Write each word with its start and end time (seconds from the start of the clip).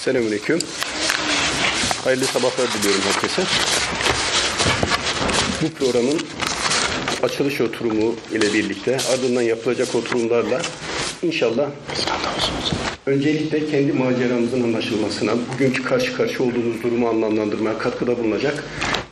Selamünaleyküm. 0.00 0.58
Hayırlı 2.04 2.24
sabahlar 2.24 2.68
diliyorum 2.72 3.02
herkese. 3.12 3.42
Bu 5.62 5.70
programın 5.78 6.20
açılış 7.22 7.60
oturumu 7.60 8.14
ile 8.32 8.52
birlikte 8.52 8.98
ardından 9.12 9.42
yapılacak 9.42 9.94
oturumlarla 9.94 10.62
inşallah 11.22 11.70
öncelikle 13.06 13.70
kendi 13.70 13.92
maceramızın 13.92 14.62
anlaşılmasına, 14.62 15.32
bugünkü 15.54 15.82
karşı 15.82 16.16
karşı 16.16 16.42
olduğumuz 16.42 16.82
durumu 16.82 17.08
anlamlandırmaya 17.08 17.78
katkıda 17.78 18.18
bulunacak 18.18 18.64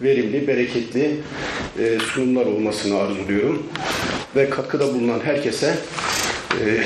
verimli, 0.02 0.48
bereketli 0.48 1.16
e, 1.79 1.98
sunumlar 1.98 2.46
olmasını 2.46 2.98
arzuluyorum. 2.98 3.67
Ve 4.36 4.50
katkıda 4.50 4.95
bulunan 4.95 5.20
herkese 5.20 5.79
e, 6.53 6.84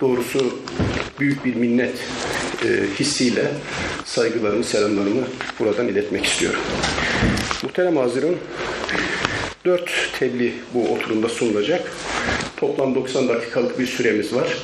doğrusu 0.00 0.67
büyük 1.20 1.44
bir 1.44 1.54
minnet 1.54 1.94
e, 2.64 2.68
hissiyle 3.00 3.44
saygılarımı, 4.04 4.64
selamlarımı 4.64 5.22
buradan 5.58 5.88
iletmek 5.88 6.24
istiyorum. 6.24 6.60
Muhterem 7.62 7.96
Hazirun, 7.96 8.36
dört 9.64 9.90
tebliğ 10.18 10.52
bu 10.74 10.88
oturumda 10.88 11.28
sunulacak. 11.28 11.92
Toplam 12.56 12.94
90 12.94 13.28
dakikalık 13.28 13.78
bir 13.78 13.86
süremiz 13.86 14.34
var 14.34 14.56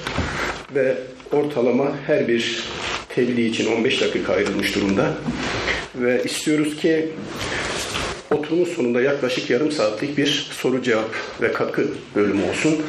ve 0.75 0.97
ortalama 1.33 1.93
her 2.07 2.29
bir 2.29 2.65
tebliğ 3.09 3.47
için 3.47 3.77
15 3.77 4.01
dakika 4.01 4.33
ayrılmış 4.33 4.75
durumda. 4.75 5.15
Ve 5.95 6.23
istiyoruz 6.25 6.77
ki 6.77 7.09
oturumun 8.31 8.65
sonunda 8.65 9.01
yaklaşık 9.03 9.51
yarım 9.51 9.73
saatlik 9.73 10.19
bir 10.19 10.51
soru 10.53 10.83
cevap 10.83 11.11
ve 11.43 11.53
katkı 11.53 11.89
bölümü 12.15 12.43
olsun. 12.51 12.83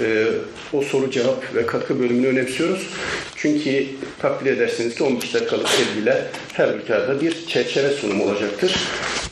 Ee, 0.00 0.26
o 0.72 0.82
soru 0.82 1.10
cevap 1.10 1.54
ve 1.54 1.66
katkı 1.66 2.00
bölümünü 2.00 2.26
önemsiyoruz. 2.26 2.88
Çünkü 3.36 3.86
takdir 4.18 4.52
edersiniz 4.52 4.94
ki 4.94 5.02
15 5.02 5.34
dakikalık 5.34 5.68
tebliğler 5.76 6.22
her 6.52 6.68
ülkede 6.68 7.20
bir 7.20 7.46
çerçeve 7.46 7.90
sunumu 7.90 8.24
olacaktır. 8.24 8.74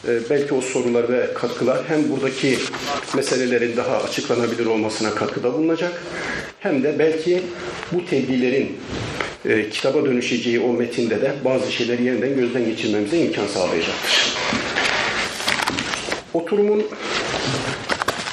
Ee, 0.08 0.18
belki 0.30 0.54
o 0.54 0.60
sorular 0.60 1.08
ve 1.08 1.34
katkılar 1.34 1.78
hem 1.88 2.10
buradaki 2.10 2.58
meselelerin 3.14 3.76
daha 3.76 3.96
açıklanabilir 3.96 4.66
olmasına 4.66 5.14
katkıda 5.14 5.52
bulunacak 5.52 6.02
hem 6.60 6.82
de 6.82 6.98
belki 6.98 7.42
bu 7.92 8.06
tebliğlerin 8.06 8.76
e, 9.44 9.70
kitaba 9.70 10.04
dönüşeceği 10.04 10.60
o 10.60 10.72
metinde 10.72 11.22
de 11.22 11.32
bazı 11.44 11.72
şeyleri 11.72 12.04
yeniden 12.04 12.34
gözden 12.34 12.64
geçirmemize 12.64 13.18
imkan 13.18 13.46
sağlayacaktır. 13.46 14.34
Oturumun 16.34 16.86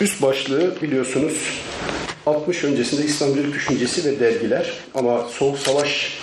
üst 0.02 0.22
başlığı 0.22 0.82
biliyorsunuz 0.82 1.62
60 2.26 2.64
öncesinde 2.64 3.06
İslamcılık 3.06 3.54
düşüncesi 3.54 4.06
ve 4.06 4.20
dergiler 4.20 4.74
ama 4.96 5.28
Soğuk 5.30 5.58
Savaş 5.58 6.18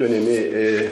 dönemi 0.00 0.34
e, 0.34 0.88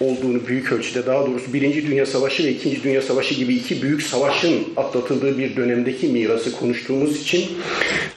olduğunu 0.00 0.46
büyük 0.46 0.72
ölçüde 0.72 1.06
daha 1.06 1.26
doğrusu 1.26 1.52
Birinci 1.52 1.86
Dünya 1.86 2.06
Savaşı 2.06 2.44
ve 2.44 2.50
İkinci 2.50 2.82
Dünya 2.82 3.02
Savaşı 3.02 3.34
gibi 3.34 3.54
iki 3.54 3.82
büyük 3.82 4.02
savaşın 4.02 4.68
atlatıldığı 4.76 5.38
bir 5.38 5.56
dönemdeki 5.56 6.08
mirası 6.08 6.52
konuştuğumuz 6.52 7.20
için 7.20 7.44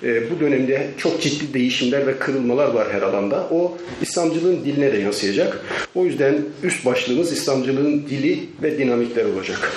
e, 0.04 0.32
bu 0.32 0.40
dönemde 0.40 0.88
çok 0.98 1.22
ciddi 1.22 1.54
değişimler 1.54 2.08
ve 2.08 2.20
kırılmalar 2.20 2.68
var 2.68 2.88
her 2.92 3.02
alanda. 3.02 3.48
O 3.52 3.78
İslamcılığın 4.02 4.66
diline 4.66 4.94
de 4.94 4.98
yansıyacak. 4.98 5.66
O 5.96 6.06
yüzden 6.06 6.38
üst 6.64 6.86
başlığımız 6.86 7.32
İslamcılığın 7.32 8.06
dili 8.10 8.40
ve 8.64 8.78
dinamikler 8.78 9.26
olacak. 9.26 9.72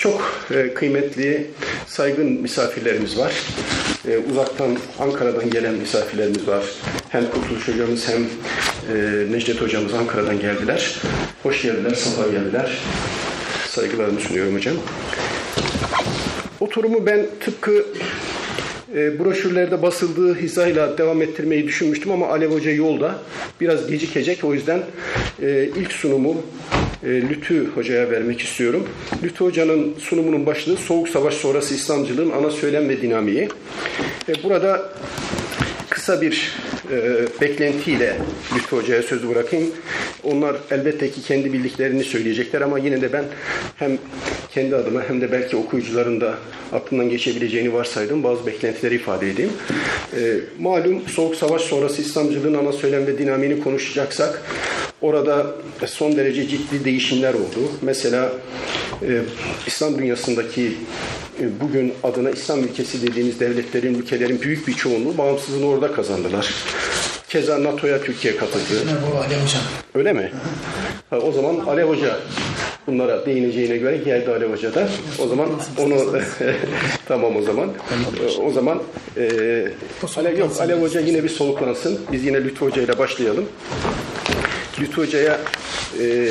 Çok 0.00 0.46
e, 0.50 0.74
kıymetli, 0.74 1.50
saygın 1.86 2.26
misafirlerimiz 2.26 3.18
var. 3.18 3.34
E, 4.08 4.18
uzaktan 4.18 4.76
Ankara'dan 4.98 5.50
gelen 5.50 5.74
misafirlerimiz 5.74 6.48
var. 6.48 6.64
Hem 7.08 7.30
Kurtuluş 7.30 7.68
Hocamız 7.68 8.08
hem 8.08 8.22
e, 8.22 9.32
Necdet 9.32 9.60
Hocamız 9.60 9.94
Ankara'dan 9.94 10.40
geldiler. 10.40 10.96
Hoş 11.42 11.62
geldiler, 11.62 11.94
sabah 11.94 12.30
geldiler. 12.30 12.78
Saygılarımı 13.68 14.20
sunuyorum 14.20 14.54
hocam. 14.54 14.76
Oturumu 16.60 17.06
ben 17.06 17.26
tıpkı 17.40 17.86
e, 18.94 19.18
broşürlerde 19.18 19.82
basıldığı 19.82 20.34
hizayla 20.34 20.98
devam 20.98 21.22
ettirmeyi 21.22 21.66
düşünmüştüm 21.66 22.12
ama 22.12 22.28
Alev 22.28 22.50
Hoca 22.50 22.70
yolda 22.70 23.18
biraz 23.60 23.86
gecikecek. 23.86 24.44
O 24.44 24.54
yüzden 24.54 24.82
e, 25.42 25.68
ilk 25.76 25.92
sunumu 25.92 26.42
e, 27.02 27.08
Lütü 27.08 27.66
Hoca'ya 27.74 28.10
vermek 28.10 28.40
istiyorum. 28.40 28.88
Lütü 29.22 29.44
Hoca'nın 29.44 29.94
sunumunun 29.98 30.46
başlığı 30.46 30.76
Soğuk 30.76 31.08
Savaş 31.08 31.34
sonrası 31.34 31.74
İslamcılığın 31.74 32.30
ana 32.30 32.50
söylem 32.50 32.88
ve 32.88 33.02
dinamiği. 33.02 33.48
E, 34.28 34.42
burada 34.42 34.92
kısa 36.00 36.20
bir 36.20 36.56
e, 36.92 37.26
beklentiyle 37.40 38.16
Lütfü 38.54 38.76
Hoca'ya 38.76 39.02
sözü 39.02 39.28
bırakayım. 39.28 39.70
Onlar 40.22 40.56
elbette 40.70 41.10
ki 41.10 41.22
kendi 41.22 41.52
bildiklerini 41.52 42.04
söyleyecekler 42.04 42.60
ama 42.60 42.78
yine 42.78 43.00
de 43.00 43.12
ben 43.12 43.24
hem 43.76 43.98
kendi 44.54 44.76
adıma 44.76 45.02
hem 45.08 45.20
de 45.20 45.32
belki 45.32 45.56
okuyucuların 45.56 46.20
da 46.20 46.34
aklından 46.72 47.08
geçebileceğini 47.08 47.72
varsaydım 47.72 48.22
bazı 48.22 48.46
beklentileri 48.46 48.94
ifade 48.94 49.30
edeyim. 49.30 49.52
E, 50.16 50.36
malum 50.58 51.08
Soğuk 51.08 51.36
Savaş 51.36 51.62
sonrası 51.62 52.02
İslamcılığın 52.02 52.54
ana 52.54 52.72
söylem 52.72 53.06
ve 53.06 53.18
dinamiğini 53.18 53.62
konuşacaksak 53.62 54.42
orada 55.02 55.46
son 55.86 56.16
derece 56.16 56.48
ciddi 56.48 56.84
değişimler 56.84 57.34
oldu. 57.34 57.72
Mesela 57.82 58.32
e, 59.02 59.22
İslam 59.66 59.98
dünyasındaki 59.98 60.76
e, 61.40 61.60
bugün 61.60 61.94
adına 62.02 62.30
İslam 62.30 62.64
ülkesi 62.64 63.02
dediğimiz 63.02 63.40
devletlerin, 63.40 63.94
ülkelerin 63.94 64.40
büyük 64.40 64.68
bir 64.68 64.74
çoğunluğu 64.74 65.18
bağımsızlığını 65.18 65.66
orada 65.66 65.92
kazandılar. 65.92 66.54
Keza 67.28 67.64
NATO'ya 67.64 68.02
Türkiye 68.02 68.36
katıldı. 68.36 68.74
Öyle 69.94 70.12
mi? 70.12 70.32
Ha, 71.10 71.18
o 71.18 71.32
zaman 71.32 71.58
Alev 71.58 71.88
Hoca 71.88 72.16
bunlara 72.86 73.26
değineceğine 73.26 73.76
göre 73.76 73.96
geldi 73.96 74.30
Alev 74.30 74.52
Hoca 74.52 74.74
da. 74.74 74.88
O 75.18 75.26
zaman 75.26 75.48
onu 75.78 75.94
tamam 77.08 77.36
o 77.36 77.42
zaman. 77.42 77.70
O 78.44 78.50
zaman 78.50 78.82
e, 79.16 79.22
Alev 80.16 80.38
yok 80.38 80.52
Alev 80.60 80.82
Hoca 80.82 81.00
yine 81.00 81.24
bir 81.24 81.28
soluklansın. 81.28 82.00
Biz 82.12 82.24
yine 82.24 82.44
Lütfü 82.44 82.64
Hoca 82.64 82.82
ile 82.82 82.98
başlayalım. 82.98 83.44
Lütfü 84.80 85.02
Hoca'ya 85.02 85.40
e, 86.00 86.28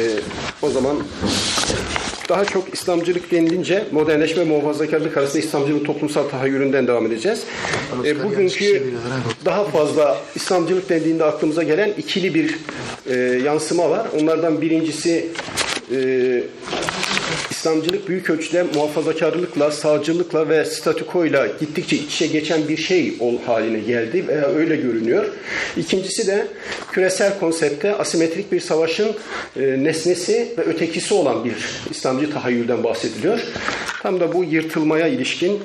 o 0.62 0.70
zaman 0.70 0.98
daha 2.30 2.46
çok 2.46 2.74
İslamcılık 2.74 3.32
denilince 3.32 3.84
modernleşme 3.92 4.44
muhafazakarlık 4.44 5.18
arasında 5.18 5.40
İslamcılığın 5.40 5.84
toplumsal 5.84 6.24
tahayyülünden 6.24 6.88
devam 6.88 7.06
edeceğiz. 7.06 7.44
E, 8.06 8.24
bugünkü 8.24 8.94
daha 9.46 9.64
fazla 9.64 10.18
İslamcılık 10.36 10.90
dendiğinde 10.90 11.24
aklımıza 11.24 11.64
gelen 11.64 11.94
ikili 11.98 12.34
bir 12.34 12.58
e, 13.10 13.16
yansıma 13.46 13.90
var. 13.90 14.08
Onlardan 14.22 14.62
birincisi 14.62 15.28
e, 15.92 15.98
İslamcılık 17.52 18.08
büyük 18.08 18.30
ölçüde 18.30 18.64
muhafazakarlıkla, 18.76 19.72
sağcılıkla 19.72 20.50
ve 20.50 20.66
statükoyla 20.66 21.48
gittikçe 21.60 21.96
iç 21.96 22.14
içe 22.14 22.28
geçen 22.28 22.68
bir 22.68 22.78
şey 22.78 23.14
ol 23.20 23.36
haline 23.46 23.80
geldi 23.80 24.28
veya 24.28 24.48
öyle 24.48 24.76
görünüyor. 24.76 25.26
İkincisi 25.78 26.28
de 26.28 26.48
küresel 26.92 27.40
konsepte 27.40 27.96
asimetrik 27.96 28.52
bir 28.52 28.60
savaşın 28.60 29.16
e, 29.56 29.84
nesnesi 29.84 30.54
ve 30.58 30.62
ötekisi 30.62 31.14
olan 31.14 31.46
bir 31.46 31.56
İslamcı 31.90 32.34
tahayyülden 32.34 32.84
bahsediliyor. 32.84 33.40
Tam 34.04 34.20
da 34.20 34.34
bu 34.34 34.44
yırtılmaya 34.44 35.08
ilişkin 35.08 35.60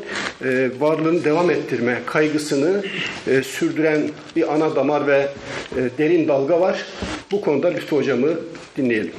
e, 0.45 0.71
varlığını 0.81 1.25
devam 1.25 1.51
ettirme 1.51 1.99
kaygısını 2.07 2.83
e, 3.27 3.43
sürdüren 3.43 4.11
bir 4.37 4.55
ana 4.55 4.77
damar 4.77 5.07
ve 5.07 5.29
e, 5.77 5.99
derin 5.99 6.29
dalga 6.29 6.61
var. 6.61 6.85
Bu 7.33 7.41
konuda 7.41 7.69
Lütfü 7.69 7.97
Hocam'ı 7.97 8.39
dinleyelim. 8.77 9.13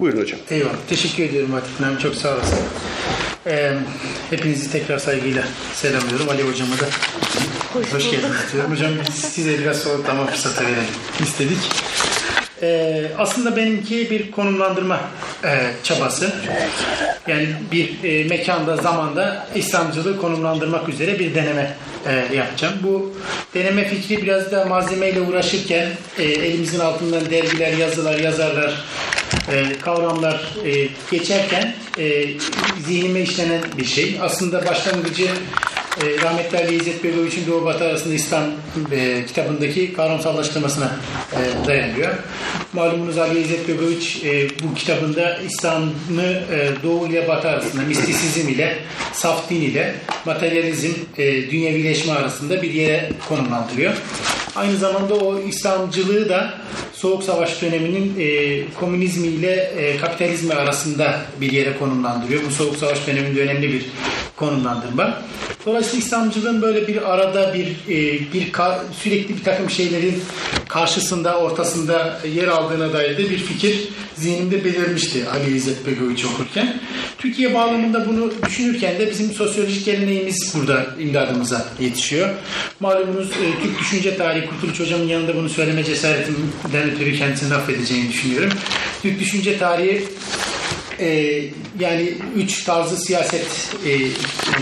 Buyurun 0.00 0.20
hocam. 0.20 0.40
Eyvallah. 0.50 0.72
Teşekkür 0.88 1.22
ediyorum 1.22 1.54
Atif 1.54 1.80
Nami. 1.80 1.98
Çok 1.98 2.14
sağ 2.14 2.34
olasın. 2.34 2.58
Ee, 3.46 3.74
hepinizi 4.30 4.72
tekrar 4.72 4.98
saygıyla 4.98 5.44
selamlıyorum. 5.74 6.28
Ali 6.28 6.42
Hocam'a 6.42 6.78
da 6.78 6.86
hoş, 7.72 7.92
hoş 7.92 8.10
geldiniz 8.10 8.52
diyorum. 8.52 8.70
Hocam 8.72 8.92
size 9.14 9.58
biraz 9.58 9.76
soluklama 9.76 10.26
fırsatı 10.26 10.64
verelim 10.64 10.84
istedik. 11.20 11.58
Ee, 12.62 13.06
aslında 13.18 13.56
benimki 13.56 14.10
bir 14.10 14.30
konumlandırma 14.30 15.00
e, 15.44 15.70
çabası. 15.82 16.32
Yani 17.26 17.48
bir 17.72 18.04
e, 18.04 18.24
mekanda, 18.24 18.76
zamanda 18.76 19.46
İslamcılığı 19.54 20.20
konumlandırmak 20.20 20.88
üzere 20.88 21.18
bir 21.18 21.34
deneme 21.34 21.74
e, 22.06 22.36
yapacağım. 22.36 22.74
Bu 22.82 23.14
deneme 23.54 23.84
fikri 23.84 24.22
biraz 24.22 24.52
da 24.52 24.64
malzemeyle 24.64 25.20
uğraşırken 25.20 25.88
e, 26.18 26.22
elimizin 26.22 26.80
altından 26.80 27.30
dergiler, 27.30 27.72
yazılar, 27.72 28.18
yazarlar, 28.18 28.84
e, 29.52 29.78
kavramlar 29.78 30.40
e, 30.64 30.88
geçerken 31.10 31.74
e, 31.98 32.26
zihnime 32.86 33.20
işlenen 33.20 33.60
bir 33.78 33.84
şey. 33.84 34.18
Aslında 34.22 34.66
başlangıcı 34.66 35.28
e, 36.02 36.22
rahmetli 36.22 36.74
İzzet 36.74 37.04
Begoviç'in 37.04 37.46
Doğu 37.46 37.64
Batı 37.64 37.84
arasında 37.84 38.14
İslam 38.14 38.44
e, 38.92 39.26
kitabındaki 39.26 39.92
kavramsallaştırmasına 39.92 40.90
e, 41.32 41.66
dayanıyor. 41.66 42.14
Malumunuz 42.78 43.18
Ali 43.18 43.40
İzzet 43.40 43.68
Begoviç 43.68 44.24
e, 44.24 44.48
bu 44.62 44.74
kitabında 44.74 45.38
İslam'ı 45.38 46.22
e, 46.22 46.70
Doğu 46.82 47.06
ile 47.08 47.28
Batı 47.28 47.48
arasında 47.48 47.82
mistisizm 47.82 48.48
ile 48.48 48.78
saf 49.12 49.50
din 49.50 49.60
ile 49.60 49.94
materyalizm, 50.24 50.92
e, 51.18 51.50
dünyevileşme 51.50 52.12
arasında 52.12 52.62
bir 52.62 52.70
yere 52.72 53.10
konumlandırıyor. 53.28 53.94
Aynı 54.56 54.76
zamanda 54.76 55.14
o 55.14 55.40
İslamcılığı 55.40 56.28
da 56.28 56.54
Soğuk 56.92 57.22
Savaş 57.22 57.62
döneminin 57.62 58.14
e, 58.18 58.64
komünizmi 58.80 59.26
ile 59.26 59.54
e, 59.54 59.96
kapitalizmi 59.96 60.54
arasında 60.54 61.20
bir 61.40 61.52
yere 61.52 61.78
konumlandırıyor. 61.78 62.42
Bu 62.46 62.50
Soğuk 62.50 62.76
Savaş 62.76 63.06
döneminde 63.06 63.42
önemli 63.42 63.72
bir 63.72 63.86
konumlandırma. 64.36 65.22
Dolayısıyla 65.66 66.06
İslamcılığın 66.06 66.62
böyle 66.62 66.88
bir 66.88 67.12
arada 67.12 67.54
bir 67.54 67.66
e, 67.66 68.32
bir 68.32 68.52
sürekli 68.92 69.36
bir 69.36 69.44
takım 69.44 69.70
şeylerin 69.70 70.22
karşısında, 70.68 71.38
ortasında 71.38 72.20
yer 72.34 72.48
aldığına 72.68 72.92
dair 72.92 73.18
de 73.18 73.30
bir 73.30 73.38
fikir 73.38 73.88
zihnimde 74.16 74.64
belirmişti 74.64 75.28
Ali 75.28 75.56
İzzet 75.56 75.86
Begoviç 75.86 76.24
okurken. 76.24 76.80
Türkiye 77.18 77.54
bağlamında 77.54 78.08
bunu 78.08 78.32
düşünürken 78.46 78.98
de 78.98 79.10
bizim 79.10 79.32
sosyolojik 79.32 79.84
geleneğimiz 79.84 80.54
burada 80.54 80.86
imdadımıza 80.98 81.66
yetişiyor. 81.80 82.28
Malumunuz 82.80 83.30
e, 83.30 83.62
Türk 83.62 83.80
düşünce 83.80 84.16
tarihi 84.16 84.46
Kurtuluş 84.46 84.80
Hocam'ın 84.80 85.08
yanında 85.08 85.36
bunu 85.36 85.48
söyleme 85.48 85.84
cesaretimden 85.84 86.90
ötürü 86.94 87.18
kendisini 87.18 87.54
affedeceğini 87.54 88.08
düşünüyorum. 88.08 88.50
Türk 89.02 89.20
düşünce 89.20 89.58
tarihi 89.58 90.04
e, 91.00 91.40
yani 91.80 92.14
üç 92.36 92.64
tarzı 92.64 92.96
siyaset 92.96 93.46
e, 93.86 93.92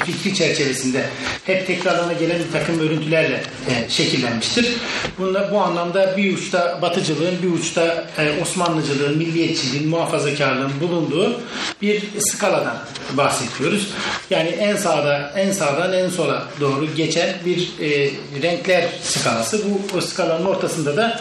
fikri 0.05 0.35
çerçevesinde 0.35 1.05
hep 1.45 1.67
tekrarlana 1.67 2.13
gelen 2.13 2.39
bir 2.39 2.53
takım 2.53 2.81
örüntülerle 2.81 3.43
e, 3.69 3.91
şekillenmiştir. 3.91 4.77
Bunda, 5.19 5.53
bu 5.53 5.61
anlamda 5.61 6.17
bir 6.17 6.35
uçta 6.35 6.79
batıcılığın, 6.83 7.43
bir 7.43 7.53
uçta 7.53 8.07
e, 8.19 8.43
Osmanlıcılığın, 8.43 9.19
milliyetçiliğin, 9.19 9.89
muhafazakarlığın 9.89 10.73
bulunduğu 10.81 11.41
bir 11.83 12.03
skaladan 12.19 12.79
bahsediyoruz. 13.13 13.89
Yani 14.31 14.49
en 14.49 14.77
sağda, 14.77 15.33
en 15.37 15.53
sağdan 15.53 15.93
en 15.93 16.09
sola 16.09 16.49
doğru 16.61 16.95
geçen 16.97 17.35
bir 17.45 17.73
e, 17.81 18.11
renkler 18.43 18.89
skalası. 19.03 19.61
Bu 19.65 19.97
o 19.99 20.01
skalanın 20.01 20.45
ortasında 20.45 20.97
da 20.97 21.21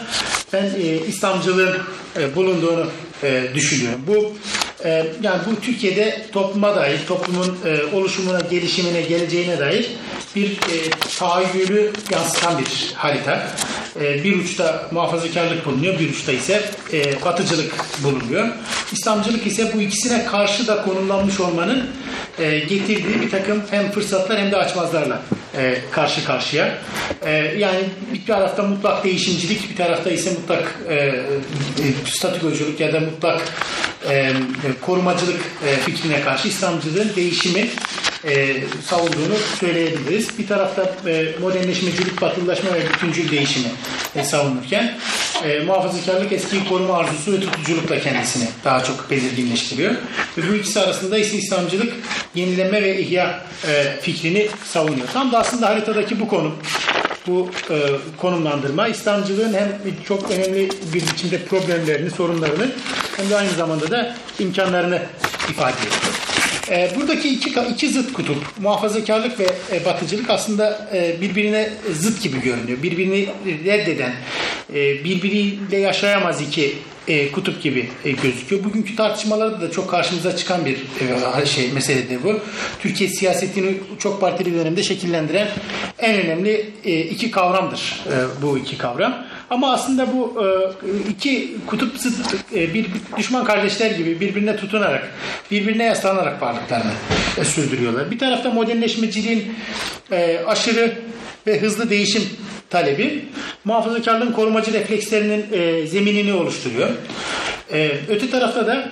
ben 0.52 0.64
e, 0.64 0.98
İslamcılığın 1.08 1.76
e, 2.16 2.36
bulunduğunu 2.36 2.86
e, 3.22 3.42
düşünüyorum. 3.54 4.00
Bu 4.06 4.32
e, 4.84 5.06
yani 5.22 5.40
bu 5.46 5.60
Türkiye'de 5.60 6.26
topluma 6.32 6.76
dair, 6.76 6.98
toplumun 7.08 7.58
e, 7.64 7.96
oluşumuna, 7.96 8.40
gelişimine, 8.40 9.00
geleceğine 9.00 9.58
dair 9.58 9.90
bir 10.36 10.50
e, 10.50 10.90
tahayyülü 11.18 11.92
yansıtan 12.10 12.58
bir 12.58 12.92
harita. 12.94 13.48
E, 14.00 14.24
bir 14.24 14.38
uçta 14.38 14.88
muhafazakarlık 14.90 15.66
bulunuyor, 15.66 15.98
bir 15.98 16.10
uçta 16.10 16.32
ise 16.32 16.62
e, 16.92 17.24
batıcılık 17.24 17.74
bulunuyor. 18.04 18.48
İslamcılık 18.92 19.46
ise 19.46 19.70
bu 19.74 19.80
ikisine 19.80 20.24
karşı 20.24 20.66
da 20.66 20.82
konumlanmış 20.82 21.40
olmanın 21.40 21.90
e, 22.38 22.58
getirdiği 22.58 23.20
bir 23.22 23.30
takım 23.30 23.62
hem 23.70 23.90
fırsatlar 23.90 24.38
hem 24.38 24.52
de 24.52 24.56
açmazlarla 24.56 25.22
karşı 25.90 26.24
karşıya. 26.24 26.78
Yani 27.58 27.80
bir 28.14 28.26
tarafta 28.26 28.62
mutlak 28.62 29.04
değişimcilik, 29.04 29.70
bir 29.70 29.76
tarafta 29.76 30.10
ise 30.10 30.30
mutlak 30.30 30.80
e, 30.88 30.94
e, 30.94 32.84
ya 32.84 32.92
da 32.92 33.00
mutlak 33.00 33.42
e, 34.08 34.32
korumacılık 34.80 35.40
e, 35.66 35.76
fikrine 35.76 36.20
karşı 36.20 36.48
İslamcılığın 36.48 37.12
değişimi 37.16 37.68
e, 38.24 38.56
savunduğunu 38.84 39.36
söyleyebiliriz. 39.60 40.38
Bir 40.38 40.46
tarafta 40.46 40.94
e, 41.06 41.32
modernleşmecilik, 41.40 42.20
batılılaşma 42.20 42.74
ve 42.74 42.80
bütüncül 42.88 43.30
değişimi 43.30 43.68
e, 44.16 44.24
savunurken 44.24 44.98
e, 45.44 45.60
muhafazakarlık 45.60 46.32
eskiyi 46.32 46.68
koruma 46.68 46.96
arzusu 46.96 47.32
ve 47.32 47.40
tutuculukla 47.40 48.00
kendisini 48.00 48.48
daha 48.64 48.84
çok 48.84 49.10
belirginleştiriyor. 49.10 49.94
Ve 50.38 50.50
bu 50.50 50.54
ikisi 50.54 50.80
arasında 50.80 51.18
ise 51.18 51.36
İslamcılık 51.36 51.92
yenileme 52.34 52.82
ve 52.82 53.00
ihya 53.00 53.42
e, 53.68 54.00
fikrini 54.00 54.48
savunuyor. 54.64 55.08
Tam 55.12 55.32
da 55.32 55.38
aslında 55.38 55.68
haritadaki 55.68 56.20
bu 56.20 56.28
konum 56.28 56.56
bu 57.26 57.50
e, 57.70 57.76
konumlandırma 58.16 58.88
İslamcılığın 58.88 59.54
hem 59.54 59.68
çok 60.04 60.30
önemli 60.30 60.68
bir 60.94 61.02
biçimde 61.02 61.44
problemlerini, 61.44 62.10
sorunlarını 62.10 62.70
hem 63.16 63.30
de 63.30 63.36
aynı 63.36 63.50
zamanda 63.50 63.90
da 63.90 64.16
imkanlarını 64.38 65.02
ifade 65.50 65.76
ediyor. 65.76 66.26
E, 66.70 66.90
buradaki 66.96 67.28
iki, 67.28 67.60
iki 67.60 67.88
zıt 67.88 68.12
kutup, 68.12 68.36
muhafazakarlık 68.60 69.40
ve 69.40 69.46
e, 69.72 69.84
batıcılık 69.84 70.30
aslında 70.30 70.88
e, 70.94 71.20
birbirine 71.20 71.70
zıt 71.92 72.22
gibi 72.22 72.40
görünüyor. 72.40 72.82
Birbirini 72.82 73.28
reddeden, 73.64 74.12
e, 74.74 75.04
birbiriyle 75.04 75.76
yaşayamaz 75.76 76.42
iki 76.42 76.78
e, 77.08 77.32
kutup 77.32 77.62
gibi 77.62 77.90
e, 78.04 78.10
gözüküyor. 78.10 78.64
Bugünkü 78.64 78.96
tartışmalarda 78.96 79.60
da 79.60 79.70
çok 79.70 79.90
karşımıza 79.90 80.36
çıkan 80.36 80.64
bir 80.64 80.78
e, 81.42 81.46
şey 81.46 81.72
meseledir 81.72 82.22
bu. 82.24 82.40
Türkiye 82.82 83.10
siyasetini 83.10 83.74
çok 83.98 84.20
partili 84.20 84.54
dönemde 84.54 84.82
şekillendiren 84.82 85.48
en 85.98 86.14
önemli 86.14 86.70
e, 86.84 87.00
iki 87.00 87.30
kavramdır 87.30 88.04
e, 88.06 88.42
bu 88.42 88.58
iki 88.58 88.78
kavram. 88.78 89.26
Ama 89.50 89.72
aslında 89.72 90.12
bu 90.12 90.44
e, 90.44 90.46
iki 91.10 91.56
kutup 91.66 91.98
zıt 91.98 92.14
e, 92.54 92.74
bir 92.74 92.86
düşman 93.16 93.44
kardeşler 93.44 93.90
gibi 93.90 94.20
birbirine 94.20 94.56
tutunarak, 94.56 95.10
birbirine 95.50 95.84
yaslanarak 95.84 96.42
varlıklarını 96.42 96.92
e, 97.38 97.44
sürdürüyorlar. 97.44 98.10
Bir 98.10 98.18
tarafta 98.18 98.50
modernleşmeciliğin 98.50 99.54
aşırı 100.46 100.98
ve 101.46 101.60
hızlı 101.60 101.90
değişim 101.90 102.22
talebi 102.70 103.24
muhafazakarlığın 103.64 104.32
korumacı 104.32 104.72
reflekslerinin 104.72 105.46
e, 105.52 105.86
zeminini 105.86 106.32
oluşturuyor. 106.32 106.90
E, 107.72 107.90
öte 108.08 108.30
tarafta 108.30 108.66
da 108.66 108.88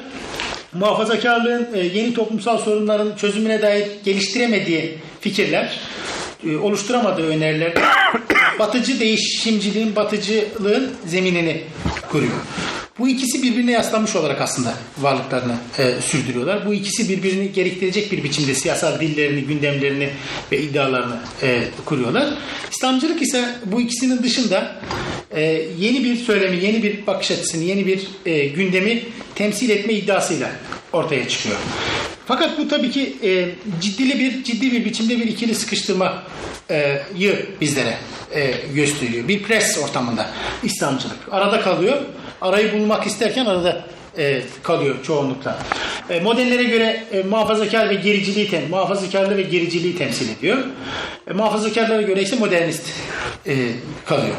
muhafazakarlığın 0.73 1.69
e, 1.75 1.79
yeni 1.79 2.15
toplumsal 2.15 2.59
sorunların 2.59 3.17
çözümüne 3.17 3.63
dair 3.63 3.87
geliştiremediği 4.05 4.99
fikirler, 5.21 5.81
e, 6.47 6.57
oluşturamadığı 6.57 7.27
öneriler 7.27 7.73
batıcı 8.59 9.01
değişimciliğin, 9.01 9.97
batıcılığın 9.97 10.91
zeminini 11.07 11.63
kuruyor. 12.11 12.33
Bu 12.99 13.09
ikisi 13.09 13.43
birbirine 13.43 13.73
yaslanmış 13.73 14.17
olarak 14.17 14.41
aslında 14.41 14.75
varlıklarını 14.99 15.57
e, 15.79 15.95
sürdürüyorlar. 16.01 16.67
Bu 16.67 16.75
ikisi 16.75 17.09
birbirini 17.09 17.53
gerektirecek 17.53 18.13
bir 18.13 18.25
biçimde 18.25 18.55
siyasal 18.55 19.01
dillerini, 19.01 19.41
gündemlerini 19.41 20.11
ve 20.53 20.59
iddialarını 20.59 21.17
e, 21.43 21.65
kuruyorlar. 21.85 22.29
İslamcılık 22.71 23.23
ise 23.23 23.45
bu 23.65 23.81
ikisinin 23.81 24.23
dışında 24.23 24.77
e, 25.31 25.43
yeni 25.79 26.05
bir 26.05 26.17
söylemi, 26.17 26.65
yeni 26.65 26.83
bir 26.83 27.07
bakış 27.07 27.31
açısını, 27.31 27.65
yeni 27.65 27.87
bir 27.87 28.09
e, 28.27 28.47
gündemi 28.47 29.03
temsil 29.35 29.71
etme 29.71 29.93
iddiasıyla 29.93 30.51
ortaya 30.93 31.29
çıkıyor. 31.29 31.57
Fakat 32.27 32.59
bu 32.59 32.69
tabii 32.69 32.91
ki 32.91 33.17
e, 33.23 33.49
ciddili 33.81 34.19
bir 34.19 34.45
ciddi 34.45 34.73
bir 34.73 34.85
biçimde 34.85 35.17
bir 35.17 35.27
ikili 35.27 35.55
sıkıştırmayı 35.55 37.47
bizlere 37.61 37.99
e, 38.35 38.55
gösteriyor. 38.75 39.29
Bir 39.29 39.43
pres 39.43 39.79
ortamında 39.79 40.31
İslamcılık. 40.63 41.19
Arada 41.31 41.61
kalıyor. 41.61 42.03
Arayı 42.45 42.73
bulmak 42.73 43.07
isterken 43.07 43.47
arada 43.47 43.85
e, 44.19 44.43
kalıyor 44.63 45.03
çoğunlukla. 45.03 45.59
E, 46.11 46.21
modellere 46.21 46.65
göre 46.65 47.05
e, 47.13 47.23
muhafazakar 47.23 47.91
ve 47.91 47.95
gericiliği 47.95 48.51
tem, 48.51 48.69
muhafazakarlığı 48.71 49.37
ve 49.37 49.43
gericiliği 49.43 49.99
temsil 49.99 50.39
ediyor. 50.39 50.59
E, 51.31 51.33
muhafazakarlara 51.33 52.03
göre 52.03 52.23
ise 52.23 52.37
modernist 52.37 52.91
e, 53.47 53.55
kalıyor. 54.07 54.35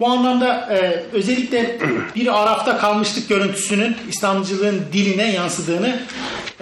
Bu 0.00 0.06
anlamda 0.06 0.68
e, 0.74 1.02
özellikle 1.12 1.78
bir 2.16 2.42
arafta 2.42 2.78
kalmışlık 2.78 3.28
görüntüsünün 3.28 3.96
İslamcılığın 4.08 4.82
diline 4.92 5.32
yansıdığını 5.32 6.00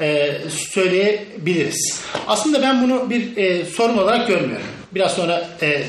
e, 0.01 0.33
söyleyebiliriz. 0.49 2.03
Aslında 2.27 2.63
ben 2.63 2.83
bunu 2.83 3.11
bir 3.11 3.37
e, 3.37 3.65
sorun 3.65 3.99
olarak 3.99 4.29
görmüyorum. 4.29 4.67
Biraz 4.95 5.13
sonra 5.13 5.49
e, 5.63 5.67
e, 5.67 5.85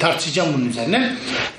tartışacağım 0.00 0.48
bunun 0.54 0.68
üzerine. 0.68 1.16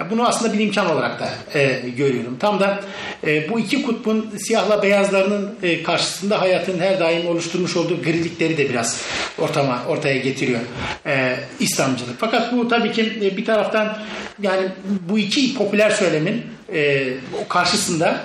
Bunu 0.10 0.28
aslında 0.28 0.54
bir 0.54 0.60
imkan 0.60 0.92
olarak 0.92 1.20
da 1.20 1.30
e, 1.60 1.90
görüyorum. 1.98 2.38
Tam 2.40 2.60
da 2.60 2.80
e, 3.28 3.50
bu 3.50 3.60
iki 3.60 3.84
kutbun 3.84 4.30
siyahla 4.38 4.84
beyazlarının 4.84 5.56
e, 5.64 5.84
karşısında 5.84 6.42
hayatın 6.42 6.80
her 6.80 7.00
daim 7.00 7.28
oluşturmuş 7.28 7.78
olduğu 7.78 8.04
grilikleri 8.04 8.58
de 8.58 8.70
biraz 8.70 9.02
ortama 9.38 9.84
ortaya 9.88 10.18
getiriyor 10.18 10.60
e, 11.06 11.36
İslamcılık. 11.60 12.16
Fakat 12.20 12.54
bu 12.54 12.68
tabii 12.68 12.92
ki 12.92 13.14
e, 13.22 13.38
bir 13.38 13.46
taraftan 13.46 13.98
yani 14.42 14.68
bu 15.10 15.20
iki 15.20 15.56
popüler 15.58 15.90
söylemin 15.90 16.44
e, 16.74 17.08
karşısında 17.50 18.22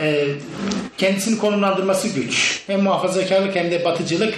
e, 0.00 0.26
kendisini 0.98 1.38
konumlandırması 1.38 2.08
güç. 2.08 2.62
Hem 2.66 2.80
muhafazakarlık 2.82 3.56
hem 3.56 3.70
de 3.70 3.84
batıcılık 3.84 4.34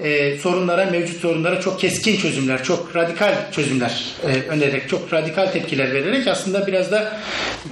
e, 0.00 0.38
sorunlara, 0.38 0.86
mevcut 0.86 1.20
sorunlara 1.20 1.60
çok 1.60 1.80
keskin 1.80 2.16
çözümler, 2.16 2.64
çok 2.64 2.96
radikal 2.96 3.52
çözümler 3.52 4.04
e, 4.22 4.26
önererek, 4.26 4.88
çok 4.88 5.12
radikal 5.12 5.46
tepkiler 5.46 5.94
vererek 5.94 6.26
aslında 6.26 6.66
biraz 6.66 6.92
da 6.92 7.20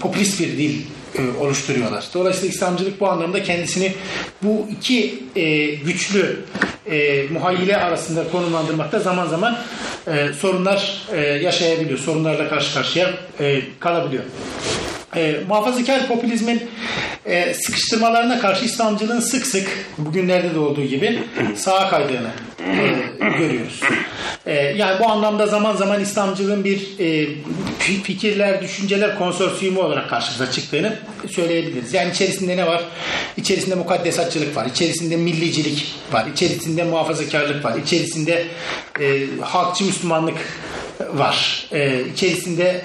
popülist 0.00 0.40
bir 0.40 0.58
dil 0.58 0.80
e, 1.18 1.38
oluşturuyorlar. 1.40 2.04
Dolayısıyla 2.14 2.48
İslamcılık 2.54 3.00
bu 3.00 3.08
anlamda 3.08 3.42
kendisini 3.42 3.92
bu 4.42 4.68
iki 4.70 5.22
e, 5.36 5.66
güçlü 5.66 6.44
e, 6.90 7.26
muhayyile 7.30 7.76
arasında 7.76 8.24
konumlandırmakta 8.32 8.98
zaman 8.98 9.26
zaman 9.26 9.58
e, 10.06 10.32
sorunlar 10.32 11.02
e, 11.12 11.20
yaşayabiliyor. 11.20 11.98
Sorunlarla 11.98 12.48
karşı 12.48 12.74
karşıya 12.74 13.10
e, 13.40 13.60
kalabiliyor. 13.80 14.24
E, 15.16 15.40
muhafazakar 15.48 16.06
popülizmin 16.06 16.62
e, 17.26 17.54
sıkıştırmalarına 17.54 18.38
karşı 18.38 18.64
İslamcılığın 18.64 19.20
sık 19.20 19.46
sık 19.46 19.86
bugünlerde 19.98 20.54
de 20.54 20.58
olduğu 20.58 20.84
gibi 20.84 21.22
sağa 21.56 21.88
kaydığını 21.90 22.30
görüyoruz. 23.38 23.80
E, 24.46 24.54
yani 24.54 25.00
bu 25.00 25.06
anlamda 25.06 25.46
zaman 25.46 25.76
zaman 25.76 26.00
İslamcılığın 26.00 26.64
bir 26.64 26.98
e, 26.98 27.28
fikirler, 27.78 28.62
düşünceler 28.62 29.18
konsorsiyumu 29.18 29.80
olarak 29.80 30.10
karşımıza 30.10 30.52
çıktığını 30.52 30.98
söyleyebiliriz. 31.30 31.94
Yani 31.94 32.10
içerisinde 32.10 32.56
ne 32.56 32.66
var? 32.66 32.84
İçerisinde 33.36 33.74
mukaddesatçılık 33.74 34.56
var, 34.56 34.66
içerisinde 34.66 35.16
millicilik 35.16 35.94
var, 36.12 36.26
içerisinde 36.26 36.84
muhafazakarlık 36.84 37.64
var, 37.64 37.78
içerisinde 37.78 38.44
e, 39.00 39.26
halkçı 39.40 39.84
Müslümanlık 39.84 40.38
var. 41.00 41.66
Ee, 41.72 42.00
içerisinde 42.12 42.82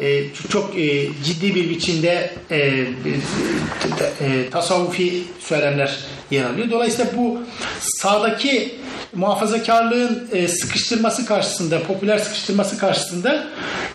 e, 0.00 0.24
çok 0.48 0.78
e, 0.78 1.08
ciddi 1.24 1.54
bir 1.54 1.70
biçimde 1.70 2.30
e, 2.50 2.58
e, 2.58 4.50
tasavvufi 4.50 5.22
söylemler 5.40 5.98
yer 6.30 6.44
alıyor. 6.44 6.70
Dolayısıyla 6.70 7.10
bu 7.16 7.42
sağdaki 7.78 8.74
muhafazakarlığın 9.14 10.28
e, 10.32 10.48
sıkıştırması 10.48 11.26
karşısında, 11.26 11.82
popüler 11.82 12.18
sıkıştırması 12.18 12.78
karşısında 12.78 13.46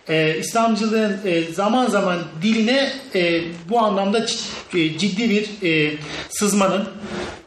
e, 0.09 0.37
İslamcılığın 0.39 1.17
e, 1.25 1.43
zaman 1.43 1.87
zaman 1.87 2.17
diline 2.41 2.91
e, 3.15 3.41
bu 3.69 3.79
anlamda 3.79 4.25
e, 4.73 4.97
ciddi 4.97 5.29
bir 5.29 5.69
e, 5.69 5.93
sızmanın, 6.29 6.87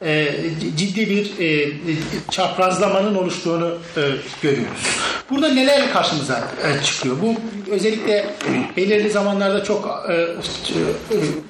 e, 0.03 0.35
ciddi 0.77 1.11
bir 1.11 1.47
e, 1.47 1.73
çaprazlamanın 2.31 3.15
oluştuğunu 3.15 3.79
e, 3.97 4.01
görüyoruz. 4.43 4.81
Burada 5.31 5.49
neler 5.49 5.93
karşımıza 5.93 6.49
e, 6.65 6.85
çıkıyor? 6.85 7.17
Bu 7.23 7.35
özellikle 7.71 8.27
belirli 8.77 9.11
zamanlarda 9.11 9.65
çok 9.65 10.05
e, 10.09 10.13
e, 10.13 10.27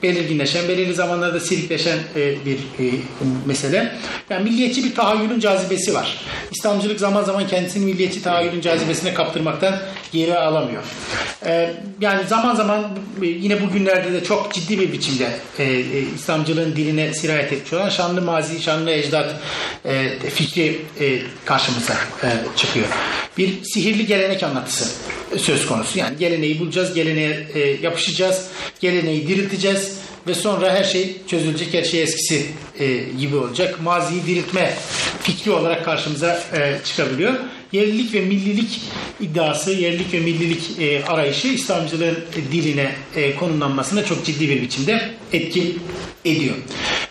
belirginleşen, 0.03 0.69
belirli 0.69 0.95
zamanlarda 0.95 1.41
silikleşen 1.41 1.99
e, 2.17 2.45
bir 2.47 2.59
e, 2.59 2.93
mesele. 3.47 3.93
Yani 4.31 4.51
milliyetçi 4.51 4.85
bir 4.85 4.95
tahayyülün 4.95 5.41
cazibesi 5.41 5.95
var. 5.95 6.19
İslamcılık 6.51 7.01
zaman 7.01 7.25
zaman 7.25 7.47
kendisini 7.47 7.85
milliyetçi 7.85 8.23
tahayyülün 8.23 8.61
cazibesine 8.61 9.15
kaptırmaktan 9.15 9.79
geri 10.13 10.39
alamıyor. 10.39 10.83
E, 11.47 11.71
yani 12.01 12.29
zaman 12.29 12.55
zaman 12.55 12.89
yine 13.23 13.63
bugünlerde 13.63 14.13
de 14.13 14.25
çok 14.25 14.55
ciddi 14.55 14.81
bir 14.81 14.93
biçimde 14.93 15.29
e, 15.59 15.65
e, 15.65 16.01
İslamcılığın 16.15 16.77
diline 16.77 17.15
sirayet 17.15 17.53
etmiş 17.53 17.73
olan 17.73 17.89
şanlı 17.89 18.23
mazi, 18.23 18.63
şanlı 18.63 18.91
ecdat 18.91 19.35
e, 19.85 20.19
fikri 20.31 20.81
e, 21.01 21.23
karşımıza 21.45 21.95
e, 22.23 22.29
çıkıyor. 22.57 22.87
Bir 23.39 23.65
sihirli 23.65 24.07
gelenek 24.07 24.43
anlatısı 24.43 24.91
söz 25.39 25.67
konusu. 25.67 25.99
Yani 25.99 26.17
geleneği 26.19 26.61
bulacağız, 26.61 26.95
geleneğe 26.95 27.47
e, 27.55 27.59
yapışacağız, 27.59 28.47
geleneği 28.81 29.29
dirilteceğiz 29.29 30.01
ve 30.27 30.35
sonra 30.35 30.75
her 30.75 30.85
şey 30.85 31.17
çözülecek, 31.27 31.75
her 31.75 31.85
şey 31.85 32.03
eskisi 32.03 32.47
e, 32.79 32.97
gibi 33.19 33.37
olacak. 33.37 33.83
Maziyi 33.83 34.27
diriltme 34.27 34.75
fikri 35.23 35.51
olarak 35.51 35.85
karşımıza 35.85 36.43
e, 36.53 36.79
çıkabiliyor. 36.85 37.35
Yerlilik 37.73 38.15
ve 38.15 38.21
millilik 38.21 38.81
iddiası, 39.21 39.73
yerlilik 39.73 40.15
ve 40.15 40.21
millilik 40.21 40.81
e, 40.81 41.05
arayışı 41.05 41.49
İslamcılığın 41.49 42.19
diline 42.53 42.93
e, 43.17 43.35
konumlanmasına 43.37 44.05
çok 44.05 44.25
ciddi 44.25 44.49
bir 44.49 44.63
biçimde 44.63 45.11
etki 45.33 45.77
ediyor. 46.25 46.57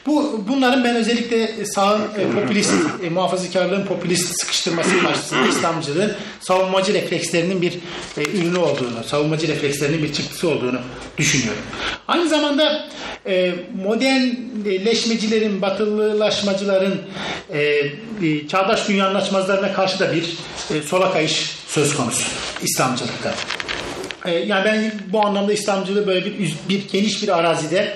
Bu 0.06 0.46
bunların 0.48 0.84
ben 0.84 0.96
özellikle 0.96 1.66
sağın 1.66 2.02
e, 2.02 2.42
popülist, 2.42 2.74
e, 3.04 3.10
muhafazakarlığın 3.10 3.86
popülist 3.86 4.42
sıkıştırması 4.42 5.00
karşısında 5.02 5.48
İslamcılığın 5.48 6.14
savunmacı 6.40 6.94
reflekslerinin 6.94 7.62
bir 7.62 7.74
e, 8.18 8.24
ürünü 8.24 8.58
olduğunu, 8.58 9.04
savunmacı 9.06 9.48
reflekslerinin 9.48 10.04
bir 10.04 10.14
çıktısı 10.14 10.50
olduğunu 10.50 10.80
düşünüyorum. 11.18 11.62
Aynı 12.08 12.30
zamanda 12.30 12.90
e, 13.26 13.54
modernleşmecilerin, 13.84 15.62
batılılaşmacıların 15.62 17.02
e, 17.50 17.60
e, 17.60 18.48
çağdaş 18.48 18.88
dünyanın 18.88 19.16
açmazlarına 19.16 19.74
karşı 19.74 20.00
da 20.00 20.14
bir 20.14 20.38
e, 20.76 20.82
sola 20.82 21.14
kayış 21.14 21.56
söz 21.68 21.96
konusu 21.96 22.24
İslamcılıkta. 22.64 23.34
E, 24.26 24.32
yani 24.32 24.66
ben 24.66 24.92
bu 25.12 25.26
anlamda 25.26 25.54
İslamcılığı 25.54 26.08
böyle 26.08 26.26
bir, 26.26 26.56
bir 26.70 26.88
geniş 26.92 27.24
bir 27.24 27.38
arazide 27.38 27.94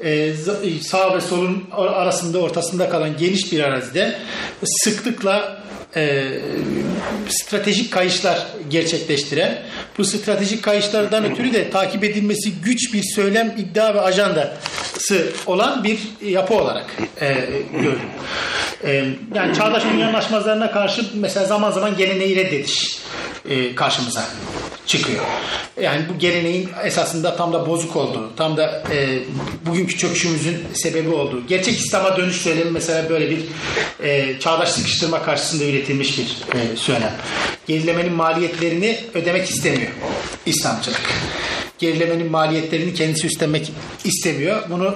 e, 0.00 0.34
sağ 0.82 1.16
ve 1.16 1.20
solun 1.20 1.64
arasında 1.72 2.38
ortasında 2.38 2.88
kalan 2.88 3.16
geniş 3.16 3.52
bir 3.52 3.60
arazide 3.60 4.18
sıklıkla 4.64 5.63
e, 5.96 6.24
stratejik 7.28 7.92
kayışlar 7.92 8.46
gerçekleştiren 8.70 9.62
bu 9.98 10.04
stratejik 10.04 10.62
kayışlardan 10.62 11.24
ötürü 11.24 11.52
de 11.52 11.70
takip 11.70 12.04
edilmesi 12.04 12.52
güç 12.52 12.94
bir 12.94 13.02
söylem, 13.02 13.54
iddia 13.58 13.94
ve 13.94 14.00
ajandası 14.00 15.32
olan 15.46 15.84
bir 15.84 15.98
yapı 16.22 16.54
olarak 16.54 16.86
e, 17.20 17.34
gördüm. 17.72 18.10
E, 18.84 19.04
yani 19.34 19.56
çağdaş 19.56 19.84
dünyanın 19.92 20.14
aşmazlarına 20.14 20.70
karşı 20.70 21.04
mesela 21.14 21.46
zaman 21.46 21.70
zaman 21.70 21.96
geleneği 21.96 22.36
reddediş 22.36 22.98
e, 23.48 23.74
karşımıza 23.74 24.24
çıkıyor. 24.86 25.24
Yani 25.80 26.02
bu 26.14 26.18
geleneğin 26.18 26.68
esasında 26.84 27.36
tam 27.36 27.52
da 27.52 27.68
bozuk 27.68 27.96
olduğu, 27.96 28.36
tam 28.36 28.56
da 28.56 28.82
e, 28.92 29.18
bugünkü 29.66 29.96
çöküşümüzün 29.96 30.56
sebebi 30.74 31.08
olduğu. 31.08 31.46
Gerçek 31.46 31.78
İslam'a 31.78 32.16
dönüş 32.16 32.36
söylemi 32.36 32.70
mesela 32.70 33.10
böyle 33.10 33.30
bir 33.30 33.40
e, 34.02 34.40
çağdaş 34.40 34.68
sıkıştırma 34.68 35.22
karşısında 35.22 35.64
üretilmiş 35.64 35.83
bir 35.88 36.36
e, 36.54 36.76
söylem. 36.76 37.16
Gerilemenin 37.66 38.12
maliyetlerini 38.12 38.98
ödemek 39.14 39.50
istemiyor 39.50 39.90
İslamcılık 40.46 41.00
gerilemenin 41.78 42.30
maliyetlerini 42.30 42.94
kendisi 42.94 43.26
üstlenmek 43.26 43.72
istemiyor. 44.04 44.62
Bunu 44.70 44.94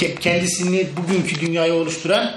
e, 0.00 0.14
kendisini 0.20 0.88
bugünkü 0.96 1.40
dünyayı 1.40 1.72
oluşturan 1.72 2.32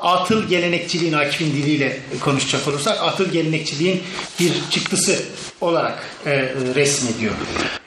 atıl 0.00 0.48
gelenekçiliğin 0.48 1.12
Akif'in 1.12 1.52
diliyle 1.52 1.98
konuşacak 2.20 2.68
olursak 2.68 3.02
atıl 3.02 3.30
gelenekçiliğin 3.30 4.02
bir 4.40 4.52
çıktısı 4.70 5.22
olarak 5.60 6.02
e, 6.26 6.32
resmediyor. 6.74 7.32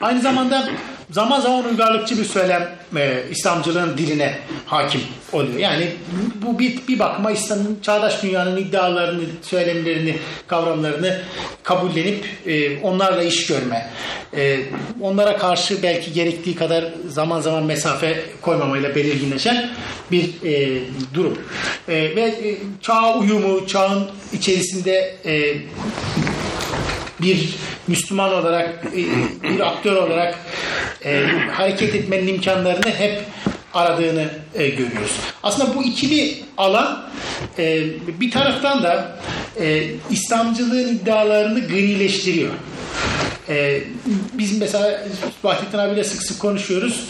Aynı 0.00 0.20
zamanda 0.20 0.68
zaman 1.10 1.40
zaman 1.40 1.64
uygarlıkçı 1.64 2.18
bir 2.18 2.24
söylem 2.24 2.70
e, 2.96 3.22
İslamcılığın 3.30 3.98
diline 3.98 4.38
hakim 4.66 5.00
oluyor. 5.32 5.58
Yani 5.58 5.90
bu 6.34 6.58
bir, 6.58 6.86
bir 6.88 6.98
bakıma 6.98 7.30
İslam'ın 7.30 7.78
çağdaş 7.82 8.22
dünyanın 8.22 8.56
iddialarını, 8.56 9.22
söylemlerini, 9.42 10.16
kavramlarını 10.46 11.20
kabullenip 11.62 12.24
e, 12.46 12.80
onlarla 12.80 13.22
iş 13.22 13.46
görme. 13.46 13.90
E, 14.36 14.60
onlara 15.00 15.38
karşı 15.38 15.82
belki 15.82 16.12
gerektiği 16.12 16.54
kadar 16.54 16.84
zaman 17.08 17.40
zaman 17.40 17.64
mesafe 17.64 18.24
koymamayla 18.42 18.94
belirginleşen 18.94 19.70
bir 20.10 20.30
e, 20.44 20.82
durum. 21.14 21.38
E, 21.88 21.94
ve 21.94 22.22
e, 22.22 22.58
çağ 22.82 23.14
uyumu, 23.14 23.66
çağın 23.66 24.06
içerisinde 24.32 25.16
e, 25.26 25.56
bir 27.22 27.54
Müslüman 27.86 28.32
olarak, 28.32 28.84
e, 28.84 29.02
bir 29.50 29.60
aktör 29.60 29.96
olarak 29.96 30.38
e, 31.04 31.26
hareket 31.52 31.94
etmenin 31.94 32.26
imkanlarını 32.26 32.90
hep 32.90 33.20
aradığını 33.74 34.30
e, 34.54 34.68
görüyoruz. 34.68 35.12
Aslında 35.42 35.74
bu 35.74 35.84
ikili 35.84 36.36
alan 36.56 37.08
e, 37.58 37.84
bir 38.20 38.30
taraftan 38.30 38.82
da 38.82 39.18
e, 39.60 39.84
İslamcılığın 40.10 40.88
iddialarını 40.88 41.68
grileştiriyor. 41.68 42.52
Ee, 43.50 43.80
biz 44.32 44.58
mesela 44.58 45.06
Vahdettin 45.44 45.78
abiyle 45.78 46.04
sık 46.04 46.22
sık 46.22 46.40
konuşuyoruz. 46.40 47.04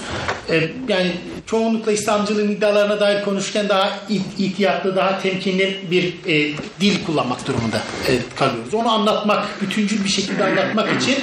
Ee, 0.50 0.68
yani 0.88 1.12
çoğunlukla 1.46 1.92
İslamcılığın 1.92 2.50
iddialarına 2.50 3.00
dair 3.00 3.24
konuşurken 3.24 3.68
daha 3.68 3.98
ihtiyatlı, 4.38 4.96
daha 4.96 5.18
temkinli 5.22 5.78
bir 5.90 6.04
e, 6.26 6.54
dil 6.80 7.04
kullanmak 7.06 7.46
durumunda 7.46 7.82
e, 8.08 8.12
kalıyoruz. 8.36 8.74
Onu 8.74 8.88
anlatmak, 8.88 9.62
bütüncül 9.62 10.04
bir 10.04 10.08
şekilde 10.08 10.44
anlatmak 10.44 11.02
için 11.02 11.16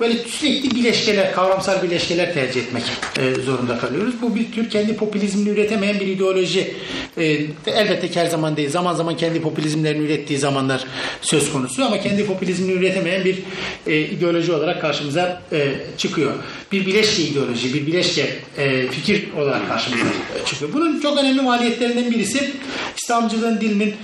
böyle 0.00 0.18
sürekli 0.18 0.70
bileşkeler, 0.70 1.32
kavramsal 1.32 1.82
bileşkeler 1.82 2.34
tercih 2.34 2.60
etmek 2.60 2.82
e, 3.18 3.34
zorunda 3.34 3.78
kalıyoruz. 3.78 4.14
Bu 4.22 4.34
bir 4.34 4.52
tür 4.52 4.70
kendi 4.70 4.96
popülizmini 4.96 5.48
üretemeyen 5.48 6.00
bir 6.00 6.06
ideoloji. 6.06 6.74
E, 7.18 7.24
elbette 7.66 8.10
ki 8.10 8.20
her 8.20 8.26
zaman 8.26 8.56
değil. 8.56 8.70
Zaman 8.70 8.94
zaman 8.94 9.16
kendi 9.16 9.42
popülizmlerini 9.42 10.04
ürettiği 10.04 10.38
zamanlar 10.38 10.84
söz 11.20 11.52
konusu 11.52 11.84
ama 11.84 12.00
kendi 12.00 12.26
popülizmini 12.26 12.72
üretemeyen 12.72 13.24
bir 13.24 13.38
e, 13.86 14.00
ideoloji 14.00 14.31
olarak 14.34 14.80
karşımıza 14.80 15.42
e, 15.52 15.72
çıkıyor. 15.98 16.32
Bir 16.72 16.86
bileşke 16.86 17.22
ideoloji, 17.22 17.74
bir 17.74 17.86
bileşke 17.86 18.36
e, 18.58 18.88
fikir 18.88 19.32
olarak 19.32 19.68
karşımıza 19.68 20.04
çıkıyor. 20.46 20.72
Bunun 20.72 21.00
çok 21.00 21.18
önemli 21.18 21.42
maliyetlerinden 21.42 22.10
birisi 22.10 22.50
İslamcılığın 22.96 23.60
dilinin 23.60 23.94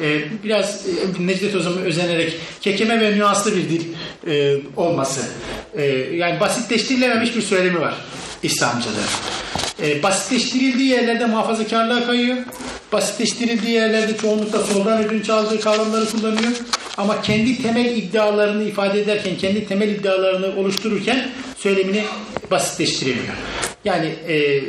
e, 0.00 0.20
biraz 0.44 0.86
e, 0.86 1.26
Necdet 1.26 1.54
Ozan'a 1.54 1.80
özenerek 1.80 2.32
kekeme 2.60 3.00
ve 3.00 3.16
nüanslı 3.16 3.56
bir 3.56 3.68
dil 3.68 3.82
e, 4.26 4.56
olması. 4.76 5.20
E, 5.76 5.84
yani 6.14 6.40
basitleştirilememiş 6.40 7.36
bir 7.36 7.42
söylemi 7.42 7.80
var 7.80 7.94
İslamcılığı. 8.42 8.94
E, 9.82 10.02
basitleştirildiği 10.02 10.88
yerlerde 10.88 11.26
muhafazakarlığa 11.26 12.06
kayıyor. 12.06 12.36
Basitleştirildiği 12.92 13.74
yerlerde 13.74 14.16
çoğunlukla 14.16 14.58
soldan 14.58 15.04
ödünç 15.04 15.30
aldığı 15.30 15.60
kavramları 15.60 16.06
kullanıyor. 16.06 16.52
Ama 16.96 17.22
kendi 17.22 17.62
temel 17.62 17.96
iddialarını 17.96 18.62
ifade 18.62 19.00
ederken, 19.00 19.36
kendi 19.36 19.66
temel 19.66 19.88
iddialarını 19.88 20.60
oluştururken 20.60 21.28
söylemini 21.58 22.04
basitleştiremiyor. 22.50 23.34
Yani 23.84 24.06
e, 24.28 24.62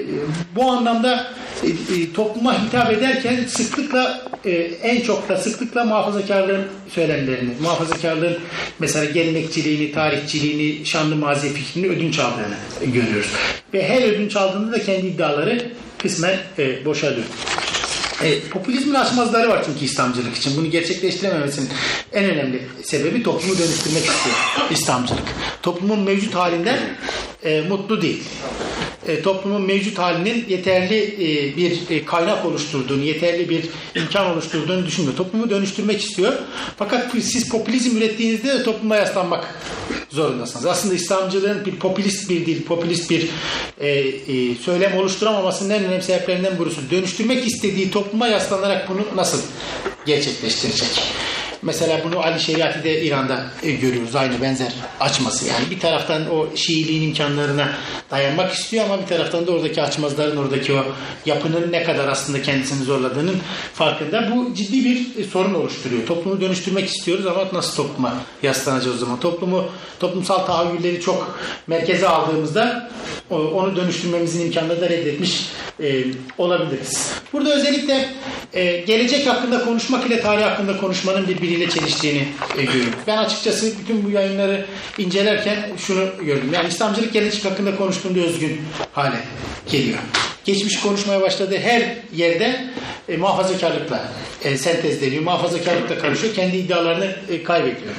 bu 0.56 0.72
anlamda 0.72 1.34
e, 1.64 1.68
e, 1.68 2.14
topluma 2.14 2.66
hitap 2.66 2.92
ederken 2.92 3.46
sıklıkla 3.48 4.22
e, 4.46 4.52
en 4.84 5.02
çok 5.02 5.30
da 5.30 5.38
sıklıkla 5.38 5.86
muhafazakarlığın 5.86 6.66
söylemlerini, 6.90 7.50
muhafazakarlığın 7.62 8.38
mesela 8.80 9.06
gelenekçiliğini, 9.06 9.92
tarihçiliğini, 9.92 10.86
şanlı 10.86 11.16
mazi 11.16 11.54
fikrini 11.54 11.88
ödünç 11.88 12.20
aldığını 12.20 12.92
görüyoruz. 12.94 13.32
Ve 13.74 13.88
her 13.88 14.02
ödünç 14.04 14.36
aldığında 14.36 14.72
da 14.72 14.84
kendi 14.84 15.08
iddiaları 15.08 15.72
kısmen 15.98 16.38
e, 16.60 16.86
boşalıyor. 16.86 17.26
E, 18.24 18.40
popülizmin 18.40 18.94
açmazları 18.94 19.50
var 19.50 19.64
çünkü 19.66 19.86
İslamcılık 19.86 20.38
için. 20.38 20.58
Bunu 20.58 20.72
gerçekleştirememesinin 20.72 21.70
en 22.14 22.26
önemli 22.26 22.62
sebebi 22.84 23.24
toplumu 23.24 23.58
dönüştürmek 23.58 24.04
istiyor 24.06 24.36
İslamcılık. 24.72 25.24
Toplumun 25.62 26.00
mevcut 26.00 26.36
halinden 26.36 26.80
e, 27.44 27.62
mutlu 27.62 28.02
değil. 28.02 28.24
E, 29.08 29.22
toplumun 29.22 29.62
mevcut 29.62 29.98
halinin 29.98 30.46
yeterli 30.50 30.98
e, 30.98 31.58
bir 31.58 31.90
e, 31.90 32.06
kaynak 32.06 32.46
oluşturduğunu, 32.46 33.04
yeterli 33.04 33.50
bir 33.50 33.66
imkan 33.96 34.26
oluşturduğunu 34.26 34.86
düşünmüyor. 34.86 35.18
Toplumu 35.18 35.50
dönüştürmek 35.50 36.02
istiyor. 36.02 36.34
Fakat 36.78 37.12
siz 37.12 37.50
popülizm 37.50 37.98
ürettiğinizde 37.98 38.48
de 38.48 38.64
topluma 38.64 38.96
yaslanmak 38.96 39.56
zorundasınız. 40.10 40.66
Aslında 40.66 40.96
İslamcılığın 40.96 41.66
bir 41.66 41.76
popülist 41.76 42.30
bir 42.30 42.46
dil, 42.46 42.64
popülist 42.64 43.10
bir 43.10 43.30
e, 43.80 43.90
e, 43.90 44.56
söylem 44.56 44.98
oluşturamamasının 44.98 45.70
en 45.70 45.84
önemli 45.84 46.04
sebeplerinden 46.04 46.60
birisi. 46.60 46.92
Dönüştürmek 46.92 47.48
istediği 47.48 47.92
topluma 47.92 48.28
yaslanarak 48.28 48.90
bunu 48.90 49.02
nasıl 49.16 49.42
gerçekleştirecek? 50.06 50.90
Mesela 51.62 52.02
bunu 52.04 52.20
Ali 52.20 52.40
Şeriati'de 52.40 53.02
İran'da 53.02 53.46
e, 53.64 53.72
görüyoruz. 53.72 54.16
Aynı 54.16 54.42
benzer 54.42 54.74
açması. 55.00 55.48
Yani 55.48 55.72
bir 55.72 55.80
taraftan 55.80 56.36
o 56.36 56.56
Şiiliğin 56.56 57.02
imkanlarına 57.02 57.70
dayanmak 58.12 58.54
istiyor 58.54 58.86
ama 58.86 59.02
bir 59.02 59.08
taraftan 59.08 59.48
da 59.48 59.52
oradaki 59.52 59.82
açmazların, 59.82 60.38
oradaki 60.38 60.74
o 60.74 60.84
yapının 61.26 61.72
ne 61.72 61.84
kadar 61.84 62.08
aslında 62.08 62.42
kendisini 62.42 62.84
zorladığının 62.84 63.38
farkında. 63.74 64.32
Bu 64.36 64.54
ciddi 64.56 64.86
bir 64.86 65.24
e, 65.24 65.24
sorun 65.24 65.54
oluşturuyor. 65.54 66.08
Toplumu 66.08 66.42
dönüştürmek 66.42 66.90
istiyoruz 66.90 67.26
ama 67.26 67.48
nasıl 67.54 67.84
topluma 67.84 68.14
yaslanacağız 68.44 68.96
o 68.96 69.00
zaman? 69.00 69.20
Toplumu, 69.20 69.66
toplumsal 70.00 70.46
tahayyülleri 70.46 71.02
çok 71.02 71.40
merkeze 71.68 72.08
aldığımızda 72.08 72.90
onu 73.30 73.76
dönüştürmemizin 73.76 74.46
imkanını 74.46 74.82
da 74.82 74.90
reddetmiş 74.90 75.50
e, 75.80 76.04
olabiliriz. 76.38 77.12
Burada 77.34 77.56
özellikle 77.56 78.10
e, 78.54 78.78
gelecek 78.78 79.28
hakkında 79.28 79.66
konuşmak 79.66 80.08
ile 80.08 80.22
tarih 80.22 80.44
hakkında 80.44 80.78
konuşmanın 80.78 81.28
birbiriyle 81.50 81.70
çeliştiğini 81.70 82.28
e, 82.58 82.64
görüyorum. 82.64 82.94
Ben 83.08 83.18
açıkçası 83.18 83.74
bütün 83.80 84.06
bu 84.06 84.10
yayınları 84.10 84.66
incelerken 84.98 85.70
şunu 85.78 86.06
gördüm. 86.26 86.50
Yani 86.54 86.68
İslamcılık 86.68 87.14
gelecek 87.14 87.46
hakkında 87.46 87.76
konuştuğunda 87.76 88.20
özgün 88.20 88.62
hale 88.94 89.20
geliyor. 89.72 90.00
Geçmiş 90.50 90.80
konuşmaya 90.80 91.22
başladığı 91.22 91.58
her 91.58 91.84
yerde 92.16 92.66
e, 93.10 93.18
muhafazakarlıkla 93.18 94.10
e, 94.44 94.58
sentezleniyor. 94.58 95.24
Muhafazakarlıkla 95.24 95.98
karışıyor. 95.98 96.34
Kendi 96.34 96.58
iddialarını 96.58 97.16
e, 97.30 97.44
kaybediyor. 97.44 97.94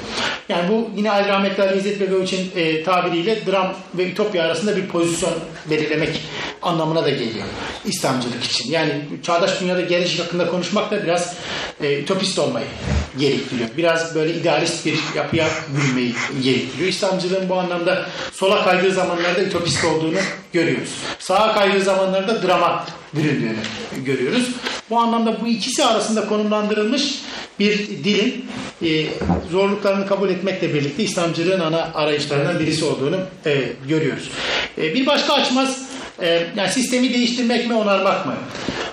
Yani 0.49 0.69
bu 0.69 0.91
yine 0.97 1.11
Ali 1.11 1.29
Rahmetli 1.29 1.63
Ali 1.63 1.79
İzzet 1.79 2.01
Begoviç'in 2.01 2.51
e, 2.57 2.83
tabiriyle 2.83 3.47
dram 3.47 3.75
ve 3.95 4.11
ütopya 4.11 4.45
arasında 4.45 4.77
bir 4.77 4.87
pozisyon 4.87 5.33
belirlemek 5.71 6.21
anlamına 6.63 7.05
da 7.05 7.11
geliyor. 7.11 7.47
İslamcılık 7.85 8.45
için. 8.45 8.71
Yani 8.71 8.93
çağdaş 9.23 9.61
dünyada 9.61 9.81
gelecek 9.81 10.21
hakkında 10.21 10.47
konuşmak 10.47 10.91
da 10.91 11.03
biraz 11.03 11.37
e, 11.83 11.99
ütopist 11.99 12.39
olmayı 12.39 12.67
gerektiriyor. 13.19 13.69
Biraz 13.77 14.15
böyle 14.15 14.35
idealist 14.35 14.87
bir 14.87 14.99
yapıya 15.17 15.49
bürünmeyi 15.77 16.15
gerektiriyor. 16.43 16.89
İslamcılığın 16.89 17.49
bu 17.49 17.55
anlamda 17.55 18.07
sola 18.33 18.65
kaydığı 18.65 18.93
zamanlarda 18.93 19.43
ütopist 19.43 19.85
olduğunu 19.85 20.19
görüyoruz. 20.53 20.91
Sağa 21.19 21.55
kaydığı 21.55 21.81
zamanlarda 21.81 22.40
drama 22.43 22.87
büründüğünü 23.15 23.55
görüyoruz. 24.05 24.49
Bu 24.91 24.99
anlamda 24.99 25.41
bu 25.41 25.47
ikisi 25.47 25.85
arasında 25.85 26.27
konumlandırılmış 26.27 27.15
bir 27.59 27.89
dilin 27.89 28.45
e, 28.83 29.07
zorluklarını 29.51 30.07
kabul 30.07 30.29
etmekle 30.29 30.75
birlikte 30.75 31.03
İslamcılığın 31.03 31.61
ana 31.61 31.91
arayışlarından 31.95 32.61
birisi 32.61 32.85
olduğunu 32.85 33.17
e, 33.47 33.63
görüyoruz. 33.89 34.31
E, 34.79 34.95
bir 34.95 35.07
başka 35.07 35.33
açmaz 35.33 35.83
e, 36.23 36.47
yani 36.57 36.71
sistemi 36.71 37.15
değiştirmek 37.15 37.67
mi 37.67 37.75
onarmak 37.75 38.27
mı? 38.27 38.35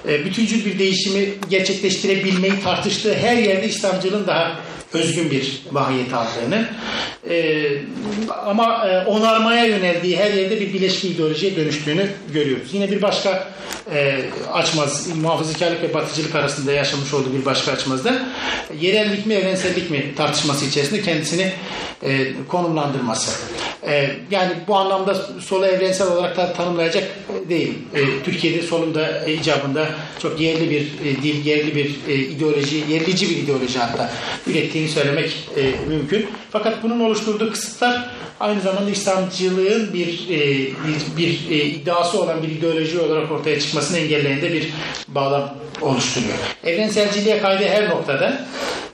E, 0.07 0.25
bütüncül 0.25 0.65
bir 0.65 0.79
değişimi 0.79 1.29
gerçekleştirebilmeyi 1.49 2.53
tartıştığı 2.63 3.13
her 3.13 3.37
yerde 3.37 3.67
İslamcılığın 3.67 4.27
daha 4.27 4.55
özgün 4.97 5.31
bir 5.31 5.61
mahiyet 5.71 6.13
aldığını 6.13 6.69
e, 7.29 7.67
ama 8.45 8.87
e, 8.87 9.05
onarmaya 9.05 9.65
yöneldiği 9.65 10.17
her 10.17 10.33
yerde 10.33 10.61
bir 10.61 10.73
bileşik 10.73 11.05
ideolojiye 11.05 11.55
dönüştüğünü 11.55 12.07
görüyoruz. 12.33 12.73
Yine 12.73 12.91
bir 12.91 13.01
başka 13.01 13.47
e, 13.93 14.19
açmaz, 14.53 15.07
muhafazakarlık 15.21 15.83
ve 15.83 15.93
batıcılık 15.93 16.35
arasında 16.35 16.71
yaşamış 16.71 17.13
olduğu 17.13 17.33
bir 17.33 17.45
başka 17.45 17.71
açmazda 17.71 18.25
yerellik 18.79 19.25
mi 19.25 19.33
evrensellik 19.33 19.91
mi 19.91 20.13
tartışması 20.17 20.65
içerisinde 20.65 21.01
kendisini 21.01 21.51
e, 22.03 22.27
konumlandırması. 22.47 23.31
E, 23.87 24.09
yani 24.31 24.53
bu 24.67 24.75
anlamda 24.75 25.15
solu 25.41 25.65
evrensel 25.65 26.07
olarak 26.07 26.37
da 26.37 26.53
tanımlayacak 26.53 27.03
değil. 27.49 27.73
E, 27.93 28.23
Türkiye'de 28.23 28.61
solunda 28.61 29.25
e, 29.25 29.33
icabında 29.33 29.87
çok 30.19 30.39
yerli 30.39 30.69
bir 30.69 30.81
e, 30.81 31.21
dil, 31.23 31.45
yerli 31.45 31.75
bir 31.75 31.95
e, 32.07 32.15
ideoloji, 32.15 32.83
yerlici 32.89 33.29
bir 33.29 33.37
ideoloji 33.37 33.79
hatta 33.79 34.11
ürettiğini 34.47 34.86
söylemek 34.87 35.49
e, 35.57 35.73
mümkün. 35.89 36.29
Fakat 36.51 36.83
bunun 36.83 36.99
oluşturduğu 36.99 37.51
kısıtlar 37.51 38.09
aynı 38.39 38.61
zamanda 38.61 38.89
İslamcılığın 38.89 39.93
bir 39.93 40.29
e, 40.29 40.39
bir, 40.67 41.17
bir 41.17 41.51
e, 41.51 41.63
iddiası 41.63 42.21
olan 42.21 42.43
bir 42.43 42.47
ideoloji 42.47 42.99
olarak 42.99 43.31
ortaya 43.31 43.59
çıkmasını 43.59 43.97
engelleyen 43.97 44.41
de 44.41 44.53
bir 44.53 44.67
bağlam 45.07 45.55
oluşturuyor. 45.81 46.37
Evrenselciliğe 46.63 47.39
kaydı 47.39 47.65
her 47.67 47.89
noktada 47.89 48.47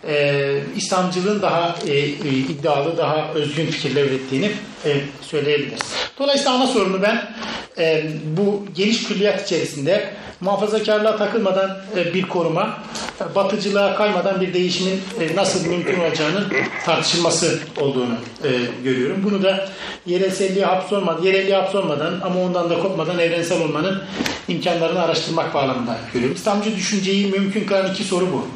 e, 0.07 0.59
İslamcılığın 0.75 1.41
daha 1.41 1.75
e, 1.87 1.91
e, 1.91 2.29
iddialı, 2.29 2.97
daha 2.97 3.33
özgün 3.33 3.65
fikirler 3.65 4.03
ürettiğini 4.03 4.51
e, 4.85 4.97
söyleyebiliriz. 5.21 5.81
Dolayısıyla 6.19 6.53
ana 6.53 6.67
sorunu 6.67 7.01
ben 7.01 7.31
e, 7.77 8.05
bu 8.37 8.65
geniş 8.75 9.03
külliyat 9.03 9.45
içerisinde 9.45 10.13
muhafazakarlığa 10.41 11.17
takılmadan 11.17 11.77
e, 11.97 12.13
bir 12.13 12.21
koruma, 12.21 12.77
e, 13.21 13.35
batıcılığa 13.35 13.95
kaymadan 13.95 14.41
bir 14.41 14.53
değişimin 14.53 15.01
e, 15.19 15.35
nasıl 15.35 15.65
mümkün 15.65 15.99
olacağının 15.99 16.47
tartışılması 16.85 17.59
olduğunu 17.81 18.15
e, 18.43 18.49
görüyorum. 18.83 19.17
Bunu 19.23 19.43
da 19.43 19.69
yerelselliğe 20.05 20.65
hapsolmadan, 20.65 21.23
yerelliğe 21.23 21.55
hapsolmadan 21.55 22.19
ama 22.23 22.41
ondan 22.41 22.69
da 22.69 22.79
kopmadan 22.79 23.19
evrensel 23.19 23.61
olmanın 23.61 24.03
imkanlarını 24.47 25.01
araştırmak 25.01 25.53
bağlamında 25.53 25.97
görüyorum. 26.13 26.35
İslamcı 26.35 26.75
düşünceyi 26.75 27.27
mümkün 27.27 27.65
kılan 27.65 27.91
iki 27.91 28.03
soru 28.03 28.27
bu. 28.33 28.47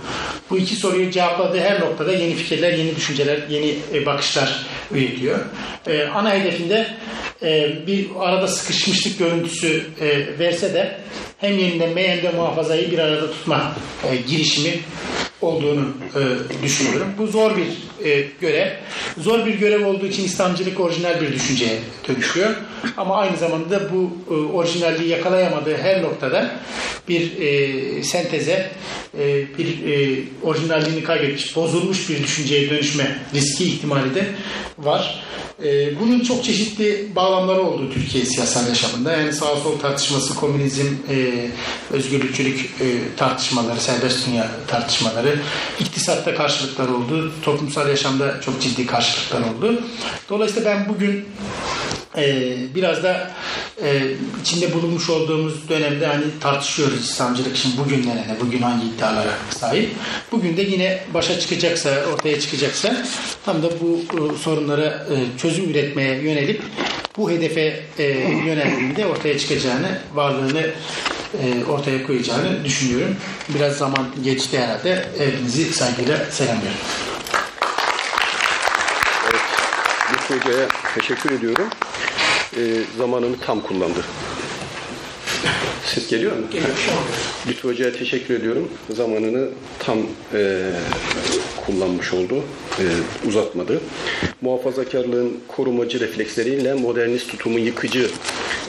Bu 0.50 0.58
iki 0.58 0.76
soruyu 0.76 1.12
cevapladığı 1.38 1.60
her 1.60 1.80
noktada 1.80 2.14
yeni 2.14 2.36
fikirler, 2.36 2.74
yeni 2.74 2.96
düşünceler, 2.96 3.40
yeni 3.50 3.76
e, 3.94 4.06
bakışlar 4.06 4.66
üretiyor. 4.92 5.40
E, 5.88 6.08
ana 6.08 6.34
hedefinde 6.34 6.88
e, 7.44 7.88
bir 7.88 8.08
arada 8.20 8.48
sıkışmışlık 8.48 9.20
görüntüsü 9.20 9.84
e, 10.02 10.40
verse 10.40 10.74
de 10.74 10.98
hem 11.38 11.58
yenilenme 11.58 12.08
hem 12.10 12.24
de 12.24 12.32
muhafazayı 12.32 12.92
bir 12.92 13.00
arada 13.00 13.32
tutma 13.32 13.76
e, 14.12 14.16
girişimi 14.16 14.74
olduğunu 15.42 15.94
e, 16.16 16.64
düşünüyorum. 16.64 17.08
Bu 17.18 17.28
zor 17.28 17.52
bir 17.58 17.68
e, 18.10 18.28
görev. 18.42 18.70
Zor 19.18 19.46
bir 19.46 19.54
görev 19.54 19.86
olduğu 19.86 20.06
için 20.06 20.24
İslamcılık 20.24 20.80
orijinal 20.80 21.22
bir 21.22 21.34
düşünceye 21.34 21.80
dönüşüyor. 22.08 22.56
Ama 22.98 23.16
aynı 23.16 23.38
zamanda 23.38 23.70
da 23.70 23.94
bu 23.94 24.12
e, 24.30 24.34
orijinalliği 24.34 25.10
yakalayamadığı 25.10 25.78
her 25.78 26.04
noktada 26.04 26.52
bir 27.10 27.42
e, 27.42 28.04
senteze, 28.04 28.72
e, 29.20 29.58
bir 29.58 29.68
e, 29.68 30.24
orijinalliğini 30.44 31.04
kaybetmiş, 31.04 31.56
bozulmuş 31.56 32.10
bir 32.10 32.24
düşünceye 32.24 32.70
dönüşme 32.70 33.18
riski 33.34 33.64
ihtimali 33.64 34.16
de 34.16 34.26
var. 34.78 35.24
E, 35.64 36.00
bunun 36.00 36.20
çok 36.20 36.44
çeşitli 36.44 37.16
bağlamları 37.28 37.62
oldu 37.62 37.90
Türkiye 37.94 38.26
siyasal 38.26 38.68
yaşamında. 38.68 39.12
Yani 39.12 39.34
sağ 39.34 39.56
sol 39.56 39.80
tartışması, 39.80 40.36
komünizm, 40.36 40.88
e, 41.10 41.48
özgürlükçülük 41.92 42.60
e, 42.60 43.16
tartışmaları, 43.18 43.80
serbest 43.80 44.28
dünya 44.28 44.48
tartışmaları, 44.68 45.40
iktisatta 45.80 46.36
karşılıklar 46.36 46.88
oldu, 46.88 47.34
toplumsal 47.42 47.90
yaşamda 47.90 48.42
çok 48.42 48.62
ciddi 48.62 48.86
karşılıklar 48.86 49.42
oldu. 49.42 49.82
Dolayısıyla 50.30 50.72
ben 50.72 50.90
bugün 50.90 51.26
e, 52.18 52.56
biraz 52.76 53.04
da 53.04 53.32
e, 53.84 54.02
içinde 54.42 54.74
bulunmuş 54.74 55.10
olduğumuz 55.10 55.70
dönemde 55.70 56.08
hani 56.08 56.24
tartışıyoruz 56.40 57.00
İslamcılık 57.00 57.58
için 57.58 57.72
bugün 57.78 58.08
nerede, 58.08 58.42
bugün 58.42 58.62
hangi 58.62 58.88
iddialara 58.88 59.34
sahip. 59.50 59.90
Bugün 60.32 60.58
de 60.58 60.62
yine 60.62 61.00
başa 61.14 61.40
çıkacaksa, 61.40 61.90
ortaya 62.14 62.40
çıkacaksa 62.40 63.06
tam 63.46 63.64
da 63.64 63.68
bu 63.82 64.00
e, 64.14 64.38
sorunlara 64.38 65.08
çözüm 65.38 65.70
üretmeye 65.70 66.16
yönelip 66.24 66.62
bu 67.18 67.32
hedefe 67.32 67.80
e, 68.00 68.04
yöneldiğinde 68.46 69.06
ortaya 69.06 69.38
çıkacağını, 69.38 70.00
varlığını 70.14 70.68
e, 71.44 71.66
ortaya 71.66 72.08
koyacağını 72.08 72.66
düşünüyorum. 72.66 73.16
Biraz 73.50 73.78
zaman 73.78 74.08
geçti 74.24 74.60
herhalde. 74.60 75.06
Hepinizi 75.18 75.74
saygıyla 75.74 76.26
selamlıyorum. 76.32 76.80
Evet, 79.30 80.42
Hoca'ya 80.46 80.68
teşekkür 80.96 81.32
ediyorum. 81.32 81.68
Ee, 82.58 82.60
zamanını 82.98 83.40
tam 83.46 83.62
kullandı. 83.62 84.06
Siz 85.94 86.08
geliyor 86.08 86.32
mu? 86.32 86.46
Geliyor. 86.52 86.70
Lütfü 87.48 87.68
Hoca'ya 87.68 87.94
teşekkür 87.94 88.34
ediyorum. 88.34 88.70
Zamanını 88.90 89.50
tam 89.80 89.98
e, 90.34 90.72
kullanmış 91.66 92.14
oldu. 92.14 92.44
E, 92.80 92.86
uzatmadı. 93.28 93.82
Muhafazakarlığın 94.42 95.40
korumacı 95.48 96.00
refleksleriyle 96.00 96.74
modernist 96.74 97.30
tutumun 97.32 97.60
yıkıcı 97.60 98.10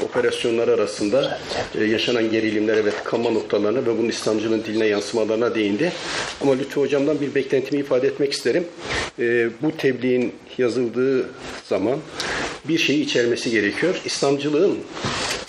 operasyonlar 0.05 0.69
arasında 0.69 1.39
e, 1.81 1.85
yaşanan 1.85 2.31
gerilimlere 2.31 2.85
ve 2.85 2.91
tıkanma 2.91 3.31
noktalarına 3.31 3.87
ve 3.87 3.99
bunun 3.99 4.09
İslamcılığın 4.09 4.65
diline 4.65 4.87
yansımalarına 4.87 5.55
değindi. 5.55 5.93
Ama 6.41 6.53
Lütfü 6.53 6.81
Hocam'dan 6.81 7.21
bir 7.21 7.35
beklentimi 7.35 7.81
ifade 7.81 8.07
etmek 8.07 8.33
isterim. 8.33 8.65
E, 9.19 9.49
bu 9.63 9.77
tebliğin 9.77 10.33
yazıldığı 10.59 11.29
zaman 11.65 11.99
bir 12.69 12.79
şeyi 12.79 13.05
içermesi 13.05 13.51
gerekiyor. 13.51 14.01
İslamcılığın 14.05 14.79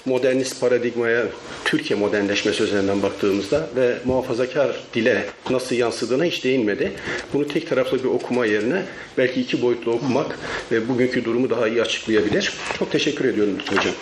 modernist 0.05 0.61
paradigmaya 0.61 1.25
Türkiye 1.65 1.99
modernleşmesi 1.99 2.63
üzerinden 2.63 3.03
baktığımızda 3.03 3.69
ve 3.75 3.97
muhafazakar 4.05 4.75
dile 4.93 5.25
nasıl 5.49 5.75
yansıdığına 5.75 6.23
hiç 6.23 6.43
değinmedi. 6.43 6.91
Bunu 7.33 7.47
tek 7.47 7.69
taraflı 7.69 7.99
bir 8.03 8.09
okuma 8.09 8.45
yerine 8.45 8.83
belki 9.17 9.41
iki 9.41 9.61
boyutlu 9.61 9.91
okumak 9.91 10.39
ve 10.71 10.89
bugünkü 10.89 11.25
durumu 11.25 11.49
daha 11.49 11.67
iyi 11.67 11.81
açıklayabilir. 11.81 12.53
Çok 12.79 12.91
teşekkür 12.91 13.25
ediyorum 13.25 13.57
Hocam. 13.69 13.93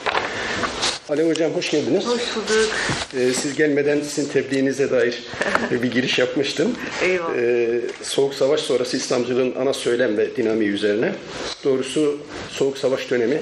Alev 1.09 1.29
Hocam 1.29 1.51
hoş 1.51 1.71
geldiniz. 1.71 2.05
Hoş 2.05 2.35
bulduk. 2.35 2.69
Ee, 3.17 3.33
siz 3.33 3.55
gelmeden 3.55 4.01
sizin 4.01 4.29
tebliğinize 4.29 4.91
dair 4.91 5.23
bir 5.71 5.91
giriş 5.91 6.19
yapmıştım. 6.19 6.75
Eyvallah. 7.01 7.35
Ee, 7.37 7.81
Soğuk 8.03 8.33
Savaş 8.33 8.59
sonrası 8.59 8.97
İslamcılığın 8.97 9.55
ana 9.55 9.73
söylem 9.73 10.17
ve 10.17 10.35
dinamiği 10.35 10.69
üzerine. 10.69 11.11
Doğrusu 11.63 12.17
Soğuk 12.49 12.77
Savaş 12.77 13.09
dönemi 13.11 13.41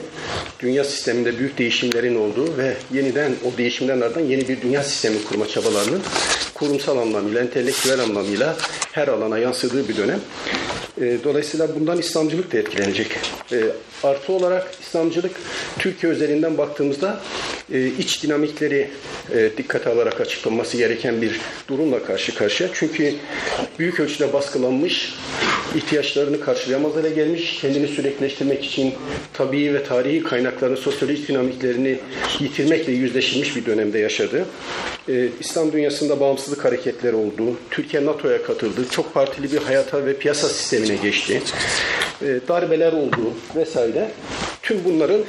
dünya 0.60 0.84
sisteminde 0.84 1.40
büyük 1.40 1.58
değişimlerin 1.58 2.16
olduğu 2.16 2.58
ve 2.58 2.74
yeniden 2.94 3.32
o 3.46 3.58
değişimlerin 3.58 4.02
ardından 4.02 4.26
yeni 4.26 4.48
bir 4.48 4.62
dünya 4.62 4.84
sistemi 4.84 5.24
kurma 5.24 5.48
çabalarının 5.48 6.02
kurumsal 6.54 6.98
anlamıyla, 6.98 7.42
entelektüel 7.42 8.00
anlamıyla 8.00 8.56
her 8.92 9.08
alana 9.08 9.38
yansıdığı 9.38 9.90
bir 9.90 9.98
dönem. 9.98 10.20
Ee, 11.02 11.18
Dolayısıyla 11.24 11.76
bundan 11.80 11.98
İslamcılık 11.98 12.54
da 12.54 12.58
etkilenecek. 12.58 13.08
Ee, 13.52 13.64
Artı 14.04 14.34
olarak 14.34 14.68
İslamcılık 14.82 15.32
Türkiye 15.80 16.12
özelinden 16.12 16.58
baktığımızda 16.58 17.22
e, 17.74 17.88
iç 17.88 18.24
dinamikleri 18.24 18.90
e, 19.36 19.50
dikkate 19.58 19.90
alarak 19.90 20.22
açıklanması 20.22 20.78
gereken 20.78 21.22
bir 21.22 21.40
durumla 21.68 22.04
karşı 22.04 22.36
karşıya. 22.36 22.70
Çünkü 22.74 23.14
büyük 23.80 24.00
ölçüde 24.00 24.34
baskılanmış, 24.34 25.14
ihtiyaçlarını 25.76 26.42
karşılayamaz 26.42 26.96
hale 26.96 27.10
gelmiş, 27.10 27.58
kendini 27.62 27.88
sürekleştirmek 27.88 28.66
için 28.66 28.94
tabii 29.34 29.74
ve 29.74 29.84
tarihi 29.84 30.24
kaynakların 30.24 30.76
sosyolojik 30.76 31.28
dinamiklerini 31.28 32.00
yitirmekle 32.40 32.92
yüzleşilmiş 32.92 33.56
bir 33.56 33.66
dönemde 33.66 34.00
yaşadı. 34.00 34.46
Ee, 35.10 35.28
İslam 35.40 35.72
dünyasında 35.72 36.20
bağımsızlık 36.20 36.66
hareketleri 36.66 37.16
oldu. 37.16 37.58
Türkiye 37.72 38.06
NATO'ya 38.06 38.44
katıldı. 38.44 38.82
Çok 38.92 39.14
partili 39.14 39.52
bir 39.52 39.58
hayata 39.58 40.06
ve 40.06 40.18
piyasa 40.18 40.50
sistemine 40.86 41.10
geçti. 41.10 41.42
Ee, 42.22 42.40
darbeler 42.48 42.94
oldu 42.94 43.34
vesaire. 43.56 44.12
Tüm 44.62 44.86
bunların 44.86 45.22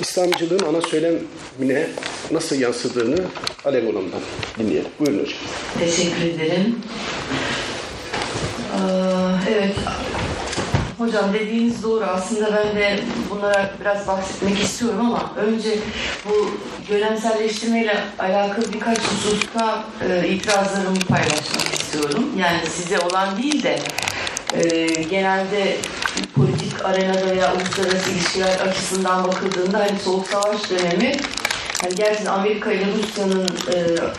İslamcılığın 0.00 0.66
ana 0.66 0.80
söylemine 0.80 1.86
nasıl 2.30 2.60
yansıdığını 2.60 3.16
Alev 3.64 3.86
Hanım'dan 3.86 4.20
dinleyelim. 4.58 4.90
Buyurun 5.00 5.18
hocam. 5.18 5.38
Teşekkür 5.78 6.24
ederim. 6.24 6.78
Evet. 9.50 9.74
Hocam 10.98 11.32
dediğiniz 11.34 11.82
doğru. 11.82 12.04
Aslında 12.04 12.56
ben 12.56 12.76
de 12.76 13.00
bunlara 13.30 13.70
biraz 13.80 14.06
bahsetmek 14.06 14.62
istiyorum 14.62 15.00
ama 15.00 15.32
önce 15.36 15.78
bu 16.24 16.50
dönemselleştirmeyle 16.88 17.96
alakalı 18.18 18.72
birkaç 18.72 18.98
hususta 18.98 19.84
e, 20.08 20.28
itirazlarımı 20.28 20.98
paylaşmak 21.08 21.74
istiyorum. 21.74 22.28
Yani 22.38 22.58
size 22.70 22.98
olan 22.98 23.42
değil 23.42 23.62
de 23.62 23.78
e, 24.54 24.86
genelde 25.02 25.76
politik 26.34 26.84
arenada 26.84 27.34
ya 27.34 27.54
uluslararası 27.54 28.10
ilişkiler 28.10 28.60
açısından 28.60 29.24
bakıldığında 29.24 29.78
hani 29.78 29.98
soğuk 29.98 30.28
savaş 30.28 30.70
dönemi 30.70 31.16
hani 31.82 31.94
gerçekten 31.94 32.32
Amerika 32.32 32.72
ile 32.72 32.86
Rusya'nın 32.92 33.48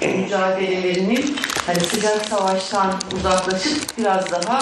e, 0.01 0.07
mücadelelerinin 0.07 1.35
hani 1.65 1.79
sıcak 1.79 2.25
savaştan 2.25 2.93
uzaklaşıp 3.17 3.97
biraz 3.97 4.31
daha 4.31 4.59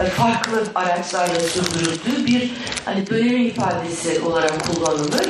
e, 0.00 0.04
farklı 0.04 0.62
araçlarla 0.74 1.40
sürdürüldüğü 1.40 2.26
bir 2.26 2.52
hani 2.84 3.06
dönemi 3.06 3.44
ifadesi 3.44 4.20
olarak 4.20 4.66
kullanılır. 4.66 5.28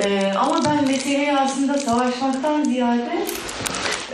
E, 0.00 0.32
ama 0.36 0.64
ben 0.64 0.88
meseleyi 0.88 1.36
aslında 1.38 1.78
savaşmaktan 1.78 2.64
ziyade 2.64 3.26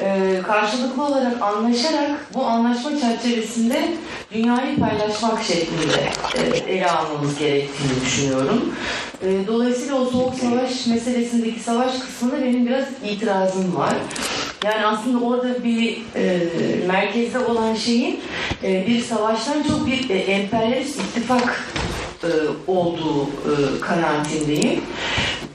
e, 0.03 0.43
karşılıklı 0.47 1.07
olarak 1.07 1.43
anlaşarak 1.43 2.35
bu 2.35 2.45
anlaşma 2.45 2.91
çerçevesinde 3.01 3.89
dünyayı 4.35 4.79
paylaşmak 4.79 5.43
şeklinde 5.43 6.11
e, 6.35 6.73
ele 6.73 6.91
almamız 6.91 7.39
gerektiğini 7.39 8.01
düşünüyorum. 8.05 8.75
E, 9.23 9.47
dolayısıyla 9.47 9.95
o 9.95 10.05
soğuk 10.05 10.35
savaş 10.35 10.87
meselesindeki 10.87 11.61
savaş 11.61 11.99
kısmında 11.99 12.45
benim 12.45 12.67
biraz 12.67 12.85
itirazım 13.05 13.77
var. 13.77 13.95
Yani 14.65 14.87
aslında 14.87 15.25
orada 15.25 15.65
bir 15.65 16.03
e, 16.15 16.39
merkezde 16.87 17.39
olan 17.39 17.75
şeyin 17.75 18.21
e, 18.65 18.87
bir 18.87 19.03
savaştan 19.03 19.63
çok 19.63 19.87
bir 19.87 20.11
e, 20.11 20.19
emperyalist 20.19 21.01
ittifak 21.01 21.65
e, 22.25 22.31
olduğu 22.67 23.23
e, 23.23 23.81
kanaatindeyim. 23.81 24.81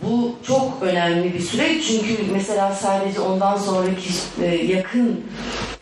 Bu 0.07 0.35
çok 0.47 0.77
önemli 0.81 1.33
bir 1.33 1.39
süreç 1.39 1.87
çünkü 1.87 2.31
mesela 2.31 2.71
sadece 2.71 3.19
ondan 3.19 3.57
sonraki 3.57 4.09
e, 4.41 4.45
yakın 4.45 5.25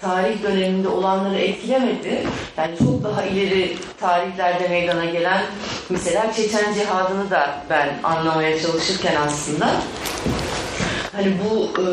tarih 0.01 0.43
döneminde 0.43 0.87
olanları 0.87 1.39
etkilemedi. 1.39 2.23
Yani 2.57 2.77
çok 2.77 3.03
daha 3.03 3.23
ileri 3.23 3.77
tarihlerde 3.99 4.67
meydana 4.67 5.05
gelen 5.05 5.41
mesela 5.89 6.33
Çeçen 6.33 6.73
Cihadını 6.73 7.29
da 7.29 7.55
ben 7.69 7.89
anlamaya 8.03 8.61
çalışırken 8.61 9.15
aslında 9.25 9.81
hani 11.11 11.33
bu 11.43 11.81
e, 11.81 11.85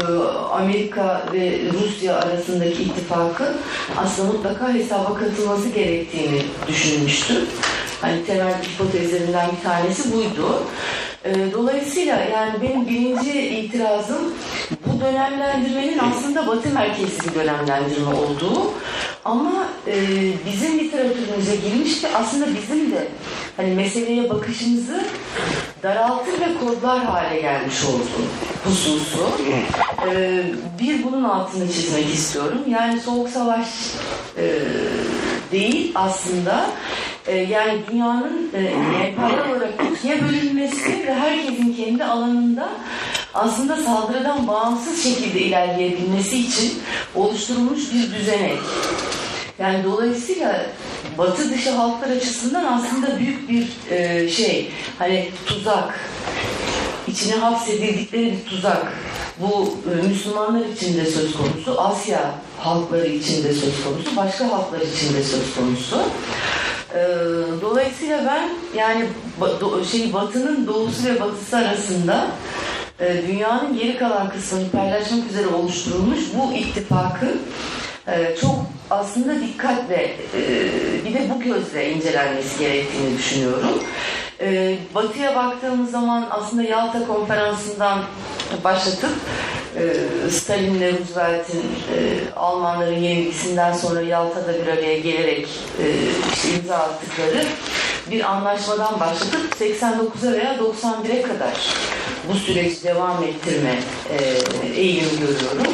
Amerika 0.53 1.23
ve 1.33 1.59
Rusya 1.73 2.17
arasındaki 2.17 2.83
ittifakın 2.83 3.57
aslında 3.97 4.33
mutlaka 4.33 4.75
hesaba 4.75 5.14
katılması 5.14 5.69
gerektiğini 5.69 6.43
düşünmüştüm. 6.69 7.37
Hani 8.01 8.25
temel 8.25 8.55
hipotezlerinden 8.62 9.51
bir 9.57 9.69
tanesi 9.69 10.12
buydu. 10.12 10.62
E, 11.29 11.53
dolayısıyla 11.53 12.17
yani 12.17 12.53
benim 12.62 12.88
birinci 12.88 13.41
itirazım 13.41 14.35
bu 14.87 15.01
dönemlendirmenin 15.01 15.99
aslında 15.99 16.47
batı 16.47 16.69
merkezli 16.69 17.29
bir 17.29 17.35
dönemlendirme 17.35 18.14
olduğu 18.14 18.73
ama 19.25 19.67
e, 19.87 19.95
bizim 20.47 20.79
literatürümüze 20.79 21.57
girmiş 21.57 22.01
ki 22.01 22.07
aslında 22.14 22.47
bizim 22.47 22.91
de 22.91 23.09
hani 23.57 23.75
meseleye 23.75 24.31
bakışımızı 24.31 25.05
daraltır 25.83 26.33
ve 26.33 26.47
kodlar 26.64 27.05
hale 27.05 27.41
gelmiş 27.41 27.85
oldu 27.85 28.29
hususu. 28.64 29.29
E, 30.09 30.43
bir 30.81 31.05
bunun 31.05 31.25
altını 31.25 31.73
çizmek 31.73 32.14
istiyorum. 32.14 32.59
Yani 32.69 33.01
soğuk 33.01 33.29
savaş 33.29 33.67
e, 34.37 34.45
değil 35.53 35.93
aslında 35.95 36.71
e, 37.29 37.37
yani 37.37 37.79
dünyanın 37.91 38.51
e, 38.55 38.59
emperyal 39.07 39.51
olarak 39.51 39.73
ikiye 39.93 40.23
bölünmesi 40.23 41.07
ve 41.07 41.14
herkesin 41.14 41.73
kendi 41.73 42.05
alanında 42.05 42.69
aslında 43.35 43.77
saldırıdan 43.77 44.49
bağımsız 44.49 45.03
şekilde 45.03 45.41
ilerleyebilmesi 45.41 46.38
için 46.38 46.73
oluşturulmuş 47.14 47.95
bir 47.95 48.14
düzenek. 48.14 48.59
Yani 49.59 49.85
dolayısıyla 49.85 50.67
batı 51.19 51.51
dışı 51.51 51.71
halklar 51.71 52.11
açısından 52.11 52.64
aslında 52.64 53.19
büyük 53.19 53.49
bir 53.49 53.67
e, 53.91 54.29
şey 54.29 54.71
hani 54.99 55.29
tuzak 55.47 56.01
içine 57.11 57.35
hapsedildikleri 57.35 58.33
bir 58.33 58.51
tuzak. 58.51 58.92
Bu 59.40 59.77
e, 59.90 60.09
Müslümanlar 60.09 60.66
için 60.66 60.97
de 60.97 61.07
söz 61.07 61.37
konusu, 61.37 61.81
Asya 61.81 62.35
halkları 62.59 63.07
için 63.07 63.44
de 63.44 63.53
söz 63.53 63.85
konusu, 63.85 64.16
başka 64.16 64.53
halklar 64.53 64.81
için 64.81 65.14
de 65.14 65.23
söz 65.23 65.55
konusu. 65.55 66.03
E, 66.94 67.01
dolayısıyla 67.62 68.25
ben 68.27 68.49
yani 68.79 69.07
şey 69.90 70.12
Batı'nın 70.12 70.66
doğusu 70.66 71.05
ve 71.05 71.21
batısı 71.21 71.57
arasında 71.57 72.27
e, 73.01 73.23
dünyanın 73.29 73.79
geri 73.79 73.99
kalan 73.99 74.31
kısmını 74.31 74.71
paylaşmak 74.71 75.31
üzere 75.31 75.47
oluşturulmuş 75.47 76.21
bu 76.35 76.53
ittifakın 76.53 77.42
çok 78.40 78.55
aslında 78.90 79.40
dikkatle 79.40 80.16
bir 81.05 81.14
de 81.14 81.31
bu 81.35 81.40
gözle 81.40 81.92
incelenmesi 81.92 82.59
gerektiğini 82.59 83.18
düşünüyorum. 83.18 83.83
Ee, 84.40 84.79
batı'ya 84.94 85.37
baktığımız 85.37 85.90
zaman 85.90 86.27
aslında 86.31 86.62
Yalta 86.62 87.07
konferansından 87.07 87.98
başlatıp 88.64 89.11
e, 89.77 90.31
Stalin'le 90.31 90.98
Roosevelt'in 90.98 91.61
e, 91.61 92.31
Almanların 92.37 92.98
yenilgisinden 92.98 93.72
sonra 93.72 94.01
Yalta'da 94.01 94.55
bir 94.55 94.66
araya 94.66 94.98
gelerek 94.98 95.48
e, 95.79 95.85
imza 96.55 96.77
attıkları 96.77 97.44
bir 98.11 98.31
anlaşmadan 98.31 99.01
başlatıp 99.01 99.57
89'a 99.61 100.33
veya 100.33 100.57
91'e 100.57 101.22
kadar 101.22 101.55
bu 102.29 102.35
süreci 102.35 102.85
devam 102.85 103.22
ettirme 103.22 103.79
e, 104.11 104.16
eğilimi 104.81 105.20
görüyorum. 105.20 105.72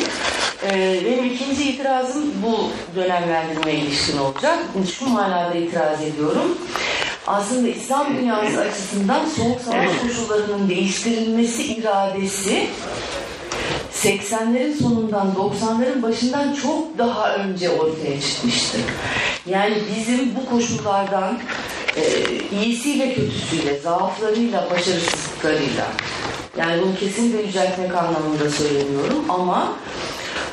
E, 0.71 1.01
benim 1.05 1.25
ikinci 1.25 1.71
itirazım 1.71 2.33
bu 2.43 2.71
dönemlendirmeye 2.97 3.79
ilişkin 3.79 4.19
olacak. 4.19 4.59
Şu 4.99 5.09
manada 5.09 5.55
itiraz 5.55 6.03
ediyorum. 6.03 6.59
Aslında 7.27 7.69
İslam 7.69 8.17
dünyası 8.17 8.61
açısından 8.61 9.27
soğuk 9.27 9.61
savaş 9.61 9.91
koşullarının 10.03 10.69
değiştirilmesi 10.69 11.63
iradesi 11.75 12.69
80'lerin 13.95 14.83
sonundan 14.83 15.35
90'ların 15.37 16.03
başından 16.03 16.55
çok 16.55 16.99
daha 16.99 17.35
önce 17.37 17.71
ortaya 17.71 18.21
çıkmıştı. 18.21 18.79
Yani 19.47 19.77
bizim 19.97 20.35
bu 20.37 20.51
koşullardan 20.51 21.39
e, 21.97 22.03
iyisiyle 22.63 23.15
kötüsüyle, 23.15 23.79
zaaflarıyla, 23.79 24.71
başarısızlıklarıyla 24.71 25.87
yani 26.59 26.83
bunu 26.83 26.97
kesin 26.97 27.33
bir 27.33 27.45
yüceltmek 27.45 27.97
anlamında 27.97 28.51
söylemiyorum 28.51 29.25
ama 29.29 29.73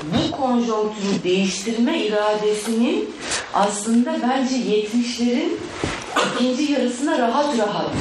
bu 0.04 0.32
konjonktürü 0.32 1.24
değiştirme 1.24 2.00
iradesinin 2.00 3.10
aslında 3.54 4.16
bence 4.24 4.56
70'lerin 4.56 5.58
ikinci 6.36 6.71
yarısına 6.71 7.19
rahat 7.19 7.58
rahat 7.58 7.91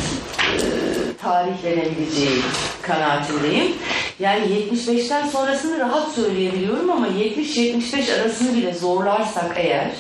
tarihlenebileceği 1.23 2.43
kanaatindeyim. 2.83 3.73
Yani 4.21 4.47
75'ten 4.47 5.29
sonrasını 5.29 5.79
rahat 5.79 6.13
söyleyebiliyorum 6.13 6.91
ama 6.91 7.09
70-75 7.09 8.21
arasını 8.21 8.57
bile 8.57 8.75
zorlarsak 8.75 9.53
eğer 9.57 9.91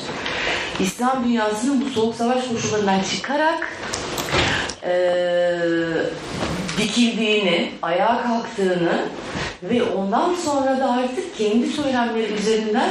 İslam 0.80 1.24
dünyasının 1.24 1.84
bu 1.84 1.90
soğuk 1.90 2.14
savaş 2.14 2.48
koşullarından 2.48 3.00
çıkarak 3.02 3.68
e, 4.84 4.92
dikildiğini, 6.78 7.70
ayağa 7.82 8.22
kalktığını 8.22 9.04
ve 9.62 9.82
ondan 9.82 10.34
sonra 10.34 10.78
da 10.78 10.92
artık 10.92 11.38
kendi 11.38 11.66
söylemleri 11.66 12.32
üzerinden 12.32 12.90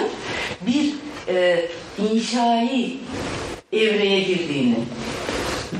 bir 0.62 0.93
e, 1.27 1.65
inşai 2.12 2.97
evreye 3.73 4.19
girdiğini 4.19 4.75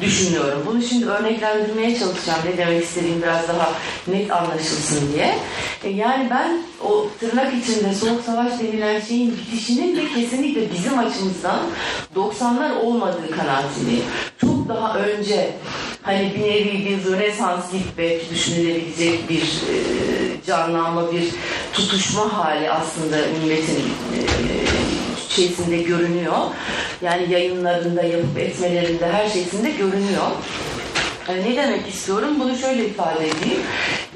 düşünüyorum. 0.02 0.64
Bunu 0.66 0.84
şimdi 0.84 1.06
örneklendirmeye 1.06 2.00
çalışacağım. 2.00 2.40
Ne 2.46 2.58
demek 2.58 2.84
istediğim 2.84 3.22
biraz 3.22 3.48
daha 3.48 3.74
net 4.08 4.32
anlaşılsın 4.32 5.14
diye. 5.14 5.36
E, 5.84 5.90
yani 5.90 6.28
ben 6.30 6.62
o 6.84 7.08
tırnak 7.20 7.54
içinde 7.54 7.94
soğuk 7.94 8.24
savaş 8.26 8.60
denilen 8.60 9.00
şeyin 9.00 9.38
bitişinin 9.38 9.96
de 9.96 10.02
kesinlikle 10.16 10.74
bizim 10.74 11.00
açımızdan 11.00 11.60
90'lar 12.16 12.80
olmadığı 12.80 13.32
kanaatindeyim. 13.38 14.04
Çok 14.42 14.70
daha 14.70 15.00
önce 15.00 15.52
hani 16.02 16.34
bir 16.36 16.42
nevi 16.42 16.86
bir 16.86 17.12
rönesans 17.12 17.72
gibi 17.72 17.84
belki 17.98 18.30
düşünülebilecek 18.30 19.30
bir 19.30 19.42
e, 19.42 19.76
canlanma, 20.48 21.12
bir 21.12 21.24
tutuşma 21.74 22.34
hali 22.34 22.72
aslında 22.72 23.18
milletin 23.44 23.84
e, 24.16 24.20
şeysinde 25.30 25.78
görünüyor. 25.78 26.38
Yani 27.02 27.34
yayınlarında, 27.34 28.04
yapıp 28.04 28.38
etmelerinde, 28.38 29.12
her 29.12 29.30
şeysinde 29.30 29.72
görünüyor. 29.72 30.28
Yani 31.30 31.52
ne 31.52 31.56
demek 31.56 31.88
istiyorum? 31.88 32.40
Bunu 32.40 32.58
şöyle 32.58 32.86
ifade 32.86 33.28
edeyim. 33.28 33.62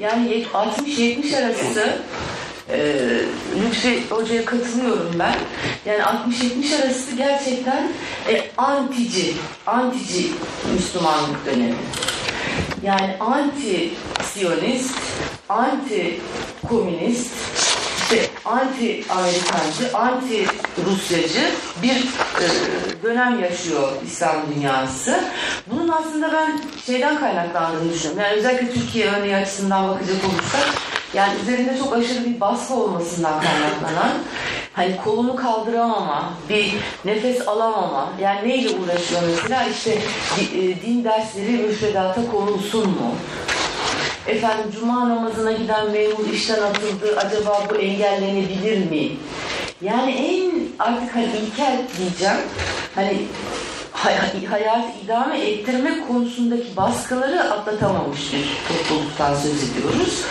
Yani 0.00 0.46
60-70 0.54 1.44
arası 1.44 1.98
e, 2.70 2.78
Lütfi 3.62 4.10
Hoca'ya 4.10 4.44
katılıyorum 4.44 5.12
ben. 5.18 5.34
Yani 5.86 6.02
60-70 6.02 6.82
arası 6.82 7.16
gerçekten 7.16 7.92
e, 8.30 8.42
antici, 8.56 9.34
antici 9.66 10.26
Müslümanlık 10.74 11.46
dönemi. 11.46 11.74
Yani 12.82 13.16
anti-siyonist, 13.20 14.94
anti-komünist, 15.48 17.30
işte 18.04 18.30
anti-Amerikancı, 18.44 19.92
anti-Rusyacı 19.92 21.50
bir 21.82 21.96
e, 22.40 22.46
dönem 23.02 23.42
yaşıyor 23.42 23.92
İslam 24.06 24.36
dünyası. 24.54 25.24
Bunun 25.66 25.88
aslında 25.88 26.32
ben 26.32 26.60
şeyden 26.86 27.18
kaynaklandığını 27.18 27.92
düşünüyorum. 27.92 28.22
Yani 28.22 28.36
özellikle 28.36 28.72
Türkiye 28.72 29.10
örneği 29.10 29.36
açısından 29.36 29.88
bakacak 29.88 30.16
olursak 30.24 30.68
yani 31.14 31.32
üzerinde 31.42 31.78
çok 31.78 31.92
aşırı 31.92 32.24
bir 32.24 32.40
baskı 32.40 32.74
olmasından 32.74 33.40
kaynaklanan 33.40 34.12
hani 34.72 34.96
kolunu 35.04 35.36
kaldıramama, 35.36 36.32
bir 36.48 36.74
nefes 37.04 37.48
alamama. 37.48 38.08
Yani 38.20 38.48
neyle 38.48 38.68
uğraşıyor 38.70 39.22
mesela 39.26 39.64
işte 39.64 39.98
din 40.86 41.04
dersleri 41.04 41.52
müfredata 41.52 42.20
konulsun 42.30 42.88
mu? 42.90 43.14
Efendim 44.28 44.64
cuma 44.80 45.08
namazına 45.08 45.52
giden 45.52 45.90
memur 45.90 46.28
işten 46.32 46.62
atıldı. 46.62 47.16
Acaba 47.16 47.62
bu 47.70 47.76
engellenebilir 47.76 48.90
mi? 48.90 49.08
Yani 49.82 50.10
en 50.12 50.52
artık 50.78 51.14
hani 51.16 51.24
ilkel 51.26 51.82
diyeceğim. 51.98 52.36
Hani 52.94 53.22
hay- 53.92 54.44
hayatı 54.50 54.88
idame 55.04 55.40
ettirme 55.40 56.06
konusundaki 56.08 56.76
baskıları 56.76 57.42
atlatamamış 57.52 58.32
bir 58.32 58.48
topluluktan 58.68 59.34
söz 59.34 59.70
ediyoruz. 59.70 60.22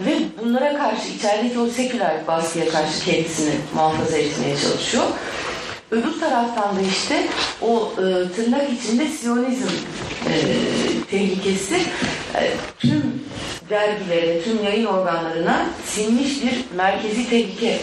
Ve 0.00 0.14
bunlara 0.42 0.78
karşı 0.78 1.08
içerideki 1.08 1.58
o 1.58 1.66
seküler 1.66 2.26
baskıya 2.26 2.68
karşı 2.68 3.04
kendisini 3.04 3.54
muhafaza 3.74 4.16
etmeye 4.16 4.56
çalışıyor. 4.56 5.04
Öbür 5.92 6.20
taraftan 6.20 6.76
da 6.76 6.80
işte 6.80 7.26
o 7.62 7.92
e, 7.92 8.32
tırnak 8.36 8.62
içinde 8.72 9.08
Siyonizm 9.08 9.68
e, 10.28 10.34
tehlikesi 11.10 11.76
e, 12.34 12.50
tüm 12.78 13.22
dergilere, 13.70 14.42
tüm 14.42 14.64
yayın 14.64 14.86
organlarına 14.86 15.66
sinmiş 15.86 16.42
bir 16.42 16.76
merkezi 16.76 17.30
tehlike 17.30 17.80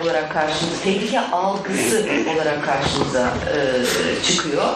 olarak 0.00 0.32
karşımıza, 0.32 0.82
tehlike 0.84 1.20
algısı 1.20 2.06
olarak 2.34 2.64
karşımıza 2.64 3.28
e, 3.28 3.56
çıkıyor. 4.24 4.68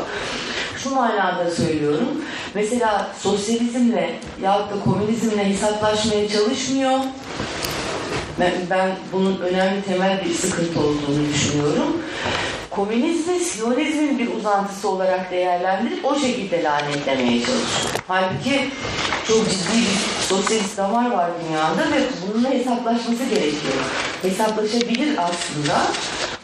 Şu 0.77 0.91
manada 0.91 1.51
söylüyorum. 1.51 2.09
Mesela 2.55 3.11
sosyalizmle 3.19 4.15
yahut 4.43 4.71
da 4.71 4.85
komünizmle 4.85 5.49
hesaplaşmaya 5.49 6.29
çalışmıyor. 6.29 6.99
Ben, 8.41 8.53
ben 8.71 8.91
bunun 9.13 9.39
önemli 9.39 9.83
temel 9.83 10.25
bir 10.25 10.35
sıkıntı 10.35 10.81
olduğunu 10.81 11.29
düşünüyorum 11.35 11.97
komünizmi 12.77 13.41
Siyonizmin 13.41 14.19
bir 14.19 14.35
uzantısı 14.35 14.89
olarak 14.89 15.31
değerlendirip 15.31 16.05
o 16.05 16.19
şekilde 16.19 16.63
lanetlemeye 16.63 17.39
çalışıyor. 17.39 17.95
Halbuki 18.09 18.71
çok 19.29 19.51
ciddi 19.51 19.79
bir 19.79 20.27
sosyalist 20.29 20.77
damar 20.77 21.11
var 21.11 21.31
dünyada 21.41 21.97
ve 21.97 22.01
bununla 22.27 22.51
hesaplaşması 22.51 23.25
gerekiyor. 23.25 23.75
Hesaplaşabilir 24.23 25.19
aslında 25.19 25.87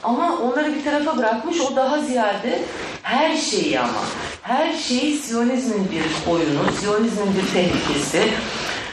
ama 0.02 0.38
onları 0.38 0.74
bir 0.74 0.84
tarafa 0.84 1.16
bırakmış 1.16 1.60
o 1.60 1.76
daha 1.76 2.00
ziyade 2.00 2.58
her 3.02 3.36
şeyi 3.36 3.80
ama 3.80 4.00
her 4.42 4.72
şeyi 4.72 5.18
Siyonizmin 5.18 5.88
bir 5.90 6.32
oyunu, 6.32 6.72
Siyonizmin 6.80 7.34
bir 7.36 7.52
tehlikesi, 7.52 8.22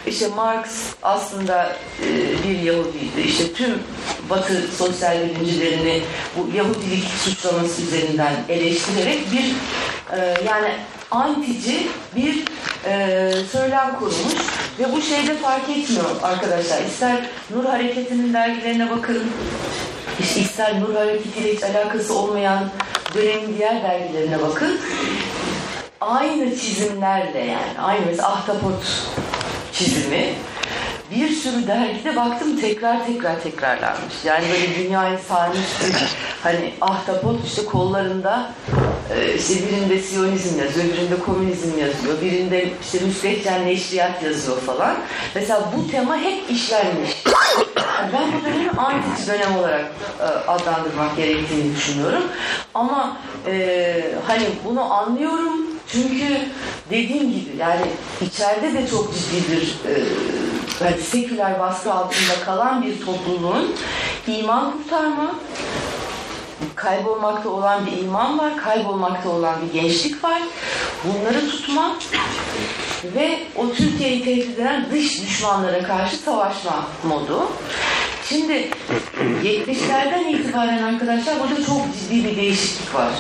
işte 0.08 0.28
Marx 0.28 0.68
aslında 1.04 1.76
e, 2.04 2.08
bir 2.44 2.60
Yahudiydi. 2.60 3.22
İşte 3.26 3.54
tüm 3.54 3.80
Batı 4.30 4.68
sosyal 4.78 5.18
bilimcilerini 5.22 6.02
bu 6.38 6.58
Yahudilik 6.58 7.04
suçlaması 7.24 7.82
üzerinden 7.82 8.34
eleştirerek 8.50 9.32
bir 9.32 9.56
e, 10.18 10.36
yani 10.46 10.70
antici 11.12 11.88
bir 12.16 12.44
e, 12.86 13.32
söylem 13.52 13.96
kurmuş 14.00 14.34
ve 14.80 14.94
bu 14.94 15.02
şeyde 15.02 15.36
fark 15.38 15.70
etmiyor 15.70 16.06
arkadaşlar. 16.24 16.82
İster 16.82 17.26
Nur 17.56 17.66
Hareketi'nin 17.66 18.34
dergilerine 18.34 18.90
bakın, 18.90 19.24
işte 20.20 20.40
ister 20.40 20.82
Nur 20.82 20.96
Hareketi 20.96 21.40
ile 21.40 21.56
hiç 21.56 21.64
alakası 21.64 22.18
olmayan 22.18 22.70
dönemin 23.16 23.58
diğer 23.58 23.84
dergilerine 23.84 24.42
bakın. 24.42 24.80
Aynı 26.02 26.58
çizimlerle 26.58 27.40
yani 27.40 27.80
aynı 27.82 28.06
mesela 28.06 28.28
Ahtapot 28.28 28.84
çizimi 29.74 30.34
bir 31.12 31.30
sürü 31.30 31.68
dergide 31.68 32.16
baktım 32.16 32.62
tekrar 32.62 33.06
tekrar 33.06 33.42
tekrarlanmış. 33.42 34.14
Yani 34.26 34.46
böyle 34.52 34.76
dünyayı 34.76 35.18
sarmış 35.18 35.60
bir 35.86 36.16
hani 36.44 36.74
ahtapot 36.82 37.46
işte 37.46 37.66
kollarında 37.66 38.52
e, 39.16 39.36
işte 39.36 39.54
birinde 39.68 40.00
Siyonizm 40.00 40.60
yazıyor, 40.60 40.86
birinde 40.86 41.20
komünizm 41.20 41.80
yazıyor, 41.80 42.22
birinde 42.22 42.70
işte 42.82 43.00
müstehcen 43.06 43.66
neşriyat 43.66 44.24
yazıyor 44.24 44.58
falan. 44.58 44.98
Mesela 45.36 45.72
bu 45.78 45.92
tema 45.92 46.18
hep 46.18 46.52
işlenmiş. 46.52 47.24
Ben 48.14 48.28
bu 48.34 48.46
dönemi 48.46 48.72
antik 48.72 49.28
dönem 49.28 49.58
olarak 49.58 49.86
e, 50.20 50.24
adlandırmak 50.24 51.18
gerektiğini 51.18 51.76
düşünüyorum. 51.76 52.24
Ama 52.74 53.18
e, 53.48 54.02
hani 54.28 54.44
bunu 54.66 54.94
anlıyorum 54.94 55.77
çünkü 55.92 56.26
dediğim 56.90 57.32
gibi 57.32 57.58
yani 57.58 57.86
içeride 58.22 58.74
de 58.74 58.88
çok 58.88 59.14
ciddi 59.14 59.52
bir 59.52 59.92
e, 59.92 60.04
yani 60.86 61.02
seküler 61.02 61.60
baskı 61.60 61.94
altında 61.94 62.44
kalan 62.46 62.86
bir 62.86 63.06
topluluğun 63.06 63.76
iman 64.28 64.72
kurtarma, 64.72 65.36
kaybolmakta 66.76 67.50
olan 67.50 67.86
bir 67.86 68.04
iman 68.04 68.40
var, 68.40 68.58
kaybolmakta 68.58 69.30
olan 69.30 69.56
bir 69.62 69.82
gençlik 69.82 70.24
var. 70.24 70.42
Bunları 71.04 71.50
tutma 71.50 71.96
ve 73.16 73.40
o 73.56 73.72
Türkiye'yi 73.74 74.24
tehdit 74.24 74.60
eden 74.60 74.86
dış 74.92 75.22
düşmanlara 75.22 75.84
karşı 75.84 76.16
savaşma 76.16 76.88
modu. 77.04 77.52
Şimdi 78.30 78.70
70'lerden 79.44 80.30
itibaren 80.30 80.84
arkadaşlar 80.84 81.40
burada 81.40 81.66
çok 81.66 81.82
ciddi 82.00 82.24
bir 82.24 82.38
değişiklik 82.38 82.96
var. 82.96 83.12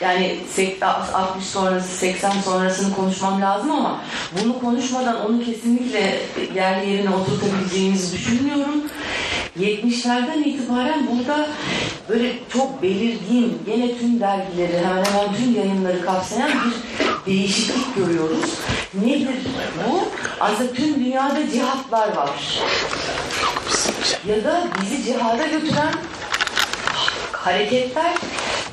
Yani 0.00 0.38
60 1.14 1.44
sonrası, 1.44 1.88
80 1.88 2.30
sonrasını 2.30 2.94
konuşmam 2.94 3.42
lazım 3.42 3.70
ama 3.70 4.00
bunu 4.42 4.60
konuşmadan 4.60 5.26
onu 5.26 5.44
kesinlikle 5.44 6.20
yerli 6.54 6.90
yerine 6.90 7.10
oturtabileceğimizi 7.10 8.16
düşünmüyorum. 8.16 8.82
70'lerden 9.60 10.42
itibaren 10.42 11.06
burada 11.10 11.48
böyle 12.08 12.32
çok 12.52 12.82
belirgin, 12.82 13.62
yine 13.66 13.98
tüm 13.98 14.20
dergileri, 14.20 14.78
hemen 14.78 15.04
hemen 15.04 15.34
tüm 15.36 15.54
yayınları 15.54 16.04
kapsayan 16.04 16.50
bir 16.50 17.32
değişiklik 17.32 17.96
görüyoruz. 17.96 18.54
Nedir 18.94 19.36
bu? 19.88 20.08
Aslında 20.40 20.72
tüm 20.72 20.94
dünyada 20.94 21.50
cihatlar 21.52 22.16
var. 22.16 22.60
Ya 24.28 24.44
da 24.44 24.68
bizi 24.82 25.04
cihada 25.04 25.46
götüren 25.46 25.92
hareketler, 27.32 28.12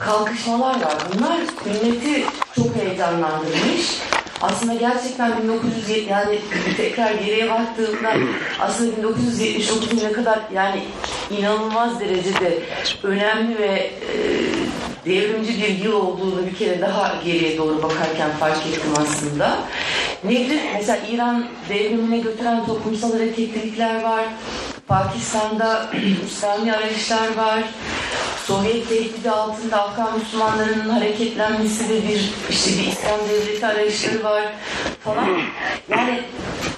kalkışmalar 0.05 0.75
var. 0.75 0.95
Bunlar 1.13 1.39
milleti 1.65 2.25
çok 2.55 2.75
heyecanlandırmış. 2.75 3.99
Aslında 4.41 4.73
gerçekten 4.73 5.43
1970 5.43 6.07
yani 6.07 6.39
tekrar 6.77 7.13
geriye 7.13 7.49
baktığımda 7.49 8.13
aslında 8.59 8.97
1979 8.97 10.03
ne 10.03 10.11
kadar 10.11 10.39
yani 10.53 10.83
inanılmaz 11.29 11.99
derecede 11.99 12.59
önemli 13.03 13.59
ve 13.59 13.67
e, 13.67 14.17
devrimci 15.05 15.57
bir 15.57 15.85
yıl 15.85 15.93
olduğunu 15.93 16.45
bir 16.45 16.55
kere 16.55 16.81
daha 16.81 17.15
geriye 17.25 17.57
doğru 17.57 17.83
bakarken 17.83 18.31
fark 18.39 18.67
ettim 18.67 18.93
aslında. 18.97 19.59
Nedir? 20.23 20.59
Mesela 20.73 20.99
İran 21.11 21.45
devrimine 21.69 22.17
götüren 22.17 22.65
toplumsal 22.65 23.13
hareketlilikler 23.13 24.03
var. 24.03 24.25
Pakistan'da 24.87 25.89
İslami 26.27 26.73
arayışlar 26.73 27.35
var. 27.37 27.63
Sovyet 28.45 28.89
tehdidi 28.89 29.31
altında 29.31 29.83
Afgan 29.83 30.19
Müslümanlarının 30.19 30.89
hareketlenmesi 30.89 31.89
ve 31.89 32.07
bir 32.07 32.33
işte 32.49 32.71
bir 32.71 32.87
İslam 32.87 33.19
devleti 33.29 33.65
arayışları 33.65 34.23
var 34.23 34.43
falan. 35.03 35.27
Yani 35.89 36.23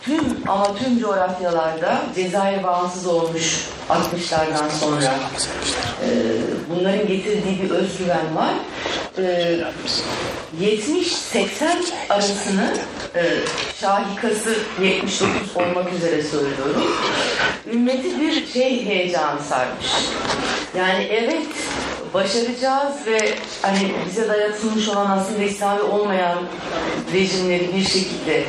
tüm 0.01 0.21
ama 0.47 0.75
tüm 0.75 0.99
coğrafyalarda 0.99 2.01
Cezayir 2.15 2.63
bağımsız 2.63 3.07
olmuş 3.07 3.65
60'lardan 3.89 4.69
sonra 4.79 5.13
e, 6.03 6.09
bunların 6.69 7.07
getirdiği 7.07 7.61
bir 7.63 7.69
özgüven 7.69 8.35
var. 8.35 8.53
E, 9.17 9.59
70-80 10.61 11.47
arasını 12.09 12.77
e, 13.15 13.23
şahikası 13.81 14.55
79 14.81 15.57
olmak 15.57 15.93
üzere 15.93 16.23
söylüyorum. 16.23 16.83
Ümmeti 17.95 18.19
bir 18.21 18.47
şey 18.47 18.85
heyecanı 18.85 19.39
sarmış. 19.41 19.85
Yani 20.77 21.03
evet 21.03 21.45
başaracağız 22.15 22.95
ve 23.07 23.19
hani 23.61 23.93
bize 24.09 24.29
dayatılmış 24.29 24.89
olan 24.89 25.17
aslında 25.17 25.43
İslami 25.43 25.81
olmayan 25.81 26.37
rejimleri 27.13 27.75
bir 27.75 27.83
şekilde 27.83 28.43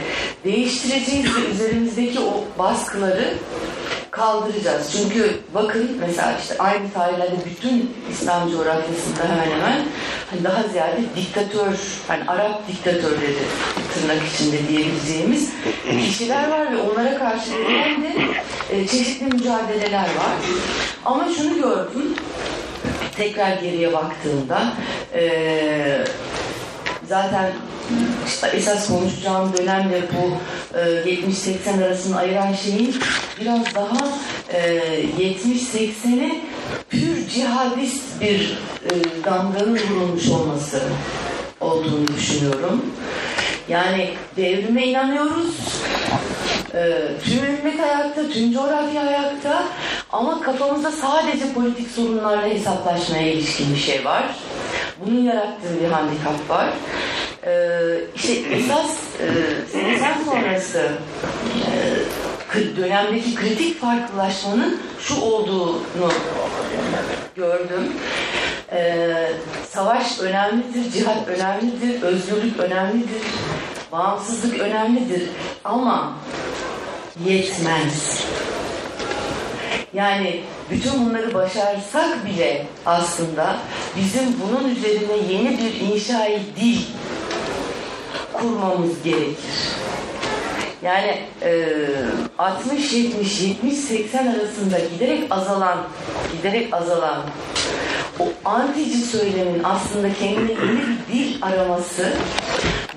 değiştireceğiz 0.45 1.37
ve 1.37 1.51
üzerimizdeki 1.51 2.21
o 2.21 2.45
baskıları 2.59 3.35
kaldıracağız. 4.11 4.93
Çünkü 4.93 5.41
bakın 5.55 5.97
mesela 6.01 6.39
işte 6.41 6.59
aynı 6.59 6.93
tarihlerde 6.93 7.37
bütün 7.51 7.95
İslam 8.11 8.51
coğrafyasında 8.51 9.25
hemen 9.25 9.57
hemen 9.57 9.87
hani 10.31 10.45
daha 10.45 10.63
ziyade 10.63 11.01
diktatör, 11.17 11.75
hani 12.09 12.25
Arap 12.29 12.69
diktatörleri 12.69 13.45
tırnak 13.95 14.23
içinde 14.35 14.69
diyebileceğimiz 14.69 15.51
kişiler 16.07 16.49
var 16.51 16.73
ve 16.73 16.77
onlara 16.83 17.19
karşı 17.19 17.51
verilen 17.53 18.03
de 18.03 18.13
e, 18.71 18.87
çeşitli 18.87 19.27
mücadeleler 19.27 20.01
var. 20.01 20.37
Ama 21.05 21.29
şunu 21.37 21.55
gördüm, 21.55 22.15
tekrar 23.17 23.57
geriye 23.57 23.93
baktığımda 23.93 24.73
e, 25.15 26.05
zaten 27.09 27.53
işte 28.27 28.47
esas 28.47 28.89
konuşacağım 28.89 29.53
dönemde 29.59 30.03
bu 30.13 30.37
e, 30.79 30.81
70-80 30.81 31.85
arasını 31.85 32.17
ayıran 32.19 32.53
şeyin 32.53 32.97
biraz 33.41 33.75
daha 33.75 34.09
e, 34.53 34.79
70-80'e 35.19 36.41
pür 36.89 37.29
cihadist 37.29 38.21
bir 38.21 38.59
e, 38.85 39.25
damganın 39.25 39.79
vurulmuş 39.79 40.29
olması 40.29 40.83
olduğunu 41.61 42.09
düşünüyorum. 42.09 42.85
Yani 43.69 44.11
devrime 44.37 44.87
inanıyoruz. 44.87 45.57
Ee, 46.77 47.09
tüm 47.25 47.45
ümmet 47.45 47.81
ayakta, 47.81 48.29
tüm 48.29 48.53
coğrafya 48.53 49.03
ayakta 49.03 49.63
ama 50.13 50.41
kafamızda 50.41 50.91
sadece 50.93 51.53
politik 51.53 51.91
sorunlarla 51.91 52.49
hesaplaşmaya 52.49 53.33
ilişkin 53.33 53.75
bir 53.75 53.81
şey 53.81 54.05
var. 54.05 54.25
Bunun 55.01 55.21
yarattığı 55.23 55.81
bir 55.81 55.89
handikap 55.89 56.51
var. 56.51 56.69
Ee, 57.47 57.81
işte 58.15 58.33
esas 58.33 58.91
e, 59.21 59.29
80 59.73 60.25
sonrası 60.25 60.89
e, 61.67 61.75
dönemdeki 62.55 63.35
kritik 63.35 63.81
farklılaşmanın 63.81 64.81
şu 65.01 65.21
olduğunu 65.21 66.13
gördüm. 67.37 67.93
Ee, 68.73 69.33
savaş 69.69 70.21
önemlidir, 70.21 70.93
cihat 70.93 71.29
önemlidir, 71.29 72.03
özgürlük 72.03 72.59
önemlidir, 72.61 73.23
bağımsızlık 73.93 74.61
önemlidir 74.61 75.23
ama 75.65 76.13
yetmez. 77.25 78.25
Yani 79.95 80.41
bütün 80.71 81.07
bunları 81.07 81.35
başarsak 81.35 82.27
bile 82.27 82.67
aslında 82.87 83.57
bizim 83.97 84.35
bunun 84.41 84.69
üzerine 84.69 85.33
yeni 85.33 85.59
bir 85.59 85.81
inşai 85.81 86.41
dil 86.57 86.79
kurmamız 88.33 89.03
gerekir. 89.03 89.77
Yani 90.87 91.19
e, 91.43 91.77
60 92.39 92.93
70 92.93 93.41
70 93.41 93.75
80 93.75 94.27
arasında 94.27 94.79
giderek 94.79 95.23
azalan 95.31 95.79
giderek 96.37 96.75
azalan 96.75 97.23
o 98.19 98.29
antici 98.45 98.97
söylemin 98.97 99.63
aslında 99.65 100.09
kendine 100.13 100.53
yeni 100.53 100.81
bir 100.81 101.15
dil 101.15 101.43
araması 101.43 102.13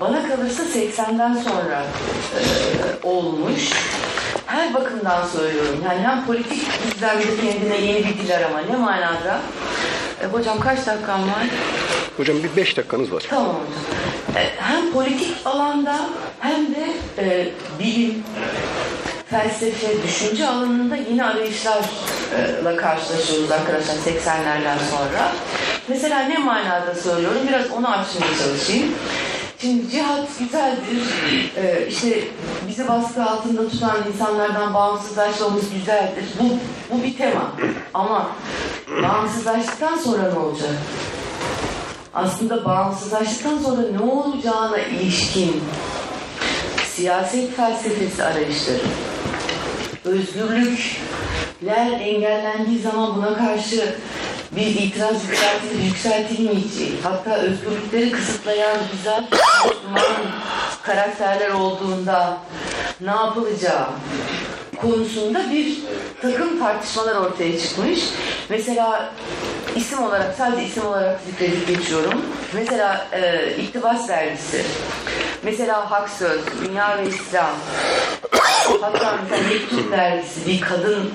bana 0.00 0.28
kalırsa 0.28 0.62
80'den 0.62 1.34
sonra 1.34 1.84
e, 2.38 2.42
olmuş. 3.06 3.70
Her 4.46 4.74
bakımdan 4.74 5.26
söylüyorum. 5.26 5.84
Yani 5.84 6.00
hem 6.00 6.26
politik 6.26 6.62
düzlemde 6.84 7.24
kendine 7.40 7.76
yeni 7.76 7.98
bir 7.98 8.18
dil 8.18 8.36
arama. 8.36 8.60
Ne 8.60 8.76
manada? 8.76 9.40
E, 10.22 10.26
hocam 10.26 10.60
kaç 10.60 10.86
dakikam 10.86 11.22
var? 11.22 11.46
Hocam 12.16 12.36
bir 12.42 12.56
beş 12.56 12.76
dakikanız 12.76 13.12
var. 13.12 13.24
Tamam 13.30 13.46
hocam. 13.46 14.42
E, 14.44 14.50
hem 14.56 14.92
politik 14.92 15.36
alanda 15.44 15.96
hem 16.40 16.74
de 16.74 16.86
e, 17.18 17.48
bilim, 17.78 18.24
felsefe, 19.30 20.02
düşünce 20.02 20.48
alanında 20.48 20.96
yeni 20.96 21.24
arayışlarla 21.24 22.76
karşılaşıyoruz 22.76 23.50
arkadaşlar 23.50 23.94
80'lerden 23.94 24.78
sonra. 24.90 25.32
Mesela 25.88 26.20
ne 26.20 26.38
manada 26.38 26.94
söylüyorum? 26.94 27.40
Biraz 27.48 27.70
onu 27.70 27.88
açmaya 27.88 28.38
çalışayım. 28.44 28.94
Şimdi 29.60 29.90
cihat 29.90 30.38
güzeldir. 30.38 31.02
Ee, 31.56 31.86
işte 31.88 32.24
bizi 32.68 32.88
baskı 32.88 33.22
altında 33.22 33.68
tutan 33.68 33.96
insanlardan 34.12 34.74
bağımsızlaşmamız 34.74 35.72
güzeldir. 35.74 36.24
Bu, 36.40 36.58
bu 36.90 37.02
bir 37.02 37.16
tema. 37.16 37.52
Ama 37.94 38.30
bağımsızlaştıktan 38.90 39.96
sonra 39.96 40.32
ne 40.32 40.38
olacak? 40.38 40.74
Aslında 42.14 42.64
bağımsızlaştıktan 42.64 43.58
sonra 43.58 43.82
ne 43.82 44.12
olacağına 44.12 44.78
ilişkin 44.78 45.62
siyaset 46.84 47.56
felsefesi 47.56 48.24
arayışları, 48.24 48.78
özgürlükler 50.04 52.00
engellendiği 52.00 52.78
zaman 52.82 53.16
buna 53.16 53.36
karşı 53.36 53.94
bir 54.56 54.66
itiraz 54.66 55.24
yükseltil, 55.24 55.84
yükseltilmeyeceği, 55.84 57.00
hatta 57.02 57.36
özgürlükleri 57.36 58.10
kısıtlayan 58.10 58.78
güzel 58.92 59.28
karakterler 60.82 61.50
olduğunda 61.50 62.38
ne 63.00 63.10
yapılacağı 63.10 63.86
konusunda 64.80 65.50
bir 65.50 65.78
takım 66.22 66.58
tartışmalar 66.58 67.16
ortaya 67.16 67.58
çıkmış. 67.58 68.00
Mesela 68.48 69.12
isim 69.76 70.02
olarak 70.02 70.34
sadece 70.38 70.64
isim 70.64 70.86
olarak 70.86 71.20
zikredip 71.26 71.68
geçiyorum. 71.68 72.22
Mesela 72.54 73.06
e, 73.12 73.50
İktibas 73.56 74.08
Dergisi, 74.08 74.64
mesela 75.42 75.90
Hak 75.90 76.08
Söz, 76.08 76.40
Dünya 76.64 76.98
ve 76.98 77.08
İslam, 77.08 77.50
hatta 78.80 79.18
mesela 79.22 79.48
Mektup 79.48 79.92
Dergisi 79.92 80.46
bir 80.46 80.60
kadın 80.60 81.10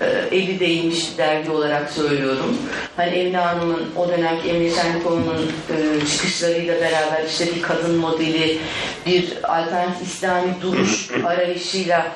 e, 0.00 0.36
eli 0.36 0.60
değmiş 0.60 1.18
dergi 1.18 1.50
olarak 1.50 1.90
söylüyorum. 1.90 2.56
Hani 2.96 3.10
Emine 3.10 3.36
Hanım'ın 3.36 3.88
o 3.96 4.08
dönemki 4.08 4.48
Emine 4.48 4.74
Şenlikoğlu'nun 4.74 5.52
e, 5.70 6.06
çıkışlarıyla 6.06 6.80
beraber 6.80 7.24
işte 7.28 7.46
bir 7.56 7.62
kadın 7.62 7.96
modeli, 7.96 8.58
bir 9.06 9.32
alternatif 9.42 10.08
İslami 10.08 10.54
duruş 10.62 11.10
arayışıyla 11.24 12.06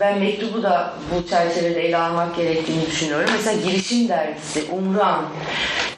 ben 0.00 0.18
mektubu 0.18 0.62
da 0.62 0.94
bu 1.14 1.28
çerçevede 1.28 1.88
ele 1.88 1.96
almak 1.96 2.36
gerektiğini 2.36 2.86
düşünüyorum. 2.86 3.30
Mesela 3.36 3.62
Girişim 3.62 4.08
Dergisi, 4.08 4.64
Umran, 4.72 5.24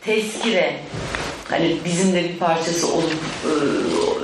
Tezkire, 0.01 0.77
hani 1.51 1.77
bizim 1.85 2.13
de 2.13 2.25
bir 2.25 2.39
parçası 2.39 2.93
olup 2.93 3.13
e, 3.45 3.51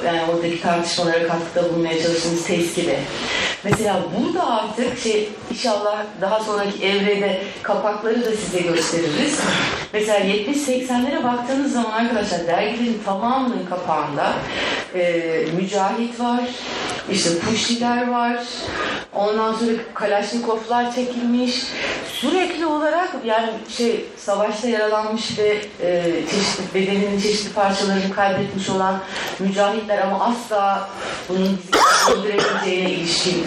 yani 0.06 0.20
oradaki 0.32 0.62
tartışmalara 0.62 1.28
katkıda 1.28 1.72
bulunmaya 1.72 2.02
çalıştığımız 2.02 2.44
tezkire. 2.44 2.98
Mesela 3.64 4.02
burada 4.18 4.50
artık 4.50 4.98
şey 4.98 5.28
inşallah 5.50 6.04
daha 6.20 6.40
sonraki 6.40 6.86
evrede 6.86 7.42
kapakları 7.62 8.24
da 8.24 8.30
size 8.36 8.60
gösteririz. 8.60 9.40
Mesela 9.92 10.20
70-80'lere 10.20 11.24
baktığınız 11.24 11.72
zaman 11.72 11.90
arkadaşlar 11.90 12.46
dergilerin 12.46 13.02
tamamının 13.04 13.66
kapağında 13.66 14.32
e, 14.94 15.44
Mücahit 15.56 16.20
var, 16.20 16.40
işte 17.10 17.38
Puşiler 17.38 18.08
var, 18.08 18.38
ondan 19.14 19.52
sonra 19.54 19.72
Kalaşnikovlar 19.94 20.94
çekilmiş. 20.94 21.62
Sürekli 22.12 22.66
olarak 22.66 23.10
yani 23.24 23.50
şey 23.68 24.04
savaşta 24.16 24.68
yaralanmış 24.68 25.38
ve 25.38 25.58
e, 25.82 26.02
çeşitli 26.30 26.74
bedeninin 26.74 27.20
çeşitli 27.20 27.52
parçalarını 27.52 28.14
kaybetmiş 28.14 28.68
olan 28.68 29.00
mücahitler 29.38 29.98
ama 29.98 30.24
asla 30.24 30.88
bunun 31.28 31.58
öldürebileceğine 32.12 32.90
ilişkin 32.90 33.46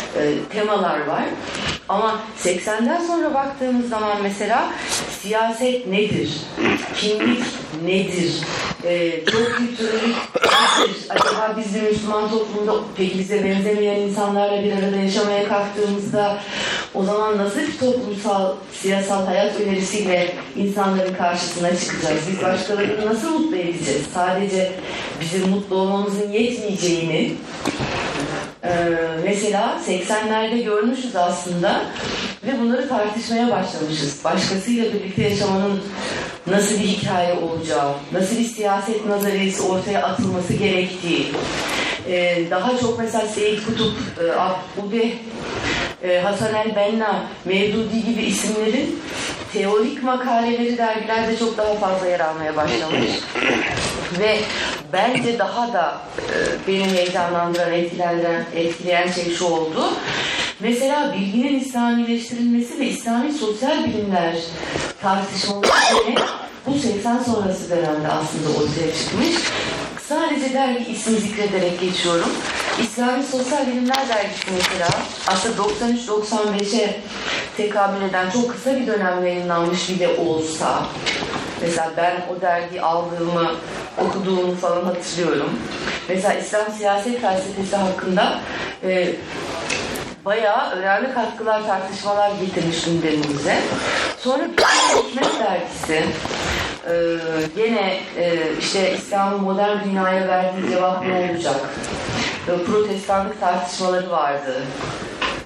e, 0.17 0.33
temalar 0.53 1.05
var. 1.07 1.23
Ama 1.89 2.19
80'den 2.43 3.07
sonra 3.07 3.33
baktığımız 3.33 3.89
zaman 3.89 4.17
mesela 4.23 4.71
siyaset 5.21 5.87
nedir? 5.87 6.37
Kimlik 6.95 7.43
nedir? 7.85 8.41
E, 8.83 9.25
çok 9.25 9.57
kültürlülük 9.57 10.15
nedir? 10.35 10.95
Acaba 11.09 11.55
biz 11.57 11.75
bir 11.75 11.81
Müslüman 11.81 12.29
toplumda 12.29 12.73
peki 12.97 13.19
bize 13.19 13.43
benzemeyen 13.43 13.99
insanlarla 13.99 14.63
bir 14.63 14.71
arada 14.71 14.95
yaşamaya 14.95 15.47
kalktığımızda 15.47 16.37
o 16.93 17.03
zaman 17.03 17.37
nasıl 17.37 17.59
bir 17.59 17.77
toplumsal, 17.79 18.55
siyasal 18.73 19.25
hayat 19.25 19.59
önerisiyle 19.59 20.33
insanların 20.57 21.13
karşısına 21.13 21.75
çıkacağız? 21.75 22.21
Biz 22.31 22.43
başkalarını 22.43 23.05
nasıl 23.05 23.39
mutlu 23.39 23.55
edeceğiz? 23.57 24.05
Sadece 24.13 24.71
bizim 25.21 25.49
mutlu 25.49 25.75
olmamızın 25.75 26.31
yetmeyeceğini 26.31 27.31
ee, 28.63 28.69
mesela 29.23 29.79
80'lerde 30.05 30.63
görmüşüz 30.63 31.15
aslında 31.15 31.85
ve 32.47 32.59
bunları 32.59 32.89
tartışmaya 32.89 33.51
başlamışız. 33.51 34.23
Başkasıyla 34.23 34.93
birlikte 34.93 35.23
yaşamanın 35.23 35.81
nasıl 36.47 36.75
bir 36.75 36.87
hikaye 36.87 37.33
olacağı, 37.33 37.93
nasıl 38.11 38.37
bir 38.37 38.45
siyaset 38.45 39.05
nazariyesi 39.05 39.61
ortaya 39.61 40.03
atılması 40.03 40.53
gerektiği, 40.53 41.31
ee, 42.07 42.43
daha 42.51 42.77
çok 42.77 42.99
mesela 42.99 43.27
Seyit 43.27 43.65
Kutup, 43.65 43.93
e, 44.21 44.31
Abdülde, 44.31 45.13
e, 46.03 46.19
Hasan 46.19 46.55
el 46.55 46.75
Benna, 46.75 47.23
Mevdudi 47.45 48.05
gibi 48.05 48.21
isimlerin 48.21 49.01
teorik 49.53 50.03
makaleleri 50.03 50.77
dergilerde 50.77 51.37
çok 51.37 51.57
daha 51.57 51.73
fazla 51.73 52.07
yer 52.07 52.19
almaya 52.19 52.55
başlamış. 52.55 53.09
Ve 54.19 54.37
bence 54.93 55.39
daha 55.39 55.73
da 55.73 56.01
e, 56.17 56.67
beni 56.67 56.85
heyecanlandıran, 56.85 57.73
etkilendiren, 57.73 58.45
etkileyen 58.55 59.11
şey 59.11 59.35
şu 59.35 59.45
oldu. 59.45 59.93
Mesela 60.59 61.13
bilginin 61.13 61.59
İslamileştirilmesi 61.59 62.79
ve 62.79 62.85
İslami 62.85 63.33
sosyal 63.33 63.83
bilimler 63.83 64.35
tartışmaları 65.01 66.15
bu 66.67 66.73
80 66.73 67.19
sonrası 67.19 67.69
dönemde 67.69 68.07
aslında 68.07 68.49
ortaya 68.49 68.93
çıkmış. 68.93 69.35
Sadece 70.11 70.53
dergi 70.53 70.91
ismi 70.91 71.17
zikrederek 71.17 71.79
geçiyorum. 71.79 72.29
İslami 72.81 73.23
Sosyal 73.23 73.67
Bilimler 73.67 74.09
Dergisi 74.09 74.51
mesela 74.55 74.89
aslında 75.27 75.61
93-95'e 75.61 76.99
tekabül 77.57 78.01
eden 78.01 78.29
çok 78.29 78.51
kısa 78.51 78.75
bir 78.75 78.87
dönem 78.87 79.25
yayınlanmış 79.25 79.89
bile 79.89 80.07
olsa 80.07 80.83
mesela 81.61 81.91
ben 81.97 82.13
o 82.37 82.41
dergiyi 82.41 82.81
aldığımı 82.81 83.51
okuduğumu 84.05 84.55
falan 84.55 84.85
hatırlıyorum. 84.85 85.49
Mesela 86.09 86.33
İslam 86.33 86.71
siyaset 86.71 87.21
felsefesi 87.21 87.75
hakkında 87.75 88.39
e, 88.83 89.15
bayağı 90.25 90.71
önemli 90.71 91.13
katkılar, 91.13 91.67
tartışmalar 91.67 92.31
getirmiş 92.41 92.83
gündemimize. 92.83 93.57
Sonra 94.19 94.43
Hikmet 94.43 95.39
Dergisi, 95.39 96.05
ee, 96.87 97.17
gene 97.55 97.99
e, 98.17 98.39
işte 98.59 98.95
İslam'ın 98.97 99.41
modern 99.41 99.83
dünyaya 99.83 100.27
verdiği 100.27 100.69
cevap 100.69 101.07
ne 101.07 101.31
olacak? 101.31 101.55
Ee, 102.47 102.63
protestanlık 102.63 103.39
tartışmaları 103.39 104.11
vardı. 104.11 104.63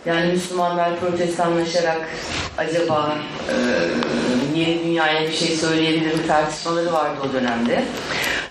Yani 0.05 0.31
Müslümanlar 0.31 0.99
protestanlaşarak 0.99 2.09
acaba 2.57 3.15
e, 3.49 3.55
yeni 4.59 4.83
dünyaya 4.83 5.27
bir 5.27 5.33
şey 5.33 5.47
söyleyebilir 5.47 6.13
mi 6.13 6.27
tartışmaları 6.27 6.93
vardı 6.93 7.19
o 7.29 7.33
dönemde. 7.33 7.83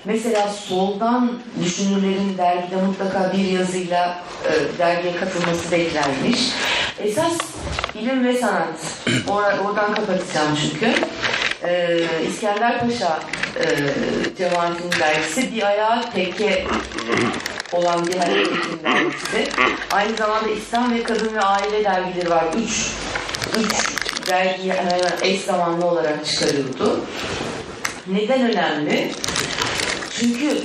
Mesela 0.04 0.48
soldan 0.48 1.32
düşünürlerin 1.64 2.38
dergide 2.38 2.76
mutlaka 2.76 3.32
bir 3.32 3.44
yazıyla 3.44 4.18
e, 4.44 4.78
dergiye 4.78 5.16
katılması 5.16 5.70
beklenmiş. 5.72 6.50
Esas 6.98 7.32
ilim 7.94 8.24
ve 8.24 8.38
sanat. 8.38 8.68
Or- 9.06 9.58
oradan 9.58 9.94
kapatacağım 9.94 10.58
çünkü. 10.62 10.94
Ee, 11.66 12.00
İskender 12.28 12.80
Paşa 12.80 13.20
e, 13.60 13.66
cemaatinin 14.38 14.92
dergisi 15.00 15.54
bir 15.54 15.62
ayağı 15.62 16.10
tekke 16.12 16.64
olan 17.72 18.06
bir 18.06 18.16
hareketin 18.16 18.82
dergisi. 18.84 19.48
Aynı 19.90 20.16
zamanda 20.16 20.50
İslam 20.50 20.94
ve 20.94 21.02
Kadın 21.02 21.34
ve 21.34 21.40
Aile 21.40 21.84
dergileri 21.84 22.30
var. 22.30 22.44
Üç, 22.56 22.90
üç 23.58 23.94
dergi 24.28 24.72
hemen 24.72 25.00
eş 25.22 25.40
zamanlı 25.40 25.86
olarak 25.86 26.26
çıkarıyordu. 26.26 27.00
Neden 28.06 28.50
önemli? 28.50 29.12
Çünkü 30.10 30.58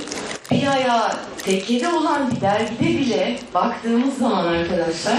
bir 0.50 0.66
ayağı 0.66 1.12
tekkede 1.44 1.88
olan 1.88 2.30
bir 2.30 2.40
dergide 2.40 2.98
bile 2.98 3.38
baktığımız 3.54 4.18
zaman 4.18 4.46
arkadaşlar 4.46 5.16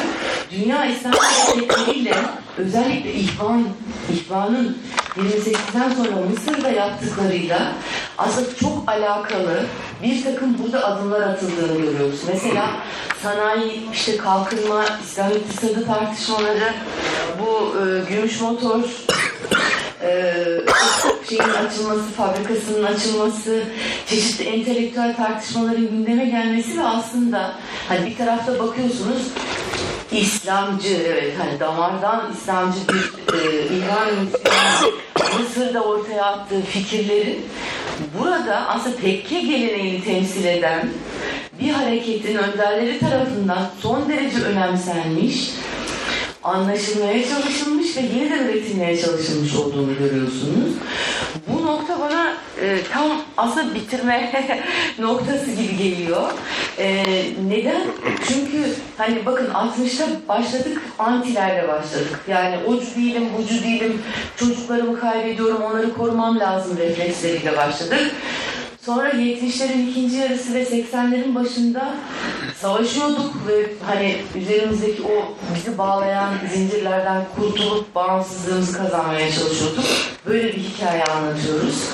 dünya 0.52 0.86
İslam 0.86 1.14
hareketleriyle 1.14 2.16
özellikle 2.58 3.14
İhvan, 3.14 3.68
İhvan'ın 4.14 4.78
28'den 5.18 5.90
sonra 5.90 6.26
Mısır'da 6.30 6.70
yaptıklarıyla 6.70 7.72
aslında 8.18 8.56
çok 8.56 8.90
alakalı 8.90 9.66
bir 10.04 10.24
takım 10.24 10.58
burada 10.64 10.86
adımlar 10.86 11.22
atıldığını 11.22 11.82
görüyoruz. 11.82 12.20
Mesela 12.28 12.70
sanayi, 13.24 13.90
işte 13.94 14.18
kalkınma, 14.18 14.86
İslam 15.04 15.32
iktisadı 15.32 15.86
tartışmaları, 15.86 16.74
bu 17.40 17.76
e, 17.80 18.14
gümüş 18.14 18.42
motor 18.42 18.82
e, 20.04 20.34
şeyin 21.30 21.42
açılması, 21.42 22.04
fabrikasının 22.18 22.84
açılması, 22.84 23.64
çeşitli 24.08 24.46
entelektüel 24.46 25.16
tartışmaların 25.16 25.88
gündeme 25.88 26.26
gelmesi 26.26 26.78
ve 26.80 26.84
aslında 26.84 27.54
hani 27.90 28.06
bir 28.06 28.18
tarafta 28.18 28.60
bakıyorsunuz 28.60 29.22
İslamcı, 30.12 31.04
evet 31.08 31.34
hani 31.40 31.60
damardan 31.60 32.34
İslamcı 32.34 32.80
bir 32.88 33.34
e, 33.38 33.66
İran 33.66 34.10
Mısır'da 35.40 35.84
ortaya 35.84 36.26
attığı 36.26 36.62
fikirlerin 36.62 37.46
burada 38.20 38.68
aslında 38.68 38.98
tekke 38.98 39.42
geleneğini 39.42 40.04
temsil 40.04 40.46
eden 40.46 40.90
bir 41.62 41.72
hareketin 41.72 42.38
önderleri 42.38 43.00
tarafından 43.00 43.70
son 43.82 44.10
derece 44.10 44.42
önemsenmiş 44.42 45.52
anlaşılmaya 46.44 47.30
çalışılmış 47.30 47.98
ve 47.98 48.02
yeniden 48.02 48.46
üretilmeye 48.46 48.98
çalışılmış 49.02 49.56
olduğunu 49.56 49.98
görüyorsunuz. 49.98 50.72
Bu 51.48 51.66
nokta 51.66 52.00
bana 52.00 52.34
e, 52.62 52.78
tam 52.94 53.12
aslında 53.38 53.76
bitirme 53.76 54.32
noktası 55.00 55.52
gibi 55.52 55.78
geliyor. 55.78 56.32
E, 56.78 57.06
neden? 57.50 57.82
Çünkü 58.28 58.74
hani 58.98 59.26
bakın 59.26 59.46
60'ta 59.46 60.06
başladık, 60.28 60.82
antilerle 61.00 61.68
başladık. 61.68 62.20
Yani 62.28 62.58
ocu 62.68 62.96
değilim, 62.96 63.24
bucu 63.38 63.64
değilim, 63.64 64.02
çocuklarımı 64.36 65.00
kaybediyorum, 65.00 65.62
onları 65.64 65.94
korumam 65.94 66.40
lazım 66.40 66.78
refleksleriyle 66.78 67.58
başladık. 67.58 68.12
Sonra 68.86 69.10
70'lerin 69.10 69.90
ikinci 69.90 70.16
yarısı 70.16 70.54
ve 70.54 70.64
80'lerin 70.64 71.36
başında 71.36 71.94
savaşıyorduk 72.62 73.48
ve 73.48 73.66
hani 73.86 74.16
üzerimizdeki 74.36 75.04
o 75.04 75.38
bizi 75.56 75.78
bağlayan 75.78 76.34
zincirlerden 76.54 77.24
kurtulup 77.36 77.96
bağımsızlığımızı 77.96 78.78
kazanmaya 78.78 79.32
çalışıyorduk. 79.32 79.84
Böyle 80.26 80.48
bir 80.48 80.64
hikaye 80.64 81.04
anlatıyoruz. 81.04 81.90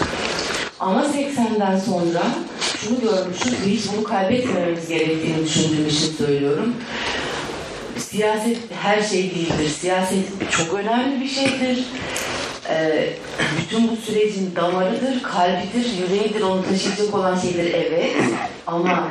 Ama 0.79 1.01
80'den 1.05 1.79
sonra 1.79 2.21
şunu 2.77 2.99
görmüşüz 3.01 3.53
ve 3.65 3.71
hiç 3.71 3.83
bunu 3.95 4.03
kaybetmememiz 4.03 4.87
gerektiğini 4.87 5.45
düşündüğüm 5.45 5.87
için 5.87 6.13
söylüyorum. 6.17 6.73
Siyaset 7.97 8.57
her 8.81 9.01
şey 9.01 9.23
değildir. 9.35 9.69
Siyaset 9.79 10.51
çok 10.51 10.73
önemli 10.73 11.21
bir 11.21 11.29
şeydir. 11.29 11.85
Ee, 12.69 13.09
bütün 13.57 13.87
bu 13.87 13.95
sürecin 13.95 14.55
damarıdır, 14.55 15.23
kalbidir, 15.23 15.93
yüreğidir, 15.97 16.41
onu 16.41 16.65
taşıyacak 16.69 17.15
olan 17.15 17.37
şeydir 17.37 17.73
evet. 17.73 18.15
Ama 18.67 19.07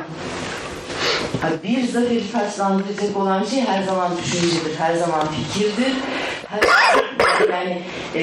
bir 1.63 1.87
zaferi 1.87 2.31
taçlandıracak 2.31 3.17
olan 3.17 3.43
şey 3.43 3.61
her 3.61 3.83
zaman 3.83 4.11
düşüncedir, 4.17 4.75
her 4.77 4.95
zaman 4.95 5.27
fikirdir. 5.27 5.93
Her 6.47 6.59
yani 7.51 7.81
e, 8.15 8.21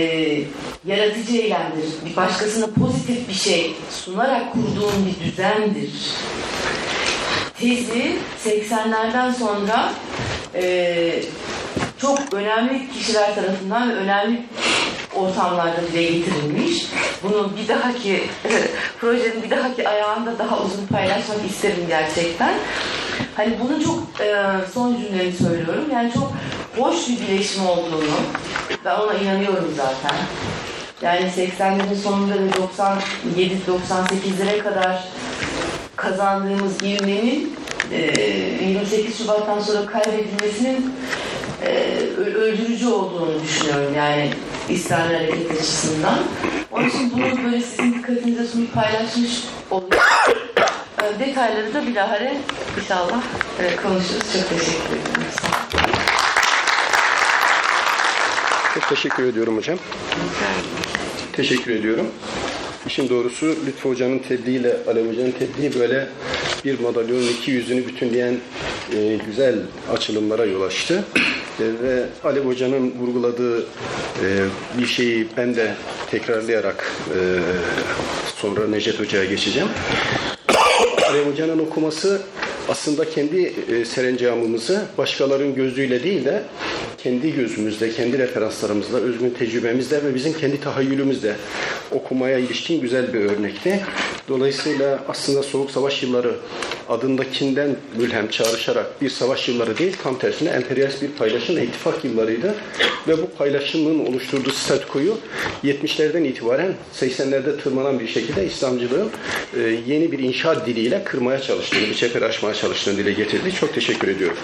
yaratıcı 0.86 1.36
eylemdir. 1.36 1.88
Bir 2.06 2.16
başkasına 2.16 2.66
pozitif 2.66 3.28
bir 3.28 3.34
şey 3.34 3.74
sunarak 3.90 4.52
kurduğun 4.52 5.06
bir 5.06 5.26
düzendir. 5.26 5.90
Tezi 7.60 8.16
80'lerden 8.44 9.30
sonra 9.30 9.92
e, 10.54 11.22
çok 12.04 12.34
önemli 12.34 12.90
kişiler 12.92 13.34
tarafından 13.34 13.90
önemli 13.90 14.42
ortamlarda 15.14 15.82
dile 15.92 16.02
getirilmiş. 16.02 16.86
Bunu 17.22 17.50
bir 17.56 17.68
dahaki 17.68 18.24
projenin 19.00 19.42
bir 19.42 19.50
dahaki 19.50 19.88
ayağında 19.88 20.38
daha 20.38 20.58
uzun 20.58 20.86
paylaşmak 20.86 21.38
isterim 21.50 21.84
gerçekten. 21.88 22.54
Hani 23.36 23.56
bunun 23.60 23.80
çok 23.80 24.20
e, 24.20 24.36
son 24.74 24.96
cümlemi 24.96 25.32
söylüyorum. 25.32 25.84
Yani 25.92 26.12
çok 26.12 26.32
hoş 26.78 27.08
bir 27.08 27.20
bileşim 27.20 27.66
olduğunu 27.66 28.16
ben 28.84 28.94
ona 28.94 29.14
inanıyorum 29.14 29.74
zaten. 29.76 30.18
Yani 31.02 31.30
80'lerin 31.36 31.96
sonunda 32.02 32.34
ve 32.34 32.50
97-98'lere 33.36 34.58
kadar 34.58 35.04
kazandığımız 35.96 36.82
ivmenin 36.82 37.56
e, 37.92 37.98
28 38.68 39.18
Şubat'tan 39.18 39.60
sonra 39.60 39.86
kaybedilmesinin 39.86 40.94
e, 41.64 41.98
öldürücü 42.16 42.88
olduğunu 42.88 43.42
düşünüyorum 43.42 43.94
yani 43.96 44.30
İsrail 44.68 45.14
hareket 45.14 45.50
açısından. 45.50 46.18
Onun 46.72 46.88
için 46.88 47.12
bunu 47.12 47.44
böyle 47.44 47.60
sizin 47.60 47.94
dikkatinize 47.94 48.46
sunup 48.46 48.74
paylaşmış 48.74 49.44
oluyorum. 49.70 49.98
E, 51.02 51.18
detayları 51.18 51.74
da 51.74 51.86
bilahare 51.86 52.36
inşallah 52.80 53.22
e, 53.60 53.76
konuşuruz. 53.76 54.32
Çok 54.32 54.48
teşekkür 54.48 54.96
ederim. 54.96 55.30
Çok 58.74 58.88
teşekkür 58.88 59.24
ediyorum 59.24 59.56
hocam. 59.56 59.78
Teşekkür 61.32 61.70
ediyorum. 61.72 62.06
İşin 62.86 63.08
doğrusu 63.08 63.46
Lütfü 63.66 63.88
Hoca'nın 63.88 64.18
tebliğiyle 64.18 64.76
Alev 64.88 65.08
Hoca'nın 65.08 65.30
tebliği 65.30 65.74
böyle 65.80 66.08
bir 66.64 66.80
madalyonun 66.80 67.28
iki 67.28 67.50
yüzünü 67.50 67.86
bütünleyen 67.86 68.36
e, 68.96 69.18
güzel 69.26 69.54
açılımlara 69.92 70.44
yol 70.44 70.62
açtı. 70.62 71.04
E, 71.60 71.64
ve 71.82 72.06
Alev 72.24 72.44
Hoca'nın 72.44 72.94
vurguladığı 73.00 73.60
e, 73.60 74.28
bir 74.78 74.86
şeyi 74.86 75.26
ben 75.36 75.56
de 75.56 75.74
tekrarlayarak 76.10 76.92
e, 77.08 77.18
sonra 78.36 78.66
Necdet 78.68 79.00
Hoca'ya 79.00 79.24
geçeceğim. 79.24 79.68
Alev 81.10 81.26
Hoca'nın 81.26 81.58
okuması 81.58 82.22
aslında 82.68 83.10
kendi 83.10 83.52
e, 83.72 83.84
serencamımızı 83.84 84.84
başkalarının 84.98 85.54
gözüyle 85.54 86.02
değil 86.02 86.24
de 86.24 86.42
kendi 86.98 87.34
gözümüzde, 87.34 87.90
kendi 87.90 88.18
referanslarımızla, 88.18 88.98
özgün 88.98 89.30
tecrübemizle 89.30 90.04
ve 90.04 90.14
bizim 90.14 90.32
kendi 90.32 90.60
tahayyülümüzle 90.60 91.36
okumaya 91.90 92.38
ilişkin 92.38 92.80
güzel 92.80 93.14
bir 93.14 93.20
örnekti. 93.20 93.80
Dolayısıyla 94.28 95.04
aslında 95.08 95.42
Soğuk 95.42 95.70
Savaş 95.70 96.02
yılları 96.02 96.34
adındakinden 96.88 97.76
mülhem 97.96 98.28
çağrışarak 98.28 99.02
bir 99.02 99.10
savaş 99.10 99.48
yılları 99.48 99.78
değil, 99.78 99.96
tam 100.02 100.18
tersine 100.18 100.48
emperyalist 100.48 101.02
bir 101.02 101.08
paylaşım 101.08 101.58
ittifak 101.58 102.04
yıllarıydı. 102.04 102.54
Ve 103.08 103.22
bu 103.22 103.30
paylaşımın 103.38 104.06
oluşturduğu 104.06 104.50
statükoyu 104.50 105.18
70'lerden 105.64 106.24
itibaren 106.24 106.74
80'lerde 107.00 107.62
tırmanan 107.62 108.00
bir 108.00 108.08
şekilde 108.08 108.46
İslamcılığın 108.46 109.10
e, 109.56 109.60
yeni 109.86 110.12
bir 110.12 110.18
inşaat 110.18 110.66
diliyle 110.66 111.04
kırmaya 111.04 111.40
çalıştığını, 111.40 111.88
bir 111.88 111.94
çeperi 111.94 112.24
aşmaya 112.24 112.54
çalıştığını 112.54 112.98
dile 112.98 113.12
getirdi. 113.12 113.52
Çok 113.52 113.74
teşekkür 113.74 114.08
ediyorum. 114.08 114.36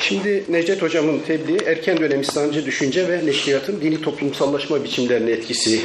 Şimdi 0.00 0.44
Necdet 0.48 0.82
Hocam'ın 0.82 1.18
tebliği 1.18 1.58
erken 1.66 2.00
dönem 2.00 2.20
İslamcı 2.20 2.66
düşünce 2.66 3.08
ve 3.08 3.26
neşriyatın 3.26 3.80
dini 3.80 4.02
toplumsallaşma 4.02 4.84
biçimlerine 4.84 5.30
etkisi. 5.30 5.80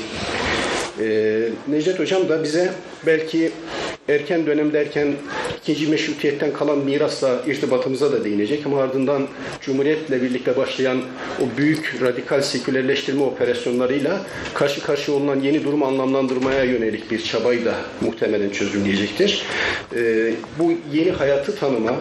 Ee, 0.99 1.49
Necdet 1.67 1.99
Hocam 1.99 2.29
da 2.29 2.43
bize 2.43 2.73
belki 3.05 3.51
erken 4.09 4.45
dönem 4.45 4.73
derken 4.73 5.13
ikinci 5.61 5.87
meşrutiyetten 5.87 6.53
kalan 6.53 6.77
mirasla 6.77 7.41
irtibatımıza 7.47 8.11
da 8.11 8.23
değinecek 8.23 8.65
ama 8.65 8.81
ardından 8.81 9.27
Cumhuriyet'le 9.61 10.11
birlikte 10.11 10.57
başlayan 10.57 11.01
o 11.41 11.57
büyük 11.57 12.01
radikal 12.01 12.41
sekülerleştirme 12.41 13.23
operasyonlarıyla 13.23 14.21
karşı 14.53 14.83
karşıya 14.83 15.17
olunan 15.17 15.39
yeni 15.39 15.63
durumu 15.63 15.85
anlamlandırmaya 15.85 16.63
yönelik 16.63 17.11
bir 17.11 17.23
çabayla 17.23 17.75
muhtemelen 18.01 18.49
çözümleyecektir. 18.49 19.45
Ee, 19.95 20.33
bu 20.59 20.73
yeni 20.93 21.11
hayatı 21.11 21.55
tanıma, 21.55 21.95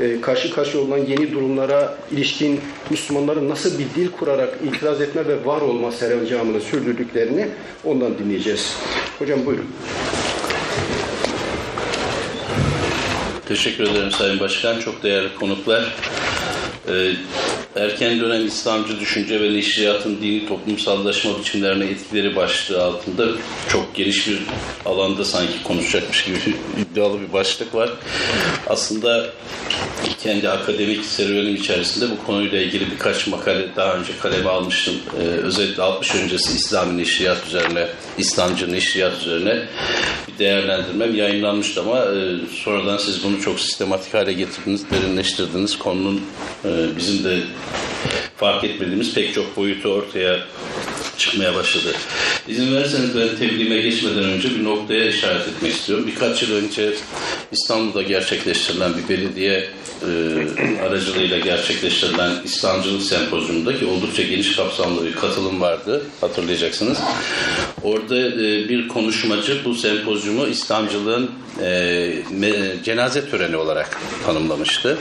e, 0.00 0.20
karşı 0.20 0.54
karşıya 0.54 0.82
olunan 0.82 0.98
yeni 0.98 1.32
durumlara 1.32 1.98
ilişkin 2.10 2.60
Müslümanların 2.90 3.48
nasıl 3.48 3.78
bir 3.78 3.86
dil 3.96 4.08
kurarak 4.08 4.58
itiraz 4.64 5.00
etme 5.00 5.26
ve 5.26 5.46
var 5.46 5.60
olma 5.60 5.92
serencamını 5.92 6.60
sürdürdüklerini 6.60 7.48
ondan 7.84 8.18
dinleyeceğiz. 8.18 8.76
Hocam 9.18 9.46
buyurun. 9.46 9.66
Teşekkür 13.52 13.84
ederim 13.84 14.10
Sayın 14.10 14.40
Başkan. 14.40 14.80
Çok 14.80 15.02
değerli 15.02 15.34
konuklar. 15.34 15.84
Ee, 16.88 17.12
erken 17.76 18.20
dönem 18.20 18.46
İslamcı 18.46 19.00
düşünce 19.00 19.40
ve 19.40 19.54
neşriyatın 19.54 20.18
dini 20.22 20.48
toplumsallaşma 20.48 21.38
biçimlerine 21.38 21.84
etkileri 21.84 22.36
başlığı 22.36 22.84
altında 22.84 23.28
çok 23.68 23.94
geniş 23.94 24.28
bir 24.28 24.38
alanda 24.84 25.24
sanki 25.24 25.62
konuşacakmış 25.64 26.24
gibi 26.24 26.36
iddialı 26.78 27.20
bir 27.20 27.32
başlık 27.32 27.74
var. 27.74 27.90
Aslında 28.66 29.26
kendi 30.22 30.48
akademik 30.48 31.04
serüvenim 31.04 31.56
içerisinde 31.56 32.10
bu 32.10 32.26
konuyla 32.26 32.60
ilgili 32.60 32.90
birkaç 32.90 33.26
makale 33.26 33.68
daha 33.76 33.94
önce 33.94 34.12
kaleme 34.22 34.50
almıştım. 34.50 34.94
Ee, 35.20 35.22
özellikle 35.22 35.82
60 35.82 36.14
öncesi 36.14 36.52
İslami 36.52 36.98
neşriyat 36.98 37.46
üzerine, 37.46 37.88
İslamcı 38.18 38.72
neşriyat 38.72 39.20
üzerine 39.20 39.62
bir 40.28 40.38
değerlendirmem 40.38 41.14
yayınlanmıştı 41.14 41.80
ama 41.80 41.98
e, 41.98 42.46
sonradan 42.64 42.96
siz 42.96 43.24
bunu 43.24 43.40
çok 43.40 43.60
sistematik 43.60 44.14
hale 44.14 44.32
getirdiniz, 44.32 44.90
derinleştirdiniz. 44.90 45.78
Konunun 45.78 46.22
e, 46.64 46.71
bizim 46.96 47.24
de 47.24 47.38
fark 48.36 48.64
etmediğimiz 48.64 49.14
pek 49.14 49.34
çok 49.34 49.56
boyutu 49.56 49.88
ortaya 49.88 50.38
çıkmaya 51.18 51.54
başladı. 51.54 51.94
İzin 52.48 52.74
verirseniz 52.74 53.16
ben 53.16 53.36
tebliğime 53.36 53.80
geçmeden 53.80 54.24
önce 54.24 54.50
bir 54.50 54.64
noktaya 54.64 55.08
işaret 55.08 55.48
etmek 55.48 55.72
istiyorum. 55.72 56.06
Birkaç 56.06 56.42
yıl 56.42 56.54
önce 56.54 56.92
İstanbul'da 57.52 58.02
gerçekleştirilen 58.02 58.92
bir 58.96 59.08
belediye 59.08 59.68
e, 60.02 60.78
aracılığıyla 60.82 61.38
gerçekleştirilen 61.38 62.32
İslamcılık 62.44 63.02
sempozyumunda 63.02 63.78
ki 63.78 63.86
oldukça 63.86 64.22
geniş 64.22 64.56
kapsamlı 64.56 65.06
bir 65.06 65.12
katılım 65.12 65.60
vardı 65.60 66.02
hatırlayacaksınız. 66.20 66.98
Orada 67.82 68.18
e, 68.18 68.68
bir 68.68 68.88
konuşmacı 68.88 69.64
bu 69.64 69.74
sempozyumu 69.74 70.46
İslamcılığın 70.46 71.30
e, 71.62 72.12
cenaze 72.84 73.30
töreni 73.30 73.56
olarak 73.56 74.00
tanımlamıştı. 74.26 74.98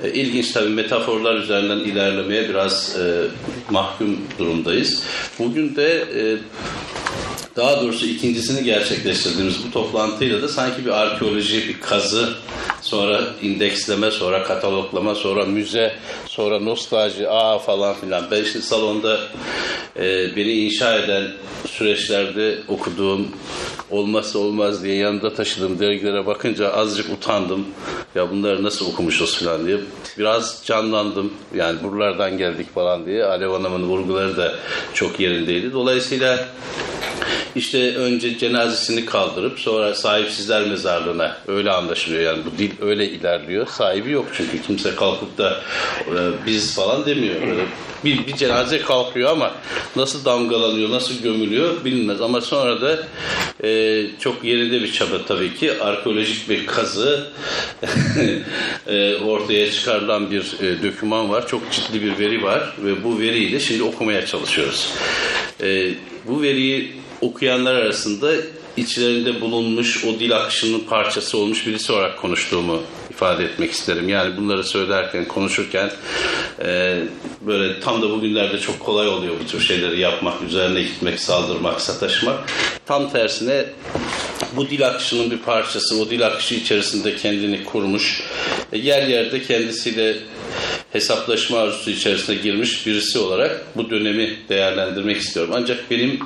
E, 0.00 0.12
ilginç 0.12 0.52
tabii 0.52 0.68
metaforlar 0.68 1.34
üzerinden 1.34 1.78
ilerlemeye 1.78 2.48
biraz 2.48 2.96
e, 2.98 3.24
mahkum 3.70 4.20
durumdayız. 4.38 5.02
Bugün 5.38 5.76
de 5.76 6.04
e, 6.16 6.22
daha 7.56 7.80
doğrusu 7.80 8.06
ikincisini 8.06 8.64
gerçekleştirdiğimiz 8.64 9.66
bu 9.66 9.70
toplantıyla 9.70 10.42
da 10.42 10.48
sanki 10.48 10.84
bir 10.84 10.90
arkeoloji, 10.90 11.68
bir 11.68 11.80
kazı, 11.80 12.34
sonra 12.82 13.20
indeksleme, 13.42 14.10
sonra 14.10 14.42
kataloglama, 14.42 15.14
sonra 15.14 15.44
müze, 15.44 15.94
sonra 16.26 16.60
nostalji, 16.60 17.28
aa 17.28 17.58
falan 17.58 17.94
filan. 17.94 18.24
Ben 18.30 18.44
şimdi 18.44 18.64
salonda 18.64 19.20
e, 19.96 20.36
beni 20.36 20.52
inşa 20.52 20.98
eden 20.98 21.28
süreçlerde 21.68 22.58
okuduğum, 22.68 23.28
olmazsa 23.90 24.38
olmaz 24.38 24.84
diye 24.84 24.94
yanında 24.94 25.34
taşıdığım 25.34 25.78
dergilere 25.78 26.26
bakınca 26.26 26.72
azıcık 26.72 27.12
utandım. 27.12 27.66
Ya 28.14 28.30
bunları 28.30 28.62
nasıl 28.62 28.92
okumuşuz 28.92 29.38
falan 29.38 29.66
diye. 29.66 29.78
Biraz 30.18 30.62
canlandım. 30.64 31.32
Yani 31.54 31.82
buralardan 31.82 32.38
geldik 32.38 32.74
falan 32.74 33.06
diye. 33.06 33.24
Alev 33.24 33.50
Hanım'ın 33.50 33.88
vurguları 33.88 34.36
da 34.36 34.54
çok 34.94 35.20
yerindeydi. 35.20 35.72
Dolayısıyla 35.72 36.48
işte 37.56 37.94
önce 37.94 38.38
cenazesini 38.38 39.04
kaldırıp 39.06 39.58
sonra 39.58 39.94
sahipsizler 39.94 40.66
mezarlığına 40.66 41.36
öyle 41.46 41.70
anlaşılıyor 41.70 42.22
yani 42.22 42.42
bu 42.44 42.58
dil 42.58 42.70
öyle 42.80 43.10
ilerliyor. 43.10 43.66
Sahibi 43.66 44.10
yok 44.10 44.26
çünkü 44.36 44.62
kimse 44.62 44.94
kalkıp 44.94 45.38
da 45.38 45.60
e, 46.06 46.46
biz 46.46 46.74
falan 46.74 47.06
demiyor. 47.06 47.42
Böyle 47.42 47.64
bir, 48.04 48.26
bir 48.26 48.36
cenaze 48.36 48.80
kalkıyor 48.80 49.30
ama 49.30 49.52
nasıl 49.96 50.24
damgalanıyor, 50.24 50.90
nasıl 50.90 51.22
gömülüyor 51.22 51.84
bilinmez. 51.84 52.20
Ama 52.20 52.40
sonra 52.40 52.80
da 52.80 53.06
e, 53.64 54.02
çok 54.20 54.44
yerinde 54.44 54.82
bir 54.82 54.92
çaba 54.92 55.24
tabii 55.28 55.54
ki 55.54 55.82
arkeolojik 55.82 56.48
bir 56.48 56.66
kazı 56.66 57.26
e, 58.86 59.16
ortaya 59.16 59.70
çıkarılan 59.70 60.30
bir 60.30 60.56
e, 60.60 60.82
döküman 60.82 61.30
var. 61.30 61.48
Çok 61.48 61.72
ciddi 61.72 62.02
bir 62.02 62.18
veri 62.18 62.42
var 62.42 62.74
ve 62.84 63.04
bu 63.04 63.18
veriyi 63.18 63.52
de 63.52 63.60
şimdi 63.60 63.82
okumaya 63.82 64.26
çalışıyoruz. 64.26 64.92
E, 65.62 65.90
bu 66.28 66.42
veriyi 66.42 66.92
okuyanlar 67.20 67.74
arasında 67.74 68.32
içlerinde 68.76 69.40
bulunmuş 69.40 70.04
o 70.04 70.20
dil 70.20 70.36
akışının 70.36 70.80
parçası 70.80 71.38
olmuş 71.38 71.66
birisi 71.66 71.92
olarak 71.92 72.18
konuştuğumu 72.18 72.82
ifade 73.16 73.44
etmek 73.44 73.70
isterim. 73.70 74.08
Yani 74.08 74.36
bunları 74.36 74.64
söylerken, 74.64 75.24
konuşurken 75.24 75.90
e, 76.64 76.98
böyle 77.40 77.80
tam 77.80 78.02
da 78.02 78.10
bugünlerde 78.10 78.58
çok 78.58 78.80
kolay 78.80 79.08
oluyor 79.08 79.34
bu 79.44 79.46
tür 79.46 79.60
şeyleri 79.60 80.00
yapmak, 80.00 80.42
üzerine 80.42 80.82
gitmek, 80.82 81.20
saldırmak, 81.20 81.80
sataşmak. 81.80 82.38
Tam 82.86 83.10
tersine 83.10 83.64
bu 84.56 84.70
dil 84.70 84.86
akışının 84.86 85.30
bir 85.30 85.38
parçası, 85.38 86.02
o 86.02 86.10
dil 86.10 86.26
akışı 86.26 86.54
içerisinde 86.54 87.16
kendini 87.16 87.64
kurmuş, 87.64 88.22
e, 88.72 88.78
yer 88.78 89.06
yerde 89.06 89.42
kendisiyle 89.42 90.16
hesaplaşma 90.92 91.58
arzusu 91.58 91.90
içerisine 91.90 92.36
girmiş 92.36 92.86
birisi 92.86 93.18
olarak 93.18 93.66
bu 93.76 93.90
dönemi 93.90 94.36
değerlendirmek 94.48 95.16
istiyorum. 95.16 95.54
Ancak 95.56 95.90
benim 95.90 96.20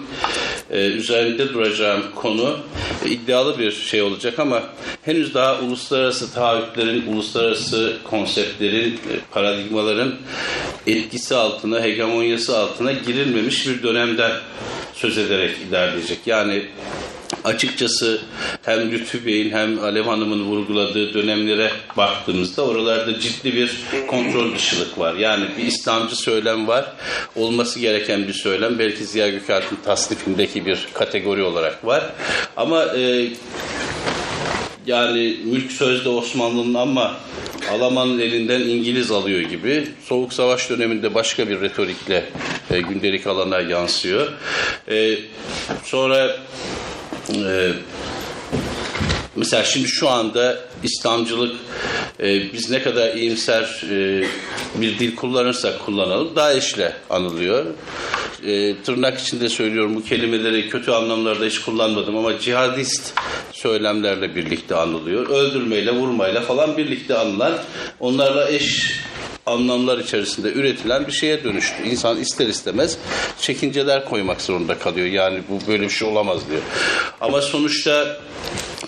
e, 0.71 0.87
üzerinde 0.87 1.53
duracağım 1.53 2.03
konu 2.15 2.59
e, 3.07 3.09
iddialı 3.09 3.59
bir 3.59 3.73
şey 3.73 4.03
olacak 4.03 4.39
ama 4.39 4.63
henüz 5.03 5.35
daha 5.35 5.61
uluslararası 5.61 6.35
taahhütlerin, 6.81 7.13
uluslararası 7.13 7.97
konseptlerin, 8.05 8.95
e, 8.95 9.13
paradigmaların 9.31 10.15
etkisi 10.87 11.35
altına, 11.35 11.83
hegemonyası 11.83 12.59
altına 12.59 12.93
girilmemiş 12.93 13.69
bir 13.69 13.83
dönemden 13.83 14.33
söz 14.95 15.19
ederek 15.19 15.57
ilerleyecek. 15.69 16.19
Yani 16.27 16.63
açıkçası 17.45 18.21
hem 18.63 18.93
Lütfü 18.93 19.27
Bey'in 19.27 19.51
hem 19.51 19.85
Alev 19.85 20.05
Hanım'ın 20.05 20.45
vurguladığı 20.45 21.15
dönemlere 21.15 21.71
baktığımızda 21.97 22.63
oralarda 22.63 23.21
ciddi 23.21 23.55
bir 23.55 23.77
kontrol 24.07 24.55
dışılık 24.55 24.99
var. 24.99 25.15
Yani 25.15 25.45
bir 25.59 25.65
İslamcı 25.65 26.17
söylem 26.17 26.69
var. 26.69 26.93
Olması 27.37 27.81
gereken 27.81 28.29
bir 28.29 28.33
söylem. 28.33 28.79
Belki 28.79 29.05
Ziya 29.05 29.29
Gökalp'in 29.29 29.79
tasnifindeki 29.85 30.67
bir 30.67 30.89
kategori 30.95 31.43
olarak 31.43 31.87
var. 31.87 32.05
Ama 32.57 32.85
e, 32.85 33.29
yani 34.91 35.37
mülk 35.45 35.73
sözde 35.73 36.09
Osmanlı'nın 36.09 36.75
ama 36.75 37.17
Alman'ın 37.71 38.19
elinden 38.19 38.61
İngiliz 38.61 39.11
alıyor 39.11 39.41
gibi 39.41 39.89
Soğuk 40.05 40.33
Savaş 40.33 40.71
döneminde 40.71 41.15
başka 41.15 41.49
bir 41.49 41.61
retorikle 41.61 42.25
e, 42.71 42.81
gündelik 42.81 43.27
alana 43.27 43.61
yansıyor. 43.61 44.29
E, 44.89 45.19
sonra 45.85 46.37
ee, 47.29 47.73
mesela 49.41 49.65
şimdi 49.65 49.89
şu 49.89 50.09
anda 50.09 50.59
İslamcılık 50.83 51.57
e, 52.21 52.53
biz 52.53 52.71
ne 52.71 52.83
kadar 52.83 53.15
iyimser 53.15 53.83
e, 53.91 54.25
bir 54.75 54.99
dil 54.99 55.17
kullanırsak 55.17 55.85
kullanalım 55.87 56.37
DAEŞ'le 56.37 56.93
anılıyor. 57.11 57.67
E, 58.47 58.83
tırnak 58.83 59.21
içinde 59.21 59.49
söylüyorum 59.49 59.95
bu 59.95 60.05
kelimeleri 60.05 60.69
kötü 60.69 60.91
anlamlarda 60.91 61.45
hiç 61.45 61.59
kullanmadım 61.59 62.17
ama 62.17 62.39
cihadist 62.39 63.13
söylemlerle 63.53 64.37
birlikte 64.37 64.75
anılıyor. 64.75 65.29
Öldürmeyle, 65.29 65.91
vurmayla 65.91 66.41
falan 66.41 66.77
birlikte 66.77 67.19
anılan 67.19 67.59
onlarla 68.01 68.51
eş 68.51 69.01
anlamlar 69.47 69.99
içerisinde 69.99 70.53
üretilen 70.53 71.07
bir 71.07 71.13
şeye 71.13 71.45
dönüştü. 71.45 71.83
İnsan 71.85 72.19
ister 72.21 72.47
istemez 72.47 72.99
çekinceler 73.41 74.05
koymak 74.05 74.41
zorunda 74.41 74.79
kalıyor. 74.79 75.07
Yani 75.07 75.41
bu 75.49 75.71
böyle 75.71 75.83
bir 75.83 75.91
şey 75.91 76.09
olamaz 76.09 76.41
diyor. 76.51 76.63
Ama 77.21 77.41
sonuçta 77.41 78.21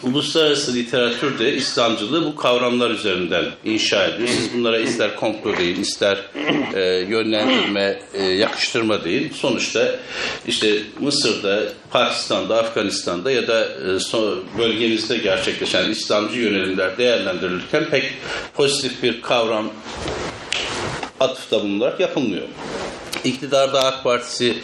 uluslararası 0.02 0.74
literatürde 0.74 1.54
İslamcılığı 1.54 2.24
bu 2.24 2.36
kavramlar 2.36 2.90
üzerinden 2.90 3.44
inşa 3.64 4.06
ediyor. 4.06 4.28
Siz 4.28 4.54
bunlara 4.54 4.78
ister 4.78 5.16
komplo 5.16 5.56
deyin, 5.56 5.80
ister 5.80 6.18
e, 6.74 6.80
yönlendirme, 7.08 8.02
e, 8.14 8.22
yakıştırma 8.22 9.04
deyin. 9.04 9.32
Sonuçta 9.34 9.96
işte 10.46 10.78
Mısır'da, 11.00 11.62
Pakistan'da, 11.90 12.58
Afganistan'da 12.58 13.30
ya 13.30 13.48
da 13.48 13.64
e, 13.64 14.00
so, 14.00 14.38
bölgemizde 14.58 15.18
gerçekleşen 15.18 15.90
İslamcı 15.90 16.40
yönelimler 16.40 16.98
değerlendirilirken 16.98 17.84
pek 17.90 18.04
pozitif 18.54 19.02
bir 19.02 19.22
kavram 19.22 19.70
atıfta 21.20 21.62
bulunarak 21.62 22.00
yapılmıyor. 22.00 22.46
İktidarda 23.24 23.84
AK 23.84 24.04
Partisi 24.04 24.56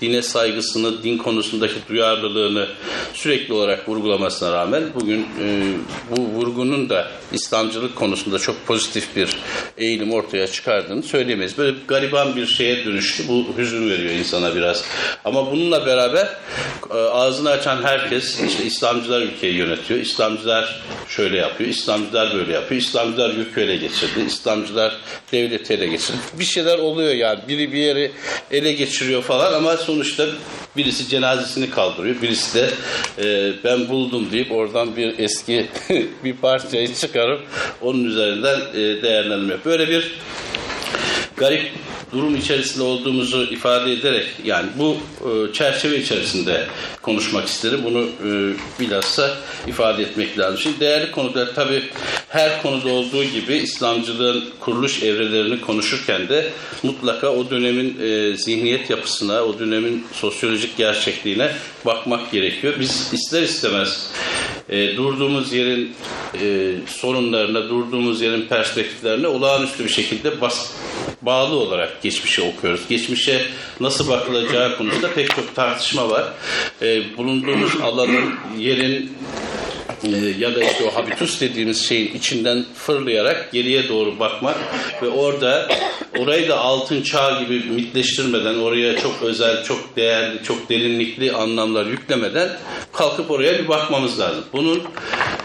dine 0.00 0.22
saygısını, 0.22 1.02
din 1.02 1.18
konusundaki 1.18 1.74
duyarlılığını 1.88 2.68
sürekli 3.14 3.54
olarak 3.54 3.88
vurgulamasına 3.88 4.52
rağmen 4.52 4.84
bugün 4.94 5.20
e, 5.20 5.72
bu 6.10 6.22
vurgunun 6.22 6.90
da 6.90 7.08
İslamcılık 7.32 7.96
konusunda 7.96 8.38
çok 8.38 8.66
pozitif 8.66 9.16
bir 9.16 9.36
eğilim 9.78 10.12
ortaya 10.12 10.46
çıkardığını 10.46 11.02
söyleyemeyiz. 11.02 11.58
Böyle 11.58 11.76
gariban 11.88 12.36
bir 12.36 12.46
şeye 12.46 12.84
dönüştü. 12.84 13.28
Bu 13.28 13.46
hüzün 13.58 13.90
veriyor 13.90 14.10
insana 14.10 14.54
biraz. 14.54 14.84
Ama 15.24 15.52
bununla 15.52 15.86
beraber 15.86 16.28
e, 16.90 16.94
ağzını 16.94 17.50
açan 17.50 17.82
herkes 17.82 18.40
işte 18.40 18.64
İslamcılar 18.64 19.20
ülkeyi 19.20 19.54
yönetiyor. 19.54 20.00
İslamcılar 20.00 20.82
şöyle 21.08 21.38
yapıyor. 21.38 21.70
İslamcılar 21.70 22.34
böyle 22.34 22.52
yapıyor. 22.52 22.80
İslamcılar 22.80 23.34
yükü 23.34 23.60
ele 23.60 23.76
geçirdi. 23.76 24.20
İslamcılar 24.26 24.96
devleti 25.32 25.74
ele 25.74 25.86
geçirdi. 25.86 26.18
Bir 26.38 26.44
şeyler 26.44 26.78
oluyor 26.78 27.14
yani. 27.14 27.38
Biri 27.48 27.72
bir 27.72 28.03
yeri 28.04 28.12
ele 28.50 28.72
geçiriyor 28.72 29.22
falan 29.22 29.52
ama 29.52 29.76
sonuçta 29.76 30.26
birisi 30.76 31.08
cenazesini 31.08 31.70
kaldırıyor. 31.70 32.22
Birisi 32.22 32.54
de 32.54 32.70
e, 33.18 33.52
ben 33.64 33.88
buldum 33.88 34.28
deyip 34.32 34.52
oradan 34.52 34.96
bir 34.96 35.18
eski 35.18 35.66
bir 36.24 36.36
parçayı 36.36 36.94
çıkarıp 36.94 37.40
onun 37.80 38.04
üzerinden 38.04 38.60
e, 38.74 39.02
değerlendirme. 39.02 39.56
Böyle 39.64 39.88
bir 39.88 40.12
garip 41.36 41.72
durum 42.12 42.36
içerisinde 42.36 42.84
olduğumuzu 42.84 43.42
ifade 43.42 43.92
ederek 43.92 44.26
yani 44.44 44.68
bu 44.78 44.96
e, 45.20 45.52
çerçeve 45.52 45.98
içerisinde 45.98 46.66
konuşmak 47.02 47.48
isterim. 47.48 47.80
Bunu 47.84 48.02
e, 48.02 48.54
bilhassa 48.80 49.36
ifade 49.66 50.02
etmek 50.02 50.38
lazım. 50.38 50.58
Şimdi 50.58 50.80
değerli 50.80 51.10
konuklar 51.10 51.54
tabi 51.54 51.82
her 52.28 52.62
konuda 52.62 52.88
olduğu 52.88 53.24
gibi 53.24 53.54
İslamcılığın 53.54 54.44
kuruluş 54.60 55.02
evrelerini 55.02 55.60
konuşurken 55.60 56.28
de 56.28 56.50
mutlaka 56.82 57.28
o 57.28 57.50
dönemin 57.50 58.00
e, 58.00 58.36
zihniyet 58.36 58.90
yapısına, 58.90 59.42
o 59.42 59.58
dönemin 59.58 60.06
sosyolojik 60.12 60.76
gerçekliğine 60.76 61.52
bakmak 61.86 62.32
gerekiyor. 62.32 62.74
Biz 62.80 63.08
ister 63.12 63.42
istemez 63.42 64.10
e, 64.68 64.96
durduğumuz 64.96 65.52
yerin 65.52 65.92
e, 66.40 66.72
sorunlarına, 66.86 67.68
durduğumuz 67.68 68.22
yerin 68.22 68.42
perspektiflerine 68.42 69.28
olağanüstü 69.28 69.84
bir 69.84 69.90
şekilde 69.90 70.40
bas, 70.40 70.70
bağlı 71.22 71.54
olarak 71.54 72.02
geçmişe 72.02 72.42
okuyoruz. 72.42 72.88
Geçmişe 72.88 73.46
nasıl 73.80 74.08
bakılacağı 74.08 74.76
konusunda 74.76 75.10
pek 75.10 75.36
çok 75.36 75.54
tartışma 75.54 76.10
var. 76.10 76.24
E, 76.82 77.16
bulunduğumuz 77.16 77.80
alanın, 77.80 78.34
yerin 78.58 79.12
ya 80.38 80.54
da 80.54 80.64
işte 80.64 80.84
o 80.84 80.94
habitus 80.94 81.40
dediğimiz 81.40 81.88
şeyin 81.88 82.14
içinden 82.14 82.64
fırlayarak 82.74 83.52
geriye 83.52 83.88
doğru 83.88 84.18
bakmak 84.18 84.56
ve 85.02 85.08
orada 85.08 85.68
orayı 86.18 86.48
da 86.48 86.58
altın 86.58 87.02
çağ 87.02 87.42
gibi 87.42 87.70
mitleştirmeden 87.70 88.54
oraya 88.54 88.98
çok 88.98 89.22
özel, 89.22 89.64
çok 89.64 89.96
değerli, 89.96 90.42
çok 90.42 90.70
derinlikli 90.70 91.32
anlamlar 91.32 91.86
yüklemeden 91.86 92.48
kalkıp 92.92 93.30
oraya 93.30 93.58
bir 93.58 93.68
bakmamız 93.68 94.20
lazım. 94.20 94.44
Bunun 94.52 94.82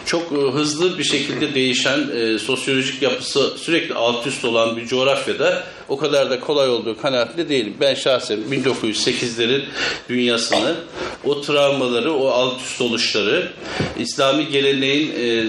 çok 0.06 0.32
e, 0.32 0.36
hızlı 0.36 0.98
bir 0.98 1.04
şekilde 1.04 1.54
değişen 1.54 2.10
e, 2.16 2.40
sosyolojik 2.40 3.02
yapısı 3.02 3.58
sürekli 3.58 3.96
alt 3.96 4.28
üst 4.28 4.46
olan 4.46 4.78
bir 4.78 4.88
coğrafyada 4.88 5.64
o 5.90 5.98
kadar 5.98 6.30
da 6.30 6.40
kolay 6.40 6.70
olduğu 6.70 7.02
kanaatli 7.02 7.50
değilim. 7.50 7.74
Ben 7.80 7.96
şahsen 7.96 8.40
1908'lerin 8.52 9.64
dünyasını, 10.10 10.76
o 11.24 11.42
travmaları, 11.42 12.14
o 12.14 12.28
alt 12.28 12.62
üst 12.62 12.82
oluşları, 12.82 13.52
İslami 14.00 14.48
geleneğin 14.48 15.12
e, 15.20 15.46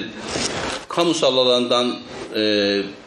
kamusal 0.89 1.39
alandan 1.39 1.97
e, 2.35 2.39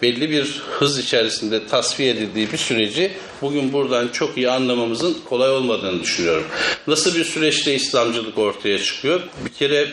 belli 0.01 0.29
bir 0.29 0.61
hız 0.79 0.99
içerisinde 0.99 1.67
tasfiye 1.67 2.09
edildiği 2.09 2.51
bir 2.51 2.57
süreci 2.57 3.11
bugün 3.41 3.73
buradan 3.73 4.07
çok 4.07 4.37
iyi 4.37 4.49
anlamamızın 4.49 5.17
kolay 5.29 5.51
olmadığını 5.51 6.01
düşünüyorum. 6.01 6.45
Nasıl 6.87 7.15
bir 7.15 7.23
süreçte 7.23 7.75
İslamcılık 7.75 8.37
ortaya 8.37 8.79
çıkıyor? 8.79 9.21
Bir 9.45 9.53
kere 9.53 9.87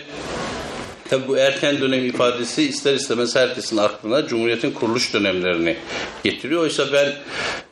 Tabi 1.10 1.28
bu 1.28 1.36
erken 1.36 1.80
dönem 1.80 2.06
ifadesi 2.06 2.62
ister 2.62 2.94
istemez 2.94 3.36
herkesin 3.36 3.76
aklına 3.76 4.26
Cumhuriyet'in 4.26 4.70
kuruluş 4.70 5.14
dönemlerini 5.14 5.76
getiriyor. 6.24 6.62
Oysa 6.62 6.92
ben 6.92 7.12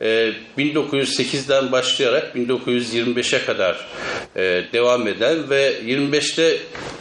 e, 0.01 0.31
1908'den 0.57 1.71
başlayarak 1.71 2.35
1925'e 2.35 3.45
kadar 3.45 3.87
e, 4.35 4.63
devam 4.73 5.07
eden 5.07 5.49
ve 5.49 5.73
25'te 5.85 6.57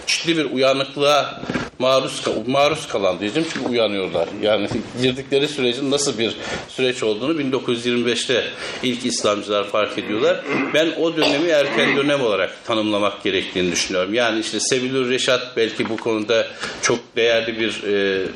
ciddi 0.06 0.36
bir 0.36 0.44
uyanıklığa 0.44 1.42
maruz 1.78 2.22
maruz 2.46 2.88
kalan 2.88 3.20
diyeceğim 3.20 3.48
çünkü 3.52 3.68
uyanıyorlar. 3.68 4.28
Yani 4.42 4.68
girdikleri 5.02 5.48
sürecin 5.48 5.90
nasıl 5.90 6.18
bir 6.18 6.36
süreç 6.68 7.02
olduğunu 7.02 7.40
1925'te 7.40 8.44
ilk 8.82 9.06
İslamcılar 9.06 9.68
fark 9.68 9.98
ediyorlar. 9.98 10.44
Ben 10.74 10.92
o 11.00 11.16
dönemi 11.16 11.48
erken 11.48 11.96
dönem 11.96 12.22
olarak 12.22 12.64
tanımlamak 12.66 13.22
gerektiğini 13.22 13.72
düşünüyorum. 13.72 14.14
Yani 14.14 14.40
işte 14.40 14.60
Sebilür 14.60 15.10
Reşat 15.10 15.56
belki 15.56 15.88
bu 15.88 15.96
konuda 15.96 16.46
çok 16.82 16.98
değerli 17.16 17.60
bir 17.60 17.82
e, 17.84 18.26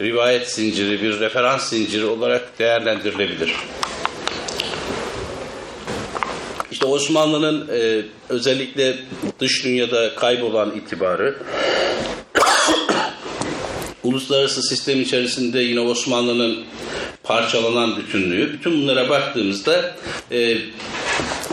rivayet 0.00 0.50
zinciri, 0.50 1.02
bir 1.02 1.20
referans 1.20 1.70
zinciri 1.70 2.04
olarak 2.04 2.58
değerlendirilebilir. 2.58 3.54
İşte 6.70 6.86
Osmanlı'nın 6.86 7.68
e, 7.68 8.02
özellikle 8.28 8.96
dış 9.40 9.64
dünyada 9.64 10.14
kaybolan 10.14 10.70
itibarı, 10.76 11.36
uluslararası 14.04 14.62
sistem 14.62 15.00
içerisinde 15.00 15.60
yine 15.60 15.80
Osmanlı'nın 15.80 16.58
parçalanan 17.22 17.96
bütünlüğü, 17.96 18.52
bütün 18.52 18.82
bunlara 18.82 19.08
baktığımızda 19.08 19.94
e, 20.32 20.58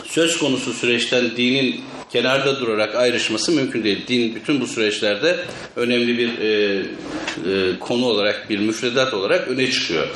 söz 0.05 0.37
konusu 0.37 0.73
süreçten 0.73 1.37
dinin 1.37 1.81
kenarda 2.11 2.59
durarak 2.59 2.95
ayrışması 2.95 3.51
mümkün 3.51 3.83
değil. 3.83 4.07
Din 4.07 4.35
bütün 4.35 4.61
bu 4.61 4.67
süreçlerde 4.67 5.39
önemli 5.75 6.17
bir 6.17 6.39
e, 6.39 6.81
e, 7.51 7.79
konu 7.79 8.05
olarak, 8.05 8.49
bir 8.49 8.59
müfredat 8.59 9.13
olarak 9.13 9.47
öne 9.47 9.71
çıkıyor. 9.71 10.07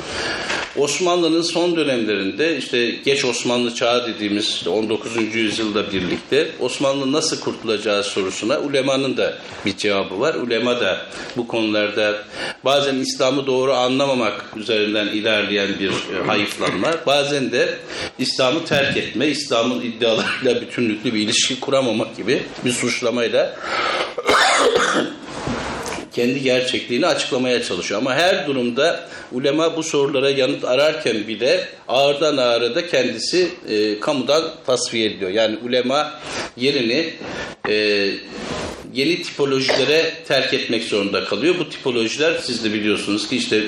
Osmanlı'nın 0.76 1.42
son 1.42 1.76
dönemlerinde 1.76 2.56
işte 2.56 2.90
geç 2.90 3.24
Osmanlı 3.24 3.74
çağı 3.74 4.06
dediğimiz 4.06 4.66
19. 4.66 5.34
yüzyılda 5.34 5.92
birlikte 5.92 6.48
Osmanlı 6.60 7.12
nasıl 7.12 7.40
kurtulacağı 7.40 8.04
sorusuna 8.04 8.58
ulemanın 8.58 9.16
da 9.16 9.38
bir 9.66 9.76
cevabı 9.76 10.20
var. 10.20 10.34
Ulema 10.34 10.80
da 10.80 11.06
bu 11.36 11.46
konularda 11.46 12.24
bazen 12.64 12.94
İslam'ı 12.94 13.46
doğru 13.46 13.72
anlamamak 13.72 14.44
üzerinden 14.56 15.06
ilerleyen 15.06 15.68
bir 15.80 15.90
e, 15.90 16.26
hayıflanma, 16.26 16.94
bazen 17.06 17.52
de 17.52 17.78
İslam'ı 18.18 18.64
terk 18.64 18.96
etme, 18.96 19.26
İslam'ın 19.26 19.80
iddialarıyla 19.80 20.60
bütünlüklü 20.60 21.14
bir 21.14 21.20
ilişki 21.20 21.60
kuramamak 21.60 22.16
gibi 22.16 22.42
bir 22.64 22.72
suçlamayla 22.72 23.56
kendi 26.14 26.42
gerçekliğini 26.42 27.06
açıklamaya 27.06 27.62
çalışıyor. 27.62 28.00
Ama 28.00 28.14
her 28.14 28.46
durumda 28.46 29.08
ulema 29.32 29.76
bu 29.76 29.82
sorulara 29.82 30.30
yanıt 30.30 30.64
ararken 30.64 31.26
bile 31.28 31.64
ağırdan 31.88 32.36
ağıra 32.36 32.74
da 32.74 32.86
kendisi 32.86 33.48
e, 33.68 34.00
kamudan 34.00 34.42
tasfiye 34.66 35.06
ediliyor. 35.06 35.30
Yani 35.30 35.58
ulema 35.64 36.12
yerini 36.56 37.14
e, 37.68 38.08
yeni 38.94 39.22
tipolojilere 39.22 40.12
terk 40.28 40.54
etmek 40.54 40.84
zorunda 40.84 41.24
kalıyor. 41.24 41.54
Bu 41.58 41.68
tipolojiler 41.68 42.38
siz 42.38 42.64
de 42.64 42.72
biliyorsunuz 42.72 43.28
ki 43.28 43.36
işte 43.36 43.62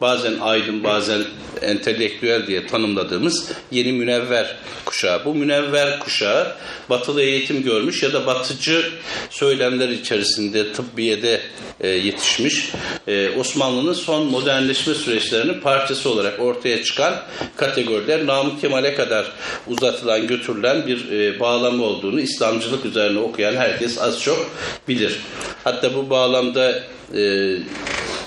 bazen 0.00 0.38
aydın 0.40 0.84
bazen 0.84 1.24
entelektüel 1.62 2.46
diye 2.46 2.66
tanımladığımız 2.66 3.52
yeni 3.70 3.92
münevver 3.92 4.56
kuşağı. 4.84 5.24
Bu 5.24 5.34
münevver 5.34 5.98
kuşağı 5.98 6.52
batılı 6.90 7.22
eğitim 7.22 7.62
görmüş 7.62 8.02
ya 8.02 8.12
da 8.12 8.26
batıcı 8.26 8.92
söylemler 9.30 9.88
içerisinde 9.88 10.72
tıbbiyede 10.72 11.40
e, 11.80 11.88
yetişmiş 11.88 12.72
e, 13.08 13.30
Osmanlı'nın 13.30 13.92
son 13.92 14.26
modernleşme 14.26 14.94
süreçlerinin 14.94 15.60
parçası 15.60 16.10
olarak 16.10 16.40
ortaya 16.40 16.82
çıkan 16.82 17.22
kategoriler 17.56 18.26
Namık 18.26 18.60
Kemal'e 18.60 18.94
kadar 18.94 19.32
uzatılan 19.66 20.26
götürülen 20.26 20.86
bir 20.86 21.12
e, 21.12 21.42
olduğunu 21.82 22.20
İslamcılık 22.20 22.84
üzerine 22.84 23.18
okuyan 23.18 23.56
herkes 23.56 23.98
az 23.98 24.22
çok 24.22 24.50
bilir. 24.88 25.20
Hatta 25.64 25.94
bu 25.94 26.10
bağlamda 26.10 26.82
e, 27.14 27.52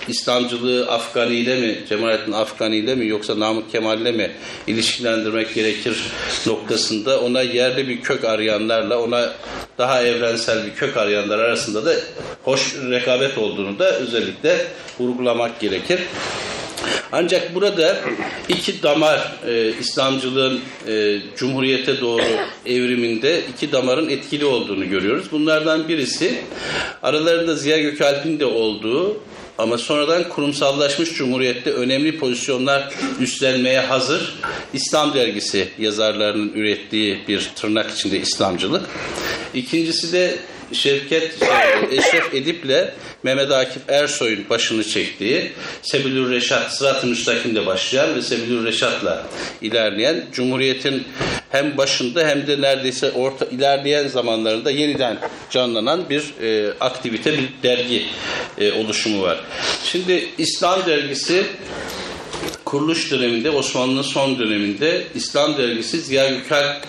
İslamcılığı 0.07 0.91
Afgani 0.91 1.35
ile 1.35 1.55
mi, 1.55 1.79
Cemalettin 1.89 2.31
Afgani 2.31 2.77
ile 2.77 2.95
mi 2.95 3.07
yoksa 3.07 3.39
Namık 3.39 3.71
Kemal 3.71 4.01
ile 4.01 4.11
mi 4.11 4.31
ilişkilendirmek 4.67 5.53
gerekir 5.55 5.97
noktasında 6.45 7.19
ona 7.19 7.41
yerli 7.41 7.87
bir 7.87 8.01
kök 8.01 8.23
arayanlarla 8.23 9.01
ona 9.01 9.33
daha 9.77 10.03
evrensel 10.03 10.65
bir 10.65 10.75
kök 10.75 10.97
arayanlar 10.97 11.39
arasında 11.39 11.85
da 11.85 11.93
hoş 12.43 12.75
rekabet 12.89 13.37
olduğunu 13.37 13.79
da 13.79 13.91
özellikle 13.91 14.67
vurgulamak 14.99 15.59
gerekir. 15.59 15.99
Ancak 17.11 17.55
burada 17.55 17.97
iki 18.49 18.83
damar 18.83 19.31
e, 19.47 19.73
İslamcılığın 19.79 20.59
e, 20.87 21.17
Cumhuriyete 21.37 22.01
doğru 22.01 22.23
evriminde 22.65 23.41
iki 23.53 23.71
damarın 23.71 24.09
etkili 24.09 24.45
olduğunu 24.45 24.89
görüyoruz. 24.89 25.25
Bunlardan 25.31 25.87
birisi 25.87 26.35
aralarında 27.03 27.55
Ziya 27.55 27.77
Gökalp'in 27.77 28.39
de 28.39 28.45
olduğu 28.45 29.17
ama 29.57 29.77
sonradan 29.77 30.29
kurumsallaşmış 30.29 31.13
cumhuriyette 31.13 31.71
önemli 31.71 32.17
pozisyonlar 32.19 32.93
üstlenmeye 33.19 33.79
hazır 33.79 34.39
İslam 34.73 35.13
dergisi 35.13 35.67
yazarlarının 35.79 36.51
ürettiği 36.53 37.19
bir 37.27 37.51
tırnak 37.55 37.91
içinde 37.91 38.19
İslamcılık. 38.19 38.85
İkincisi 39.53 40.13
de 40.13 40.39
Şevket 40.73 41.35
Eşref 41.91 42.33
Edip'le 42.33 42.93
Mehmet 43.23 43.51
Akif 43.51 43.81
Ersoy'un 43.87 44.49
başını 44.49 44.83
çektiği 44.83 45.51
Sebilür 45.81 46.31
Reşat, 46.31 46.77
Sırat-ı 46.77 47.07
Müstakim'de 47.07 47.65
başlayan 47.65 48.15
ve 48.15 48.21
Sebilür 48.21 48.65
Reşat'la 48.65 49.27
ilerleyen 49.61 50.25
Cumhuriyet'in 50.33 51.03
hem 51.49 51.77
başında 51.77 52.27
hem 52.27 52.47
de 52.47 52.61
neredeyse 52.61 53.11
orta 53.11 53.45
ilerleyen 53.45 54.07
zamanlarında 54.07 54.71
yeniden 54.71 55.17
canlanan 55.49 56.09
bir 56.09 56.33
e, 56.41 56.73
aktivite, 56.79 57.33
bir 57.33 57.49
dergi 57.63 58.05
e, 58.57 58.71
oluşumu 58.71 59.21
var. 59.21 59.39
Şimdi 59.83 60.29
İslam 60.37 60.85
dergisi 60.85 61.45
kuruluş 62.65 63.11
döneminde, 63.11 63.49
Osmanlı'nın 63.49 64.01
son 64.01 64.39
döneminde 64.39 65.03
İslam 65.15 65.57
dergisi 65.57 66.01
Ziya 66.01 66.29
Gökalp 66.29 66.87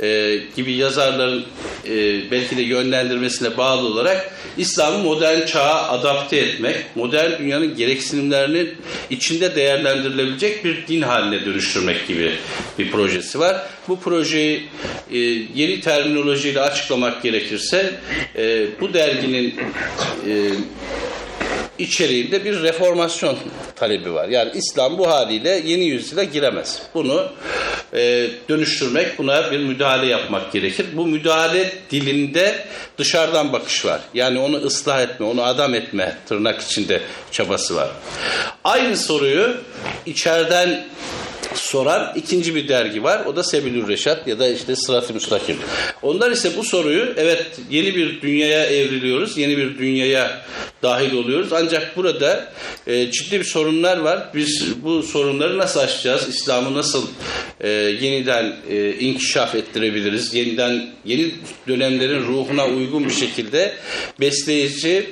e, 0.00 0.38
gibi 0.56 0.72
yazarların 0.72 1.44
e, 1.88 1.90
belki 2.30 2.56
de 2.56 2.62
yönlendirmesine 2.62 3.56
bağlı 3.56 3.86
olarak 3.86 4.34
İslam'ı 4.56 4.98
modern 4.98 5.46
çağa 5.46 5.88
adapte 5.88 6.36
etmek, 6.36 6.96
modern 6.96 7.38
dünyanın 7.38 7.76
gereksinimlerinin 7.76 8.74
içinde 9.10 9.56
değerlendirilebilecek 9.56 10.64
bir 10.64 10.86
din 10.86 11.02
haline 11.02 11.44
dönüştürmek 11.44 12.08
gibi 12.08 12.32
bir 12.78 12.90
projesi 12.90 13.38
var. 13.38 13.56
Bu 13.88 14.00
projeyi 14.00 14.68
e, 15.12 15.18
yeni 15.54 15.80
terminolojiyle 15.80 16.60
açıklamak 16.60 17.22
gerekirse 17.22 17.94
e, 18.36 18.66
bu 18.80 18.94
derginin 18.94 19.54
e, 20.26 20.32
içeriğinde 21.80 22.44
bir 22.44 22.62
reformasyon 22.62 23.36
talebi 23.76 24.14
var. 24.14 24.28
Yani 24.28 24.50
İslam 24.54 24.98
bu 24.98 25.08
haliyle 25.10 25.62
yeni 25.66 25.84
yüzyıla 25.84 26.24
giremez. 26.24 26.82
Bunu 26.94 27.28
e, 27.94 28.30
dönüştürmek, 28.48 29.18
buna 29.18 29.52
bir 29.52 29.58
müdahale 29.58 30.06
yapmak 30.06 30.52
gerekir. 30.52 30.86
Bu 30.92 31.06
müdahale 31.06 31.72
dilinde 31.90 32.64
dışarıdan 32.98 33.52
bakış 33.52 33.84
var. 33.84 34.00
Yani 34.14 34.38
onu 34.38 34.56
ıslah 34.56 35.02
etme, 35.02 35.26
onu 35.26 35.42
adam 35.42 35.74
etme 35.74 36.16
tırnak 36.28 36.60
içinde 36.60 37.00
çabası 37.30 37.76
var. 37.76 37.88
Aynı 38.64 38.96
soruyu 38.96 39.56
içeriden 40.06 40.86
soran 41.54 42.12
ikinci 42.16 42.54
bir 42.54 42.68
dergi 42.68 43.02
var. 43.02 43.24
O 43.26 43.36
da 43.36 43.42
Sebilür 43.42 43.88
Reşat 43.88 44.26
ya 44.26 44.38
da 44.38 44.48
işte 44.48 44.76
Sırat-ı 44.76 45.14
Müstakim. 45.14 45.56
Onlar 46.02 46.30
ise 46.30 46.56
bu 46.56 46.64
soruyu 46.64 47.14
evet 47.16 47.46
yeni 47.70 47.94
bir 47.94 48.20
dünyaya 48.20 48.64
evriliyoruz. 48.64 49.38
Yeni 49.38 49.56
bir 49.56 49.78
dünyaya 49.78 50.42
dahil 50.82 51.12
oluyoruz. 51.14 51.52
Ancak 51.52 51.96
burada 51.96 52.52
e, 52.86 53.10
ciddi 53.10 53.38
bir 53.38 53.44
sorunlar 53.44 53.96
var. 53.96 54.28
Biz 54.34 54.82
bu 54.82 55.02
sorunları 55.02 55.58
nasıl 55.58 55.80
aşacağız? 55.80 56.28
İslam'ı 56.28 56.74
nasıl 56.74 57.06
e, 57.60 57.68
yeniden 57.68 58.56
e, 58.70 58.92
inkişaf 58.92 59.54
ettirebiliriz? 59.54 60.34
Yeniden 60.34 60.90
yeni 61.04 61.34
dönemlerin 61.68 62.26
ruhuna 62.26 62.66
uygun 62.66 63.04
bir 63.04 63.14
şekilde 63.14 63.74
besleyici 64.20 65.10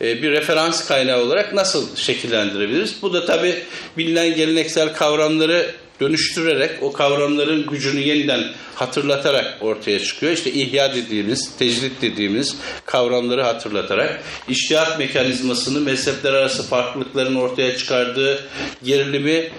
e, 0.00 0.22
bir 0.22 0.30
referans 0.30 0.88
kaynağı 0.88 1.22
olarak 1.22 1.54
nasıl 1.54 1.96
şekillendirebiliriz? 1.96 2.96
Bu 3.02 3.12
da 3.12 3.26
tabi 3.26 3.54
bilinen 3.96 4.34
geleneksel 4.34 4.94
kavramları 4.94 5.70
dönüştürerek 6.00 6.82
o 6.82 6.92
kavramların 6.92 7.66
gücünü 7.66 8.00
yeniden 8.00 8.44
hatırlatarak 8.74 9.56
ortaya 9.60 10.00
çıkıyor. 10.00 10.32
İşte 10.32 10.52
ihya 10.52 10.94
dediğimiz, 10.94 11.56
tecrit 11.58 12.02
dediğimiz 12.02 12.56
kavramları 12.86 13.42
hatırlatarak 13.42 14.22
iştihat 14.48 14.98
mekanizmasını 14.98 15.80
mezhepler 15.80 16.32
arası 16.32 16.62
farklılıkların 16.68 17.34
ortaya 17.34 17.76
çıkardığı 17.76 18.48
gerilimi 18.84 19.50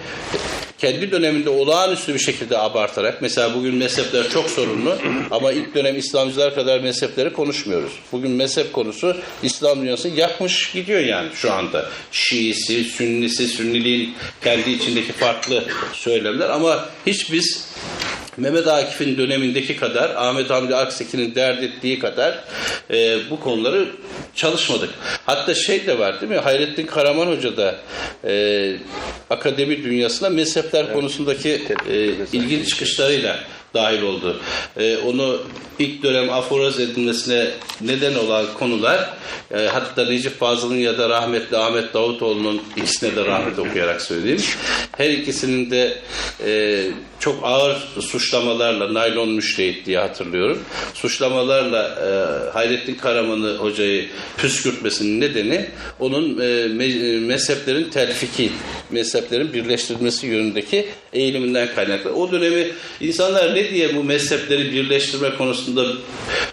kendi 0.80 1.10
döneminde 1.10 1.50
olağanüstü 1.50 2.14
bir 2.14 2.18
şekilde 2.18 2.58
abartarak 2.58 3.22
mesela 3.22 3.54
bugün 3.54 3.74
mezhepler 3.74 4.28
çok 4.28 4.50
sorunlu 4.50 4.98
ama 5.30 5.52
ilk 5.52 5.74
dönem 5.74 5.98
İslamcılar 5.98 6.54
kadar 6.54 6.80
mezhepleri 6.80 7.32
konuşmuyoruz. 7.32 7.92
Bugün 8.12 8.30
mezhep 8.30 8.72
konusu 8.72 9.16
İslam 9.42 9.82
dünyasını 9.82 10.20
yakmış 10.20 10.72
gidiyor 10.72 11.00
yani 11.00 11.28
şu 11.34 11.52
anda. 11.52 11.90
Şiisi, 12.12 12.84
Sünnisi, 12.84 13.48
Sünniliğin 13.48 14.14
kendi 14.44 14.70
içindeki 14.70 15.12
farklı 15.12 15.64
söylemler 16.30 16.50
ama 16.50 16.88
hiç 17.06 17.32
biz 17.32 17.70
Mehmet 18.36 18.66
Akif'in 18.66 19.18
dönemindeki 19.18 19.76
kadar, 19.76 20.10
Ahmet 20.10 20.50
Hamdi 20.50 20.76
Akseki'nin 20.76 21.34
dert 21.34 21.62
ettiği 21.62 21.98
kadar 21.98 22.44
e, 22.90 23.18
bu 23.30 23.40
konuları 23.40 23.88
çalışmadık. 24.34 24.90
Hatta 25.26 25.54
şey 25.54 25.86
de 25.86 25.98
var 25.98 26.20
değil 26.20 26.32
mi? 26.32 26.38
Hayrettin 26.38 26.86
Karaman 26.86 27.26
Hoca 27.26 27.56
da 27.56 27.76
e, 28.24 28.76
akademi 29.30 29.84
dünyasına 29.84 30.28
mezhepler 30.28 30.84
evet. 30.84 30.94
konusundaki 30.94 31.62
e, 31.90 32.10
ilginç 32.32 32.68
çıkışlarıyla 32.68 33.36
dahil 33.74 34.02
oldu. 34.02 34.40
E, 34.76 34.96
onu 34.96 35.40
ilk 35.78 36.02
dönem 36.02 36.30
aforoz 36.30 36.80
edilmesine 36.80 37.50
neden 37.80 38.14
olan 38.14 38.46
konular 38.58 39.10
e, 39.54 39.66
hatta 39.66 40.04
Necip 40.04 40.38
Fazıl'ın 40.38 40.76
ya 40.76 40.98
da 40.98 41.08
rahmetli 41.08 41.56
Ahmet 41.56 41.94
Davutoğlu'nun 41.94 42.62
ikisine 42.76 43.16
de 43.16 43.24
rahmet 43.24 43.58
okuyarak 43.58 44.02
söyleyeyim. 44.02 44.42
Her 44.96 45.10
ikisinin 45.10 45.70
de 45.70 45.98
e, 46.46 46.84
çok 47.20 47.44
ağır 47.44 47.76
suçlamalarla 48.00 48.94
naylon 48.94 49.28
müştehit 49.28 49.86
diye 49.86 49.98
hatırlıyorum. 49.98 50.62
Suçlamalarla 50.94 51.82
e, 51.82 52.08
Hayrettin 52.52 52.94
Karaman'ı 52.94 53.56
hocayı 53.56 54.08
püskürtmesinin 54.36 55.20
nedeni 55.20 55.66
onun 56.00 56.40
e, 56.40 56.68
me, 56.68 57.18
mezheplerin 57.18 57.90
telfiki, 57.90 58.52
mezheplerin 58.90 59.52
birleştirilmesi 59.52 60.26
yönündeki 60.26 60.88
eğiliminden 61.12 61.74
kaynaklı. 61.74 62.14
O 62.14 62.32
dönemi 62.32 62.66
insanlar 63.00 63.54
ne 63.54 63.59
diye 63.70 63.96
bu 63.96 64.04
mezhepleri 64.04 64.72
birleştirme 64.72 65.36
konusunda 65.36 65.86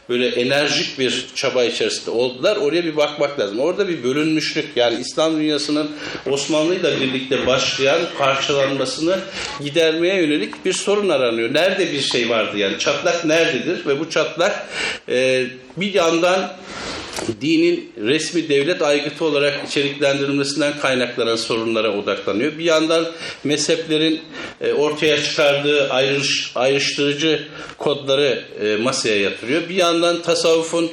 böyle 0.09 0.27
enerjik 0.27 0.99
bir 0.99 1.27
çaba 1.35 1.63
içerisinde 1.63 2.11
oldular. 2.11 2.57
Oraya 2.57 2.83
bir 2.83 2.97
bakmak 2.97 3.39
lazım. 3.39 3.59
Orada 3.59 3.87
bir 3.87 4.03
bölünmüşlük 4.03 4.65
yani 4.75 4.99
İslam 4.99 5.39
dünyasının 5.39 5.91
Osmanlı'yla 6.29 7.01
birlikte 7.01 7.47
başlayan 7.47 7.99
parçalanmasını 8.17 9.19
gidermeye 9.63 10.15
yönelik 10.15 10.65
bir 10.65 10.73
sorun 10.73 11.09
aranıyor. 11.09 11.53
Nerede 11.53 11.91
bir 11.91 12.01
şey 12.01 12.29
vardı 12.29 12.57
yani 12.57 12.79
çatlak 12.79 13.25
nerededir 13.25 13.85
ve 13.85 13.99
bu 13.99 14.09
çatlak 14.09 14.67
e, 15.09 15.45
bir 15.77 15.93
yandan 15.93 16.53
dinin 17.41 17.91
resmi 18.01 18.49
devlet 18.49 18.81
aygıtı 18.81 19.25
olarak 19.25 19.53
içeriklendirilmesinden 19.67 20.79
kaynaklanan 20.79 21.35
sorunlara 21.35 21.97
odaklanıyor. 21.97 22.57
Bir 22.57 22.63
yandan 22.63 23.05
mezheplerin 23.43 24.21
e, 24.61 24.73
ortaya 24.73 25.23
çıkardığı 25.23 25.89
ayrış, 25.89 26.51
ayrıştırıcı 26.55 27.47
kodları 27.77 28.43
e, 28.63 28.75
masaya 28.75 29.21
yatırıyor. 29.21 29.69
Bir 29.69 29.75
yandan 29.75 30.21
tasavvufun 30.21 30.91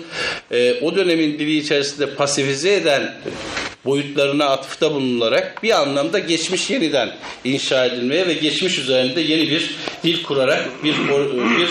e, 0.50 0.80
o 0.80 0.96
dönemin 0.96 1.38
dili 1.38 1.58
içerisinde 1.58 2.14
pasifize 2.14 2.74
eden 2.74 3.14
boyutlarına 3.84 4.46
atıfta 4.46 4.94
bulunularak 4.94 5.62
bir 5.62 5.80
anlamda 5.80 6.18
geçmiş 6.18 6.70
yeniden 6.70 7.16
inşa 7.44 7.84
edilmeye 7.84 8.26
ve 8.26 8.32
geçmiş 8.32 8.78
üzerinde 8.78 9.20
yeni 9.20 9.50
bir 9.50 9.76
dil 10.04 10.22
kurarak 10.22 10.84
bir 10.84 10.94
bir 11.58 11.70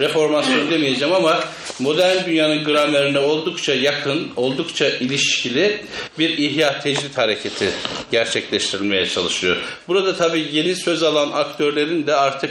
reformasyon 0.00 0.70
demeyeceğim 0.70 1.14
ama 1.14 1.40
modern 1.78 2.26
dünyanın 2.26 2.64
gramerine 2.64 3.18
oldukça 3.18 3.74
yakın, 3.74 4.28
oldukça 4.36 4.88
ilişkili 4.88 5.80
bir 6.18 6.38
ihya 6.38 6.80
tecrit 6.80 7.18
hareketi 7.18 7.70
gerçekleştirilmeye 8.10 9.06
çalışıyor. 9.06 9.56
Burada 9.88 10.16
tabii 10.16 10.46
yeni 10.52 10.76
söz 10.76 11.02
alan 11.02 11.30
aktörlerin 11.32 12.06
de 12.06 12.14
artık 12.14 12.50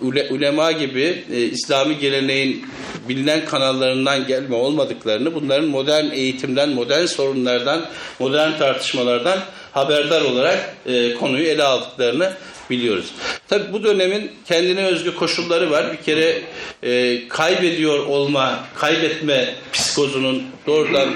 ule, 0.00 0.28
ulema 0.30 0.72
gibi 0.72 1.24
e, 1.32 1.40
İslami 1.40 1.98
geleneğin 1.98 2.66
bilinen 3.08 3.44
kanallarından 3.44 4.26
gelme 4.26 4.56
olmadıklarını, 4.56 5.34
bunların 5.34 5.68
modern 5.68 6.10
eğitimden, 6.10 6.68
modern 6.68 7.06
sorunlardan, 7.06 7.86
modern 8.18 8.58
tartışmalardan 8.58 9.38
haberdar 9.72 10.22
olarak 10.22 10.74
e, 10.86 11.14
konuyu 11.14 11.46
ele 11.46 11.64
aldıklarını 11.64 12.32
biliyoruz. 12.70 13.12
Tabi 13.48 13.72
bu 13.72 13.84
dönemin 13.84 14.30
kendine 14.48 14.84
özgü 14.86 15.14
koşulları 15.14 15.70
var. 15.70 15.92
Bir 15.92 16.04
kere 16.04 16.42
e, 16.82 17.28
kaybediyor 17.28 18.06
olma, 18.06 18.64
kaybetme 18.74 19.54
psikozunun 19.72 20.42
doğrudan 20.66 21.14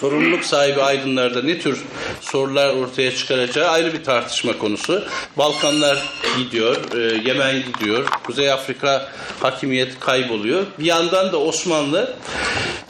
sorumluluk 0.00 0.44
sahibi 0.44 0.82
aydınlarda 0.82 1.42
ne 1.42 1.58
tür 1.58 1.78
sorular 2.20 2.68
ortaya 2.68 3.16
çıkaracağı 3.16 3.68
ayrı 3.68 3.92
bir 3.92 4.04
tartışma 4.04 4.58
konusu. 4.58 5.04
Balkanlar 5.36 6.02
gidiyor, 6.38 6.76
e, 6.94 7.28
Yemen 7.28 7.62
gidiyor, 7.62 8.06
Kuzey 8.24 8.52
Afrika 8.52 9.12
hakimiyet 9.40 10.00
kayboluyor. 10.00 10.66
Bir 10.78 10.84
yandan 10.84 11.32
da 11.32 11.40
Osmanlı 11.40 12.14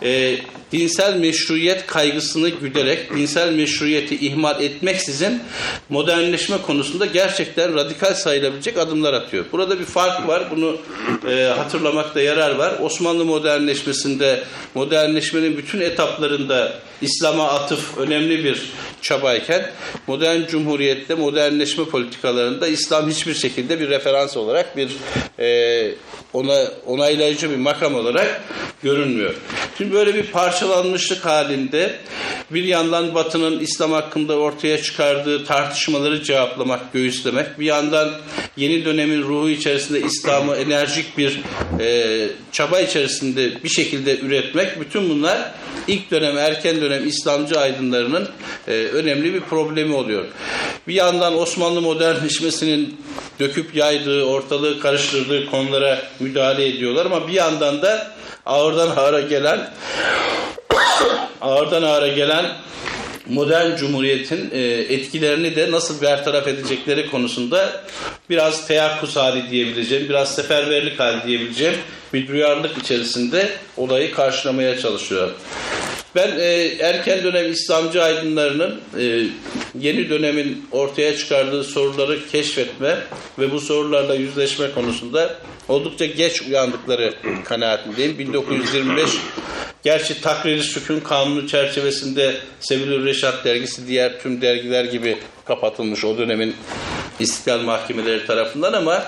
e, 0.03 0.39
dinsel 0.73 1.17
meşruiyet 1.17 1.87
kaygısını 1.87 2.49
güderek, 2.49 3.15
dinsel 3.15 3.53
meşruiyeti 3.53 4.27
ihmal 4.27 4.63
etmeksizin 4.63 5.43
modernleşme 5.89 6.57
konusunda 6.63 7.07
gerçekten 7.07 7.75
radikal 7.75 8.15
sayılabilecek 8.15 8.79
adımlar 8.79 9.13
atıyor. 9.13 9.45
Burada 9.53 9.81
bir 9.81 9.85
fark 9.85 10.29
var. 10.29 10.45
Bunu 10.51 10.79
e, 11.31 11.45
hatırlamakta 11.45 12.21
yarar 12.21 12.55
var. 12.55 12.75
Osmanlı 12.81 13.25
modernleşmesinde 13.25 14.45
modernleşmenin 14.75 15.57
bütün 15.57 15.81
etaplarında 15.81 16.73
İslam'a 17.03 17.49
atıf 17.49 17.99
önemli 17.99 18.45
bir 18.45 18.71
çabayken 19.03 19.71
modern 20.07 20.47
cumhuriyette 20.47 21.15
modernleşme 21.15 21.85
politikalarında 21.85 22.69
İslam 22.69 23.11
hiçbir 23.11 23.35
şekilde 23.35 23.81
bir 23.81 23.89
referans 23.89 24.37
olarak 24.37 24.77
bir 24.77 24.97
e, 25.39 25.95
ona 26.33 26.69
onaylayıcı 26.87 27.51
bir 27.51 27.57
makam 27.57 27.95
olarak 27.95 28.43
görünmüyor. 28.83 29.35
Şimdi 29.79 29.93
böyle 29.93 30.15
bir 30.15 30.27
parçalanmışlık 30.27 31.27
halinde 31.27 31.97
bir 32.51 32.65
yandan 32.65 33.15
Batı'nın 33.15 33.61
İslam 33.61 33.93
hakkında 33.93 34.39
ortaya 34.39 34.83
çıkardığı 34.83 35.45
tartışmaları 35.45 36.23
cevaplamak, 36.23 36.93
göğüslemek, 36.93 37.61
bir 37.61 37.67
yandan 37.67 38.13
yeni 38.57 38.85
dönemin 38.85 39.23
ruhu 39.23 39.49
içerisinde 39.49 40.01
İslam'ı 40.01 40.57
enerjik 40.57 41.19
bir 41.19 41.41
e, 41.81 42.29
çaba 42.53 42.81
içerisinde 42.81 43.65
bir 43.65 43.69
şekilde 43.69 44.19
üretmek, 44.19 44.81
bütün 44.81 45.11
bunlar 45.11 45.53
ilk 45.89 46.11
dönem, 46.11 46.39
erken 46.39 46.81
dönem 46.81 46.86
İslamcı 46.95 47.61
aydınlarının 47.61 48.29
e, 48.69 48.73
önemli 48.73 49.35
bir 49.35 49.41
problemi 49.41 49.95
oluyor. 49.95 50.25
Bir 50.89 50.95
yandan 50.95 51.39
Osmanlı 51.39 51.81
modernleşmesinin 51.81 53.01
döküp 53.41 53.75
yaydığı, 53.75 54.25
ortalığı 54.25 54.81
karıştırdığı 54.81 55.51
konulara 55.51 56.03
müdahale 56.21 56.67
ediyorlar 56.67 57.07
ama 57.07 57.29
bir 57.29 57.33
yandan 57.33 57.83
da 57.83 58.13
ağırdan 58.47 58.97
ağıra 58.97 59.21
gelen 59.21 59.71
ağırdan 61.41 61.83
ağıra 61.83 62.09
gelen 62.09 62.47
modern 63.29 63.77
cumhuriyetin 63.77 64.51
e, 64.53 64.59
etkilerini 64.69 65.57
de 65.57 65.71
nasıl 65.71 66.03
bertaraf 66.03 66.49
edecekleri 66.49 67.11
konusunda 67.11 67.85
biraz 68.31 68.67
teyakkuz 68.67 69.17
hali 69.17 69.51
diyebileceğim, 69.51 70.09
biraz 70.09 70.35
seferberlik 70.35 71.01
hali 71.01 71.27
diyebileceğim 71.27 71.75
bir 72.13 72.29
duyarlılık 72.29 72.79
içerisinde 72.79 73.51
olayı 73.77 74.15
karşılamaya 74.15 74.79
çalışıyor. 74.79 75.31
Ben 76.17 76.39
e, 76.39 76.45
erken 76.81 77.25
dönem 77.25 77.53
İslamcı 77.53 78.03
aydınlarının 78.03 78.81
e, 78.99 79.27
yeni 79.81 80.11
dönemin 80.11 80.67
ortaya 80.73 81.17
çıkardığı 81.17 81.65
soruları 81.65 82.29
keşfetme 82.29 82.97
ve 83.39 83.53
bu 83.53 83.61
sorularla 83.61 84.15
yüzleşme 84.15 84.71
konusunda 84.71 85.35
oldukça 85.69 86.07
geç 86.07 86.43
uyandıkları 86.43 87.15
kanaatindeyim. 87.45 88.19
1925 88.19 89.11
gerçi 89.85 90.21
takriri 90.21 90.63
sükun 90.63 91.01
kanunu 91.01 91.49
çerçevesinde 91.49 92.35
Sevilür 92.61 93.05
Reşat 93.05 93.45
dergisi 93.45 93.87
diğer 93.89 94.21
tüm 94.21 94.43
dergiler 94.43 94.85
gibi 94.85 95.19
kapatılmış 95.45 96.05
o 96.05 96.19
dönemin 96.19 96.55
İstiklal 97.21 97.61
Mahkemeleri 97.61 98.27
tarafından 98.27 98.73
ama 98.73 99.05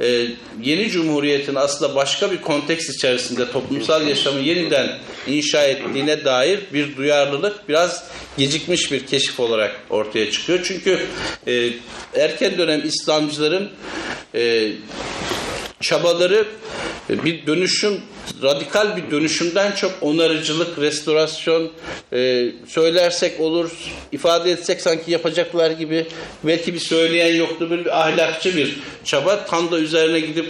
e, 0.00 0.26
yeni 0.62 0.90
cumhuriyetin 0.90 1.54
aslında 1.54 1.94
başka 1.94 2.30
bir 2.32 2.40
konteks 2.40 2.88
içerisinde 2.88 3.52
toplumsal 3.52 4.08
yaşamı 4.08 4.40
yeniden 4.40 4.98
inşa 5.26 5.62
ettiğine 5.62 6.24
dair 6.24 6.60
bir 6.72 6.96
duyarlılık 6.96 7.68
biraz 7.68 8.04
gecikmiş 8.38 8.92
bir 8.92 9.06
keşif 9.06 9.40
olarak 9.40 9.76
ortaya 9.90 10.30
çıkıyor. 10.30 10.60
Çünkü 10.64 11.06
e, 11.46 11.70
erken 12.14 12.58
dönem 12.58 12.82
İslamcıların 12.84 13.70
e, 14.34 14.72
çabaları 15.80 16.46
bir 17.08 17.46
dönüşüm, 17.46 18.00
radikal 18.42 18.96
bir 18.96 19.10
dönüşümden 19.10 19.72
çok 19.72 19.92
onarıcılık, 20.00 20.78
restorasyon 20.78 21.70
e, 22.12 22.46
söylersek 22.68 23.40
olur, 23.40 23.70
ifade 24.12 24.50
etsek 24.50 24.80
sanki 24.80 25.10
yapacaklar 25.10 25.70
gibi 25.70 26.06
belki 26.44 26.74
bir 26.74 26.78
söyleyen 26.78 27.34
yoktu, 27.34 27.70
bir 27.70 28.00
ahlakçı 28.00 28.56
bir 28.56 28.78
çaba. 29.04 29.44
Tam 29.44 29.70
da 29.70 29.78
üzerine 29.78 30.20
gidip 30.20 30.46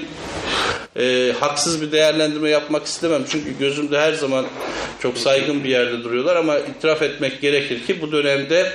e, 0.97 1.33
haksız 1.41 1.83
bir 1.83 1.93
değerlendirme 1.93 2.51
yapmak 2.51 2.87
istemem. 2.87 3.23
Çünkü 3.31 3.59
gözümde 3.59 4.01
her 4.01 4.13
zaman 4.13 4.47
çok 5.01 5.19
saygın 5.19 5.65
bir 5.65 5.69
yerde 5.69 6.05
duruyorlar 6.05 6.37
ama 6.37 6.59
itiraf 6.59 7.03
etmek 7.03 7.41
gerekir 7.41 7.87
ki 7.87 8.01
bu 8.01 8.13
dönemde 8.13 8.73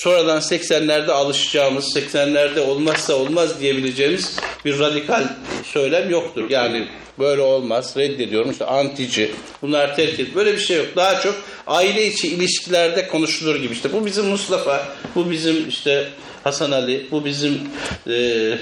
sonradan 0.00 0.40
80'lerde 0.40 1.10
alışacağımız, 1.10 1.96
80'lerde 1.96 2.60
olmazsa 2.60 3.14
olmaz 3.14 3.60
diyebileceğimiz 3.60 4.36
bir 4.64 4.78
radikal 4.78 5.24
söylem 5.64 6.10
yoktur. 6.10 6.50
Yani 6.50 6.88
böyle 7.18 7.42
olmaz, 7.42 7.94
reddediyorum, 7.96 8.50
işte 8.50 8.64
antici, 8.64 9.30
bunlar 9.62 9.96
terk 9.96 10.20
et. 10.20 10.34
Böyle 10.34 10.52
bir 10.52 10.58
şey 10.58 10.76
yok. 10.76 10.86
Daha 10.96 11.20
çok 11.20 11.34
aile 11.66 12.06
içi 12.06 12.28
ilişkilerde 12.28 13.08
konuşulur 13.08 13.56
gibi. 13.56 13.72
İşte 13.72 13.92
bu 13.92 14.06
bizim 14.06 14.26
Mustafa, 14.26 14.88
bu 15.14 15.30
bizim 15.30 15.68
işte 15.68 16.08
Hasan 16.44 16.70
Ali, 16.70 17.06
bu 17.10 17.24
bizim 17.24 17.60
e, 18.10 18.58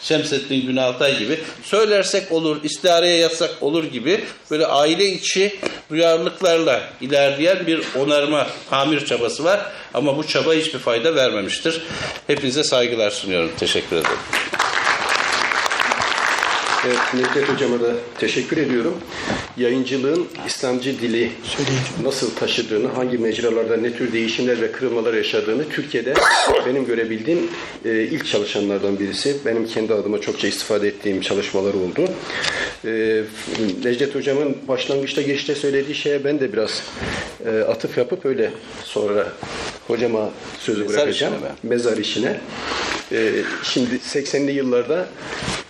Şemsettin 0.00 0.66
Günaltay 0.66 1.18
gibi 1.18 1.38
söylersek 1.62 2.32
olur, 2.32 2.64
istihareye 2.64 3.16
yazsak 3.16 3.62
olur 3.62 3.84
gibi 3.84 4.24
böyle 4.50 4.66
aile 4.66 5.06
içi 5.06 5.56
duyarlılıklarla 5.90 6.82
ilerleyen 7.00 7.66
bir 7.66 7.80
onarma, 7.98 8.46
tamir 8.70 9.06
çabası 9.06 9.44
var. 9.44 9.60
Ama 9.94 10.16
bu 10.16 10.26
çaba 10.26 10.54
hiçbir 10.54 10.78
fayda 10.78 11.14
vermemiştir. 11.14 11.82
Hepinize 12.26 12.64
saygılar 12.64 13.10
sunuyorum. 13.10 13.50
Teşekkür 13.58 13.96
ederim. 13.96 14.18
Necdet 17.14 17.48
Hocama 17.48 17.80
da 17.80 17.92
teşekkür 18.18 18.56
ediyorum. 18.56 18.94
Yayıncılığın 19.56 20.26
İslamcı 20.46 21.00
dili 21.00 21.30
nasıl 22.02 22.34
taşıdığını, 22.34 22.88
hangi 22.88 23.18
mecralarda 23.18 23.76
ne 23.76 23.92
tür 23.92 24.12
değişimler 24.12 24.60
ve 24.60 24.72
kırılmalar 24.72 25.14
yaşadığını 25.14 25.68
Türkiye'de 25.68 26.14
benim 26.66 26.86
görebildiğim 26.86 27.50
e, 27.84 28.02
ilk 28.02 28.26
çalışanlardan 28.26 28.98
birisi. 28.98 29.36
Benim 29.44 29.66
kendi 29.66 29.94
adıma 29.94 30.20
çokça 30.20 30.48
istifade 30.48 30.88
ettiğim 30.88 31.20
çalışmalar 31.20 31.74
oldu. 31.74 32.08
E, 32.84 33.22
Necdet 33.84 34.14
Hocam'ın 34.14 34.56
başlangıçta 34.68 35.22
geçte 35.22 35.54
söylediği 35.54 35.94
şeye 35.94 36.24
ben 36.24 36.40
de 36.40 36.52
biraz 36.52 36.82
e, 37.46 37.58
atıf 37.60 37.98
yapıp 37.98 38.26
öyle 38.26 38.50
sonra 38.84 39.32
hocama 39.86 40.30
sözü 40.58 40.80
Mezar 40.80 40.96
bırakacağım. 40.96 41.34
işine? 41.34 41.50
Mezar 41.62 41.96
işine. 41.96 42.40
E, 43.12 43.32
şimdi 43.62 43.94
80'li 43.94 44.52
yıllarda 44.52 45.08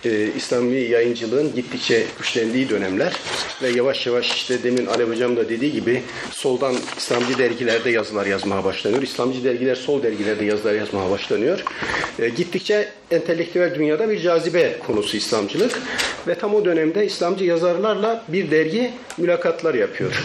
e, 0.05 0.27
İslami 0.37 0.75
yayıncılığın 0.75 1.55
gittikçe 1.55 2.03
güçlendiği 2.17 2.69
dönemler 2.69 3.13
ve 3.61 3.69
yavaş 3.69 4.07
yavaş 4.07 4.35
işte 4.35 4.63
demin 4.63 4.85
Alev 4.85 5.09
Hocam 5.09 5.37
da 5.37 5.49
dediği 5.49 5.71
gibi 5.71 6.03
soldan 6.31 6.75
İslamcı 6.97 7.37
dergilerde 7.37 7.89
yazılar 7.89 8.25
yazmaya 8.25 8.63
başlanıyor. 8.63 9.01
İslamcı 9.01 9.43
dergiler 9.43 9.75
sol 9.75 10.03
dergilerde 10.03 10.45
yazılar 10.45 10.73
yazmaya 10.73 11.09
başlanıyor. 11.11 11.63
E, 12.19 12.29
gittikçe 12.29 12.87
entelektüel 13.11 13.75
dünyada 13.75 14.09
bir 14.09 14.19
cazibe 14.19 14.79
konusu 14.87 15.17
İslamcılık 15.17 15.81
ve 16.27 16.35
tam 16.35 16.55
o 16.55 16.65
dönemde 16.65 17.05
İslamcı 17.05 17.45
yazarlarla 17.45 18.23
bir 18.27 18.51
dergi 18.51 18.91
mülakatlar 19.17 19.73
yapıyor. 19.73 20.23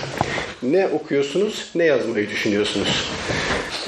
Ne 0.63 0.87
okuyorsunuz, 0.87 1.71
ne 1.75 1.85
yazmayı 1.85 2.31
düşünüyorsunuz? 2.31 3.09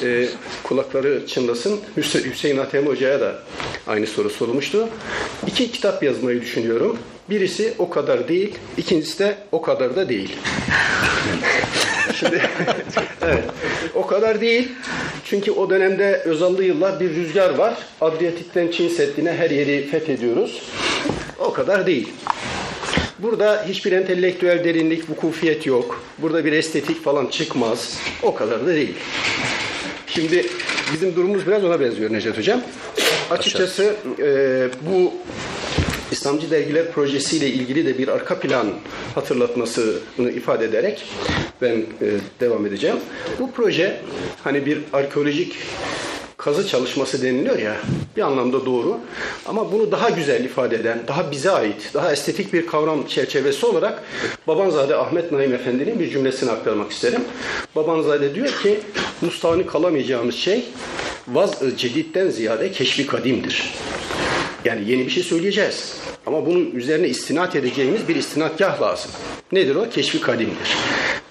E, 0.05 0.29
kulakları 0.63 1.27
çınlasın. 1.27 1.81
Hüse- 1.97 2.31
Hüseyin 2.31 2.59
Atem 2.59 2.87
Hoca'ya 2.87 3.21
da 3.21 3.35
aynı 3.87 4.07
soru 4.07 4.31
sorulmuştu. 4.31 4.89
İki 5.47 5.73
kitap 5.73 6.03
yazmayı 6.03 6.41
düşünüyorum. 6.41 6.99
Birisi 7.31 7.75
o 7.79 7.91
kadar 7.91 8.29
değil, 8.29 8.55
ikincisi 8.77 9.19
de 9.19 9.37
o 9.53 9.63
kadar 9.63 9.97
da 9.97 10.09
değil. 10.09 10.37
Şimdi 12.15 12.43
evet, 13.23 13.45
o 13.95 14.07
kadar 14.07 14.41
değil. 14.41 14.69
Çünkü 15.25 15.51
o 15.51 15.71
dönemde 15.71 16.23
Özallı 16.25 16.65
yıllar 16.65 17.01
bir 17.01 17.11
rüzgar 17.15 17.55
var. 17.55 17.75
Adriyatik'ten 18.01 18.69
Çin 18.71 18.89
Seddi'ne 18.89 19.33
her 19.33 19.51
yeri 19.51 19.87
fethediyoruz. 19.89 20.63
O 21.39 21.53
kadar 21.53 21.87
değil. 21.87 22.09
Burada 23.19 23.65
hiçbir 23.69 23.93
entelektüel 23.93 24.65
derinlik, 24.65 25.11
vukufiyet 25.11 25.67
yok. 25.67 26.05
Burada 26.19 26.45
bir 26.45 26.53
estetik 26.53 27.05
falan 27.05 27.27
çıkmaz. 27.27 27.99
O 28.23 28.35
kadar 28.35 28.67
da 28.67 28.75
değil. 28.75 28.95
Şimdi 30.15 30.47
bizim 30.93 31.17
durumumuz 31.17 31.47
biraz 31.47 31.65
ona 31.65 31.81
benziyor 31.81 32.13
Necdet 32.13 32.39
Hocam. 32.39 32.61
Açıkçası 33.31 33.97
e, 34.19 34.69
bu 34.91 35.13
İslamcı 36.13 36.51
Dergiler 36.51 36.93
projesiyle 36.93 37.49
ilgili 37.49 37.87
de 37.87 37.99
bir 37.99 38.09
arka 38.09 38.41
plan 38.41 38.67
hatırlatmasını 39.15 40.31
ifade 40.31 40.65
ederek 40.65 41.05
ben 41.63 41.77
e, 41.77 41.85
devam 42.41 42.67
edeceğim. 42.67 42.97
Bu 43.39 43.53
proje 43.53 44.01
hani 44.45 44.67
bir 44.67 44.79
arkeolojik 44.93 45.57
kazı 46.45 46.69
çalışması 46.69 47.23
deniliyor 47.23 47.59
ya 47.59 47.77
bir 48.17 48.23
anlamda 48.23 48.67
doğru 48.67 48.99
ama 49.47 49.73
bunu 49.73 49.93
daha 49.93 50.11
güzel 50.11 50.45
ifade 50.45 50.77
eden, 50.77 50.99
daha 51.09 51.31
bize 51.31 51.51
ait, 51.51 51.91
daha 51.95 52.13
estetik 52.13 52.53
bir 52.53 52.67
kavram 52.67 53.07
çerçevesi 53.07 53.67
olarak 53.67 54.03
Babanzade 54.47 54.97
Ahmet 54.97 55.33
Naim 55.33 55.55
Efendi'nin 55.55 55.99
bir 55.99 56.11
cümlesini 56.11 56.51
aktarmak 56.51 56.91
isterim. 56.91 57.25
Babanzade 57.77 58.35
diyor 58.35 58.49
ki 58.63 58.81
mustahını 59.21 59.67
kalamayacağımız 59.67 60.35
şey 60.35 60.65
vaz-ı 61.29 61.77
ceditten 61.77 62.29
ziyade 62.29 62.73
keşfi 62.73 63.07
kadimdir. 63.07 63.75
Yani 64.65 64.91
yeni 64.91 65.07
bir 65.07 65.11
şey 65.11 65.23
söyleyeceğiz. 65.23 65.97
Ama 66.27 66.47
bunun 66.47 66.71
üzerine 66.71 67.09
istinat 67.09 67.57
edeceğimiz 67.57 68.09
bir 68.09 68.17
istinatgah 68.17 68.83
lazım. 68.83 69.11
Nedir 69.53 69.77
o? 69.77 69.91
Keşfi 69.91 70.21
kadimdir. 70.21 70.77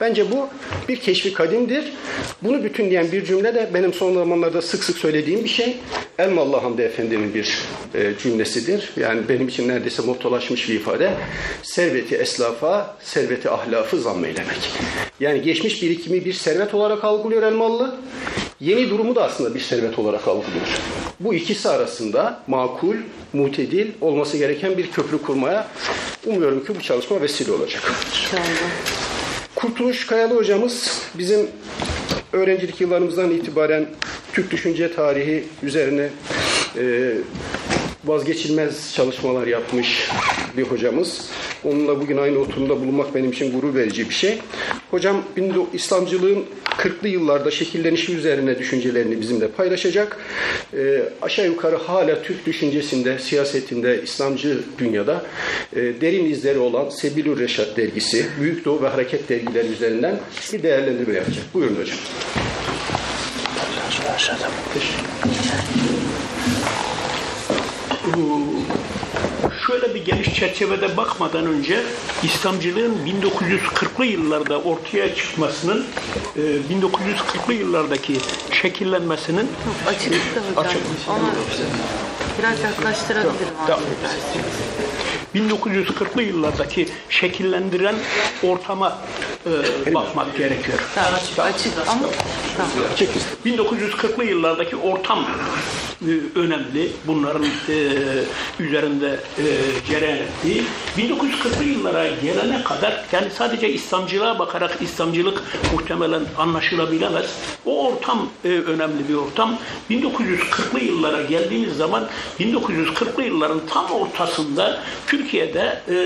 Bence 0.02 0.32
bu 0.32 0.48
bir 0.90 0.96
keşfi 0.96 1.34
kadimdir. 1.34 1.94
Bunu 2.42 2.64
bütünleyen 2.64 3.12
bir 3.12 3.26
cümle 3.26 3.56
de 3.56 3.70
benim 3.74 3.94
son 3.94 4.14
zamanlarda 4.14 4.62
sık 4.62 4.84
sık 4.84 4.98
söylediğim 4.98 5.44
bir 5.44 5.50
şey. 5.50 5.78
Elmalı 6.20 6.58
Hamdi 6.58 6.82
Efendi'nin 6.82 7.34
bir 7.34 7.60
e, 7.96 8.14
cümlesidir. 8.24 8.90
Yani 8.98 9.22
benim 9.30 9.48
için 9.48 9.68
neredeyse 9.68 10.02
mottolaşmış 10.02 10.70
bir 10.70 10.74
ifade. 10.74 11.14
Serveti 11.64 12.16
eslafa, 12.16 12.98
serveti 13.04 13.50
ahlafı 13.50 14.02
zammeylemek. 14.02 14.72
Yani 15.20 15.42
geçmiş 15.42 15.84
birikimi 15.84 16.26
bir 16.26 16.34
servet 16.34 16.74
olarak 16.74 17.04
algılıyor 17.04 17.44
Elmalı. 17.44 17.96
Yeni 18.60 18.90
durumu 18.90 19.16
da 19.16 19.24
aslında 19.24 19.56
bir 19.56 19.60
servet 19.60 20.00
olarak 20.00 20.28
algılıyor. 20.28 20.68
Bu 21.20 21.34
ikisi 21.34 21.70
arasında 21.70 22.44
makul, 22.48 22.96
mutedil 23.34 23.92
olması 24.02 24.38
gereken 24.38 24.78
bir 24.78 24.92
köprü 24.92 25.22
kurmaya 25.22 25.68
umuyorum 26.26 26.66
ki 26.66 26.76
bu 26.76 26.82
çalışma 26.82 27.22
vesile 27.22 27.52
olacak. 27.52 27.92
Kurtuluş 29.56 30.06
Kayalı 30.06 30.36
hocamız 30.36 31.02
bizim 31.18 31.48
öğrencilik 32.34 32.82
yıllarımızdan 32.82 33.32
itibaren 33.32 33.86
Türk 34.34 34.52
düşünce 34.52 34.96
tarihi 34.96 35.44
üzerine 35.64 36.10
e, 36.78 37.14
vazgeçilmez 38.06 38.94
çalışmalar 38.96 39.48
yapmış 39.48 40.10
bir 40.58 40.64
hocamız. 40.64 41.30
Onunla 41.64 42.02
bugün 42.02 42.18
aynı 42.18 42.40
oturumda 42.40 42.82
bulunmak 42.82 43.16
benim 43.16 43.32
için 43.32 43.52
gurur 43.52 43.76
verici 43.76 44.10
bir 44.10 44.14
şey. 44.14 44.40
Hocam 44.92 45.24
İslamcılığın 45.74 46.46
40'lı 46.66 47.08
yıllarda 47.08 47.52
şekillenişi 47.52 48.16
üzerine 48.16 48.60
düşüncelerini 48.60 49.22
bizimle 49.22 49.48
paylaşacak. 49.48 50.18
E, 50.74 51.04
aşağı 51.22 51.46
yukarı 51.46 51.76
hala 51.76 52.22
Türk 52.22 52.46
düşüncesinde, 52.46 53.20
siyasetinde, 53.20 54.04
İslamcı 54.04 54.60
dünyada 54.80 55.26
e, 55.76 55.82
derin 56.02 56.26
izleri 56.26 56.60
olan 56.60 56.90
Sebilur 56.90 57.40
Reşat 57.40 57.78
dergisi, 57.78 58.26
Büyük 58.40 58.66
Doğu 58.66 58.82
ve 58.82 58.88
Hareket 58.88 59.30
dergileri 59.30 59.68
üzerinden 59.68 60.20
bir 60.54 60.64
değerlendirme 60.64 61.14
yapacak. 61.14 61.44
Buyurun 61.54 61.76
hocam. 61.76 61.98
Şöyle 69.68 69.96
bir 69.96 70.06
geniş 70.06 70.34
çerçevede 70.34 70.98
bakmadan 70.98 71.46
önce 71.46 71.84
İslamcılığın 72.24 72.98
1940'lı 73.06 74.06
yıllarda 74.06 74.62
ortaya 74.62 75.16
çıkmasının, 75.16 75.86
e, 76.36 76.42
1940'lı 76.42 77.54
yıllardaki 77.54 78.18
şekillenmesinin 78.52 79.52
Açıklıkta 79.88 80.42
hocam. 80.50 80.66
Açık. 80.66 80.82
Onu 81.10 81.30
biraz 82.40 82.60
yaklaştırabilirim 82.60 83.54
Tamam. 83.68 83.84
Arzu 85.36 85.70
ederseniz. 85.70 86.14
1940'lı 86.16 86.24
yıllardaki 86.24 86.88
şekillendiren 87.10 87.96
ortama 88.44 88.98
e, 89.88 89.94
bakmak 89.94 90.38
gerekiyor. 90.38 90.80
Tamam, 90.96 91.14
açık 91.54 91.74
ama 91.88 92.02
tamam. 92.58 92.72
1940'lı 93.46 94.26
yıllardaki 94.26 94.76
ortam 94.76 95.26
e, 96.08 96.40
önemli. 96.40 96.92
Bunların 97.08 97.46
e, 97.70 97.76
üzerinde 98.60 99.20
e, 99.38 99.44
cereyan 99.88 100.18
ettiği. 100.18 100.64
1940'lı 100.98 101.64
yıllara 101.64 102.08
gelene 102.08 102.64
kadar 102.64 103.06
yani 103.12 103.28
sadece 103.38 103.70
İslamcılığa 103.70 104.40
bakarak 104.40 104.78
İslamcılık 104.82 105.44
muhtemelen 105.74 106.22
anlaşılabilemez. 106.38 107.26
O 107.66 107.88
ortam 107.88 108.30
e, 108.46 108.48
önemli 108.48 109.10
bir 109.10 109.16
ortam. 109.16 109.58
1940'lı 109.90 110.80
yıllara 110.80 111.22
geldiğimiz 111.22 111.78
zaman 111.78 112.08
1940'lı 112.40 113.24
yılların 113.24 113.62
tam 113.74 113.92
ortasında 113.92 114.84
Türkiye'de 115.24 115.78
e, 115.90 115.98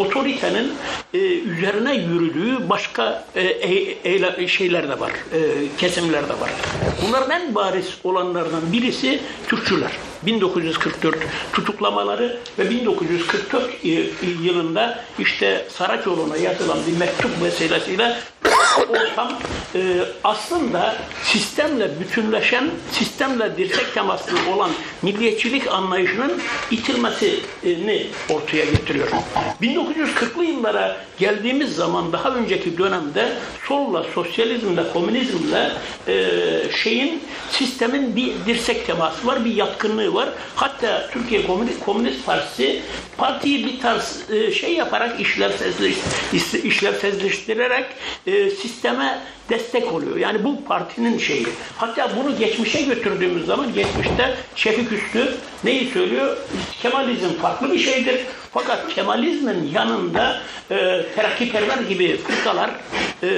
otoritenin 0.00 0.72
e, 1.14 1.18
üzerine 1.18 1.94
yürüdüğü 1.94 2.68
başka 2.68 3.24
e, 3.34 3.40
e- 3.42 3.96
eyle- 4.04 4.48
şeyler 4.48 4.88
de 4.88 5.00
var. 5.00 5.10
E, 5.10 5.38
kesimler 5.78 6.24
de 6.24 6.28
var. 6.40 6.50
Bunların 7.06 7.30
en 7.40 7.54
bariz 7.54 7.98
olanlardan 8.04 8.72
birisi 8.72 9.20
Türkçüler. 9.48 9.90
1944 10.22 11.16
tutuklamaları 11.52 12.36
ve 12.58 12.70
1944 12.70 13.84
y- 13.84 14.06
yılında 14.42 14.98
işte 15.18 15.66
Saraçoğlu'na 15.70 16.36
yazılan 16.36 16.78
bir 16.92 16.96
mektup 16.98 17.30
vesilesiyle 17.44 18.16
ortam 18.88 19.32
e, 19.74 19.78
aslında 20.24 20.96
sistemle 21.22 22.00
bütünleşen, 22.00 22.70
sistemle 22.92 23.56
dirsek 23.56 23.94
temaslı 23.94 24.36
olan 24.54 24.70
milliyetçilik 25.02 25.72
anlayışının 25.72 26.32
itilmesini 26.70 28.06
ortaya 28.30 28.64
getiriyor. 28.64 29.08
1940'lı 29.62 30.44
yıllara 30.44 30.96
geldiğimiz 31.18 31.76
zaman 31.76 32.12
daha 32.12 32.34
önceki 32.34 32.78
dönemde 32.78 33.32
solla, 33.68 34.04
sosyalizmle, 34.14 34.82
komünizmle 34.92 35.72
e, 36.08 36.24
şeyin, 36.82 37.22
sistemin 37.50 38.16
bir 38.16 38.32
dirsek 38.46 38.86
teması 38.86 39.26
var, 39.26 39.44
bir 39.44 39.54
yatkınlığı 39.54 40.14
var. 40.14 40.28
Hatta 40.54 41.10
Türkiye 41.12 41.46
Komünist, 41.46 41.84
Komünist 41.84 42.26
Partisi 42.26 42.82
partiyi 43.16 43.66
bir 43.66 43.80
tarz 43.80 44.30
e, 44.30 44.52
şey 44.52 44.74
yaparak 44.74 45.20
işlevsizleş, 45.20 45.96
işlevsizleştirerek 46.64 47.86
e, 48.26 48.35
sisteme 48.62 49.18
destek 49.50 49.92
oluyor. 49.92 50.16
Yani 50.16 50.44
bu 50.44 50.64
partinin 50.64 51.18
şeyi. 51.18 51.46
Hatta 51.76 52.10
bunu 52.16 52.38
geçmişe 52.38 52.82
götürdüğümüz 52.82 53.46
zaman 53.46 53.74
geçmişte 53.74 54.34
Şefik 54.56 54.92
Üstü 54.92 55.34
neyi 55.64 55.90
söylüyor? 55.90 56.36
Kemalizm 56.82 57.28
farklı 57.42 57.72
bir 57.72 57.78
şeydir. 57.78 58.20
Fakat 58.56 58.88
Kemalizmin 58.94 59.70
yanında 59.74 60.40
e, 60.70 61.02
terakkiperver 61.16 61.78
gibi 61.88 62.16
fırkalar 62.16 62.70
e, 63.22 63.28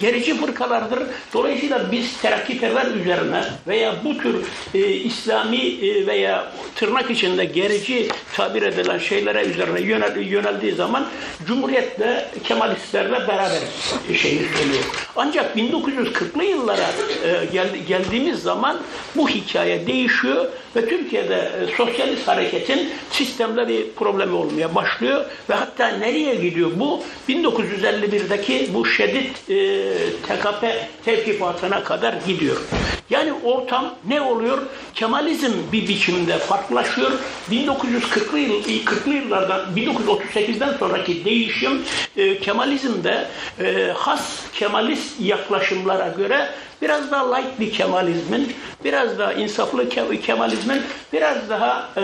gerici 0.00 0.36
fırkalardır. 0.36 0.98
Dolayısıyla 1.34 1.92
biz 1.92 2.16
terakkiperver 2.22 2.86
üzerine 2.86 3.44
veya 3.66 3.94
bu 4.04 4.18
tür 4.18 4.34
e, 4.74 4.88
İslami 4.88 5.56
e, 5.56 6.06
veya 6.06 6.52
tırnak 6.74 7.10
içinde 7.10 7.44
gerici 7.44 8.08
tabir 8.32 8.62
edilen 8.62 8.98
şeylere 8.98 9.44
üzerine 9.44 9.80
yönel, 9.80 10.16
yöneldiği 10.16 10.72
zaman 10.72 11.06
Cumhuriyet'le 11.46 12.42
Kemalistlerle 12.44 13.28
beraber 13.28 13.62
şeyi 14.06 14.38
söylüyor. 14.38 14.84
Ancak 15.16 15.56
1940'lı 15.56 16.44
yıllara 16.44 16.90
e, 17.24 17.44
gel, 17.52 17.68
geldiğimiz 17.88 18.42
zaman 18.42 18.78
bu 19.16 19.28
hikaye 19.28 19.86
değişiyor 19.86 20.46
ve 20.76 20.88
Türkiye'de 20.88 21.36
e, 21.36 21.76
sosyalist 21.76 22.28
hareketin 22.28 22.90
sistemde 23.10 23.68
bir 23.68 23.90
problemi 23.90 24.32
olmaya 24.64 24.74
başlıyor 24.74 25.24
ve 25.50 25.54
hatta 25.54 25.88
nereye 25.88 26.34
gidiyor 26.34 26.70
bu? 26.76 27.02
1951'deki 27.28 28.70
bu 28.74 28.86
şiddet 28.86 29.50
e, 29.50 29.84
TKP 30.22 30.88
tevkifatına 31.04 31.84
kadar 31.84 32.14
gidiyor. 32.26 32.56
Yani 33.10 33.32
ortam 33.44 33.94
ne 34.08 34.20
oluyor? 34.20 34.58
Kemalizm 34.94 35.52
bir 35.72 35.88
biçimde 35.88 36.38
farklılaşıyor. 36.38 37.12
1940'lı 37.50 38.38
yıl, 38.38 38.62
40'lı 38.62 39.14
yıllardan 39.14 39.60
1938'den 39.76 40.72
sonraki 40.78 41.24
değişim 41.24 41.82
e, 42.16 42.38
Kemalizmde 42.38 43.26
e, 43.60 43.92
has 43.94 44.40
Kemalist 44.54 45.20
yaklaşımlara 45.20 46.08
göre 46.08 46.48
biraz 46.84 47.10
daha 47.10 47.36
light 47.36 47.60
bir 47.60 47.72
Kemalizmin, 47.72 48.52
biraz 48.84 49.18
daha 49.18 49.32
insaflı 49.32 49.88
Kemalizmin, 50.20 50.82
biraz 51.12 51.48
daha 51.48 51.88
e, 51.96 52.02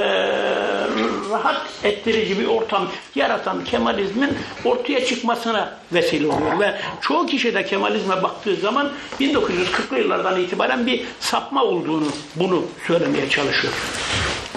rahat 1.30 1.66
ettirici 1.84 2.38
bir 2.38 2.46
ortam 2.46 2.88
yaratan 3.14 3.64
Kemalizmin 3.64 4.30
ortaya 4.64 5.04
çıkmasına 5.04 5.76
vesile 5.92 6.26
oluyor. 6.26 6.60
Ve 6.60 6.74
çoğu 7.00 7.26
kişi 7.26 7.54
de 7.54 7.64
Kemalizme 7.64 8.22
baktığı 8.22 8.56
zaman 8.56 8.90
1940'lı 9.20 9.98
yıllardan 9.98 10.40
itibaren 10.40 10.86
bir 10.86 11.04
sapma 11.20 11.64
olduğunu 11.64 12.06
bunu 12.36 12.64
söylemeye 12.86 13.28
çalışıyor. 13.28 13.74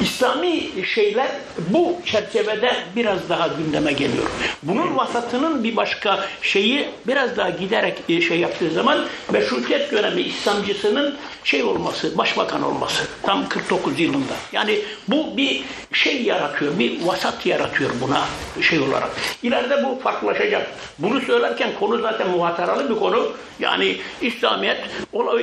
İslami 0.02 0.64
şeyler 0.94 1.28
bu 1.70 1.96
çerçevede 2.06 2.76
biraz 2.96 3.30
daha 3.30 3.48
gündeme 3.48 3.94
geliyor. 3.94 4.30
Bunun 4.64 4.98
vasatının 4.98 5.64
bir 5.64 5.76
başka 5.76 6.26
şeyi 6.42 6.90
biraz 7.08 7.38
daha 7.38 7.50
giderek 7.50 7.98
e, 8.10 8.22
şey 8.22 8.40
yaptığı 8.40 8.72
zaman 8.72 9.06
meşrutiyet 9.32 9.92
dönemi 9.92 10.22
İslamcısının 10.22 11.16
şey 11.44 11.64
olması, 11.64 12.18
başbakan 12.18 12.64
olması 12.64 13.08
tam 13.24 13.50
49 13.50 14.00
yılında. 14.00 14.34
Yani 14.52 14.80
bu 15.08 15.38
bir 15.38 15.64
şey 15.94 16.24
yaratıyor, 16.24 16.80
bir 16.80 17.06
vasat 17.06 17.46
yaratıyor 17.46 17.90
buna 18.02 18.22
şey 18.62 18.80
olarak. 18.80 19.10
İleride 19.44 19.84
bu 19.84 20.00
farklılaşacak. 20.00 20.72
Bunu 21.00 21.22
söylerken 21.22 21.70
konu 21.80 22.02
zaten 22.02 22.30
muhataralı 22.30 22.90
bir 22.90 23.00
konu. 23.00 23.32
Yani 23.60 23.98
İslamiyet, 24.22 24.78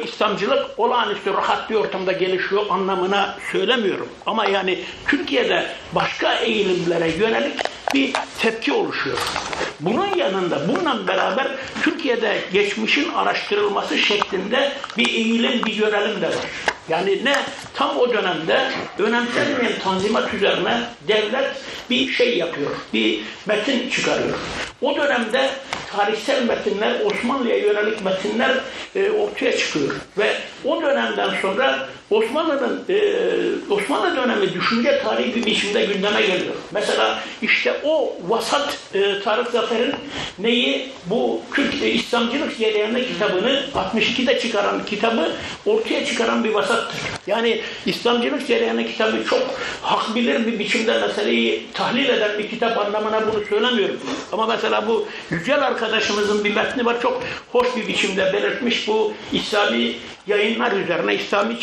İslamcılık 0.04 0.78
olağanüstü 0.78 1.34
rahat 1.34 1.70
bir 1.70 1.74
ortamda 1.74 2.12
gelişiyor 2.12 2.66
anlamına 2.70 3.36
söylemiyorum. 3.52 4.08
Ama 4.26 4.44
yani 4.44 4.78
Türkiye'de 5.06 5.66
başka 5.92 6.34
eğilimlere 6.34 7.10
yönelik 7.10 7.54
bir 7.94 8.12
tepki 8.38 8.72
oluşuyor. 8.72 9.18
Bunun 9.80 10.16
yanında 10.16 10.68
bununla 10.68 11.06
beraber 11.06 11.48
Türkiye'de 11.82 12.40
geçmişin 12.52 13.12
araştırılması 13.12 13.98
şeklinde 13.98 14.72
bir 14.96 15.08
eğilim, 15.08 15.64
bir 15.64 15.76
görelim 15.76 16.20
de 16.20 16.26
var. 16.26 16.46
Yani 16.90 17.24
ne 17.24 17.36
tam 17.74 17.98
o 17.98 18.12
dönemde 18.12 18.70
önemsenmeyen 18.98 19.78
tanzimat 19.84 20.34
üzerine 20.34 20.80
devlet 21.08 21.50
bir 21.90 22.12
şey 22.12 22.38
yapıyor, 22.38 22.70
bir 22.92 23.20
metin 23.46 23.90
çıkarıyor. 23.90 24.38
O 24.82 24.96
dönemde 24.96 25.50
tarihsel 25.92 26.46
metinler, 26.46 27.00
Osmanlı'ya 27.04 27.56
yönelik 27.56 28.04
metinler 28.04 28.50
e, 28.96 29.10
ortaya 29.10 29.56
çıkıyor. 29.56 29.90
Ve 30.18 30.36
o 30.64 30.82
dönemden 30.82 31.30
sonra 31.42 31.88
Osmanlı'nın 32.10 32.84
e, 32.88 32.98
Osmanlı 33.70 34.16
dönemi 34.16 34.54
düşünce 34.54 35.02
tarihi 35.04 35.34
bir 35.34 35.46
biçimde 35.46 35.84
gündeme 35.84 36.20
geliyor. 36.22 36.54
Mesela 36.72 37.18
işte 37.42 37.80
o 37.84 38.16
vasat 38.28 38.78
e, 38.94 39.20
Tarık 39.20 39.50
Zafer'in 39.50 39.94
neyi 40.38 40.88
bu 41.06 41.40
Kürt 41.52 41.82
e, 41.82 41.90
İslamcılık 41.90 42.58
Cereyanı 42.58 43.06
kitabını 43.06 43.62
62'de 43.74 44.40
çıkaran 44.40 44.84
kitabı 44.84 45.32
ortaya 45.66 46.06
çıkaran 46.06 46.44
bir 46.44 46.54
vasattır. 46.80 47.00
Yani 47.26 47.60
İslamcılık 47.86 48.46
Cereyanı 48.46 48.86
kitabı 48.86 49.24
çok 49.24 49.42
hak 49.82 50.14
bilir 50.14 50.46
bir 50.46 50.58
biçimde 50.58 50.98
meseleyi 50.98 51.66
tahlil 51.74 52.08
eden 52.08 52.38
bir 52.38 52.50
kitap 52.50 52.78
anlamına 52.78 53.32
bunu 53.32 53.44
söylemiyorum. 53.48 53.96
Ama 54.32 54.46
mesela 54.46 54.86
bu 54.86 55.08
Yücel 55.30 55.66
arkadaşımızın 55.66 56.44
bir 56.44 56.54
metni 56.54 56.84
var 56.84 57.02
çok 57.02 57.22
hoş 57.52 57.76
bir 57.76 57.88
biçimde 57.88 58.32
belirtmiş 58.32 58.88
bu 58.88 59.12
İslami 59.32 59.92
yayınlar 60.30 60.72
üzerine, 60.72 61.14
İslami 61.14 61.58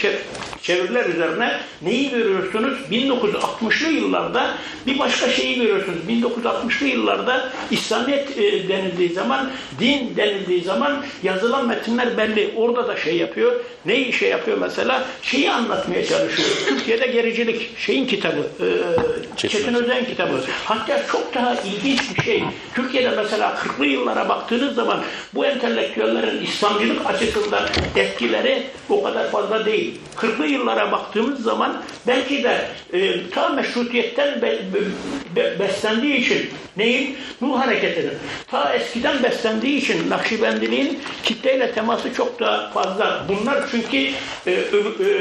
çeviriler 0.61 1.05
üzerine 1.05 1.59
neyi 1.81 2.09
görüyorsunuz? 2.09 2.77
1960'lı 2.91 3.91
yıllarda 3.91 4.53
bir 4.87 4.99
başka 4.99 5.29
şeyi 5.29 5.55
görüyorsunuz. 5.55 5.99
1960'lı 6.09 6.87
yıllarda 6.87 7.49
İslamiyet 7.71 8.37
e, 8.37 8.69
denildiği 8.69 9.09
zaman, 9.09 9.49
din 9.79 10.15
denildiği 10.15 10.63
zaman 10.63 11.05
yazılan 11.23 11.67
metinler 11.67 12.17
belli. 12.17 12.53
Orada 12.55 12.87
da 12.87 12.97
şey 12.97 13.17
yapıyor. 13.17 13.55
Neyi 13.85 14.13
şey 14.13 14.29
yapıyor 14.29 14.57
mesela? 14.61 15.03
Şeyi 15.21 15.51
anlatmaya 15.51 16.05
çalışıyor. 16.05 16.49
Türkiye'de 16.67 17.07
gericilik. 17.07 17.77
Şeyin 17.77 18.07
kitabı. 18.07 18.39
E, 18.39 18.67
Çetin, 19.37 19.57
Çetin 19.57 19.73
Özen 19.73 20.05
kitabı. 20.05 20.41
Hatta 20.65 21.07
çok 21.11 21.33
daha 21.35 21.55
ilginç 21.55 22.17
bir 22.17 22.23
şey. 22.23 22.43
Türkiye'de 22.75 23.09
mesela 23.09 23.57
40'lı 23.77 23.85
yıllara 23.85 24.29
baktığınız 24.29 24.75
zaman 24.75 24.99
bu 25.35 25.45
entelektüellerin 25.45 26.41
İslamcılık 26.41 27.05
açısından 27.05 27.63
etkileri 27.95 28.56
o 28.89 29.03
kadar 29.03 29.31
fazla 29.31 29.65
değil. 29.65 29.99
40'lı 30.17 30.47
yıllara 30.47 30.91
baktığımız 30.91 31.43
zaman 31.43 31.83
belki 32.07 32.43
de 32.43 32.67
e, 32.93 33.29
ta 33.29 33.49
meşrutiyetten 33.49 34.41
be, 34.41 34.59
be, 35.35 35.59
beslendiği 35.59 36.15
için 36.15 36.49
neyin? 36.77 37.17
Nuh 37.41 37.59
hareketinin. 37.59 38.13
Ta 38.51 38.73
eskiden 38.73 39.23
beslendiği 39.23 39.77
için 39.77 40.09
Nakşibendiliğin 40.09 40.99
kitleyle 41.23 41.71
teması 41.71 42.13
çok 42.13 42.39
daha 42.39 42.69
fazla. 42.69 43.25
Bunlar 43.29 43.63
çünkü 43.71 43.97
e, 43.97 44.51
e, 44.51 44.63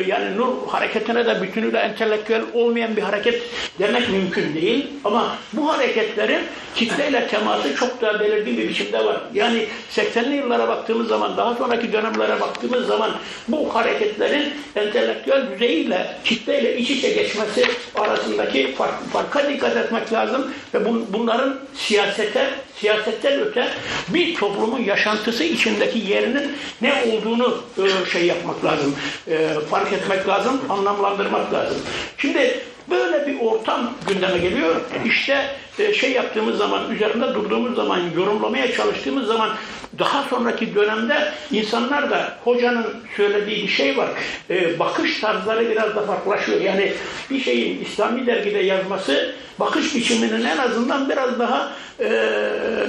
yani 0.06 0.36
Nur 0.36 0.68
hareketine 0.68 1.26
de 1.26 1.42
bütünüyle 1.42 1.78
entelektüel 1.78 2.42
olmayan 2.54 2.96
bir 2.96 3.02
hareket 3.02 3.42
demek 3.78 4.10
mümkün 4.10 4.54
değil. 4.54 4.86
Ama 5.04 5.36
bu 5.52 5.72
hareketlerin 5.72 6.40
kitleyle 6.74 7.26
teması 7.28 7.76
çok 7.76 8.00
daha 8.00 8.20
belirgin 8.20 8.56
bir 8.56 8.68
biçimde 8.68 9.04
var. 9.04 9.16
Yani 9.34 9.66
80'li 9.90 10.36
yıllara 10.36 10.68
baktığımız 10.68 11.08
zaman, 11.08 11.36
daha 11.36 11.54
sonraki 11.54 11.92
dönemlere 11.92 12.40
baktığımız 12.40 12.86
zaman 12.86 13.10
bu 13.48 13.74
hareketlerin 13.74 14.54
entelektüel 14.76 15.46
düzeyiyle, 15.50 16.16
kitleyle 16.24 16.76
iç 16.76 16.90
içe 16.90 17.10
geçmesi 17.10 17.64
arasındaki 17.94 18.74
fark, 18.74 19.12
farka 19.12 19.48
dikkat 19.48 19.76
etmek 19.76 20.12
lazım 20.12 20.52
ve 20.74 20.84
bun, 20.84 21.06
bunların 21.12 21.58
siyasete, 21.74 22.50
siyasetten 22.80 23.40
öte 23.40 23.68
bir 24.08 24.34
toplumun 24.34 24.82
yaşantısı 24.82 25.44
içindeki 25.44 25.98
yerinin 25.98 26.52
ne 26.82 27.04
olduğunu 27.12 27.62
e, 27.78 28.10
şey 28.10 28.26
yapmak 28.26 28.64
lazım, 28.64 28.96
e, 29.28 29.48
fark 29.70 29.92
etmek 29.92 30.28
lazım, 30.28 30.60
anlamlandırmak 30.68 31.52
lazım. 31.52 31.78
Şimdi 32.18 32.60
Böyle 32.90 33.26
bir 33.26 33.40
ortam 33.40 33.92
gündeme 34.08 34.38
geliyor. 34.38 34.76
İşte 35.04 35.46
e, 35.78 35.94
şey 35.94 36.12
yaptığımız 36.12 36.58
zaman, 36.58 36.90
üzerinde 36.90 37.34
durduğumuz 37.34 37.76
zaman, 37.76 38.00
yorumlamaya 38.16 38.72
çalıştığımız 38.72 39.26
zaman 39.26 39.50
daha 39.98 40.22
sonraki 40.22 40.74
dönemde 40.74 41.32
insanlar 41.52 42.10
da 42.10 42.34
hocanın 42.44 42.86
söylediği 43.16 43.62
bir 43.62 43.68
şey 43.68 43.96
var. 43.96 44.08
E, 44.50 44.78
bakış 44.78 45.20
tarzları 45.20 45.70
biraz 45.70 45.96
da 45.96 46.02
farklılaşıyor. 46.02 46.60
Yani 46.60 46.92
bir 47.30 47.40
şeyin 47.40 47.84
İslami 47.84 48.26
dergide 48.26 48.58
yazması 48.58 49.34
bakış 49.60 49.94
biçiminin 49.94 50.44
en 50.44 50.58
azından 50.58 51.08
biraz 51.08 51.38
daha 51.38 51.72
e, 52.00 52.08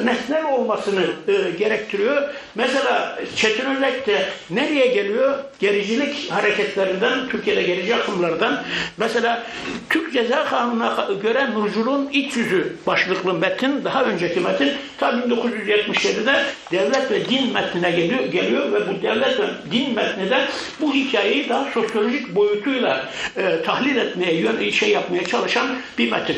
nesnel 0.05 0.45
olmasını 0.53 1.03
e, 1.27 1.51
gerektiriyor. 1.59 2.29
Mesela 2.55 3.19
Çetin 3.35 3.75
Özek 3.75 4.07
de 4.07 4.25
nereye 4.49 4.87
geliyor? 4.87 5.37
Gericilik 5.59 6.31
hareketlerinden, 6.31 7.29
Türkiye'de 7.29 7.63
gerici 7.63 7.95
akımlardan. 7.95 8.63
Mesela 8.97 9.43
Türk 9.89 10.13
Ceza 10.13 10.45
Kanunu'na 10.45 11.07
göre 11.21 11.53
Nurcul'un 11.53 12.09
iç 12.11 12.37
yüzü 12.37 12.76
başlıklı 12.87 13.33
metin, 13.33 13.83
daha 13.83 14.03
önceki 14.03 14.39
metin 14.39 14.71
ta 14.97 15.09
1977'de 15.09 16.43
devlet 16.71 17.11
ve 17.11 17.29
din 17.29 17.53
metnine 17.53 17.91
geliyor, 17.91 18.25
geliyor 18.25 18.73
ve 18.73 18.79
bu 18.87 19.01
devlet 19.01 19.39
ve 19.39 19.45
din 19.71 19.95
metni 19.95 20.29
de 20.29 20.47
bu 20.81 20.93
hikayeyi 20.93 21.49
daha 21.49 21.71
sosyolojik 21.71 22.35
boyutuyla 22.35 23.09
e, 23.37 23.61
tahlil 23.65 23.95
etmeye, 23.95 24.71
şey 24.71 24.89
yapmaya 24.89 25.25
çalışan 25.25 25.67
bir 25.97 26.11
metin. 26.11 26.37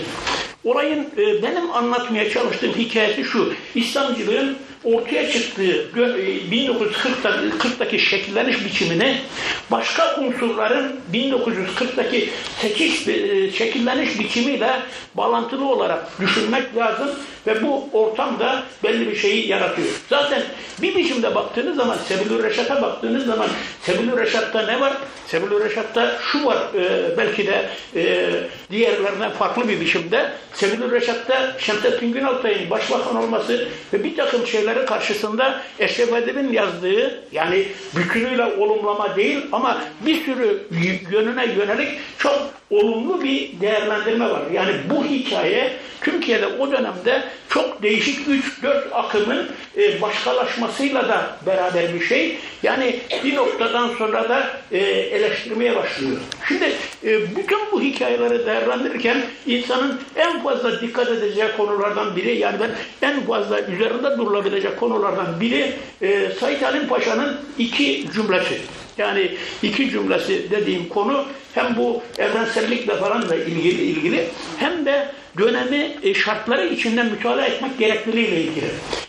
Olayın 0.64 1.07
e, 1.18 1.44
benim 1.44 1.72
anlatmaya 1.74 2.30
çalıştığım 2.30 2.74
hikayesi 2.74 3.24
şu. 3.24 3.53
İslamcılığın 3.76 4.57
ortaya 4.84 5.32
çıktığı 5.32 5.90
1940'daki 6.52 8.00
şekilleniş 8.00 8.66
biçimini 8.66 9.18
başka 9.72 10.22
unsurların 10.22 11.00
1940'daki 11.14 12.30
seçiş, 12.62 13.08
e, 13.08 13.52
şekilleniş 13.52 14.20
biçimiyle 14.20 14.70
bağlantılı 15.16 15.70
olarak 15.70 16.22
düşünmek 16.22 16.76
lazım 16.78 17.10
ve 17.48 17.64
bu 17.64 17.90
ortamda 17.94 18.64
belli 18.84 19.08
bir 19.08 19.16
şeyi 19.16 19.48
yaratıyor. 19.48 19.88
Zaten 20.10 20.44
bir 20.82 20.96
biçimde 20.96 21.36
baktığınız 21.36 21.76
zaman 21.76 21.98
Sebilü 21.98 22.44
Reşat'a 22.44 22.82
baktığınız 22.82 23.26
zaman 23.26 23.48
Sebilü 23.82 24.18
Reşat'ta 24.18 24.62
ne 24.62 24.80
var? 24.80 24.94
Sebilü 25.28 25.66
Reşat'ta 25.66 26.20
şu 26.32 26.46
var 26.46 26.58
e, 26.76 27.18
belki 27.18 27.48
de 27.48 27.70
e, 27.96 28.30
diğerlerinden 28.72 29.32
farklı 29.32 29.70
bir 29.70 29.82
biçimde 29.82 30.32
Sebilü 30.54 30.92
Reşat'ta 30.92 31.56
Şemsettin 31.60 32.14
Günaltay'ın 32.14 32.70
başbakan 32.70 33.16
olması 33.16 33.68
ve 33.94 34.04
bir 34.04 34.16
takım 34.16 34.46
şeyleri 34.70 34.86
karşısında 34.86 35.62
Eşref 35.80 36.14
Edip'in 36.14 36.54
yazdığı 36.54 37.24
yani 37.32 37.66
bütünüyle 37.96 38.46
olumlama 38.46 39.16
değil 39.16 39.40
ama 39.52 39.82
bir 40.06 40.26
sürü 40.26 40.64
yönüne 41.12 41.46
yönelik 41.46 42.00
çok 42.18 42.50
olumlu 42.70 43.24
bir 43.24 43.62
değerlendirme 43.62 44.30
var. 44.30 44.41
Yani 44.54 44.72
bu 44.90 45.06
hikaye 45.06 45.74
Türkiye'de 46.02 46.48
o 46.48 46.72
dönemde 46.72 47.24
çok 47.50 47.84
değişik 47.84 48.28
3-4 48.64 48.90
akımın 48.91 49.48
e, 49.78 50.02
başkalaşmasıyla 50.02 51.08
da 51.08 51.38
beraber 51.46 51.94
bir 51.94 52.02
şey. 52.02 52.38
Yani 52.64 53.00
bir 53.24 53.36
noktadan 53.36 53.90
sonra 53.98 54.30
da 54.30 54.48
e, 54.72 54.78
eleştirmeye 54.88 55.76
başlıyor. 55.76 56.18
Şimdi 56.48 56.66
e, 57.04 57.36
bütün 57.36 57.60
bu 57.72 57.82
hikayeleri 57.82 58.46
değerlendirirken 58.46 59.22
insanın 59.48 60.02
en 60.16 60.44
fazla 60.44 60.82
dikkat 60.82 61.10
edeceği 61.10 61.48
konulardan 61.58 62.16
biri 62.16 62.38
yani 62.38 62.58
ben 62.60 62.72
en 63.08 63.26
fazla 63.26 63.62
üzerinde 63.62 64.18
durulabilecek 64.18 64.59
konulardan 64.80 65.40
biri 65.40 65.73
e, 66.02 66.30
Said 66.40 66.61
Halim 66.61 66.88
Paşa'nın 66.88 67.38
iki 67.57 68.06
cümlesi. 68.14 68.61
Yani 68.98 69.31
iki 69.64 69.90
cümlesi 69.90 70.52
dediğim 70.52 70.90
konu 70.90 71.26
hem 71.53 71.76
bu 71.77 72.02
evrensellikle 72.18 72.95
falan 72.95 73.30
da 73.30 73.36
ilgili, 73.36 73.81
ilgili 73.81 74.26
hem 74.57 74.86
de 74.86 75.06
dönemi 75.38 75.91
e, 76.03 76.14
şartları 76.14 76.68
içinde 76.68 77.03
mütalaa 77.03 77.45
etmek 77.45 77.77
gerekliliğiyle 77.77 78.41
ilgili. 78.41 78.65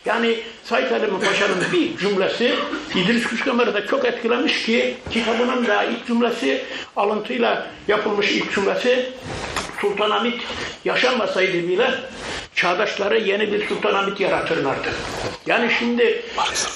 Yani 0.06 0.36
Said 0.64 0.90
Halim 0.90 1.20
Paşa'nın 1.20 1.72
bir 1.72 1.96
cümlesi 1.96 2.54
İdris 2.94 3.26
Kuşkamer'i 3.26 3.74
de 3.74 3.86
çok 3.86 4.04
etkilemiş 4.04 4.62
ki 4.62 4.94
kitabının 5.10 5.66
da 5.66 5.84
ilk 5.84 6.06
cümlesi 6.06 6.62
alıntıyla 6.96 7.66
yapılmış 7.88 8.30
ilk 8.32 8.54
cümlesi 8.54 9.10
Sultanahmet 9.80 10.34
yaşanmasaydı 10.84 11.68
bile 11.68 11.90
çağdaşları 12.54 13.18
yeni 13.18 13.52
bir 13.52 13.68
Sultanahmet 13.68 14.20
yaratırlardı. 14.20 14.88
Yani 15.46 15.70
şimdi 15.78 16.22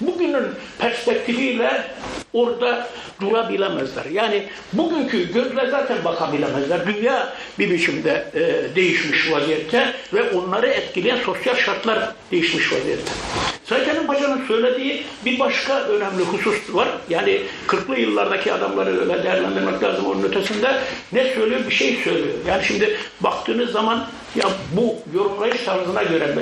bugünün 0.01 0.47
perspektifiyle 0.79 1.83
orada 2.33 2.87
durabilemezler. 3.21 4.05
Yani 4.05 4.47
bugünkü 4.91 5.33
gözle 5.33 5.69
zaten 5.71 6.05
bakabilemezler. 6.05 6.87
Dünya 6.87 7.33
bir 7.59 7.71
biçimde 7.71 8.25
e, 8.33 8.75
değişmiş 8.75 9.31
vaziyette 9.31 9.93
ve 10.13 10.29
onları 10.29 10.67
etkileyen 10.67 11.17
sosyal 11.17 11.55
şartlar 11.55 12.11
değişmiş 12.31 12.73
vaziyette. 12.73 13.11
Sayın 13.65 14.07
Paşa'nın 14.07 14.45
söylediği 14.47 15.03
bir 15.25 15.39
başka 15.39 15.83
önemli 15.83 16.23
husus 16.23 16.75
var. 16.75 16.87
Yani 17.09 17.41
40'lı 17.67 17.99
yıllardaki 17.99 18.53
adamları 18.53 19.01
öyle 19.01 19.23
değerlendirmek 19.23 19.83
lazım 19.83 20.05
onun 20.05 20.23
ötesinde. 20.23 20.79
Ne 21.11 21.33
söylüyor? 21.33 21.61
Bir 21.69 21.75
şey 21.75 21.99
söylüyor. 22.03 22.35
Yani 22.47 22.63
şimdi 22.63 22.97
baktığınız 23.21 23.71
zaman 23.71 24.07
ya 24.35 24.49
bu 24.71 24.95
yorumlayış 25.13 25.63
tarzına 25.63 26.03
göre 26.03 26.35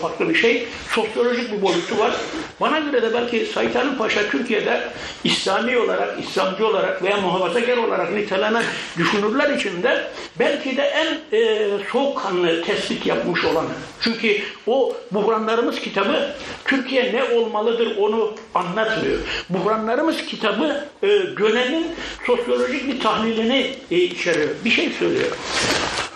farklı 0.00 0.28
bir 0.28 0.34
şey. 0.34 0.66
Sosyolojik 0.90 1.52
bir 1.52 1.62
boyutu 1.62 1.98
var. 1.98 2.12
Bana 2.60 2.78
göre 2.78 3.02
de 3.02 3.14
belki 3.14 3.46
Said 3.46 3.74
Halim 3.74 3.98
Paşa 3.98 4.30
Türkiye'de 4.30 4.80
İslami 5.24 5.78
olarak, 5.78 6.18
İslamcı 6.22 6.66
olarak 6.66 7.02
veya 7.02 7.16
muhafazakar 7.16 7.76
olarak 7.76 8.12
nitelenen 8.12 8.64
düşünürler 8.98 9.56
içinde 9.56 10.06
belki 10.38 10.76
de 10.76 10.82
en 10.82 11.38
e, 11.38 11.68
soğukkanlı 11.92 12.62
tespit 12.62 13.06
yapmış 13.06 13.44
olanı. 13.44 13.70
Çünkü 14.00 14.40
o 14.66 14.96
buhranlarımız 15.10 15.80
kitabı 15.80 16.30
Türkiye 16.64 17.12
ne 17.12 17.24
olmalıdır 17.24 17.96
onu 17.96 18.34
anlatmıyor. 18.54 19.18
Buhranlarımız 19.48 20.16
kitabı 20.16 20.84
e, 21.02 21.06
dönemin 21.38 21.86
sosyolojik 22.26 22.88
bir 22.88 23.00
tahlilini 23.00 23.70
e, 23.90 23.96
içeriyor. 23.96 24.48
Bir 24.64 24.70
şey 24.70 24.90
söylüyor. 24.90 25.30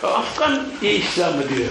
Afgan 0.03 0.63
İslamı 0.83 1.49
diyor. 1.49 1.71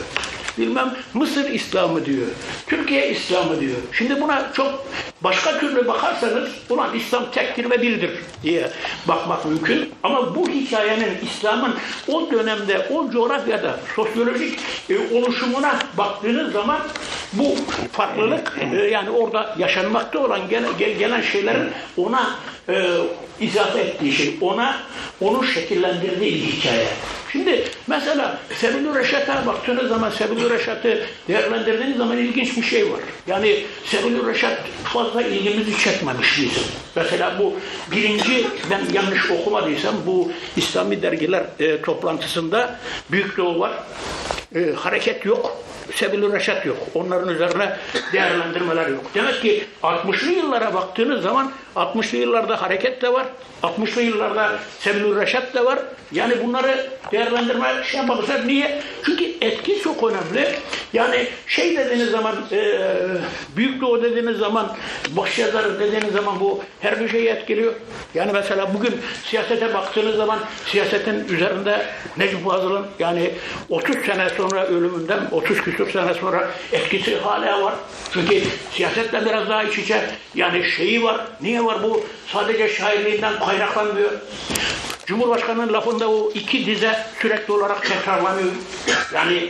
Bilmem 0.57 0.95
Mısır 1.13 1.49
İslamı 1.49 2.05
diyor. 2.05 2.27
Türkiye 2.67 3.11
İslamı 3.11 3.59
diyor. 3.59 3.77
Şimdi 3.91 4.21
buna 4.21 4.51
çok 4.53 4.85
başka 5.23 5.59
türlü 5.59 5.87
bakarsanız 5.87 6.49
buna 6.69 6.87
İslam 6.95 7.31
tektir 7.31 7.69
ve 7.69 7.81
birdir 7.81 8.11
diye 8.43 8.69
bakmak 9.07 9.45
mümkün. 9.45 9.89
Ama 10.03 10.35
bu 10.35 10.49
hikayenin 10.49 11.17
İslam'ın 11.23 11.75
o 12.07 12.31
dönemde, 12.31 12.87
o 12.93 13.11
coğrafyada 13.11 13.79
sosyolojik 13.95 14.59
e, 14.89 15.17
oluşumuna 15.17 15.79
baktığınız 15.97 16.53
zaman 16.53 16.79
bu 17.33 17.55
farklılık 17.91 18.57
e, 18.73 18.75
yani 18.75 19.09
orada 19.09 19.55
yaşanmakta 19.57 20.19
olan 20.19 20.49
gelen, 20.49 20.77
gelen 20.77 21.21
şeylerin 21.21 21.69
ona 21.97 22.35
e, 22.69 22.87
izafe 23.39 23.79
ettiği 23.79 24.11
şey, 24.11 24.37
ona 24.41 24.77
onu 25.21 25.43
şekillendirdiği 25.43 26.33
bir 26.33 26.47
hikaye. 26.47 26.87
Şimdi 27.31 27.63
mesela 27.87 28.39
Sebilü 28.55 28.95
Reşat'a 28.95 29.45
baktığınız 29.45 29.89
zaman 29.89 30.09
Sebilü 30.09 30.49
Reşat'ı 30.49 31.05
değerlendirdiğiniz 31.27 31.97
zaman 31.97 32.17
ilginç 32.17 32.57
bir 32.57 32.63
şey 32.63 32.91
var. 32.91 32.99
Yani 33.27 33.65
Sebilü 33.85 34.27
Reşat 34.27 34.57
ilgimizi 35.17 35.77
çekmemiş 35.77 36.37
bizim. 36.37 36.63
Mesela 36.95 37.39
bu 37.39 37.53
birinci 37.91 38.47
ben 38.69 38.81
yanlış 38.93 39.31
okumadıysam 39.31 39.95
bu 40.05 40.31
İslami 40.55 41.01
dergiler 41.01 41.43
e, 41.59 41.81
toplantısında 41.81 42.79
Büyük 43.11 43.37
Doğu 43.37 43.59
var. 43.59 43.71
E, 44.55 44.73
hareket 44.73 45.25
yok. 45.25 45.57
Sebil-i 45.95 46.33
Reşat 46.33 46.65
yok. 46.65 46.77
Onların 46.93 47.29
üzerine 47.35 47.77
değerlendirmeler 48.13 48.87
yok. 48.87 49.03
Demek 49.15 49.41
ki 49.41 49.65
60'lı 49.83 50.31
yıllara 50.31 50.73
baktığınız 50.73 51.23
zaman 51.23 51.51
60'lı 51.79 52.17
yıllarda 52.17 52.61
hareket 52.61 53.01
de 53.01 53.13
var. 53.13 53.25
60'lı 53.63 54.01
yıllarda 54.01 54.59
Sebil-i 54.79 55.15
Reşat 55.15 55.53
da 55.53 55.65
var. 55.65 55.79
Yani 56.11 56.33
bunları 56.43 56.89
değerlendirme 57.11 57.83
şey 57.83 57.99
yapamazlar. 57.99 58.47
Niye? 58.47 58.81
Çünkü 59.05 59.25
etki 59.41 59.81
çok 59.81 60.03
önemli. 60.03 60.55
Yani 60.93 61.27
şey 61.47 61.77
dediğiniz 61.77 62.09
zaman 62.09 62.35
e, 62.51 62.79
Büyük 63.55 63.81
Doğu 63.81 64.03
dediğiniz 64.03 64.37
zaman 64.37 64.75
başyazarı 65.09 65.79
dediğiniz 65.79 66.13
zaman 66.13 66.39
bu 66.39 66.63
her 66.79 66.99
bir 66.99 67.09
şeyi 67.09 67.27
etkiliyor. 67.27 67.73
Yani 68.13 68.31
mesela 68.33 68.73
bugün 68.73 69.01
siyasete 69.23 69.73
baktığınız 69.73 70.15
zaman 70.15 70.39
siyasetin 70.65 71.27
üzerinde 71.27 71.85
Necip 72.17 72.45
Fazıl'ın 72.45 72.85
yani 72.99 73.31
30 73.69 73.95
sene 74.05 74.29
sonra 74.29 74.65
ölümünden 74.65 75.19
30 75.31 75.61
küsur 75.61 75.79
küsur 75.79 75.99
sene 75.99 76.13
sonra 76.13 76.47
etkisi 76.71 77.19
hala 77.19 77.61
var. 77.61 77.73
Çünkü 78.13 78.41
siyasetle 78.71 79.25
biraz 79.25 79.49
daha 79.49 79.63
iç 79.63 79.77
içe 79.77 80.01
yani 80.35 80.63
şeyi 80.63 81.03
var. 81.03 81.21
Niye 81.41 81.65
var 81.65 81.68
bu? 81.83 82.05
Sadece 82.27 82.69
şairliğinden 82.69 83.39
kaynaklanmıyor. 83.39 84.11
Cumhurbaşkanının 85.09 85.73
lafında 85.73 86.09
o 86.09 86.31
iki 86.33 86.65
dize 86.65 86.95
sürekli 87.21 87.53
olarak 87.53 87.85
tekrarlanıyor. 87.85 88.51
Yani 89.13 89.49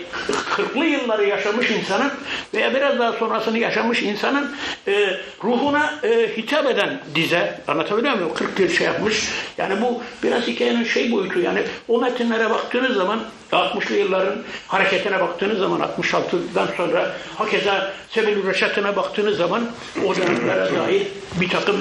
40'lı 0.57 0.85
yılları 0.85 1.25
yaşamış 1.25 1.71
insanın 1.71 2.11
veya 2.53 2.73
biraz 2.75 2.99
daha 2.99 3.13
sonrasını 3.13 3.59
yaşamış 3.59 4.01
insanın 4.01 4.55
e, 4.87 5.17
ruhuna 5.43 5.99
e, 6.03 6.37
hitap 6.37 6.65
eden 6.65 7.01
dize. 7.15 7.61
Anlatabiliyor 7.67 8.13
muyum? 8.13 8.33
40 8.33 8.59
yıl 8.59 8.69
şey 8.69 8.87
yapmış. 8.87 9.29
Yani 9.57 9.81
bu 9.81 10.01
biraz 10.23 10.47
hikayenin 10.47 10.83
şey 10.83 11.11
boyutu. 11.11 11.39
Yani 11.39 11.63
o 11.87 12.01
metinlere 12.01 12.49
baktığınız 12.49 12.95
zaman 12.95 13.19
60'lı 13.51 13.95
yılların 13.95 14.35
hareketine 14.67 15.19
baktığınız 15.19 15.59
zaman 15.59 15.81
66'dan 15.81 16.67
sonra 16.77 17.11
hakeza 17.35 17.93
Sebil 18.09 18.47
Reşat'ına 18.47 18.95
baktığınız 18.95 19.37
zaman 19.37 19.71
o 20.05 20.15
dönemlere 20.15 20.75
dair 20.75 21.07
bir 21.41 21.49
takım 21.49 21.75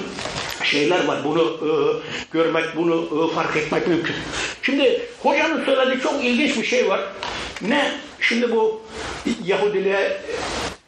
şeyler 0.64 1.04
var. 1.04 1.18
Bunu 1.24 1.42
e, 1.42 1.70
görmek, 2.32 2.76
bunu 2.76 2.94
e, 2.94 3.34
fark 3.34 3.56
etmek 3.56 3.67
mümkün. 3.88 4.14
Şimdi 4.62 5.02
hocanın 5.22 5.64
söylediği 5.64 6.00
çok 6.00 6.24
ilginç 6.24 6.56
bir 6.56 6.64
şey 6.64 6.88
var. 6.88 7.00
Ne? 7.62 7.92
Şimdi 8.20 8.52
bu 8.52 8.82
Yahudiliğe 9.44 10.20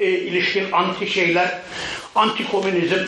e, 0.00 0.10
ilişkin 0.10 0.72
anti 0.72 1.06
şeyler, 1.06 1.58
anti 2.14 2.50
komünizm 2.50 3.04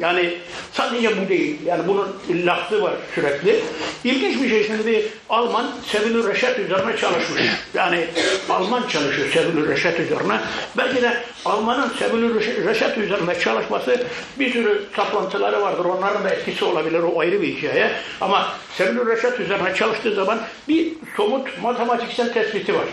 yani 0.00 0.34
sadece 0.72 1.24
bu 1.24 1.28
değil. 1.28 1.56
Yani 1.66 1.82
bunun 1.86 2.08
lafı 2.46 2.82
var 2.82 2.92
sürekli. 3.14 3.60
İlginç 4.04 4.42
bir 4.42 4.48
şey 4.48 4.66
şimdi 4.66 5.04
Alman 5.28 5.70
Sevil 5.86 6.28
Reşat 6.28 6.58
üzerine 6.58 6.96
çalışmış. 6.96 7.42
Yani 7.74 8.06
Alman 8.48 8.88
çalışıyor 8.88 9.28
Sevil 9.32 9.68
Reşat 9.68 10.00
üzerine. 10.00 10.40
Belki 10.78 11.02
de 11.02 11.16
Alman'ın 11.44 11.88
Sevil 11.98 12.34
Reşat 12.66 12.98
üzerine 12.98 13.40
çalışması 13.40 14.06
bir 14.38 14.52
sürü 14.52 14.82
saplantıları 14.96 15.62
vardır. 15.62 15.84
Onların 15.84 16.24
da 16.24 16.30
etkisi 16.30 16.64
olabilir. 16.64 17.00
O 17.02 17.20
ayrı 17.20 17.42
bir 17.42 17.56
hikaye. 17.56 17.90
Ama 18.20 18.52
Sevil 18.76 19.06
Reşat 19.06 19.40
üzerine 19.40 19.74
çalıştığı 19.74 20.14
zaman 20.14 20.40
bir 20.68 20.88
somut 21.16 21.62
matematiksel 21.62 22.32
tespiti 22.32 22.74
var. 22.74 22.84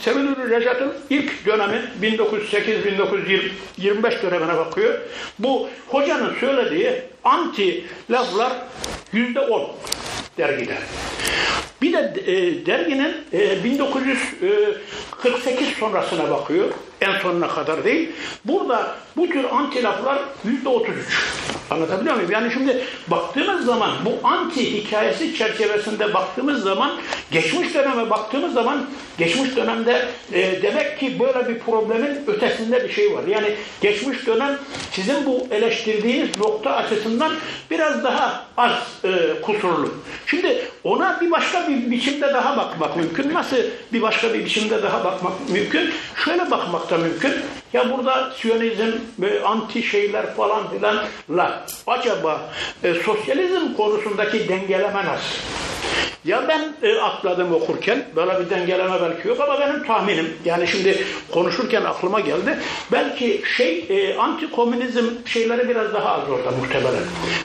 Sevil 0.00 0.50
Reşat'ın 0.50 0.94
ilk 1.10 1.46
dönemi 1.46 1.82
1908-1925 2.40 4.22
dönemine 4.22 4.56
bakıyor. 4.56 4.98
Bu 5.38 5.68
hocanın 5.88 6.34
söylediği 6.40 6.92
anti 7.24 7.84
laflar 8.10 8.52
yüzde 9.12 9.40
on 9.40 9.68
dergide. 10.38 10.76
Bir 11.82 11.92
de 11.92 12.14
e, 12.26 12.66
derginin 12.66 13.14
e, 13.32 13.64
1948 13.64 15.68
sonrasına 15.68 16.30
bakıyor. 16.30 16.70
En 17.00 17.18
sonuna 17.18 17.48
kadar 17.48 17.84
değil. 17.84 18.10
Burada 18.44 18.96
bu 19.16 19.28
tür 19.28 19.44
anti 19.52 19.82
laflar 19.82 20.18
yüzde 20.44 20.68
33. 20.68 20.96
Anlatabiliyor 21.70 22.14
muyum? 22.14 22.30
Yani 22.30 22.52
şimdi 22.52 22.84
baktığımız 23.08 23.64
zaman 23.64 23.90
bu 24.04 24.28
anti 24.28 24.74
hikayesi 24.74 25.36
çerçevesinde 25.36 26.14
baktığımız 26.14 26.62
zaman 26.62 26.92
geçmiş 27.30 27.74
döneme 27.74 28.10
baktığımız 28.10 28.54
zaman 28.54 28.86
geçmiş 29.18 29.56
dönemde 29.56 30.08
e, 30.32 30.62
demek 30.62 31.00
ki 31.00 31.20
böyle 31.20 31.48
bir 31.48 31.58
problemin 31.58 32.18
ötesinde 32.26 32.84
bir 32.84 32.92
şey 32.92 33.14
var. 33.14 33.24
Yani 33.26 33.54
geçmiş 33.80 34.26
dönem 34.26 34.58
sizin 34.92 35.26
bu 35.26 35.46
eleştirdiğiniz 35.50 36.38
nokta 36.38 36.70
açısından 36.70 37.32
biraz 37.70 38.04
daha 38.04 38.46
az 38.56 38.72
e, 39.04 39.40
kusurlu. 39.42 39.94
Şimdi 40.26 40.62
ona 40.84 41.20
bir 41.20 41.30
başka 41.30 41.65
bir 41.68 41.90
biçimde 41.90 42.34
daha 42.34 42.56
bakmak 42.56 42.96
mümkün. 42.96 43.34
Nasıl 43.34 43.56
bir 43.92 44.02
başka 44.02 44.34
bir 44.34 44.44
biçimde 44.44 44.82
daha 44.82 45.04
bakmak 45.04 45.50
mümkün? 45.50 45.90
Şöyle 46.24 46.50
bakmak 46.50 46.90
da 46.90 46.98
mümkün. 46.98 47.32
Ya 47.72 47.90
burada 47.90 48.32
Siyonizm, 48.36 48.92
e, 49.22 49.40
anti 49.44 49.82
şeyler 49.82 50.34
falan 50.34 50.70
filanla 50.70 51.66
acaba 51.86 52.40
e, 52.84 52.94
sosyalizm 52.94 53.74
konusundaki 53.76 54.48
dengeleme 54.48 55.04
nasıl? 55.04 55.65
Ya 56.24 56.48
ben 56.48 56.88
e, 56.88 56.98
atladım 56.98 57.54
okurken, 57.54 58.04
böyle 58.16 58.40
bir 58.40 58.50
dengeleme 58.50 58.94
belki 59.02 59.28
yok 59.28 59.40
ama 59.40 59.60
benim 59.60 59.84
tahminim, 59.84 60.32
yani 60.44 60.68
şimdi 60.68 61.04
konuşurken 61.32 61.84
aklıma 61.84 62.20
geldi, 62.20 62.58
belki 62.92 63.42
şey, 63.56 63.84
e, 63.88 64.16
anti-komünizm 64.18 65.04
şeyleri 65.26 65.68
biraz 65.68 65.94
daha 65.94 66.12
az 66.12 66.30
orada 66.30 66.50
muhtemelen. 66.50 67.02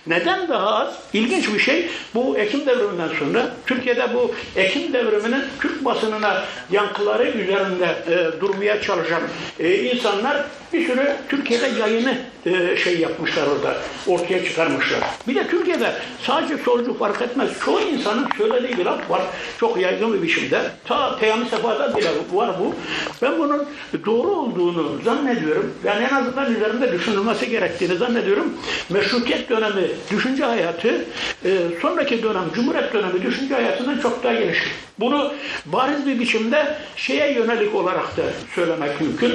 Neden 0.07 0.49
daha 0.49 0.75
az? 0.75 0.93
İlginç 1.13 1.53
bir 1.53 1.59
şey, 1.59 1.89
bu 2.15 2.37
Ekim 2.37 2.65
devriminden 2.65 3.09
sonra, 3.19 3.51
Türkiye'de 3.67 4.13
bu 4.13 4.31
Ekim 4.55 4.93
devriminin 4.93 5.43
Türk 5.59 5.85
basınına 5.85 6.43
yankıları 6.71 7.29
üzerinde 7.29 7.95
e, 8.09 8.41
durmaya 8.41 8.81
çalışan 8.81 9.21
e, 9.59 9.75
insanlar 9.75 10.37
bir 10.73 10.87
sürü 10.87 11.15
Türkiye'de 11.29 11.67
yayını 11.79 12.17
e, 12.45 12.77
şey 12.77 12.99
yapmışlar 12.99 13.47
orada, 13.47 13.77
ortaya 14.07 14.45
çıkarmışlar. 14.45 14.99
Bir 15.27 15.35
de 15.35 15.47
Türkiye'de 15.47 15.93
sadece 16.23 16.57
solcu 16.57 16.97
fark 16.97 17.21
etmez. 17.21 17.49
Çoğu 17.65 17.81
insanın 17.81 18.27
söylediği 18.41 18.77
bir 18.77 18.85
laf 18.85 19.09
var. 19.09 19.21
Çok 19.59 19.81
yaygın 19.81 20.13
bir 20.13 20.21
biçimde. 20.21 20.61
Ta 20.85 21.15
Peyami 21.15 21.45
Sefa'da 21.49 21.97
bile 21.97 22.09
var 22.33 22.55
bu. 22.59 22.75
Ben 23.21 23.39
bunun 23.39 23.65
doğru 24.05 24.31
olduğunu 24.31 25.01
zannediyorum. 25.05 25.73
Yani 25.83 26.07
en 26.11 26.15
azından 26.15 26.55
üzerinde 26.55 26.91
düşünülmesi 26.91 27.49
gerektiğini 27.49 27.95
zannediyorum. 27.95 28.53
Meşrutiyet 28.89 29.49
dönemi 29.49 29.87
düşünce 30.11 30.43
hayatı 30.43 31.05
e, 31.45 31.49
sonraki 31.81 32.23
dönem 32.23 32.43
Cumhuriyet 32.55 32.93
dönemi 32.93 33.21
düşünce 33.21 33.53
hayatından 33.55 33.99
çok 33.99 34.23
daha 34.23 34.33
geniş. 34.33 34.57
Bunu 34.99 35.33
bariz 35.65 36.07
bir 36.07 36.19
biçimde 36.19 36.75
şeye 36.95 37.33
yönelik 37.33 37.75
olarak 37.75 38.17
da 38.17 38.21
söylemek 38.55 39.01
mümkün. 39.01 39.33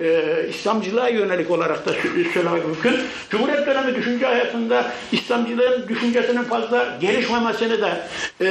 E, 0.00 0.22
İslamcılığa 0.48 1.08
yönelik 1.08 1.50
olarak 1.50 1.86
da 1.86 1.90
söylemek 2.34 2.64
mümkün. 2.66 2.96
Cumhuriyet 3.30 3.66
dönemi 3.66 3.94
düşünce 3.94 4.26
hayatında 4.26 4.92
İslamcılığın 5.12 5.88
düşüncesinin 5.88 6.42
fazla 6.42 6.98
gelişmemesini 7.00 7.80
de 7.82 8.02
e, 8.40 8.47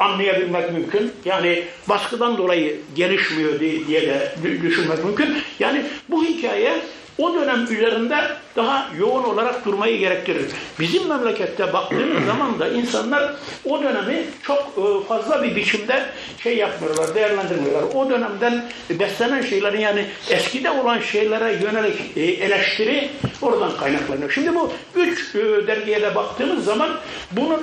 anlayabilmek 0.00 0.72
mümkün. 0.72 1.12
Yani 1.24 1.64
baskıdan 1.88 2.38
dolayı 2.38 2.80
gelişmiyor 2.94 3.60
diye 3.60 4.06
de 4.06 4.32
düşünmek 4.62 5.04
mümkün. 5.04 5.36
Yani 5.58 5.82
bu 6.10 6.24
hikaye 6.24 6.72
o 7.20 7.34
dönem 7.34 7.64
üzerinde 7.64 8.16
daha 8.56 8.88
yoğun 8.98 9.24
olarak 9.24 9.64
durmayı 9.64 9.98
gerektirir. 9.98 10.46
Bizim 10.80 11.08
memlekette 11.08 11.72
baktığımız 11.72 12.24
zaman 12.26 12.58
da 12.58 12.68
insanlar 12.68 13.32
o 13.64 13.82
dönemi 13.82 14.24
çok 14.42 14.58
e, 14.58 15.06
fazla 15.08 15.42
bir 15.42 15.56
biçimde 15.56 16.02
şey 16.42 16.56
yapmıyorlar, 16.56 17.14
değerlendirmiyorlar. 17.14 17.82
O 17.94 18.10
dönemden 18.10 18.64
beslenen 18.90 19.42
şeylerin 19.42 19.80
yani 19.80 20.06
eskide 20.30 20.70
olan 20.70 21.00
şeylere 21.00 21.52
yönelik 21.52 22.16
e, 22.16 22.20
eleştiri 22.20 23.10
oradan 23.42 23.76
kaynaklanıyor. 23.76 24.30
Şimdi 24.30 24.54
bu 24.54 24.72
üç 24.94 25.34
e, 25.34 25.66
dergiye 25.66 26.02
de 26.02 26.14
baktığımız 26.14 26.64
zaman 26.64 26.90
bunun 27.32 27.62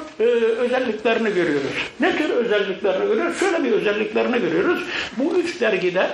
özelliklerini 0.60 1.34
görüyoruz. 1.34 1.72
Ne 2.00 2.18
tür 2.18 2.30
özelliklerini 2.30 3.08
görüyoruz? 3.08 3.40
Şöyle 3.40 3.64
bir 3.64 3.72
özelliklerini 3.72 4.40
görüyoruz. 4.42 4.84
Bu 5.18 5.36
üç 5.36 5.62
dergide 5.62 6.10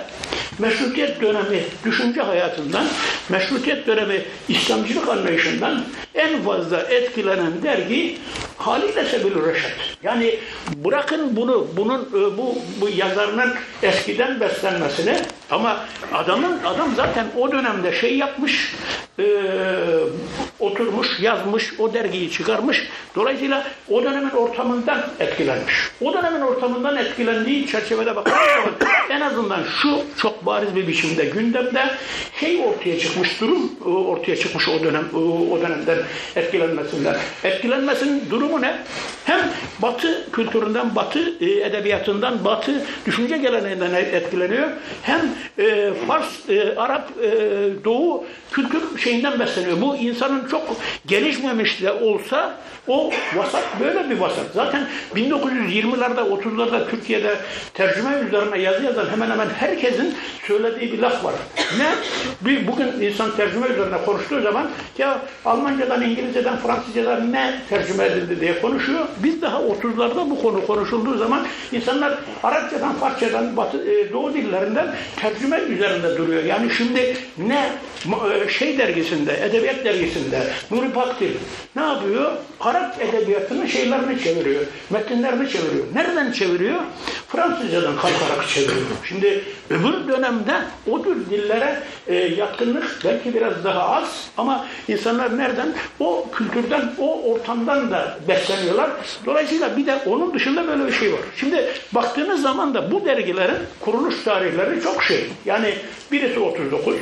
meşrutiyet 0.59 1.21
dönemi 1.21 1.63
düşünce 1.85 2.21
hayatından, 2.21 2.85
meşrutiyet 3.33 3.87
dönemi 3.87 4.21
İslamcılık 4.49 5.09
anlayışından 5.09 5.83
en 6.15 6.43
fazla 6.43 6.79
etkilenen 6.79 7.63
dergi 7.63 8.17
haliyle 8.57 9.05
Sebil 9.05 9.45
Reşat. 9.45 9.71
Yani 10.03 10.39
bırakın 10.75 11.35
bunu, 11.35 11.67
bunun 11.77 12.09
bu, 12.37 12.55
bu 12.81 12.89
yazarının 12.89 13.53
eskiden 13.83 14.39
beslenmesini 14.39 15.15
ama 15.51 15.85
adamın 16.13 16.59
adam 16.65 16.89
zaten 16.95 17.25
o 17.37 17.51
dönemde 17.51 17.95
şey 17.95 18.17
yapmış, 18.17 18.75
e, 19.19 19.25
oturmuş, 20.59 21.19
yazmış, 21.19 21.79
o 21.79 21.93
dergiyi 21.93 22.31
çıkarmış. 22.31 22.87
Dolayısıyla 23.15 23.67
o 23.89 24.03
dönemin 24.03 24.29
ortamından 24.29 25.05
etkilenmiş. 25.19 25.73
O 26.01 26.13
dönemin 26.13 26.41
ortamından 26.41 26.97
etkilendiği 26.97 27.67
çerçevede 27.67 28.15
bakarsak 28.15 28.73
en 29.09 29.21
azından 29.21 29.63
şu 29.81 30.01
çok 30.17 30.45
bariz 30.45 30.75
bir 30.75 30.87
biçimde 30.87 31.25
gündemde 31.25 31.95
şey 32.39 32.61
ortaya 32.65 32.99
çıkmış, 32.99 33.12
durum 33.41 33.71
ortaya 33.85 34.35
çıkmış 34.35 34.69
o 34.69 34.83
dönem 34.83 35.05
o 35.51 35.61
dönemden 35.61 35.97
etkilenmesinden. 36.35 37.15
Etkilenmesinin 37.43 38.23
durumu 38.29 38.61
ne? 38.61 38.77
Hem 39.25 39.49
Batı 39.81 40.31
kültüründen, 40.31 40.95
Batı 40.95 41.19
e, 41.41 41.45
edebiyatından, 41.45 42.45
Batı 42.45 42.81
düşünce 43.05 43.37
geleneğinden 43.37 43.93
etkileniyor. 43.93 44.67
Hem 45.01 45.21
e, 45.59 45.93
Fars, 46.07 46.49
e, 46.49 46.75
Arap, 46.75 47.09
Doğu 47.83 48.25
kültür 48.51 48.97
şeyinden 48.97 49.39
besleniyor. 49.39 49.81
Bu 49.81 49.95
insanın 49.95 50.47
çok 50.47 50.77
gelişmemiş 51.05 51.81
de 51.81 51.91
olsa 51.91 52.57
o 52.87 53.11
vasat 53.35 53.63
böyle 53.79 54.09
bir 54.09 54.19
vasat. 54.19 54.45
Zaten 54.53 54.87
1920'lerde 55.15 56.19
30'larda 56.19 56.89
Türkiye'de 56.89 57.35
tercüme 57.73 58.09
üzerine 58.27 58.59
yazı 58.59 58.83
yazan 58.83 59.09
hemen 59.11 59.29
hemen 59.29 59.49
herkesin 59.49 60.15
söylediği 60.47 60.93
bir 60.93 60.99
laf 60.99 61.23
var. 61.23 61.33
Ne? 61.77 61.89
Bir, 62.41 62.67
bugün 62.67 63.01
insan 63.07 63.35
tercüme 63.35 63.67
üzerine 63.67 63.97
konuştuğu 64.05 64.41
zaman 64.41 64.69
ya 64.97 65.21
Almancadan, 65.45 66.01
İngilizceden, 66.01 66.57
Fransızcadan 66.57 67.31
ne 67.31 67.59
tercüme 67.69 68.05
edildi 68.05 68.41
diye 68.41 68.61
konuşuyor. 68.61 69.05
Biz 69.23 69.41
daha 69.41 69.57
30'larda 69.57 70.29
bu 70.29 70.41
konu 70.41 70.67
konuşulduğu 70.67 71.17
zaman 71.17 71.47
insanlar 71.71 72.17
Arapçadan, 72.43 72.93
Farsçadan, 72.93 73.57
Batı, 73.57 73.91
e, 73.91 74.13
Doğu 74.13 74.33
dillerinden 74.33 74.95
tercüme 75.15 75.57
üzerinde 75.57 76.17
duruyor. 76.17 76.43
Yani 76.43 76.71
şimdi 76.77 77.17
ne 77.37 77.69
e, 78.45 78.49
şey 78.49 78.77
dergisinde, 78.77 79.45
edebiyat 79.45 79.85
dergisinde 79.85 80.43
Nuri 80.71 80.91
Pakdil 80.91 81.31
ne 81.75 81.81
yapıyor? 81.81 82.31
Arap 82.59 83.01
edebiyatının 83.01 83.65
şeylerini 83.65 84.23
çeviriyor. 84.23 84.61
Metinlerini 84.89 85.49
çeviriyor. 85.49 85.85
Nereden 85.93 86.31
çeviriyor? 86.31 86.79
Fransızcadan 87.27 87.95
kalkarak 87.95 88.47
çeviriyor. 88.47 88.85
Şimdi 89.03 89.43
öbür 89.69 90.07
dönemde 90.07 90.53
o 90.91 91.03
tür 91.03 91.29
dillere 91.29 91.83
e, 92.07 92.15
yatkınlık 92.15 92.92
belki 93.05 93.33
biraz 93.33 93.63
daha 93.63 93.89
az 93.89 94.27
ama 94.37 94.65
insanlar 94.87 95.37
nereden? 95.37 95.73
O 95.99 96.25
kültürden, 96.31 96.91
o 96.99 97.21
ortamdan 97.21 97.91
da 97.91 98.17
besleniyorlar. 98.27 98.89
Dolayısıyla 99.25 99.77
bir 99.77 99.85
de 99.85 99.95
onun 100.05 100.33
dışında 100.33 100.67
böyle 100.67 100.87
bir 100.87 100.91
şey 100.91 101.13
var. 101.13 101.19
Şimdi 101.35 101.67
baktığınız 101.91 102.41
zaman 102.41 102.73
da 102.73 102.91
bu 102.91 103.05
dergilerin 103.05 103.57
kuruluş 103.79 104.23
tarihleri 104.23 104.81
çok 104.81 105.03
şey. 105.03 105.29
Yani 105.45 105.75
birisi 106.11 106.39
39, 106.39 106.95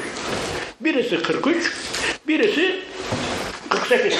birisi 0.81 1.23
43, 1.23 1.71
birisi 2.27 2.79
48. 3.69 4.13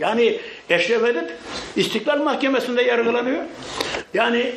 Yani 0.00 0.38
Eşref 0.70 1.04
Edip 1.04 1.32
İstiklal 1.76 2.22
Mahkemesi'nde 2.22 2.82
yargılanıyor. 2.82 3.42
Yani 4.14 4.52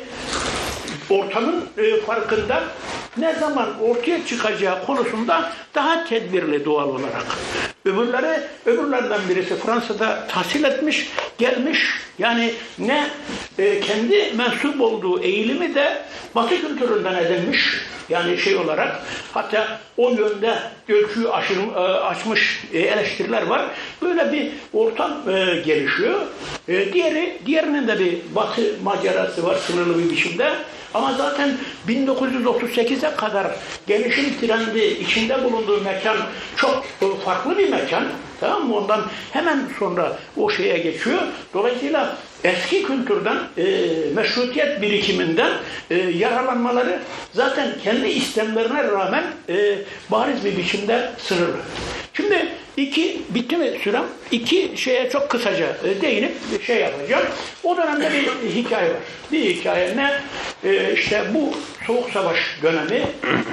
ortamın 1.10 1.64
e, 1.78 2.00
farkında 2.00 2.64
ne 3.16 3.34
zaman 3.34 3.68
ortaya 3.80 4.26
çıkacağı 4.26 4.86
konusunda 4.86 5.52
daha 5.74 6.04
tedbirli 6.04 6.64
doğal 6.64 6.88
olarak. 6.88 7.26
Öbürleri, 7.84 8.40
öbürlerden 8.66 9.20
birisi 9.28 9.56
Fransa'da 9.56 10.26
tahsil 10.28 10.64
etmiş, 10.64 11.10
gelmiş. 11.38 11.78
Yani 12.18 12.52
ne 12.78 13.06
e, 13.58 13.80
kendi 13.80 14.32
mensup 14.36 14.80
olduğu 14.80 15.22
eğilimi 15.22 15.74
de 15.74 16.02
Batı 16.34 16.60
kültüründen 16.60 17.14
edinmiş. 17.14 17.76
Yani 18.08 18.38
şey 18.38 18.56
olarak 18.56 19.02
hatta 19.32 19.80
o 19.96 20.10
yönde 20.10 20.58
ölçüyü 20.88 21.30
aşır, 21.30 21.56
e, 21.56 21.78
açmış 21.80 22.64
e, 22.72 22.78
eleştiriler 22.78 23.46
var. 23.46 23.62
Böyle 24.02 24.32
bir 24.32 24.50
ortam 24.72 25.12
e, 25.28 25.62
gelişiyor. 25.66 26.20
E, 26.68 26.92
diğeri, 26.92 27.38
diğerinin 27.46 27.88
de 27.88 27.98
bir 27.98 28.18
batı 28.34 28.62
macerası 28.84 29.44
var 29.46 29.56
sınırlı 29.56 29.98
bir 29.98 30.10
biçimde. 30.10 30.52
Ama 30.94 31.12
zaten 31.12 31.56
1938'e 31.88 33.16
kadar 33.16 33.46
gelişim 33.86 34.40
trendi 34.40 34.84
içinde 34.84 35.44
bulunduğu 35.44 35.80
mekan 35.80 36.16
çok 36.56 36.84
farklı 37.24 37.58
bir 37.58 37.68
mekan. 37.68 38.04
Tamam 38.40 38.68
mı? 38.68 38.76
Ondan 38.76 39.00
hemen 39.32 39.58
sonra 39.78 40.18
o 40.36 40.50
şeye 40.50 40.78
geçiyor. 40.78 41.18
Dolayısıyla 41.54 42.16
eski 42.44 42.82
kültürden, 42.82 43.36
e, 43.58 43.64
meşrutiyet 44.14 44.82
birikiminden 44.82 45.52
e, 45.90 45.94
yararlanmaları 45.94 46.98
zaten 47.32 47.68
kendi 47.84 48.08
istemlerine 48.08 48.84
rağmen 48.84 49.24
e, 49.48 49.78
bariz 50.10 50.44
bir 50.44 50.56
biçimde 50.56 51.10
sınırlı. 51.18 51.56
Şimdi 52.14 52.48
iki, 52.76 53.22
bitti 53.28 53.56
mi 53.56 53.70
sürem? 53.84 54.04
İki 54.30 54.72
şeye 54.76 55.10
çok 55.10 55.30
kısaca 55.30 55.66
e, 55.84 56.00
değinip 56.02 56.62
şey 56.66 56.80
yapacağım. 56.80 57.26
O 57.64 57.76
dönemde 57.76 58.10
bir 58.44 58.50
hikaye 58.50 58.88
var. 58.88 58.96
Bir 59.32 59.40
hikaye 59.40 59.96
ne? 59.96 60.12
E, 60.64 60.92
işte 60.94 61.24
bu 61.34 61.50
Soğuk 61.86 62.10
Savaş 62.10 62.38
dönemi, 62.62 63.02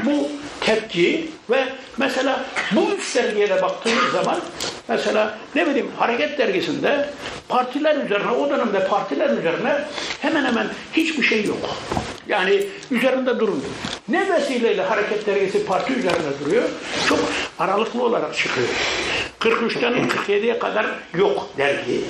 bu 0.05 0.29
tepki 0.61 1.27
ve 1.49 1.65
mesela 1.97 2.45
bu 2.71 2.91
üç 2.97 3.15
dergiye 3.15 3.49
de 3.49 3.61
baktığımız 3.61 4.11
zaman 4.11 4.39
mesela 4.87 5.37
ne 5.55 5.67
bileyim 5.67 5.91
Hareket 5.97 6.37
Dergisi'nde 6.37 7.09
partiler 7.49 7.95
üzerine, 8.05 8.31
o 8.31 8.49
dönemde 8.49 8.87
partiler 8.87 9.29
üzerine 9.29 9.81
hemen 10.21 10.45
hemen 10.45 10.67
hiçbir 10.93 11.23
şey 11.23 11.45
yok. 11.45 11.75
Yani 12.27 12.63
üzerinde 12.91 13.39
durmuyor. 13.39 13.71
Ne 14.07 14.33
vesileyle 14.33 14.81
Hareket 14.81 15.25
Dergisi 15.25 15.65
parti 15.65 15.93
üzerinde 15.93 16.39
duruyor? 16.45 16.63
Çok 17.09 17.19
aralıklı 17.59 18.03
olarak 18.03 18.35
çıkıyor. 18.37 18.67
43'ten 19.39 19.93
47'ye 19.93 20.59
kadar 20.59 20.85
yok 21.17 21.49
dergi. 21.57 22.01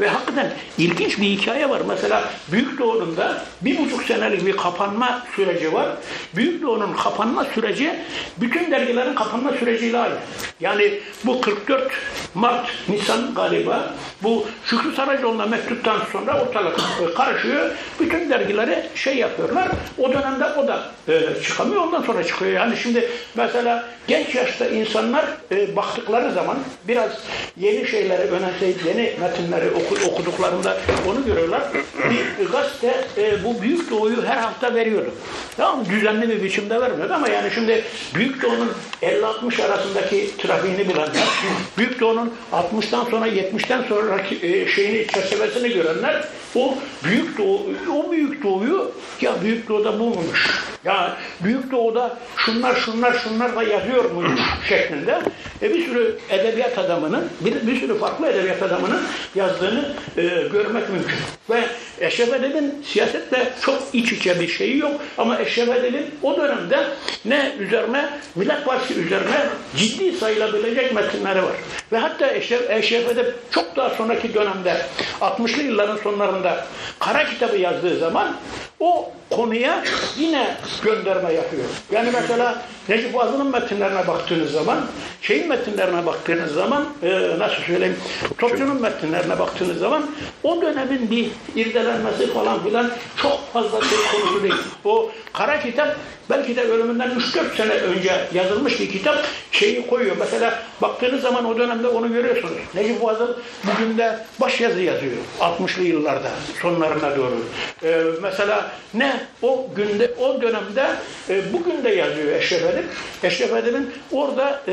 Ve 0.00 0.08
hakikaten 0.08 0.52
ilginç 0.78 1.18
bir 1.18 1.24
hikaye 1.24 1.68
var. 1.70 1.82
Mesela 1.88 2.30
Büyük 2.52 2.78
Doğu'nun 2.78 3.16
da 3.16 3.44
bir 3.62 3.78
buçuk 3.78 4.02
senelik 4.02 4.46
bir 4.46 4.56
kapanma 4.56 5.26
süreci 5.36 5.72
var. 5.72 5.88
Büyük 6.36 6.62
Doğu'nun 6.62 6.92
kapanma 6.92 7.44
süreci 7.44 7.94
bütün 8.36 8.70
dergilerin 8.80 9.14
kapanma 9.14 9.52
süreciyle 9.52 9.98
aynı. 9.98 10.14
Yani 10.60 11.00
bu 11.24 11.40
44 11.40 11.92
Mart, 12.34 12.66
Nisan 12.88 13.34
galiba 13.34 13.94
bu 14.22 14.46
Şükrü 14.64 14.94
Saracoğlu'na 14.94 15.46
mektuptan 15.46 15.98
sonra 16.12 16.42
ortalık 16.42 16.80
e, 16.80 17.14
karışıyor. 17.14 17.70
Bütün 18.00 18.30
dergileri 18.30 18.86
şey 18.94 19.16
yapıyorlar. 19.16 19.68
O 19.98 20.12
dönemde 20.12 20.44
o 20.44 20.68
da 20.68 20.82
e, 21.08 21.42
çıkamıyor. 21.42 21.82
Ondan 21.82 22.02
sonra 22.02 22.24
çıkıyor. 22.24 22.52
Yani 22.52 22.76
şimdi 22.76 23.08
mesela 23.34 23.84
genç 24.08 24.34
yaşta 24.34 24.66
insanlar 24.66 25.24
e, 25.52 25.76
baktıkları 25.76 26.32
zaman 26.32 26.58
biraz 26.88 27.10
yeni 27.56 27.88
şeyleri 27.88 28.22
önemseyip 28.22 28.86
yeni 28.86 29.14
metinleri 29.20 29.70
oku, 29.70 30.10
okuduklarında 30.10 30.76
onu 31.08 31.24
görüyorlar. 31.26 31.62
Bir 32.10 32.46
gazete 32.46 33.04
e, 33.16 33.44
bu 33.44 33.62
Büyük 33.62 33.90
Doğu'yu 33.90 34.24
her 34.26 34.36
hafta 34.36 34.74
veriyordu. 34.74 35.10
Tamam? 35.56 35.84
Düzenli 35.90 36.28
bir 36.28 36.42
biçimde 36.42 36.80
vermiyordu 36.80 37.14
ama 37.14 37.28
yani 37.28 37.50
şimdi 37.54 37.84
Büyük 38.14 38.42
Doğu'nun 38.42 38.69
50-60 39.02 39.62
arasındaki 39.62 40.36
trafiğini 40.38 40.88
bilenler, 40.88 41.28
Büyük 41.78 42.00
Doğu'nun 42.00 42.34
60'tan 42.52 43.10
sonra 43.10 43.28
70'ten 43.28 43.82
sonraki 43.82 44.46
e, 44.46 44.68
şeyini 44.68 45.06
çerçevesini 45.06 45.72
görenler 45.72 46.24
o 46.54 46.74
Büyük 47.04 47.38
Doğu, 47.38 47.66
o 47.94 48.12
Büyük 48.12 48.42
Doğu'yu 48.42 48.92
ya 49.20 49.32
Büyük 49.42 49.68
Doğu'da 49.68 49.98
bulmamış. 49.98 50.46
Ya 50.84 51.16
Büyük 51.40 51.70
Doğu'da 51.72 52.18
şunlar 52.36 52.74
şunlar 52.74 53.12
şunlar 53.12 53.56
da 53.56 53.62
yazıyor 53.62 54.10
muymuş 54.10 54.40
şeklinde 54.68 55.20
e, 55.62 55.74
bir 55.74 55.86
sürü 55.86 56.18
edebiyat 56.30 56.78
adamının, 56.78 57.28
bir, 57.40 57.66
bir 57.66 57.80
sürü 57.80 57.98
farklı 57.98 58.26
edebiyat 58.26 58.62
adamının 58.62 59.02
yazdığını 59.34 59.92
e, 60.16 60.22
görmek 60.52 60.88
mümkün. 60.90 61.18
Ve 61.50 61.64
Eşref 62.00 62.34
Edip'in 62.34 62.82
siyasetle 62.92 63.52
çok 63.62 63.82
iç 63.92 64.12
içe 64.12 64.40
bir 64.40 64.48
şeyi 64.48 64.78
yok 64.78 64.92
ama 65.18 65.40
Eşref 65.40 65.68
Edip'in 65.68 66.14
o 66.22 66.36
dönemde 66.36 66.86
ne 67.24 67.52
üzerine, 67.58 68.10
Millet 68.34 68.59
Partisi 68.64 69.00
üzerine 69.00 69.46
ciddi 69.76 70.12
sayılabilecek 70.12 70.94
metinleri 70.94 71.42
var. 71.42 71.56
Ve 71.92 71.98
hatta 71.98 72.34
Eşref, 72.34 72.70
Eşref 72.70 73.10
Edip 73.10 73.34
çok 73.50 73.76
daha 73.76 73.90
sonraki 73.90 74.34
dönemde 74.34 74.86
60'lı 75.20 75.62
yılların 75.62 75.96
sonlarında 75.96 76.66
Kara 76.98 77.24
kitabı 77.24 77.56
yazdığı 77.56 77.98
zaman 77.98 78.36
o 78.80 79.12
konuya 79.30 79.84
yine 80.18 80.56
gönderme 80.82 81.32
yapıyor. 81.32 81.64
Yani 81.92 82.10
mesela 82.12 82.62
Necip 82.88 83.14
Fazıl'ın 83.14 83.46
metinlerine 83.46 84.06
baktığınız 84.06 84.52
zaman, 84.52 84.86
şeyin 85.22 85.48
metinlerine 85.48 86.06
baktığınız 86.06 86.52
zaman, 86.52 86.84
e, 87.02 87.38
nasıl 87.38 87.62
söyleyeyim, 87.62 87.96
Topçu'nun 88.38 88.82
metinlerine 88.82 89.38
baktığınız 89.38 89.78
zaman 89.78 90.10
o 90.42 90.62
dönemin 90.62 91.10
bir 91.10 91.30
irdelenmesi 91.56 92.32
falan 92.32 92.62
filan 92.62 92.90
çok 93.22 93.52
fazla 93.52 93.80
bir 93.80 94.20
konusu 94.20 94.42
değil. 94.42 94.54
O 94.84 95.10
kara 95.32 95.60
kitap 95.60 95.96
belki 96.30 96.56
de 96.56 96.62
ölümünden 96.62 97.10
3-4 97.10 97.56
sene 97.56 97.72
önce 97.72 98.28
yazılmış 98.34 98.80
bir 98.80 98.90
kitap 98.90 99.24
şeyi 99.52 99.86
koyuyor. 99.86 100.16
Mesela 100.18 100.62
baktığınız 100.82 101.22
zaman 101.22 101.44
o 101.44 101.58
dönemde 101.58 101.88
onu 101.88 102.12
görüyorsunuz. 102.12 102.54
Necip 102.74 103.02
Fazıl 103.02 103.34
bugün 103.64 103.98
de 103.98 104.18
başyazı 104.40 104.80
yazıyor. 104.80 105.16
60'lı 105.40 105.82
yıllarda 105.82 106.30
sonlarına 106.62 107.16
doğru. 107.16 107.44
Ee, 107.84 108.02
mesela 108.22 108.69
ne 108.94 109.20
o 109.42 109.66
günde 109.76 110.10
o 110.18 110.42
dönemde 110.42 110.86
e, 111.28 111.52
bugün 111.52 111.84
de 111.84 111.88
yazıyor 111.88 112.32
Eşref 112.32 112.62
Edip. 112.62 112.84
Eşref 113.22 113.52
Edip'in 113.52 113.90
orada 114.12 114.62
e, 114.68 114.72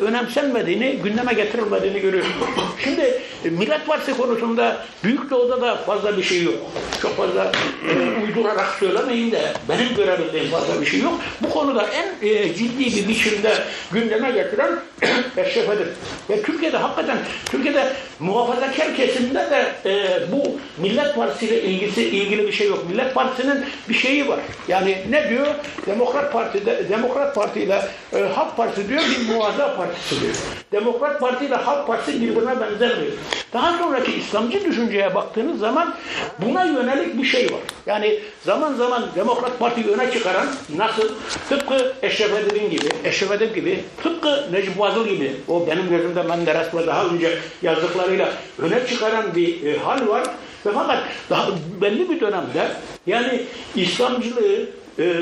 önemsenmediğini, 0.00 0.96
gündeme 0.96 1.32
getirilmediğini 1.34 2.00
görüyorsunuz. 2.00 2.46
Şimdi 2.84 3.20
e, 3.44 3.50
Millet 3.50 3.86
Partisi 3.86 4.16
konusunda 4.16 4.86
Büyük 5.04 5.30
Doğu'da 5.30 5.60
da 5.60 5.76
fazla 5.76 6.16
bir 6.16 6.22
şey 6.22 6.42
yok. 6.42 6.54
Çok 7.02 7.16
fazla 7.16 7.52
e, 7.90 8.24
uydurarak 8.24 8.76
söylemeyin 8.80 9.32
de 9.32 9.52
benim 9.68 9.94
görebildiğim 9.96 10.50
fazla 10.50 10.80
bir 10.80 10.86
şey 10.86 11.00
yok. 11.00 11.20
Bu 11.40 11.50
konuda 11.50 11.86
en 11.86 12.28
e, 12.28 12.54
ciddi 12.54 12.96
bir 12.96 13.08
biçimde 13.08 13.54
gündeme 13.92 14.30
getiren 14.30 14.70
Eşref 15.36 15.70
Edip. 15.70 15.88
Ve 16.30 16.42
Türkiye'de 16.42 16.76
hakikaten 16.76 17.18
Türkiye'de 17.50 17.92
muhafazakar 18.20 18.96
kesimde 18.96 19.50
de 19.50 19.72
e, 19.86 20.20
bu 20.32 20.60
Millet 20.82 21.14
Partisi 21.14 21.46
ile 21.46 21.62
ilgisi 21.62 22.02
ilgili 22.02 22.46
bir 22.46 22.52
şey 22.52 22.68
yok. 22.68 22.84
Millet 22.90 23.14
Partisi'nin 23.36 23.64
bir 23.88 23.94
şeyi 23.94 24.28
var. 24.28 24.38
Yani 24.68 24.98
ne 25.10 25.30
diyor? 25.30 25.46
Demokrat 25.86 26.32
Parti'de 26.32 26.88
Demokrat 26.88 27.34
Parti 27.34 27.60
ile 27.60 27.82
e, 28.12 28.20
Halk 28.20 28.56
Partisi 28.56 28.88
diyor 28.88 29.02
bir 29.02 29.34
muazza 29.34 29.76
partisi 29.76 30.20
diyor. 30.20 30.34
Demokrat 30.72 31.20
Parti 31.20 31.44
ile 31.44 31.54
Halk 31.54 31.86
Partisi 31.86 32.20
birbirine 32.20 32.60
benzemiyor. 32.60 33.12
Daha 33.52 33.78
sonraki 33.78 34.12
İslamcı 34.12 34.64
düşünceye 34.64 35.14
baktığınız 35.14 35.60
zaman 35.60 35.94
buna 36.38 36.64
yönelik 36.64 37.18
bir 37.18 37.24
şey 37.24 37.44
var. 37.44 37.60
Yani 37.86 38.18
zaman 38.44 38.74
zaman 38.74 39.04
Demokrat 39.16 39.58
Parti 39.58 39.90
öne 39.90 40.12
çıkaran 40.12 40.46
nasıl? 40.76 41.08
Tıpkı 41.48 41.92
Eşref 42.02 42.32
Edip'in 42.32 42.70
gibi, 42.70 42.88
Eşref 43.04 43.32
Edip 43.32 43.54
gibi, 43.54 43.84
tıpkı 44.02 44.52
Necip 44.52 44.78
Fazıl 44.78 45.08
gibi, 45.08 45.36
o 45.48 45.66
benim 45.66 45.88
gözümde 45.88 46.22
Menderes 46.22 46.74
ve 46.74 46.86
daha 46.86 47.04
önce 47.04 47.38
yazdıklarıyla 47.62 48.28
öne 48.58 48.86
çıkaran 48.86 49.34
bir 49.34 49.66
e, 49.66 49.78
hal 49.78 50.08
var. 50.08 50.24
Ve 50.66 50.70
fakat 50.74 50.98
daha 51.30 51.48
belli 51.80 52.10
bir 52.10 52.20
dönemde 52.20 52.70
yani 53.06 53.42
İslamcılığı 53.76 54.66
e, 54.98 55.14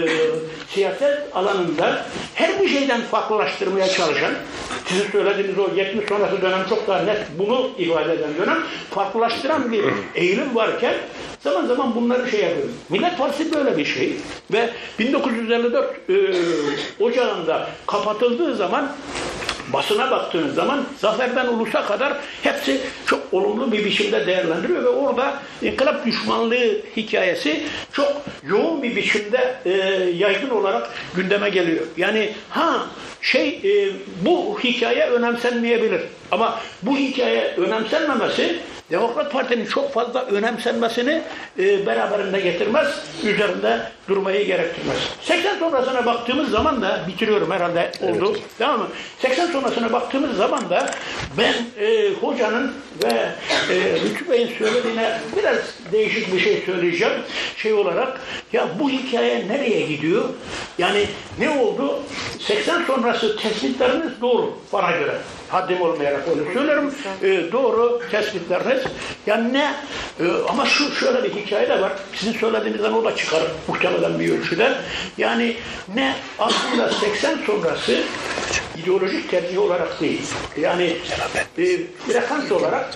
siyaset 0.69 1.37
alanında 1.37 2.07
her 2.35 2.62
bir 2.62 2.69
şeyden 2.69 3.01
farklılaştırmaya 3.01 3.89
çalışan, 3.89 4.33
sizin 4.87 5.11
söylediğiniz 5.11 5.59
o 5.59 5.69
70 5.77 6.09
sonrası 6.09 6.43
dönem 6.43 6.66
çok 6.69 6.89
daha 6.89 7.03
net 7.03 7.19
bunu 7.39 7.71
ifade 7.79 8.12
eden 8.12 8.31
dönem, 8.39 8.59
farklılaştıran 8.91 9.73
bir 9.73 9.85
eğilim 10.15 10.55
varken 10.55 10.95
zaman 11.41 11.66
zaman 11.66 11.95
bunları 11.95 12.31
şey 12.31 12.41
yapıyor. 12.41 12.69
Millet 12.89 13.19
Partisi 13.19 13.55
böyle 13.55 13.77
bir 13.77 13.85
şey 13.85 14.16
ve 14.53 14.71
1954 14.99 16.11
e, 16.11 16.15
Ocağı'nda 17.05 17.69
kapatıldığı 17.87 18.57
zaman 18.57 18.93
basına 19.73 20.11
baktığınız 20.11 20.55
zaman 20.55 20.85
zaferden 20.99 21.47
ulusa 21.47 21.86
kadar 21.86 22.12
hepsi 22.43 22.81
çok 23.07 23.35
olumlu 23.35 23.73
bir 23.73 23.85
biçimde 23.85 24.27
değerlendiriyor 24.27 24.85
ve 24.85 24.89
orada 24.89 25.43
inkılap 25.62 26.07
düşmanlığı 26.07 26.81
hikayesi 26.97 27.62
çok 27.93 28.12
yoğun 28.49 28.82
bir 28.82 28.97
biçimde 28.97 29.55
e, 29.65 29.70
yaygın 30.16 30.51
olarak 30.51 30.91
gündeme 31.16 31.51
geliyor. 31.51 31.86
Yani 31.97 32.32
ha 32.51 32.86
şey 33.20 33.49
e, 33.49 33.93
bu 34.24 34.59
hikaye 34.65 35.07
önemsenmeyebilir 35.07 36.01
ama 36.31 36.61
bu 36.82 36.97
hikaye 36.97 37.55
önemsenmemesi 37.57 38.59
Demokrat 38.95 39.33
Parti'nin 39.33 39.66
çok 39.66 39.93
fazla 39.93 40.23
önemsenmesini 40.23 41.23
e, 41.59 41.87
beraberinde 41.87 42.41
getirmez, 42.41 42.89
üzerinde 43.25 43.81
durmayı 44.09 44.47
gerektirmez. 44.47 44.97
80 45.23 45.59
sonrasına 45.59 46.07
baktığımız 46.07 46.51
zaman 46.51 46.83
da, 46.83 47.01
bitiriyorum 47.09 47.51
herhalde 47.51 47.93
oldu, 48.03 48.31
evet. 48.33 48.43
tamam 48.59 48.79
mı? 48.79 48.89
80 49.19 49.47
sonrasına 49.47 49.93
baktığımız 49.93 50.37
zaman 50.37 50.71
da 50.71 50.91
ben 51.39 51.55
e, 51.85 52.11
hocanın 52.21 52.73
ve 53.05 53.29
e, 53.75 54.01
Lütfü 54.05 54.31
Bey'in 54.31 54.59
söylediğine 54.59 55.19
biraz 55.37 55.59
değişik 55.93 56.35
bir 56.35 56.41
şey 56.41 56.62
söyleyeceğim. 56.66 57.15
Şey 57.57 57.73
olarak, 57.73 58.21
ya 58.53 58.69
bu 58.81 58.91
hikaye 58.91 59.49
nereye 59.49 59.87
gidiyor? 59.87 60.25
Yani 60.79 61.07
ne 61.39 61.51
oldu? 61.51 62.01
80 62.39 62.85
sonrası 62.85 63.37
tespitleriniz 63.37 64.21
doğru 64.21 64.59
bana 64.73 64.91
göre 64.91 65.15
haddim 65.49 65.83
olmayarak 65.83 66.29
öyle 66.29 66.55
söylüyorum. 66.55 66.95
E, 67.23 67.53
doğru 67.53 68.03
tespitleriniz. 68.11 68.85
Yani 69.27 69.53
ne? 69.53 69.75
E, 70.21 70.25
ama 70.49 70.66
şu 70.66 70.95
şöyle 70.95 71.25
bir 71.25 71.35
hikaye 71.35 71.69
de 71.69 71.81
var. 71.81 71.93
Sizin 72.16 72.33
söylediğinizden 72.33 72.93
o 72.93 73.05
da 73.05 73.16
çıkar 73.16 73.43
muhtemelen 73.69 74.21
bir 74.21 74.39
ölçüde. 74.39 74.73
Yani 75.19 75.57
ne? 75.95 76.15
Aslında 76.39 76.91
80 76.93 77.39
sonrası 77.47 78.03
ideolojik 78.83 79.31
tercih 79.31 79.59
olarak 79.59 80.01
değil. 80.01 80.23
Yani 80.61 80.97
e, 81.59 81.65
frekans 82.07 82.53
olarak 82.53 82.91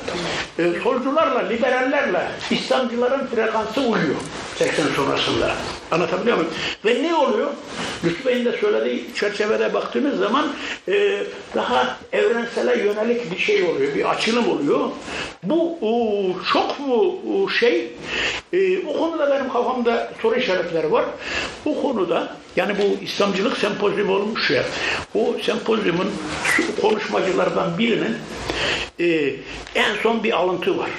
e, 0.59 0.73
solcularla, 0.83 1.39
liberallerle 1.39 2.27
İslamcıların 2.51 3.27
frekansı 3.27 3.81
uyuyor 3.81 4.17
80 4.57 4.85
sonrasında. 4.97 5.55
Anlatabiliyor 5.91 6.37
muyum? 6.37 6.53
Ve 6.85 7.03
ne 7.03 7.15
oluyor? 7.15 7.51
Lütfü 8.05 8.25
Bey'in 8.29 8.45
de 8.45 8.53
söylediği 8.53 9.15
çerçevede 9.15 9.75
baktığınız 9.75 10.19
zaman 10.19 10.53
e, 10.89 11.23
daha 11.55 11.97
evrensele 12.39 12.85
yönelik 12.85 13.31
bir 13.31 13.39
şey 13.39 13.63
oluyor, 13.63 13.95
bir 13.95 14.11
açılım 14.11 14.49
oluyor. 14.49 14.81
Bu 15.43 15.79
çok 16.53 16.81
mu 16.81 17.51
şey? 17.51 17.93
E, 18.53 18.87
o 18.87 18.99
konuda 18.99 19.31
benim 19.31 19.53
kafamda 19.53 20.13
soru 20.23 20.37
işaretleri 20.37 20.93
var. 20.93 21.05
O 21.67 21.83
konuda 21.83 22.37
yani 22.57 22.75
bu 22.79 23.05
İslamcılık 23.05 23.59
sempozyumu 23.59 24.15
olmuş 24.15 24.51
ya, 24.51 24.65
o 25.15 25.37
sempozyumun 25.43 26.13
konuşmacılardan 26.83 27.79
birinin 27.79 28.17
e, 29.01 29.35
en 29.75 29.95
son 30.03 30.25
bir 30.25 30.33
alıntı 30.33 30.79
var. 30.79 30.91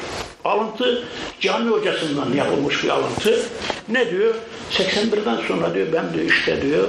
Alıntı 0.46 1.04
cami 1.40 1.72
hocasından 1.72 2.34
yapılmış 2.34 2.84
bir 2.84 2.90
alıntı. 2.90 3.46
Ne 3.90 4.12
diyor? 4.12 4.36
81'den 4.72 5.38
sonra 5.48 5.74
diyor 5.74 5.88
ben 5.94 6.14
de 6.14 6.26
işte 6.26 6.62
diyor 6.62 6.88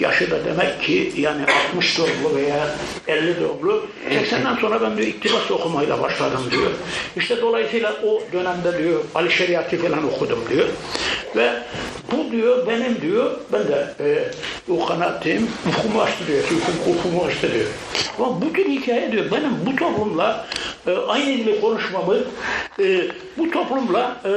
yaşı 0.00 0.30
da 0.30 0.44
demek 0.44 0.82
ki 0.82 1.12
yani 1.16 1.42
60 1.70 1.98
doğumlu 1.98 2.36
veya 2.36 2.74
50 3.08 3.40
doğumlu 3.40 3.86
80'den 4.10 4.56
sonra 4.56 4.82
ben 4.82 4.96
diyor 4.96 5.08
iktibas 5.08 5.50
okumayla 5.50 6.02
başladım 6.02 6.42
diyor. 6.50 6.70
İşte 7.16 7.42
dolayısıyla 7.42 7.96
o 8.06 8.22
dönemde 8.32 8.78
diyor 8.78 9.00
Ali 9.14 9.30
Şeriatı 9.30 9.76
falan 9.76 10.04
okudum 10.14 10.38
diyor. 10.50 10.68
Ve 11.36 11.52
bu 12.12 12.32
diyor 12.32 12.66
benim 12.66 13.00
diyor 13.00 13.30
ben 13.52 13.68
de 13.68 13.94
e, 14.04 14.72
o 14.72 14.86
açtı 16.00 16.26
diyor. 16.26 16.44
Ufkumu 16.88 17.24
açtı 17.24 17.52
diyor. 17.52 17.66
Ama 18.18 18.42
bu 18.42 18.52
tür 18.52 18.64
hikaye 18.64 19.12
diyor 19.12 19.24
benim 19.30 19.66
bu 19.66 19.76
toplumla 19.76 20.46
e, 20.86 20.90
aynı 20.90 21.26
dili 21.26 21.60
konuşmamı 21.60 22.16
e, 22.80 23.00
bu 23.38 23.50
toplumla 23.50 24.16
e, 24.24 24.32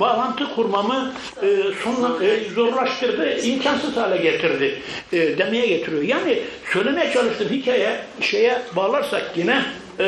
bağlantı 0.00 0.54
kurmamı 0.54 1.12
e, 1.42 1.46
sonla, 1.84 2.24
e, 2.24 2.50
zorlaştırdı, 2.54 3.40
imkansız 3.40 3.96
hale 3.96 4.16
getirdi 4.16 4.82
e, 5.12 5.38
demeye 5.38 5.66
getiriyor. 5.66 6.02
Yani 6.02 6.38
söylemeye 6.72 7.12
çalıştığım 7.12 7.48
hikaye 7.48 8.00
şeye 8.20 8.62
bağlarsak 8.76 9.30
yine 9.36 9.64
e, 9.98 10.04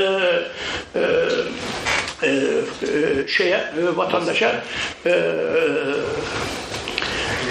e, 0.94 1.00
e, 2.22 3.28
şeye 3.28 3.56
e, 3.56 3.96
vatandaşa 3.96 4.62
e, 5.06 5.10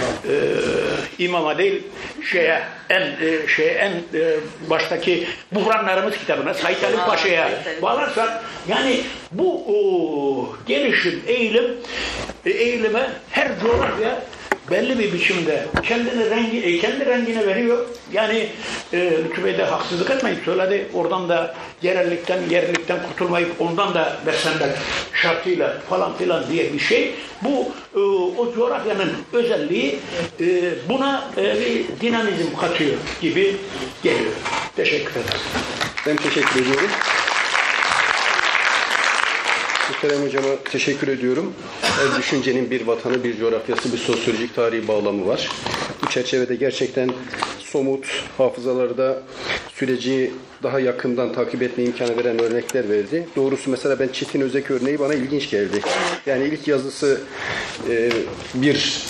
e, 0.01 1.23
imama 1.23 1.57
değil 1.57 1.83
şeye 2.31 2.61
en 2.89 3.01
e, 3.01 3.47
şeye 3.55 3.71
en 3.71 3.91
e, 3.91 4.35
baştaki 4.69 5.27
buhranlarımız 5.51 6.17
kitabına 6.17 6.53
Said 6.53 6.83
Ali 6.83 6.95
Paşa'ya 6.95 7.49
bağlarsak 7.81 8.43
yani 8.67 9.01
bu 9.31 9.63
o, 9.67 10.55
gelişim 10.67 11.23
eğilim 11.27 11.65
e, 12.45 12.49
eğilime 12.49 13.09
her 13.31 13.59
coğrafya 13.61 14.19
belli 14.69 14.99
bir 14.99 15.13
biçimde 15.13 15.65
kendini 15.83 16.29
rengi, 16.29 16.59
e, 16.59 16.79
kendi 16.79 17.05
rengine 17.05 17.47
veriyor. 17.47 17.85
Yani 18.13 18.49
e, 18.93 18.99
de 19.57 19.63
haksızlık 19.63 20.09
etmeyin 20.09 20.39
söyledi. 20.45 20.87
Oradan 20.93 21.29
da 21.29 21.55
yerellikten, 21.81 22.39
yerlikten 22.49 22.99
kurtulmayıp 23.07 23.61
ondan 23.61 23.93
da 23.93 24.17
beslenmek 24.25 24.77
şartıyla 25.13 25.77
falan 25.89 26.17
filan 26.17 26.47
diye 26.51 26.73
bir 26.73 26.79
şey. 26.79 27.15
Bu 27.41 27.71
e, 27.95 27.99
o 28.39 28.53
coğrafyanın 28.55 29.11
özelliği 29.33 29.99
e, 30.39 30.45
buna 30.89 31.23
e, 31.37 31.43
bir 31.43 32.01
dinamizm 32.01 32.55
katıyor 32.59 32.97
gibi 33.21 33.55
geliyor. 34.03 34.31
Teşekkür 34.75 35.11
ederim. 35.11 35.41
Ben 36.07 36.15
teşekkür 36.15 36.61
ediyorum. 36.61 36.89
Muhterem 40.03 40.25
Hocama 40.25 40.47
teşekkür 40.71 41.07
ediyorum. 41.07 41.53
Her 41.81 42.19
düşüncenin 42.19 42.71
bir 42.71 42.87
vatanı, 42.87 43.23
bir 43.23 43.37
coğrafyası, 43.37 43.93
bir 43.93 43.97
sosyolojik 43.97 44.55
tarihi 44.55 44.87
bağlamı 44.87 45.27
var. 45.27 45.49
Bu 46.01 46.09
çerçevede 46.09 46.55
gerçekten 46.55 47.11
somut 47.59 48.05
hafızalarda 48.37 49.23
süreci 49.73 50.31
daha 50.63 50.79
yakından 50.79 51.33
takip 51.33 51.61
etme 51.61 51.83
imkanı 51.83 52.17
veren 52.17 52.41
örnekler 52.41 52.89
verdi. 52.89 53.27
Doğrusu 53.35 53.71
mesela 53.71 53.99
ben 53.99 54.07
Çetin 54.07 54.41
Özek 54.41 54.71
örneği 54.71 54.99
bana 54.99 55.13
ilginç 55.13 55.49
geldi. 55.49 55.81
Yani 56.25 56.45
ilk 56.45 56.67
yazısı 56.67 57.21
e, 57.89 58.09
bir 58.53 59.01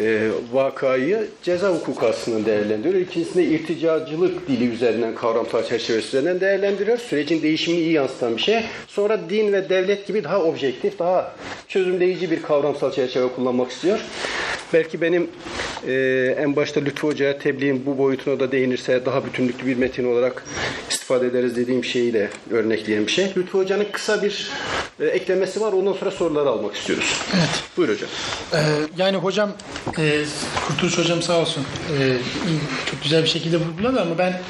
e, 0.00 0.28
vakayı 0.52 1.26
ceza 1.42 1.68
hukuku 1.68 2.06
aslında 2.06 2.46
değerlendiriyor. 2.46 3.00
İkincisinde 3.00 3.44
irticacılık 3.44 4.48
dili 4.48 4.68
üzerinden 4.68 5.14
kavramsal 5.14 5.64
çerçeve 5.64 5.98
üzerinden 5.98 6.40
değerlendiriyor. 6.40 6.98
Sürecin 6.98 7.42
değişimini 7.42 7.80
iyi 7.80 7.92
yansıtan 7.92 8.36
bir 8.36 8.42
şey. 8.42 8.60
Sonra 8.86 9.20
din 9.30 9.52
ve 9.52 9.68
devlet 9.68 10.06
gibi 10.06 10.24
daha 10.24 10.42
objektif, 10.42 10.98
daha 10.98 11.34
çözümleyici 11.68 12.30
bir 12.30 12.42
kavramsal 12.42 12.92
çerçeve 12.92 13.28
kullanmak 13.28 13.70
istiyor. 13.70 14.00
Belki 14.72 15.00
benim 15.00 15.30
e, 15.88 15.94
en 16.38 16.56
başta 16.56 16.80
Lütfü 16.80 17.06
Hoca'ya 17.06 17.38
tebliğin 17.38 17.86
bu 17.86 17.98
boyutuna 17.98 18.40
da 18.40 18.52
değinirse 18.52 19.06
daha 19.06 19.26
bütünlüklü 19.26 19.66
bir 19.66 19.76
metin 19.76 20.12
olarak 20.12 20.44
istifade 21.06 21.26
ederiz 21.26 21.56
dediğim 21.56 21.84
şeyi 21.84 22.12
de 22.12 22.30
örnekleyen 22.50 23.06
bir 23.06 23.12
şey. 23.12 23.24
Lütfü 23.36 23.58
Hoca'nın 23.58 23.86
kısa 23.92 24.22
bir 24.22 24.50
e, 25.00 25.06
eklemesi 25.06 25.60
var. 25.60 25.72
Ondan 25.72 25.92
sonra 25.92 26.10
soruları 26.10 26.48
almak 26.48 26.76
istiyoruz. 26.76 27.22
Evet. 27.36 27.62
Buyur 27.76 27.88
hocam. 27.88 28.08
Ee, 28.52 28.58
yani 28.96 29.16
hocam 29.16 29.52
e, 29.98 30.24
Kurtuluş 30.68 30.98
hocam 30.98 31.22
sağ 31.22 31.40
olsun 31.40 31.64
e, 31.98 32.16
çok 32.90 33.02
güzel 33.02 33.22
bir 33.22 33.28
şekilde 33.28 33.56
vurguladı 33.56 34.00
ama 34.00 34.18
ben 34.18 34.40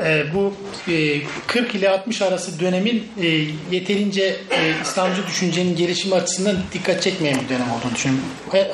e, 0.00 0.24
bu 0.34 0.54
e, 0.92 1.20
40 1.46 1.74
ile 1.74 1.90
60 1.90 2.22
arası 2.22 2.60
dönemin 2.60 3.08
e, 3.22 3.26
yeterince 3.70 4.36
e, 4.50 4.72
İslamcı 4.82 5.26
düşüncenin 5.26 5.76
gelişimi 5.76 6.14
açısından 6.14 6.56
dikkat 6.72 7.02
çekmeyen 7.02 7.40
bir 7.44 7.48
dönem 7.48 7.72
olduğunu 7.72 7.94
düşünüyorum. 7.94 8.28
E, 8.54 8.70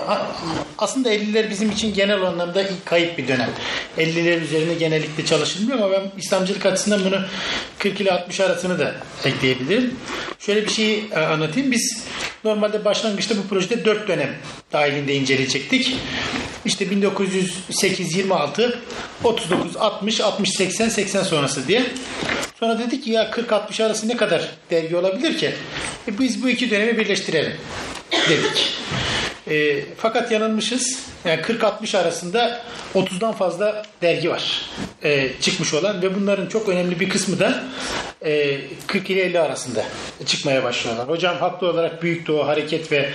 aslında 0.78 1.14
50'ler 1.14 1.50
bizim 1.50 1.70
için 1.70 1.94
genel 1.94 2.22
anlamda 2.22 2.64
kayıp 2.84 3.18
bir 3.18 3.28
dönem. 3.28 3.50
50'ler 3.98 4.40
üzerine 4.40 4.74
genellikle 4.74 5.24
çalışılmıyor 5.24 5.78
ama 5.78 5.90
ben 5.92 6.02
İslamcılık 6.18 6.66
açısından 6.66 7.04
bunu 7.04 7.20
40 7.78 8.00
ile 8.00 8.12
60 8.12 8.40
arasını 8.40 8.78
da 8.78 8.94
ekleyebilirim. 9.24 9.96
Şöyle 10.38 10.64
bir 10.64 10.70
şey 10.70 11.04
e, 11.12 11.18
anlatayım. 11.18 11.70
Biz 11.70 12.04
normalde 12.44 12.84
başlangıçta 12.84 13.36
bu 13.36 13.48
projede 13.48 13.84
4 13.84 14.08
dönem 14.08 14.30
dahilinde 14.74 15.14
inceleyecektik. 15.14 15.96
İşte 16.64 16.90
1908 16.90 18.16
26 18.16 18.80
39 19.24 19.76
60 19.76 20.20
60 20.20 20.50
80 20.50 20.88
80 20.88 21.22
sonrası 21.22 21.68
diye. 21.68 21.84
Sonra 22.60 22.78
dedik 22.78 23.04
ki 23.04 23.10
ya 23.10 23.30
40 23.30 23.52
60 23.52 23.80
arası 23.80 24.08
ne 24.08 24.16
kadar 24.16 24.50
dergi 24.70 24.96
olabilir 24.96 25.38
ki? 25.38 25.50
E 26.08 26.18
biz 26.18 26.42
bu 26.42 26.48
iki 26.48 26.70
dönemi 26.70 26.98
birleştirelim 26.98 27.52
dedik. 28.28 28.78
E, 29.50 29.84
fakat 29.96 30.32
yanılmışız. 30.32 31.06
Yani 31.24 31.40
40-60 31.40 31.98
arasında 31.98 32.62
30'dan 32.94 33.32
fazla 33.32 33.82
dergi 34.02 34.30
var 34.30 34.70
e, 35.04 35.30
çıkmış 35.40 35.74
olan 35.74 36.02
ve 36.02 36.14
bunların 36.14 36.46
çok 36.46 36.68
önemli 36.68 37.00
bir 37.00 37.08
kısmı 37.08 37.38
da 37.38 37.64
e, 38.24 38.60
40 38.86 39.10
ile 39.10 39.22
50 39.22 39.40
arasında 39.40 39.84
çıkmaya 40.26 40.64
başlıyorlar. 40.64 41.08
Hocam 41.08 41.36
haklı 41.36 41.70
olarak 41.70 42.02
Büyük 42.02 42.26
Doğu 42.26 42.46
Hareket 42.46 42.92
ve 42.92 43.10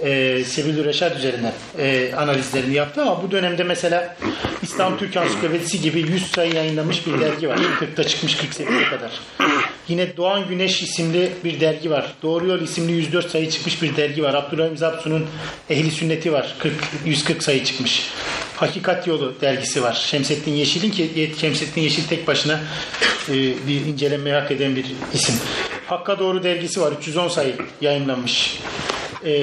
e, 0.00 0.44
Sebil 0.44 0.84
Reşat 0.84 1.16
üzerinden 1.16 1.52
e, 1.78 2.12
analizlerini 2.16 2.74
yaptı 2.74 3.02
ama 3.02 3.22
bu 3.22 3.30
dönemde 3.30 3.64
mesela 3.64 4.16
İslam 4.62 4.98
Türk 4.98 5.16
Ansiklopedisi 5.16 5.80
gibi 5.80 6.00
100 6.00 6.30
sayı 6.30 6.54
yayınlamış 6.54 7.06
bir 7.06 7.20
dergi 7.20 7.48
var. 7.48 7.58
40'ta 7.80 8.04
çıkmış 8.04 8.36
48'e 8.36 8.90
kadar. 8.90 9.10
Yine 9.90 10.16
Doğan 10.16 10.48
Güneş 10.48 10.82
isimli 10.82 11.32
bir 11.44 11.60
dergi 11.60 11.90
var. 11.90 12.12
Doğru 12.22 12.46
Yol 12.46 12.60
isimli 12.60 12.92
104 12.92 13.30
sayı 13.30 13.50
çıkmış 13.50 13.82
bir 13.82 13.96
dergi 13.96 14.22
var. 14.22 14.34
Abdülhamid 14.34 14.78
Zapsu'nun 14.78 15.26
Ehli 15.70 15.90
Sünneti 15.90 16.32
var. 16.32 16.54
40, 16.58 16.74
140 17.04 17.42
sayı 17.42 17.64
çıkmış. 17.64 18.10
Hakikat 18.56 19.06
Yolu 19.06 19.34
dergisi 19.40 19.82
var. 19.82 19.92
Şemsettin 19.92 20.52
Yeşil'in 20.52 20.90
ki 20.90 21.32
Şemsettin 21.40 21.80
Yeşil 21.80 22.04
tek 22.08 22.26
başına 22.26 22.60
e, 23.28 23.32
bir 23.68 23.86
incelenmeye 23.86 24.34
hak 24.34 24.50
eden 24.50 24.76
bir 24.76 24.86
isim. 25.14 25.34
Hakka 25.86 26.18
Doğru 26.18 26.42
dergisi 26.42 26.80
var. 26.80 26.92
310 26.92 27.28
sayı 27.28 27.54
yayınlanmış. 27.80 28.58
E, 29.24 29.42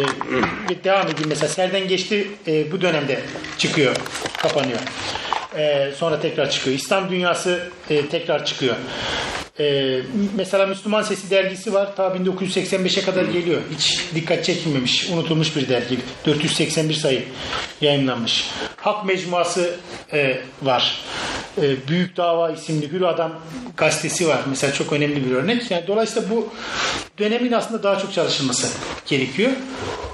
devam 0.84 1.07
edeyim 1.07 1.30
mesela 1.30 1.48
Serden 1.48 1.88
Geçti 1.88 2.28
e, 2.48 2.72
bu 2.72 2.82
dönemde 2.82 3.19
çıkıyor, 3.57 3.95
kapanıyor. 4.38 4.80
E, 5.58 5.92
sonra 5.98 6.22
tekrar 6.22 6.50
çıkıyor. 6.50 6.76
İslam 6.76 7.10
Dünyası 7.10 7.60
e, 7.90 8.06
tekrar 8.10 8.46
çıkıyor. 8.46 8.76
Ee, 9.60 10.00
mesela 10.36 10.66
Müslüman 10.66 11.02
Sesi 11.02 11.30
dergisi 11.30 11.74
var. 11.74 11.96
Ta 11.96 12.08
1985'e 12.08 13.04
kadar 13.04 13.24
geliyor. 13.24 13.62
Hiç 13.76 14.06
dikkat 14.16 14.46
çekilmemiş. 14.46 15.10
Unutulmuş 15.10 15.56
bir 15.56 15.70
dergi. 15.70 15.98
481 16.26 16.94
sayı 16.94 17.24
yayınlanmış. 17.82 18.52
Hak 18.78 19.06
Mecmuası 19.06 19.76
e, 20.14 20.38
var. 20.62 21.02
E, 21.62 21.88
Büyük 21.88 22.18
Dava 22.18 22.52
isimli 22.52 22.92
Hür 22.92 23.02
Adam 23.02 23.34
gazetesi 23.78 24.28
var. 24.28 24.40
Mesela 24.50 24.74
çok 24.74 24.94
önemli 24.94 25.26
bir 25.26 25.36
örnek. 25.36 25.72
Yani 25.72 25.88
dolayısıyla 25.88 26.30
bu 26.30 26.54
dönemin 27.20 27.52
aslında 27.52 27.84
daha 27.84 28.00
çok 28.00 28.14
çalışılması 28.14 28.68
gerekiyor. 29.06 29.52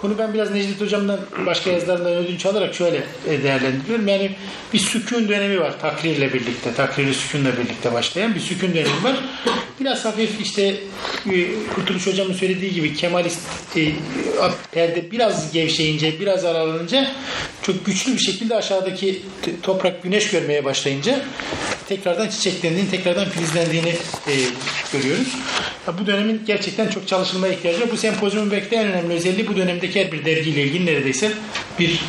Bunu 0.04 0.18
ben 0.18 0.34
biraz 0.34 0.52
Necdet 0.52 0.82
Hocam'dan 0.82 1.20
başka 1.46 1.72
yazılarından 1.72 2.14
ödünç 2.14 2.46
alarak 2.46 2.76
şöyle 2.76 3.04
e, 3.28 3.44
değerlendiriyorum. 3.44 4.08
Yani 4.08 4.36
bir 4.74 4.80
sükun 4.80 5.30
dönemi 5.34 5.60
var 5.60 5.80
takrirle 5.80 6.34
birlikte, 6.34 6.74
takriri 6.74 7.14
sükunla 7.14 7.58
birlikte 7.58 7.94
başlayan 7.94 8.36
bir 8.36 8.40
sükun 8.40 8.74
dönemi 8.74 9.04
var. 9.04 9.16
Biraz 9.80 10.06
hafif 10.06 10.42
işte 10.42 10.76
e, 11.32 11.48
Kurtuluş 11.76 12.08
Hocam'ın 12.08 12.34
söylediği 12.34 12.74
gibi 12.74 12.96
Kemalist 12.96 13.40
e, 13.78 13.82
perde 14.72 15.12
biraz 15.12 15.52
gevşeyince, 15.52 16.20
biraz 16.20 16.46
aralanınca 16.46 17.08
çok 17.62 17.86
güçlü 17.86 18.14
bir 18.14 18.20
şekilde 18.20 18.56
aşağıdaki 18.56 19.22
toprak 19.64 20.04
güneş 20.04 20.32
görmeye 20.32 20.66
başlayınca 20.66 21.22
tekrardan 21.90 22.30
çiçeklendiğini, 22.30 22.90
tekrardan 22.90 23.30
filizlendiğini 23.30 23.90
e, 24.28 24.34
görüyoruz. 24.94 25.28
Ya 25.88 25.98
bu 26.00 26.08
dönemin 26.08 26.42
gerçekten 26.48 26.88
çok 26.88 27.08
çalışılmaya 27.08 27.54
ihtiyacı 27.54 27.82
var. 27.82 27.92
Bu 27.92 27.98
sempozyumun 27.98 28.52
belki 28.52 28.72
de 28.72 28.76
en 28.76 28.88
önemli 28.88 29.14
özelliği 29.14 29.48
bu 29.48 29.56
dönemdeki 29.56 30.06
her 30.06 30.12
bir 30.12 30.26
dergiyle 30.26 30.64
ilgili 30.64 30.86
neredeyse 30.86 31.32
bir 31.80 32.00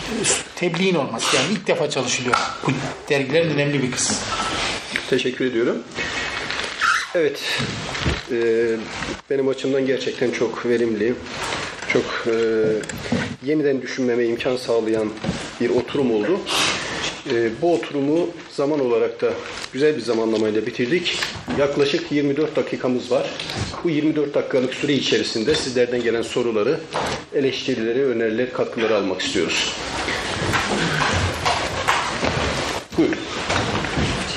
tebliğin 0.57 0.95
olması. 0.95 1.37
Yani 1.37 1.47
ilk 1.53 1.67
defa 1.67 1.91
çalışılıyor. 1.91 2.37
Bu 2.67 2.71
dergilerin 3.09 3.51
önemli 3.51 3.83
bir 3.83 3.91
kısmı. 3.91 4.17
Teşekkür 5.11 5.45
ediyorum. 5.45 5.83
Evet, 7.15 7.41
e, 8.33 8.37
benim 9.31 9.49
açımdan 9.49 9.87
gerçekten 9.87 10.31
çok 10.31 10.67
verimli, 10.67 11.15
çok 11.89 12.05
e, 12.27 12.35
yeniden 13.45 13.83
düşünmeme 13.83 14.25
imkan 14.25 14.57
sağlayan 14.57 15.11
bir 15.61 15.71
oturum 15.71 16.15
oldu. 16.15 16.41
E, 17.31 17.51
bu 17.63 17.75
oturumu 17.75 18.29
zaman 18.57 18.81
olarak 18.81 19.21
da 19.21 19.33
güzel 19.73 19.97
bir 19.97 20.01
zamanlamayla 20.01 20.67
bitirdik. 20.67 21.19
Yaklaşık 21.59 22.13
24 22.13 22.57
dakikamız 22.57 23.11
var. 23.11 23.31
Bu 23.85 23.91
24 23.91 24.35
dakikalık 24.35 24.75
süre 24.75 24.93
içerisinde 24.93 25.55
sizlerden 25.55 26.03
gelen 26.03 26.23
soruları, 26.23 26.81
eleştirileri, 27.35 28.05
önerileri, 28.05 28.53
katkıları 28.53 28.97
almak 28.97 29.23
istiyoruz. 29.23 29.73
Buyurun. 32.99 33.17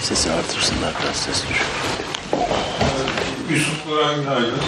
Sesi 0.02 0.32
artırsınlar 0.32 0.94
biraz 1.04 1.16
ses 1.16 1.44
düşüyor. 1.50 1.70
Yusuf 3.50 3.90
Duran 3.90 4.22
Günaydın. 4.22 4.60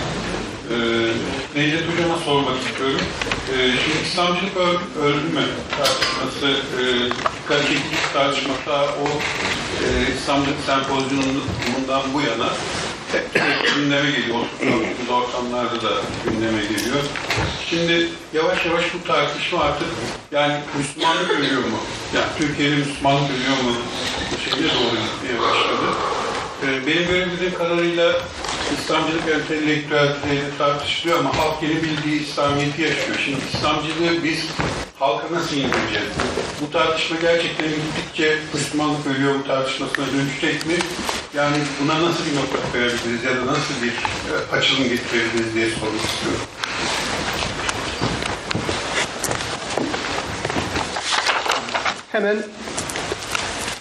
Ee, 0.70 0.76
Necdet 1.56 1.84
Hocam'a 1.91 2.18
sormak 2.18 2.56
istiyorum. 2.70 3.00
Ee, 3.54 3.56
şimdi 3.84 3.98
İslamcılık 4.08 4.58
öl- 4.58 5.02
öldü 5.04 5.24
mü 5.34 5.44
tartışması, 5.78 6.48
e, 6.82 6.84
dikkat 7.44 7.62
çekici 7.62 7.84
bir 7.91 8.14
tartışma 8.14 8.54
ta 8.66 8.82
o 8.84 9.06
e, 9.84 9.88
İslamcılık 10.18 10.58
sempozyumundan 10.66 12.02
bu 12.14 12.22
yana 12.22 12.50
hep 13.12 13.34
gündeme 13.76 14.12
geliyor. 14.12 14.40
Bu 15.10 15.14
ortamlarda 15.14 15.82
da 15.82 15.91
gündeme 16.26 16.62
geliyor. 16.62 16.98
Şimdi 17.70 18.10
yavaş 18.34 18.66
yavaş 18.66 18.84
bu 18.94 19.08
tartışma 19.08 19.60
artık 19.64 19.88
yani 20.32 20.54
Müslümanlık 20.78 21.30
ölüyor 21.32 21.62
mu? 21.62 21.78
Yani 22.16 22.28
Türkiye'de 22.38 22.76
Müslümanlık 22.76 23.30
ölüyor 23.32 23.58
mu? 23.64 23.76
Bu 24.32 24.50
şekilde 24.50 24.68
doğru 24.70 24.96
gitmeye 25.06 25.40
başladı. 25.41 25.88
Ee, 26.66 26.88
Benim 26.88 27.08
görebildiğim 27.08 27.54
kadarıyla 27.58 28.14
İslamcılık 28.74 29.30
entelektüelliğiyle 29.30 30.58
tartışılıyor 30.58 31.20
ama 31.20 31.38
halk 31.38 31.64
yeni 31.64 31.84
bildiği 31.84 32.22
İslamiyet'i 32.22 32.82
yaşıyor. 32.82 33.18
Şimdi 33.26 33.38
İslamcılığı 33.54 34.24
biz 34.24 34.40
halka 35.00 35.36
nasıl 35.36 35.56
indireceğiz? 35.56 36.10
Bu 36.62 36.72
tartışma 36.72 37.18
gerçekten 37.22 37.68
gittikçe 37.68 38.40
Müslümanlık 38.54 39.08
ölüyor 39.08 39.36
mu 39.36 39.44
tartışmasına 39.48 40.06
dönüşecek 40.08 40.66
mi? 40.66 40.74
Yani 41.36 41.58
buna 41.84 42.02
nasıl 42.02 42.26
bir 42.26 42.36
nokta 42.36 42.72
koyabiliriz 42.72 43.24
ya 43.24 43.36
da 43.38 43.46
nasıl 43.46 43.74
bir 43.84 43.90
e, 43.91 44.58
açılım 44.58 44.90
getirebiliriz 44.90 45.54
diye 45.56 45.70
sormak 45.70 46.02
istiyorum. 46.06 46.41
Hemen 52.12 52.44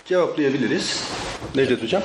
cevaplayabiliriz 0.05 1.05
Necdet 1.55 1.83
Hocam. 1.83 2.03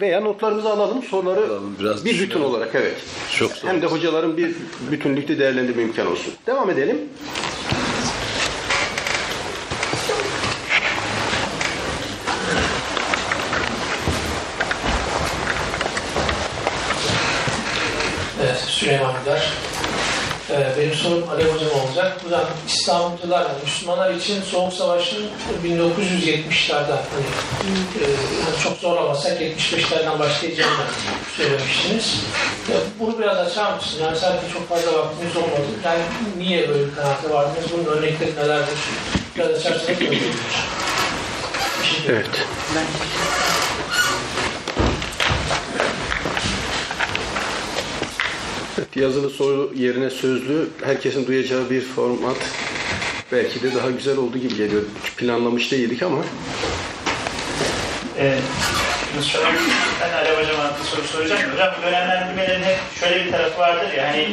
Veya 0.00 0.20
notlarımızı 0.20 0.70
alalım, 0.70 1.02
soruları 1.02 1.40
Alalım, 1.40 1.76
biraz 1.80 2.04
bir 2.04 2.10
bütün 2.10 2.24
düşünelim. 2.26 2.44
olarak 2.44 2.74
evet. 2.74 2.96
Çok 3.38 3.52
zor. 3.52 3.68
Hem 3.68 3.82
de 3.82 3.86
hocaların 3.86 4.36
bir 4.36 4.54
bütünlükte 4.90 5.38
değerlendirme 5.38 5.82
imkanı 5.82 6.10
olsun. 6.10 6.32
Devam 6.46 6.70
edelim. 6.70 6.98
Evet, 18.42 18.56
Süleyman 18.56 19.14
Güler. 19.24 19.52
Ee, 20.54 20.72
benim 20.78 20.94
sorum 20.94 21.30
Alev 21.30 21.44
Hocam 21.54 21.70
olacak. 21.86 22.24
Buradan 22.24 22.44
İslamcılar, 22.68 23.40
yani 23.40 23.58
Müslümanlar 23.64 24.14
için 24.14 24.42
Soğuk 24.42 24.72
Savaş'ın 24.72 25.26
1970'lerden 25.64 27.00
hani, 27.12 27.26
e, 28.00 28.06
çok 28.62 28.78
zorlamasak 28.78 29.40
75'lerden 29.40 30.18
başlayacağını 30.18 30.84
söylemiştiniz. 31.36 32.20
Ya, 32.72 32.76
bunu 33.00 33.18
biraz 33.18 33.38
açar 33.38 33.74
mısın? 33.74 33.98
Yani 34.02 34.16
sadece 34.18 34.52
çok 34.52 34.68
fazla 34.68 34.98
vaktimiz 34.98 35.36
olmadı. 35.36 35.66
Yani 35.84 36.00
niye 36.38 36.68
böyle 36.68 36.86
bir 36.86 36.94
kanaate 36.94 37.30
vardınız? 37.30 37.72
Bunun 37.72 37.84
örnekleri 37.96 38.36
nelerdir? 38.36 38.78
Biraz 39.36 39.50
açarsanız. 39.50 39.88
Evet. 39.88 40.04
Evet, 42.08 42.28
Yazılı 48.94 49.30
soru 49.30 49.72
yerine 49.74 50.10
sözlü 50.10 50.68
herkesin 50.84 51.26
duyacağı 51.26 51.70
bir 51.70 51.80
format 51.80 52.36
belki 53.32 53.62
de 53.62 53.74
daha 53.74 53.90
güzel 53.90 54.16
oldu 54.16 54.38
gibi 54.38 54.56
geliyor. 54.56 54.82
Planlamış 55.16 55.72
değildik 55.72 56.02
ama 56.02 56.18
şu 59.22 59.46
an. 59.46 59.54
Ben 60.00 60.12
Alev 60.12 60.38
Hocam'a 60.38 60.76
soru 60.84 61.02
soracağım. 61.02 61.52
Hocam 61.52 61.74
dönemlendirmelerin 61.82 62.62
hep 62.62 62.78
şöyle 63.00 63.24
bir 63.24 63.32
tarafı 63.32 63.58
vardır 63.58 63.92
ya 63.92 64.08
hani 64.08 64.28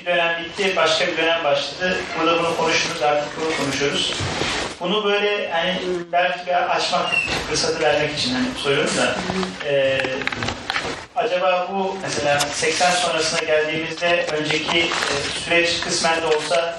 bir 0.00 0.06
dönem 0.06 0.44
bitti, 0.44 0.76
başka 0.76 1.06
bir 1.06 1.16
dönem 1.16 1.44
başladı. 1.44 1.96
Burada 2.18 2.38
bunu 2.38 2.56
konuştunuz, 2.56 3.02
artık 3.02 3.28
bunu 3.40 3.56
konuşuyoruz. 3.56 4.14
Bunu 4.80 5.04
böyle 5.04 5.50
hani 5.52 5.80
belki 6.12 6.46
bir 6.46 6.76
açmak 6.76 7.10
fırsatı 7.50 7.80
vermek 7.80 8.18
için 8.18 8.34
hani 8.34 8.46
soruyorum 8.56 8.96
da 8.96 9.16
e, 9.68 10.00
acaba 11.16 11.68
bu 11.72 11.96
mesela 12.02 12.40
80 12.40 12.90
sonrasına 12.90 13.40
geldiğimizde 13.40 14.26
önceki 14.32 14.78
e, 14.78 15.40
süreç 15.44 15.80
kısmen 15.80 16.22
de 16.22 16.26
olsa 16.26 16.78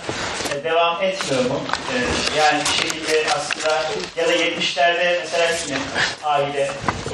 e, 0.53 0.63
devam 0.63 1.01
etmiyor 1.01 1.45
mu? 1.45 1.59
E, 1.93 1.95
yani 2.37 2.61
bir 2.61 2.83
şekilde 2.83 3.23
aslında 3.35 3.83
ya 4.15 4.27
da 4.27 4.33
70'lerde 4.33 5.19
mesela 5.19 5.47
yine 5.67 5.77
aile, 6.23 6.71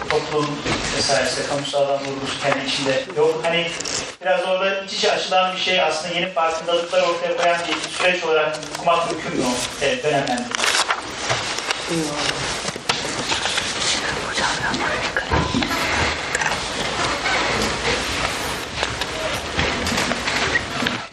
toplum 0.09 0.59
vesaire 0.97 1.29
kamusal 1.49 1.81
alan 1.81 1.99
vurgusu 2.05 2.41
kendi 2.43 2.65
içinde 2.65 3.03
yok. 3.17 3.39
Hani 3.43 3.67
biraz 4.21 4.45
orada 4.45 4.83
iç 4.83 4.93
içe 4.93 5.11
açılan 5.11 5.55
bir 5.55 5.61
şey 5.61 5.81
aslında 5.81 6.13
yeni 6.15 6.29
farkındalıklar 6.29 7.01
ortaya 7.01 7.37
koyan 7.37 7.57
bir 7.67 7.89
süreç 7.89 8.23
olarak 8.23 8.57
okumak 8.77 9.11
mümkün 9.11 9.35
mü 9.37 9.45
o 9.45 9.85
e? 9.85 9.99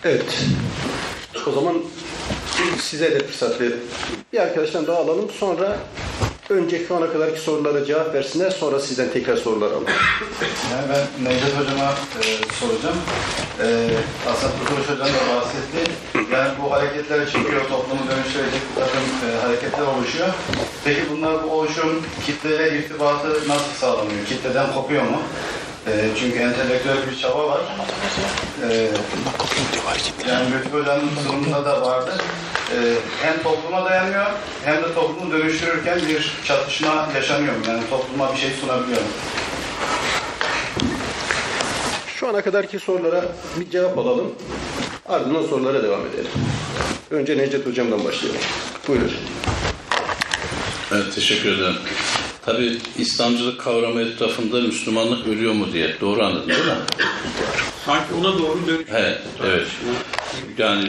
Evet. 0.07 0.45
O 1.47 1.53
zaman 1.53 1.75
size 2.81 3.13
de 3.13 3.19
fırsat 3.19 3.61
verin. 3.61 3.81
Bir 4.33 4.39
arkadaştan 4.39 4.87
daha 4.87 4.97
alalım. 4.99 5.31
Sonra 5.31 5.77
önce 6.49 6.87
şu 6.89 6.97
ana 6.97 7.13
kadarki 7.13 7.41
sorulara 7.41 7.85
cevap 7.85 8.15
versinler. 8.15 8.51
Sonra 8.51 8.81
sizden 8.81 9.11
tekrar 9.11 9.37
sorular 9.37 9.67
alalım. 9.67 9.85
Yani 10.73 10.87
ben 10.89 11.25
Necdet 11.25 11.59
Hocam'a 11.59 11.91
e, 11.91 12.25
soracağım. 12.61 12.97
E, 13.63 13.67
aslında 14.31 14.53
Kurtuluş 14.59 14.89
Hocam 14.89 15.09
da 15.09 15.37
bahsetti. 15.37 15.93
Yani 16.33 16.51
bu 16.63 16.73
hareketler 16.73 17.27
çıkıyor, 17.27 17.61
toplumu 17.69 18.01
dönüştürecek 18.11 18.61
bir 18.71 18.81
takım 18.81 19.03
e, 19.29 19.47
hareketler 19.47 19.87
oluşuyor. 19.87 20.29
Peki 20.85 21.03
bunlar 21.11 21.45
bu 21.45 21.51
oluşum 21.51 22.03
kitleyle 22.27 22.79
irtibatı 22.79 23.29
nasıl 23.49 23.73
sağlanıyor? 23.81 24.27
Kitleden 24.29 24.73
kopuyor 24.73 25.03
mu? 25.03 25.23
E, 25.87 26.09
çünkü 26.21 26.39
entelektüel 26.39 26.97
bir 27.11 27.19
çaba 27.19 27.49
var. 27.49 27.61
E, 28.71 28.89
yani 30.29 30.47
Lütfü 30.53 30.79
Hocam'ın 30.79 31.11
sunumunda 31.23 31.65
da 31.65 31.83
vardı. 31.83 32.11
E, 32.73 32.77
hem 33.23 33.43
topluma 33.43 33.85
dayanıyor 33.85 34.27
hem 34.65 34.77
de 34.77 34.95
toplumu 34.95 35.33
dönüştürürken 35.33 36.01
bir 36.09 36.33
çatışma 36.45 37.09
yaşanıyor? 37.15 37.55
Yani 37.69 37.83
topluma 37.91 38.33
bir 38.33 38.39
şey 38.39 38.51
sunabiliyor? 38.61 39.01
Şu 42.07 42.29
ana 42.29 42.43
kadarki 42.43 42.79
sorulara 42.79 43.25
bir 43.57 43.71
cevap 43.71 43.99
alalım. 43.99 44.35
Ardından 45.09 45.43
sorulara 45.43 45.83
devam 45.83 46.01
edelim. 46.01 46.31
Önce 47.11 47.39
Necdet 47.39 47.67
Hocam'dan 47.67 48.05
başlayalım. 48.05 48.41
Buyurun. 48.89 49.13
Evet, 50.93 51.15
teşekkür 51.15 51.59
ederim. 51.59 51.77
Tabi 52.47 52.79
İslamcılık 52.99 53.61
kavramı 53.61 54.03
etrafında 54.03 54.61
Müslümanlık 54.61 55.27
ölüyor 55.27 55.53
mu 55.53 55.73
diye. 55.73 55.97
Doğru 56.01 56.25
anladın 56.25 56.49
değil 56.49 56.59
mi? 56.59 56.73
Sanki 57.87 58.15
ona 58.15 58.39
doğru 58.39 58.67
dönüş. 58.67 58.87
Evet, 58.91 59.19
evet. 59.45 59.67
Yani 60.59 60.89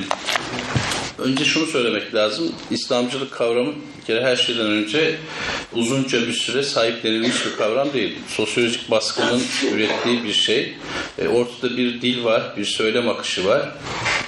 önce 1.17 1.45
şunu 1.45 1.65
söylemek 1.65 2.15
lazım. 2.15 2.51
İslamcılık 2.71 3.31
kavramı 3.31 3.73
bir 3.99 4.05
kere 4.05 4.23
her 4.23 4.35
şeyden 4.35 4.65
önce 4.65 5.15
uzunca 5.73 6.27
bir 6.27 6.33
süre 6.33 6.63
sahiplenilmiş 6.63 7.45
bir 7.45 7.55
kavram 7.57 7.93
değil. 7.93 8.15
Sosyolojik 8.27 8.91
baskının 8.91 9.41
ürettiği 9.73 10.23
bir 10.23 10.33
şey. 10.33 10.73
E, 11.17 11.27
ortada 11.27 11.77
bir 11.77 12.01
dil 12.01 12.23
var, 12.23 12.53
bir 12.57 12.65
söylem 12.65 13.09
akışı 13.09 13.45
var, 13.45 13.69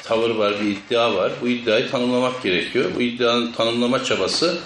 tavır 0.03 0.30
var, 0.30 0.53
bir 0.61 0.68
iddia 0.68 1.15
var. 1.15 1.31
Bu 1.41 1.47
iddiayı 1.47 1.89
tanımlamak 1.89 2.43
gerekiyor. 2.43 2.85
Bu 2.95 3.01
iddianın 3.01 3.51
tanımlama 3.51 4.03
çabası 4.03 4.57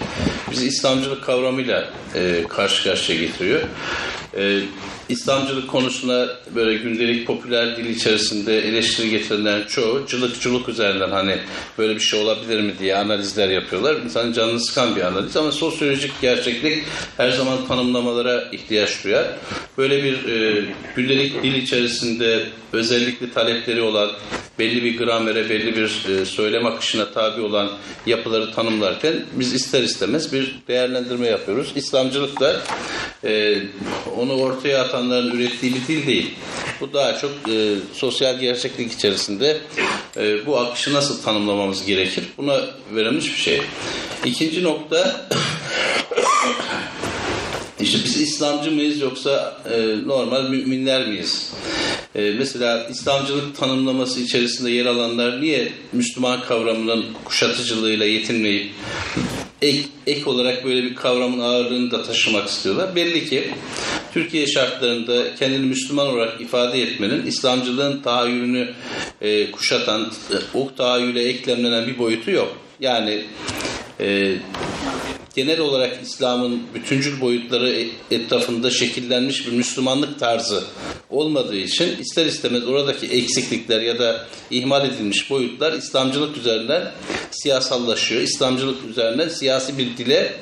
bizi 0.54 0.66
İslamcılık 0.66 1.24
kavramıyla 1.24 1.90
e, 2.14 2.44
karşı 2.48 2.84
karşıya 2.84 3.18
getiriyor. 3.18 3.60
E, 4.36 4.60
İslamcılık 5.08 5.68
konusuna 5.68 6.28
böyle 6.54 6.78
gündelik 6.78 7.26
popüler 7.26 7.76
dil 7.76 7.84
içerisinde 7.84 8.58
eleştiri 8.68 9.10
getirilen 9.10 9.62
çoğu 9.68 10.06
cılıkçılık 10.06 10.68
üzerinden 10.68 11.10
hani 11.10 11.38
böyle 11.78 11.94
bir 11.94 12.00
şey 12.00 12.20
olabilir 12.20 12.60
mi 12.60 12.74
diye 12.78 12.96
analizler 12.96 13.48
yapıyorlar. 13.48 13.94
İnsanın 13.94 14.32
canını 14.32 14.60
sıkan 14.60 14.96
bir 14.96 15.02
analiz 15.02 15.36
ama 15.36 15.52
sosyolojik 15.52 16.20
gerçeklik 16.20 16.84
her 17.16 17.30
zaman 17.30 17.66
tanımlamalara 17.68 18.44
ihtiyaç 18.52 19.04
duyar. 19.04 19.26
Böyle 19.78 20.04
bir 20.04 20.28
e, 20.28 20.64
gündelik 20.96 21.42
dil 21.42 21.54
içerisinde 21.54 22.44
özellikle 22.72 23.32
talepleri 23.32 23.82
olan 23.82 24.10
belli 24.58 24.84
bir 24.84 24.98
gramere, 24.98 25.50
belli 25.50 25.76
bir 25.76 26.06
e, 26.08 26.24
söylem 26.24 26.66
akışına 26.66 27.10
tabi 27.10 27.40
olan 27.40 27.70
yapıları 28.06 28.52
tanımlarken 28.52 29.14
biz 29.32 29.54
ister 29.54 29.82
istemez 29.82 30.32
bir 30.32 30.58
değerlendirme 30.68 31.26
yapıyoruz. 31.26 31.72
İslamcılık 31.76 32.40
da 32.40 32.62
e, 33.24 33.62
onu 34.16 34.32
ortaya 34.32 34.78
atanların 34.94 35.30
ürettiği 35.30 35.74
bir 35.74 35.86
dil 35.88 36.06
değil. 36.06 36.34
Bu 36.80 36.92
daha 36.92 37.18
çok 37.18 37.30
e, 37.30 37.74
sosyal 37.94 38.38
gerçeklik 38.38 38.92
içerisinde 38.92 39.60
e, 40.16 40.46
bu 40.46 40.58
akışı 40.58 40.94
nasıl 40.94 41.22
tanımlamamız 41.22 41.86
gerekir? 41.86 42.24
Buna 42.38 42.60
verilmiş 42.94 43.26
bir 43.26 43.40
şey. 43.40 43.62
İkinci 44.24 44.64
nokta 44.64 45.28
işte 47.80 47.98
biz 48.04 48.20
İslamcı 48.20 48.70
mıyız 48.70 49.00
yoksa 49.00 49.62
e, 49.70 49.96
normal 50.06 50.48
müminler 50.48 51.06
miyiz? 51.06 51.52
E, 52.14 52.34
mesela 52.38 52.88
İslamcılık 52.90 53.56
tanımlaması 53.56 54.20
içerisinde 54.20 54.70
yer 54.70 54.86
alanlar 54.86 55.42
niye 55.42 55.72
Müslüman 55.92 56.40
kavramının 56.40 57.04
kuşatıcılığıyla 57.24 58.06
yetinmeyip 58.06 58.70
ek, 59.62 59.88
ek 60.06 60.30
olarak 60.30 60.64
böyle 60.64 60.82
bir 60.82 60.94
kavramın 60.94 61.40
ağırlığını 61.40 61.90
da 61.90 62.02
taşımak 62.02 62.48
istiyorlar? 62.48 62.96
Belli 62.96 63.28
ki 63.28 63.50
Türkiye 64.14 64.46
şartlarında 64.46 65.34
kendini 65.34 65.66
Müslüman 65.66 66.06
olarak 66.06 66.40
ifade 66.40 66.82
etmenin 66.82 67.26
İslamcılığın 67.26 68.02
tahayyülünü 68.02 68.74
e, 69.20 69.50
kuşatan, 69.50 70.02
e, 70.02 70.58
o 70.58 70.74
tahayyüle 70.74 71.22
eklemlenen 71.22 71.86
bir 71.86 71.98
boyutu 71.98 72.30
yok. 72.30 72.56
Yani 72.80 73.24
e, 74.00 74.36
genel 75.36 75.60
olarak 75.60 75.98
İslam'ın 76.02 76.62
bütüncül 76.74 77.20
boyutları 77.20 77.86
etrafında 78.10 78.70
şekillenmiş 78.70 79.46
bir 79.46 79.52
Müslümanlık 79.52 80.20
tarzı 80.20 80.64
olmadığı 81.10 81.56
için 81.56 81.96
ister 82.00 82.26
istemez 82.26 82.66
oradaki 82.66 83.06
eksiklikler 83.06 83.80
ya 83.80 83.98
da 83.98 84.26
ihmal 84.50 84.86
edilmiş 84.86 85.30
boyutlar 85.30 85.72
İslamcılık 85.72 86.36
üzerinden 86.36 86.92
siyasallaşıyor. 87.30 88.22
İslamcılık 88.22 88.90
üzerinden 88.90 89.28
siyasi 89.28 89.78
bir 89.78 89.96
dile 89.96 90.34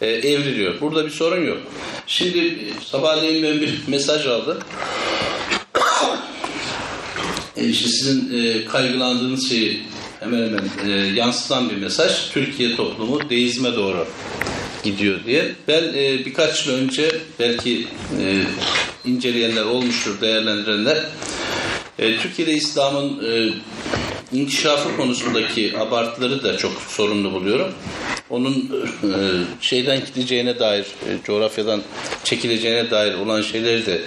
e, 0.00 0.06
evriliyor. 0.06 0.80
Burada 0.80 1.04
bir 1.06 1.10
sorun 1.10 1.46
yok. 1.46 1.58
Şimdi 2.06 2.58
sabahleyin 2.84 3.42
ben 3.42 3.60
bir 3.60 3.82
mesaj 3.88 4.26
aldım. 4.26 4.58
E 7.56 7.64
işte 7.64 7.88
sizin 7.88 8.42
e, 8.42 8.64
kaygılandığınız 8.64 9.48
şeyi 9.48 9.82
hemen 10.20 10.46
hemen 10.46 10.64
e, 10.86 11.06
yansıtan 11.06 11.70
bir 11.70 11.76
mesaj. 11.76 12.30
Türkiye 12.30 12.76
toplumu 12.76 13.30
deizme 13.30 13.76
doğru 13.76 14.06
gidiyor 14.84 15.24
diye. 15.26 15.52
Ben 15.68 15.82
e, 15.82 16.24
birkaç 16.24 16.66
yıl 16.66 16.74
önce 16.74 17.10
belki 17.38 17.86
e, 18.20 18.42
inceleyenler 19.04 19.62
olmuştur, 19.62 20.20
değerlendirenler 20.20 21.04
e, 21.98 22.16
Türkiye'de 22.16 22.52
İslam'ın 22.52 23.24
e, 23.32 23.52
inkişafı 24.32 24.96
konusundaki 24.96 25.78
abartıları 25.78 26.42
da 26.42 26.56
çok 26.56 26.72
sorunlu 26.88 27.32
buluyorum. 27.32 27.72
Onun 28.30 28.54
e, 29.02 29.10
şeyden 29.60 30.00
gideceğine 30.06 30.58
dair, 30.58 30.82
e, 30.84 31.10
coğrafyadan 31.24 31.82
çekileceğine 32.24 32.90
dair 32.90 33.14
olan 33.14 33.42
şeyleri 33.42 33.86
de 33.86 34.00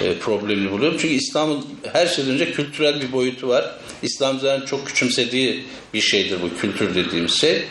e, 0.00 0.18
problemli 0.18 0.70
buluyorum. 0.70 0.98
Çünkü 1.00 1.14
İslam'ın 1.14 1.64
her 1.92 2.06
şeyden 2.06 2.30
önce 2.30 2.52
kültürel 2.52 3.00
bir 3.00 3.12
boyutu 3.12 3.48
var. 3.48 3.74
İslamcıların 4.02 4.66
çok 4.66 4.86
küçümsediği 4.86 5.64
bir 5.94 6.00
şeydir 6.00 6.38
bu 6.42 6.60
kültür 6.60 6.94
dediğimiz 6.94 7.32
şey. 7.32 7.64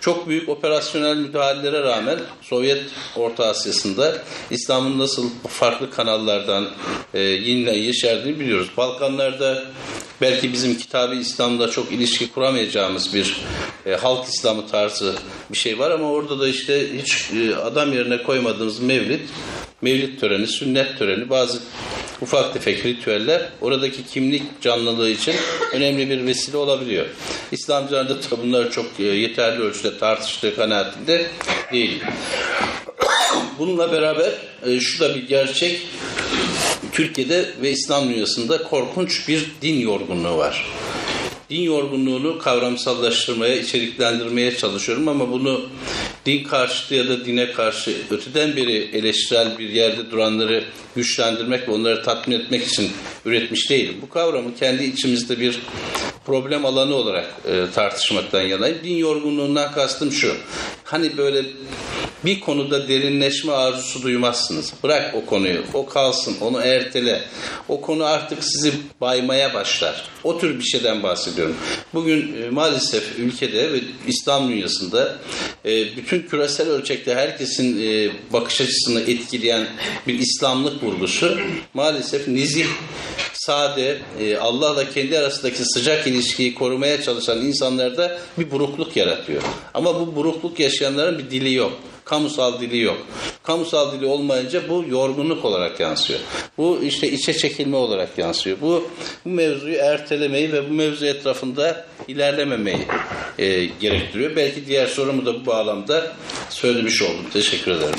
Çok 0.00 0.28
büyük 0.28 0.48
operasyonel 0.48 1.16
müdahalelere 1.16 1.82
rağmen 1.82 2.18
Sovyet 2.42 2.82
Orta 3.16 3.46
Asya'sında 3.46 4.22
İslam'ın 4.50 4.98
nasıl 4.98 5.30
farklı 5.48 5.90
kanallardan 5.90 6.68
e, 7.14 7.20
yinle 7.20 7.76
yeşerdiğini 7.76 8.40
biliyoruz. 8.40 8.68
Balkanlarda 8.76 9.64
belki 10.20 10.52
bizim 10.52 10.78
kitabı 10.78 11.14
İslam'da 11.14 11.70
çok 11.70 11.92
ilişki 11.92 12.32
kuramayacağımız 12.32 13.14
bir 13.14 13.36
e, 13.86 13.94
halk 13.94 14.28
İslamı 14.28 14.66
tarzı 14.66 15.14
bir 15.52 15.58
şey 15.58 15.78
var 15.78 15.90
ama 15.90 16.10
orada 16.10 16.40
da 16.40 16.48
işte 16.48 16.98
hiç 17.02 17.30
e, 17.32 17.56
adam 17.56 17.92
yerine 17.92 18.22
koymadığımız 18.22 18.80
mevlid, 18.80 19.20
mevlid 19.82 20.20
töreni, 20.20 20.46
sünnet 20.46 20.98
töreni, 20.98 21.30
bazı 21.30 21.58
ufak 22.20 22.52
tefek 22.52 22.84
ritüeller 22.84 23.48
oradaki 23.60 24.06
kimlik 24.06 24.60
canlılığı 24.60 25.10
için 25.10 25.34
önemli 25.72 26.10
bir 26.10 26.26
vesile 26.26 26.56
olabiliyor. 26.56 27.06
İslamcılar 27.52 28.08
da 28.08 28.14
bunlar 28.42 28.70
çok 28.70 28.86
yeterli 28.98 29.62
ölçüde 29.62 29.98
tartıştığı 29.98 30.56
kanaatinde 30.56 31.26
değil. 31.72 32.02
Bununla 33.58 33.92
beraber 33.92 34.32
e, 34.66 34.80
şu 34.80 35.00
da 35.00 35.14
bir 35.14 35.28
gerçek. 35.28 35.80
Türkiye'de 36.92 37.48
ve 37.62 37.70
İslam 37.70 38.08
dünyasında 38.08 38.62
korkunç 38.62 39.28
bir 39.28 39.46
din 39.62 39.80
yorgunluğu 39.80 40.36
var. 40.36 40.66
Din 41.50 41.62
yorgunluğunu 41.62 42.38
kavramsallaştırmaya, 42.38 43.56
içeriklendirmeye 43.56 44.56
çalışıyorum 44.56 45.08
ama 45.08 45.32
bunu 45.32 45.66
din 46.26 46.44
karşıtı 46.44 46.94
ya 46.94 47.08
da 47.08 47.24
dine 47.24 47.52
karşı 47.52 47.96
öteden 48.10 48.56
beri 48.56 48.90
eleştirel 48.92 49.58
bir 49.58 49.68
yerde 49.68 50.10
duranları 50.10 50.64
güçlendirmek 50.96 51.68
ve 51.68 51.72
onları 51.72 52.02
tatmin 52.02 52.40
etmek 52.40 52.66
için 52.66 52.90
üretmiş 53.24 53.70
değilim. 53.70 53.94
Bu 54.02 54.08
kavramı 54.08 54.54
kendi 54.54 54.84
içimizde 54.84 55.40
bir 55.40 55.58
problem 56.26 56.66
alanı 56.66 56.94
olarak 56.94 57.26
e, 57.48 57.64
tartışmaktan 57.74 58.42
yanayım. 58.42 58.78
Din 58.84 58.96
yorgunluğundan 58.96 59.72
kastım 59.72 60.12
şu. 60.12 60.34
Hani 60.84 61.16
böyle 61.16 61.42
bir 62.24 62.40
konuda 62.40 62.88
derinleşme 62.88 63.52
arzusu 63.52 64.02
duymazsınız. 64.02 64.72
Bırak 64.82 65.14
o 65.14 65.26
konuyu, 65.26 65.62
o 65.74 65.86
kalsın, 65.86 66.36
onu 66.40 66.60
ertele. 66.60 67.22
O 67.68 67.80
konu 67.80 68.04
artık 68.04 68.44
sizi 68.44 68.72
baymaya 69.00 69.54
başlar. 69.54 70.04
O 70.24 70.38
tür 70.38 70.58
bir 70.58 70.64
şeyden 70.64 71.02
bahsediyorum. 71.02 71.56
Bugün 71.94 72.42
e, 72.42 72.50
maalesef 72.50 73.18
ülkede 73.18 73.72
ve 73.72 73.80
İslam 74.06 74.48
dünyasında 74.48 75.16
e, 75.64 75.96
bütün 75.96 76.22
küresel 76.22 76.68
ölçekte 76.68 77.14
herkesin 77.14 77.82
e, 77.82 78.10
bakış 78.32 78.60
açısını 78.60 79.00
etkileyen 79.00 79.66
bir 80.06 80.18
İslamlık 80.18 80.82
vurgusu 80.82 81.38
maalesef 81.74 82.28
nizih, 82.28 82.66
sade, 83.32 83.98
Allah'la 84.40 84.90
kendi 84.90 85.18
arasındaki 85.18 85.64
sıcak 85.64 86.06
ilişkiyi 86.06 86.54
korumaya 86.54 87.02
çalışan 87.02 87.38
insanlarda 87.38 88.18
bir 88.38 88.50
burukluk 88.50 88.96
yaratıyor. 88.96 89.42
Ama 89.74 90.00
bu 90.00 90.16
burukluk 90.16 90.60
yaşayanların 90.60 91.18
bir 91.18 91.30
dili 91.30 91.54
yok. 91.54 91.72
Kamusal 92.06 92.60
dili 92.60 92.78
yok. 92.78 92.98
Kamusal 93.42 93.92
dili 93.92 94.06
olmayınca 94.06 94.68
bu 94.68 94.84
yorgunluk 94.88 95.44
olarak 95.44 95.80
yansıyor. 95.80 96.20
Bu 96.58 96.80
işte 96.82 97.10
içe 97.10 97.32
çekilme 97.32 97.76
olarak 97.76 98.18
yansıyor. 98.18 98.56
Bu, 98.60 98.90
bu 99.24 99.30
mevzuyu 99.30 99.74
ertelemeyi 99.76 100.52
ve 100.52 100.70
bu 100.70 100.74
mevzu 100.74 101.06
etrafında 101.06 101.86
ilerlememeyi 102.08 102.86
e, 103.38 103.64
gerektiriyor. 103.64 104.36
Belki 104.36 104.66
diğer 104.66 104.86
sorumu 104.86 105.26
da 105.26 105.40
bu 105.40 105.46
bağlamda 105.46 106.12
söylemiş 106.50 107.02
oldum. 107.02 107.26
Teşekkür 107.32 107.70
ederim. 107.70 107.94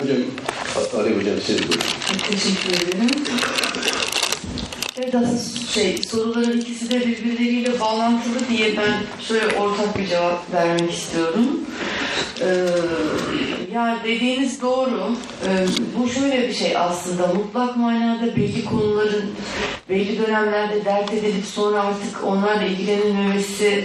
Hocam, 0.00 0.16
Ali 0.96 1.16
Hocam 1.16 1.36
siz 1.46 1.58
buyurun. 1.58 1.84
Teşekkür 2.30 2.88
ederim. 2.88 3.10
Evet 4.98 5.14
aslında 5.14 5.66
şey, 5.66 6.02
soruların 6.02 6.60
ikisi 6.60 6.90
de 6.90 7.00
birbirleriyle 7.00 7.80
bağlantılı 7.80 8.48
diye 8.48 8.76
ben 8.76 9.22
şöyle 9.22 9.56
ortak 9.56 9.98
bir 9.98 10.06
cevap 10.06 10.52
vermek 10.52 10.92
istiyorum. 10.92 11.60
Ee, 12.40 12.66
yani 13.72 13.98
dediğiniz 14.04 14.62
doğru. 14.62 15.16
Ee, 15.46 15.66
bu 15.98 16.08
şöyle 16.08 16.48
bir 16.48 16.54
şey 16.54 16.76
aslında. 16.76 17.26
Mutlak 17.26 17.76
manada 17.76 18.36
belli 18.36 18.64
konuların 18.64 19.30
belli 19.88 20.18
dönemlerde 20.26 20.84
dert 20.84 21.12
edilip 21.12 21.44
sonra 21.44 21.80
artık 21.80 22.24
onlarla 22.24 22.62
ilgilenilmemesi 22.62 23.84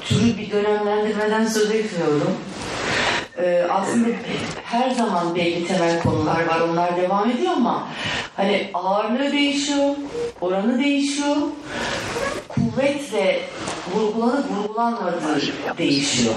türü 0.00 0.38
bir 0.38 0.50
dönemlendirmeden 0.50 1.46
söz 1.46 1.70
etmiyorum. 1.70 2.36
Ee, 3.42 3.66
aslında 3.70 4.08
her 4.64 4.90
zaman 4.90 5.34
belli 5.34 5.66
temel 5.66 6.02
konular 6.02 6.46
var. 6.46 6.60
Onlar 6.60 6.96
devam 6.96 7.30
ediyor 7.30 7.52
ama 7.56 7.88
hani 8.36 8.70
ağırlığı 8.74 9.32
değişiyor, 9.32 9.96
oranı 10.40 10.78
değişiyor. 10.78 11.36
Kuvvetle 12.48 13.40
vurgulanıp 13.94 14.44
vurgulanmadığı 14.50 15.40
değişiyor. 15.78 16.34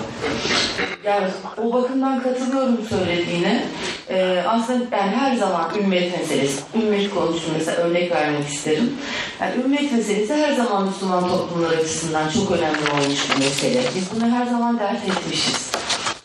Yani 1.04 1.28
o 1.58 1.74
bakımdan 1.74 2.24
katılıyorum 2.24 2.78
söylediğine. 2.90 3.66
Ee, 4.10 4.44
aslında 4.48 4.92
ben 4.92 5.08
her 5.08 5.36
zaman 5.36 5.70
ümmet 5.80 6.20
meselesi, 6.20 6.62
ümmet 6.76 7.14
konusunu 7.14 7.54
mesela 7.58 7.78
örnek 7.78 8.12
vermek 8.12 8.48
isterim. 8.48 8.98
Yani 9.42 9.64
ümmet 9.66 9.92
meselesi 9.92 10.34
her 10.34 10.54
zaman 10.54 10.88
Müslüman 10.88 11.30
toplumlar 11.30 11.72
açısından 11.78 12.30
çok 12.30 12.52
önemli 12.52 12.92
olmuş 12.92 13.30
bir 13.30 13.38
mesele. 13.38 13.82
Biz 13.96 14.04
bunu 14.16 14.32
her 14.32 14.46
zaman 14.46 14.80
dert 14.80 15.08
etmişiz. 15.08 15.72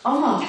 Ama 0.04 0.42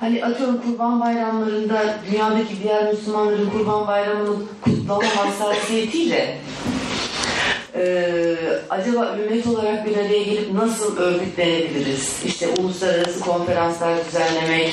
hani 0.00 0.24
atıyorum 0.24 0.62
kurban 0.62 1.00
bayramlarında 1.00 1.94
dünyadaki 2.10 2.62
diğer 2.62 2.92
Müslümanların 2.92 3.50
kurban 3.50 3.86
bayramını 3.86 4.36
kutlama 4.62 5.16
hassasiyetiyle 5.16 6.38
ee, 7.74 8.36
acaba 8.70 9.16
ümmet 9.18 9.46
olarak 9.46 9.86
bir 9.86 9.96
araya 9.96 10.22
gelip 10.22 10.52
nasıl 10.52 10.96
örgütlenebiliriz? 10.96 12.22
İşte 12.26 12.48
uluslararası 12.48 13.20
konferanslar 13.20 14.04
düzenlemek, 14.06 14.72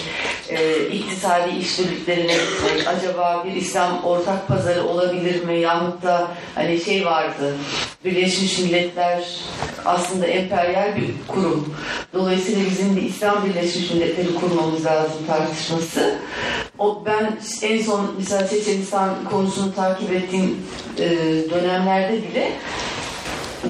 e, 0.50 0.88
iktisadi 0.88 1.50
işbirliklerine 1.50 2.34
gitmek, 2.34 2.88
acaba 2.88 3.46
bir 3.46 3.62
İslam 3.62 4.04
ortak 4.04 4.48
pazarı 4.48 4.84
olabilir 4.84 5.44
mi? 5.44 5.60
Yahut 5.60 6.04
da 6.04 6.28
hani 6.56 6.80
şey 6.80 7.06
vardı, 7.06 7.56
Birleşmiş 8.06 8.60
Milletler 8.60 9.24
aslında 9.86 10.26
emperyal 10.26 10.96
bir 10.96 11.10
kurum. 11.28 11.76
Dolayısıyla 12.14 12.62
bizim 12.70 12.96
bir 12.96 13.02
İslam 13.02 13.46
Birleşmiş 13.46 13.92
Milletleri 13.92 14.36
kurmamız 14.36 14.86
lazım 14.86 15.20
tartışması. 15.28 16.16
O, 16.80 17.04
ben 17.06 17.38
en 17.62 17.84
son 17.84 18.16
mesela 18.18 18.48
Çeçenistan 18.48 19.10
konusunu 19.32 19.74
takip 19.76 20.12
ettiğim 20.12 20.58
e, 21.00 21.10
dönemlerde 21.50 22.18
bile 22.18 22.52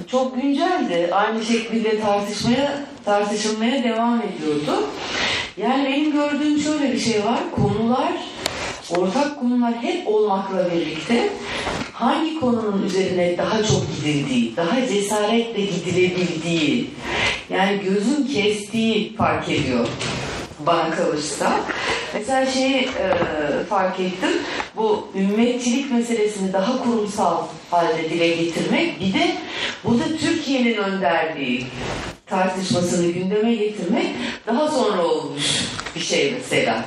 çok 0.07 0.41
günceldi. 0.41 1.09
Aynı 1.11 1.45
şekilde 1.45 1.99
tartışmaya 1.99 2.85
tartışılmaya 3.05 3.83
devam 3.83 4.21
ediyordu. 4.21 4.83
Yani 5.57 5.85
benim 5.85 6.11
gördüğüm 6.11 6.59
şöyle 6.59 6.93
bir 6.93 6.99
şey 6.99 7.25
var. 7.25 7.39
Konular 7.55 8.13
ortak 8.97 9.39
konular 9.39 9.73
hep 9.81 10.07
olmakla 10.07 10.71
birlikte 10.71 11.29
hangi 11.93 12.39
konunun 12.39 12.83
üzerine 12.83 13.37
daha 13.37 13.63
çok 13.63 13.81
gidildiği, 13.95 14.55
daha 14.55 14.87
cesaretle 14.87 15.65
gidilebildiği, 15.65 16.89
yani 17.49 17.79
gözün 17.83 18.27
kestiği 18.27 19.15
fark 19.15 19.49
ediyor 19.49 19.87
bana 20.59 20.91
kalırsa. 20.91 21.59
Mesela 22.13 22.45
şeyi 22.45 22.81
e, 22.81 23.13
fark 23.69 23.99
ettim, 23.99 24.29
bu 24.75 25.07
ümmetçilik 25.15 25.91
meselesini 25.91 26.53
daha 26.53 26.83
kurumsal 26.83 27.43
halde 27.71 28.09
dile 28.09 28.27
getirmek, 28.27 28.99
bir 28.99 29.13
de 29.13 29.35
bu 29.83 29.99
da 29.99 30.03
Türkiye'nin 30.19 30.77
önderliği 30.77 31.67
tartışmasını 32.25 33.11
gündeme 33.11 33.55
getirmek 33.55 34.07
daha 34.47 34.67
sonra 34.67 35.05
olmuş 35.05 35.63
bir 35.95 36.01
şey 36.01 36.33
mesela. 36.37 36.85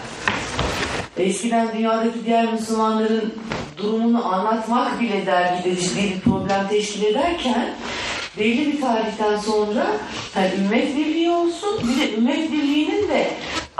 Eskiden 1.16 1.68
dünyadaki 1.72 2.24
diğer 2.26 2.52
Müslümanların 2.52 3.34
durumunu 3.76 4.34
anlatmak 4.34 5.00
bile 5.00 5.26
dergide 5.26 5.80
ciddi 5.80 6.14
bir 6.14 6.20
problem 6.20 6.68
teşkil 6.68 7.04
ederken 7.04 7.74
belli 8.38 8.72
bir 8.72 8.80
tarihten 8.80 9.36
sonra 9.36 9.86
yani 10.36 10.50
ümmet 10.58 10.96
birliği 10.96 11.30
olsun 11.30 11.80
bir 11.88 12.00
de 12.00 12.14
ümmet 12.16 12.52
birliğinin 12.52 13.08
de 13.08 13.30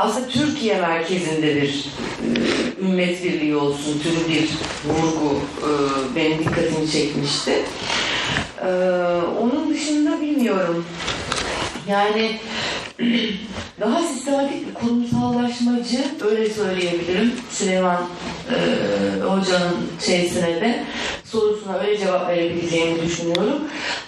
aslında 0.01 0.29
Türkiye 0.29 0.81
merkezinde 0.81 1.57
bir 1.57 1.87
e, 2.23 2.81
ümmet 2.81 3.25
birliği 3.25 3.57
olsun 3.57 4.01
türü 4.03 4.29
bir 4.29 4.49
vurgu 4.85 5.41
e, 5.61 5.69
benim 6.17 6.39
dikkatimi 6.39 6.91
çekmişti. 6.91 7.63
E, 8.63 8.69
onun 9.41 9.75
dışında 9.75 10.21
bilmiyorum. 10.21 10.85
Yani 11.89 12.37
daha 13.81 14.03
sistematik 14.03 14.69
bir 14.69 14.75
kurumsallaşmacı 14.75 16.05
öyle 16.31 16.51
söyleyebilirim 16.51 17.33
Süleyman 17.51 18.07
e, 18.51 18.57
Hoca'nın 19.23 19.77
şeysine 20.07 20.61
de 20.61 20.85
sorusuna 21.25 21.79
öyle 21.79 21.99
cevap 21.99 22.29
verebileceğimi 22.29 23.03
düşünüyorum. 23.03 23.63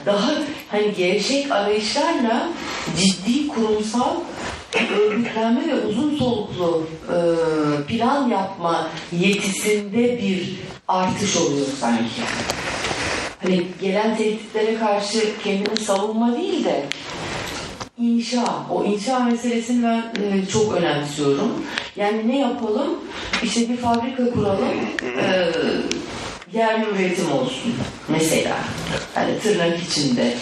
Daha 0.07 0.33
hani 0.69 0.95
gevşek 0.95 1.53
arayışlarla 1.53 2.49
ciddi 2.99 3.49
kurumsal 3.49 4.15
örgütlenme 5.01 5.69
ve 5.69 5.87
uzun 5.87 6.17
soluklu 6.17 6.87
e, 7.09 7.17
plan 7.87 8.29
yapma 8.29 8.89
yetisinde 9.13 10.19
bir 10.23 10.55
artış 10.89 11.37
oluyor 11.37 11.67
sanki. 11.81 12.23
Hani 13.43 13.67
gelen 13.81 14.17
tehditlere 14.17 14.79
karşı 14.79 15.19
kendini 15.45 15.77
savunma 15.77 16.37
değil 16.37 16.65
de 16.65 16.85
İnşa, 17.99 18.45
o 18.71 18.85
inşa 18.85 19.19
meselesini 19.19 19.83
ben 19.83 19.99
e, 20.23 20.47
çok 20.47 20.75
önemsiyorum. 20.75 21.65
Yani 21.97 22.29
ne 22.29 22.39
yapalım? 22.39 22.89
İşte 23.43 23.69
bir 23.69 23.77
fabrika 23.77 24.31
kuralım, 24.31 24.69
e, 25.19 25.51
yerli 26.53 26.87
üretim 26.91 27.33
olsun 27.33 27.75
mesela. 28.09 28.57
Yani 29.17 29.39
tırnak 29.39 29.79
içinde. 29.83 30.35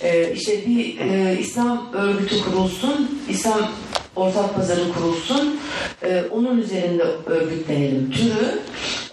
E, 0.00 0.32
işte 0.32 0.66
bir 0.66 1.00
e, 1.00 1.38
İslam 1.40 1.92
örgütü 1.92 2.40
kurulsun, 2.40 3.20
İslam 3.28 3.72
ortak 4.16 4.54
pazarı 4.56 4.92
kurulsun, 4.92 5.60
e, 6.02 6.24
onun 6.30 6.58
üzerinde 6.58 7.02
örgütlenelim 7.26 8.10
türü. 8.10 8.58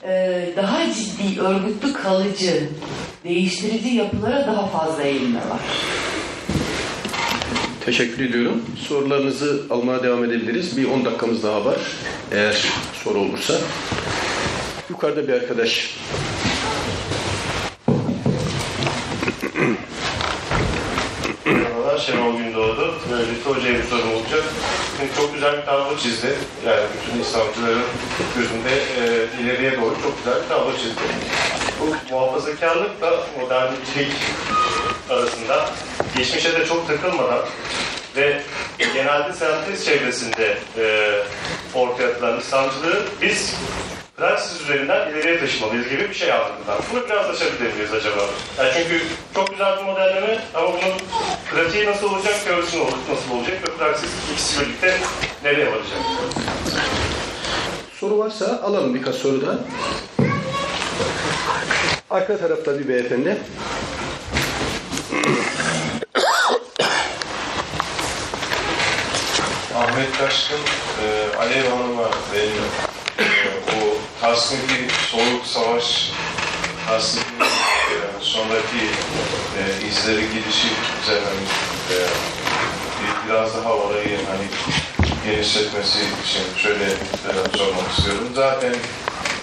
E, 0.03 0.49
daha 0.57 0.93
ciddi, 0.93 1.41
örgütlü, 1.41 1.93
kalıcı, 1.93 2.69
değiştirici 3.23 3.89
yapılara 3.89 4.47
daha 4.47 4.67
fazla 4.67 5.03
eğilme 5.03 5.39
var. 5.39 5.61
Teşekkür 7.85 8.25
ediyorum. 8.25 8.61
Sorularınızı 8.87 9.61
almaya 9.69 10.03
devam 10.03 10.23
edebiliriz. 10.23 10.77
Bir 10.77 10.85
10 10.85 11.05
dakikamız 11.05 11.43
daha 11.43 11.65
var. 11.65 11.77
Eğer 12.31 12.65
soru 13.03 13.19
olursa. 13.19 13.53
Yukarıda 14.89 15.27
bir 15.27 15.33
arkadaş. 15.33 15.97
Şenol 22.05 22.37
Gündoğdu. 22.37 22.95
Böyle 23.11 23.31
Lütfü 23.31 23.49
Hoca'ya 23.49 23.73
bir 23.73 23.83
sorum 23.83 24.13
olacak. 24.13 24.43
Şimdi 24.97 25.15
çok 25.15 25.33
güzel 25.33 25.57
bir 25.57 25.65
tablo 25.65 25.97
çizdi. 25.97 26.35
Yani 26.67 26.81
bütün 26.93 27.21
İslamcıların 27.21 27.83
gözünde 28.37 28.73
e, 28.73 29.43
ileriye 29.43 29.71
doğru 29.81 29.95
çok 30.03 30.17
güzel 30.17 30.43
bir 30.43 30.49
tablo 30.49 30.77
çizdi. 30.77 31.01
Bu 31.81 32.13
muhafazakarlıkla 32.13 33.23
modernicilik 33.39 34.11
arasında 35.09 35.69
geçmişe 36.17 36.59
de 36.59 36.65
çok 36.65 36.87
takılmadan 36.87 37.39
ve 38.15 38.41
genelde 38.93 39.33
sentez 39.33 39.85
çevresinde 39.85 40.57
e, 40.77 41.11
ortaya 41.73 42.09
atılan 42.09 42.39
İslamcılığı 42.39 43.03
biz 43.21 43.55
Praksis 44.23 44.61
üzerinden 44.61 45.11
ileriye 45.11 45.39
taşımalıyız 45.39 45.89
gibi 45.89 46.09
bir 46.09 46.13
şey 46.13 46.33
aldım 46.33 46.55
ben. 46.67 46.77
Bunu 46.91 47.05
biraz 47.05 47.29
açabilir 47.29 47.73
miyiz 47.73 47.93
acaba? 47.93 48.21
Yani 48.57 48.71
çünkü 48.73 49.03
çok 49.35 49.51
güzel 49.51 49.77
bir 49.77 49.83
modelleme 49.83 50.39
ama 50.53 50.67
bunun 50.67 50.97
pratiği 51.51 51.85
nasıl 51.85 52.13
olacak, 52.13 52.45
teorisi 52.45 52.79
nasıl 52.79 53.37
olacak 53.37 53.57
ve 53.67 53.77
praksis 53.77 54.09
ikisi 54.31 54.61
birlikte 54.61 54.97
nereye 55.43 55.67
varacak? 55.67 55.97
Soru 57.99 58.17
varsa 58.17 58.61
alalım 58.63 58.95
birkaç 58.95 59.15
soru 59.15 59.41
da. 59.41 59.59
Arka 62.09 62.37
tarafta 62.37 62.79
bir 62.79 62.87
beyefendi. 62.87 63.37
Ahmet 69.75 70.17
Taşkın, 70.19 70.59
e, 71.03 71.37
Alev 71.37 71.69
Hanım'a 71.69 72.09
ve 72.33 72.47
Tasnif'i 74.23 74.87
Soğuk 75.11 75.45
Savaş 75.45 76.11
Tasnif'in 76.87 77.41
e, 77.41 77.47
sondaki 78.21 78.83
e, 79.59 79.87
izleri 79.87 80.21
gidişi 80.21 80.67
üzerinden 81.03 81.43
e, 81.91 81.97
bir, 82.99 83.29
biraz 83.29 83.57
daha 83.57 83.73
orayı 83.73 84.17
hani 84.29 84.47
genişletmesi 85.25 85.99
için 85.99 86.57
şöyle 86.57 86.83
e, 86.83 87.57
sormak 87.57 87.91
istiyorum. 87.97 88.29
Zaten 88.35 88.73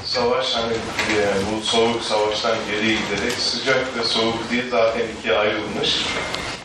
savaş 0.07 0.55
hani 0.55 0.73
e, 0.73 1.19
bu 1.53 1.67
soğuk 1.67 2.03
savaştan 2.03 2.57
geri 2.71 2.87
giderek 2.87 3.33
sıcak 3.39 3.97
ve 3.99 4.05
soğuk 4.05 4.51
diye 4.51 4.63
zaten 4.71 5.03
ikiye 5.19 5.39
ayrılmış. 5.39 6.05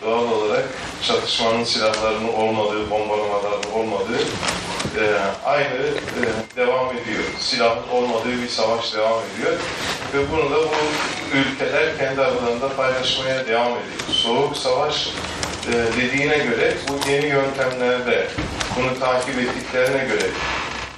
Doğal 0.05 0.31
olarak 0.31 0.63
çatışmanın 1.07 1.63
silahlarının 1.63 2.33
olmadığı, 2.33 2.89
bombalamaların 2.89 3.71
olmadığı 3.73 4.21
e, 4.99 5.03
aynı 5.45 5.65
e, 5.65 6.25
devam 6.55 6.89
ediyor. 6.97 7.23
Silah 7.39 7.93
olmadığı 7.93 8.41
bir 8.43 8.47
savaş 8.47 8.93
devam 8.93 9.19
ediyor. 9.33 9.53
Ve 10.13 10.31
bunu 10.31 10.51
da 10.51 10.55
bu 10.55 11.37
ülkeler 11.37 11.97
kendi 11.97 12.21
aralarında 12.21 12.75
paylaşmaya 12.75 13.47
devam 13.47 13.71
ediyor. 13.71 13.99
Soğuk 14.09 14.57
savaş 14.57 15.07
e, 15.67 15.73
dediğine 15.97 16.37
göre 16.37 16.73
bu 16.87 17.09
yeni 17.09 17.25
yöntemlerde 17.25 18.27
bunu 18.75 18.99
takip 18.99 19.39
ettiklerine 19.39 20.05
göre 20.05 20.25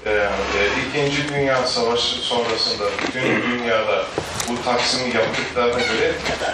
e, 0.08 0.12
e, 0.12 0.64
İkinci 0.90 1.30
Dünya 1.30 1.68
Savaşı 1.68 2.16
sonrasında 2.16 2.84
bütün 3.02 3.22
dünyada 3.22 4.06
bu 4.50 4.64
taksimi 4.64 5.16
yaptıklarına 5.16 5.80
göre 5.80 6.14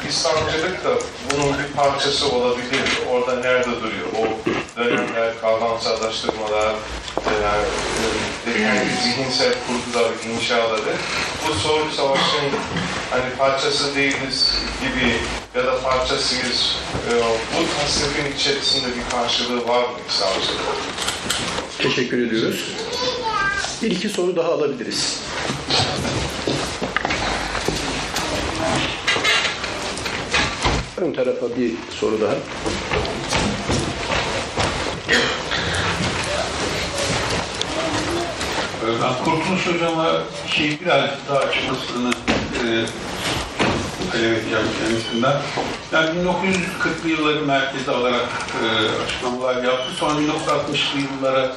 İslamcılık 0.09 0.83
da 0.83 0.89
bunun 1.31 1.53
bir 1.57 1.73
parçası 1.75 2.29
olabilir. 2.29 2.81
Orada 3.11 3.35
nerede 3.35 3.71
duruyor? 3.71 4.07
O 4.19 4.49
dönemler, 4.79 5.39
kavramsallaştırmalar, 5.41 6.75
e, 8.47 8.51
e, 8.51 8.85
zihinsel 9.03 9.53
kurgular, 9.67 10.11
inşaları 10.35 10.93
bu 11.47 11.53
soğuk 11.53 11.93
savaşın 11.93 12.49
hani 13.09 13.35
parçası 13.37 13.95
değiliz 13.95 14.53
gibi 14.81 15.13
ya 15.55 15.65
da 15.65 15.81
parçasıyız. 15.81 16.75
Bu 17.57 17.79
tasnifin 17.79 18.35
içerisinde 18.35 18.87
bir 18.87 19.11
karşılığı 19.11 19.67
var 19.67 19.81
mı 19.81 19.97
İslamcılık? 20.09 20.59
Teşekkür 21.77 22.27
ediyoruz. 22.27 22.65
Bir 23.83 23.91
iki 23.91 24.09
soru 24.09 24.35
daha 24.35 24.51
alabiliriz. 24.51 25.21
Ön 30.97 31.13
tarafa 31.13 31.57
bir 31.57 31.71
soru 31.89 32.21
daha. 32.21 32.33
Ben 39.01 39.23
Kurtuluş 39.25 39.67
Hocam'a 39.67 40.11
şey 40.47 40.79
birazcık 40.81 41.29
daha 41.29 41.39
açmasını 41.39 42.11
e, 42.53 42.85
talep 44.11 44.37
edeceğim 44.37 44.67
kendisinden. 44.79 45.41
Yani 45.91 46.09
1940'lı 46.09 47.09
yılları 47.09 47.45
merkezi 47.45 47.91
alarak 47.91 48.29
e, 48.63 48.65
açıklamalar 49.05 49.63
yaptı. 49.63 49.93
Sonra 49.97 50.19
1960'lı 50.19 50.99
yıllara 50.99 51.55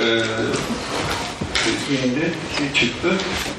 e, 0.00 0.22
indi, 1.70 2.32
çıktı. 2.74 3.08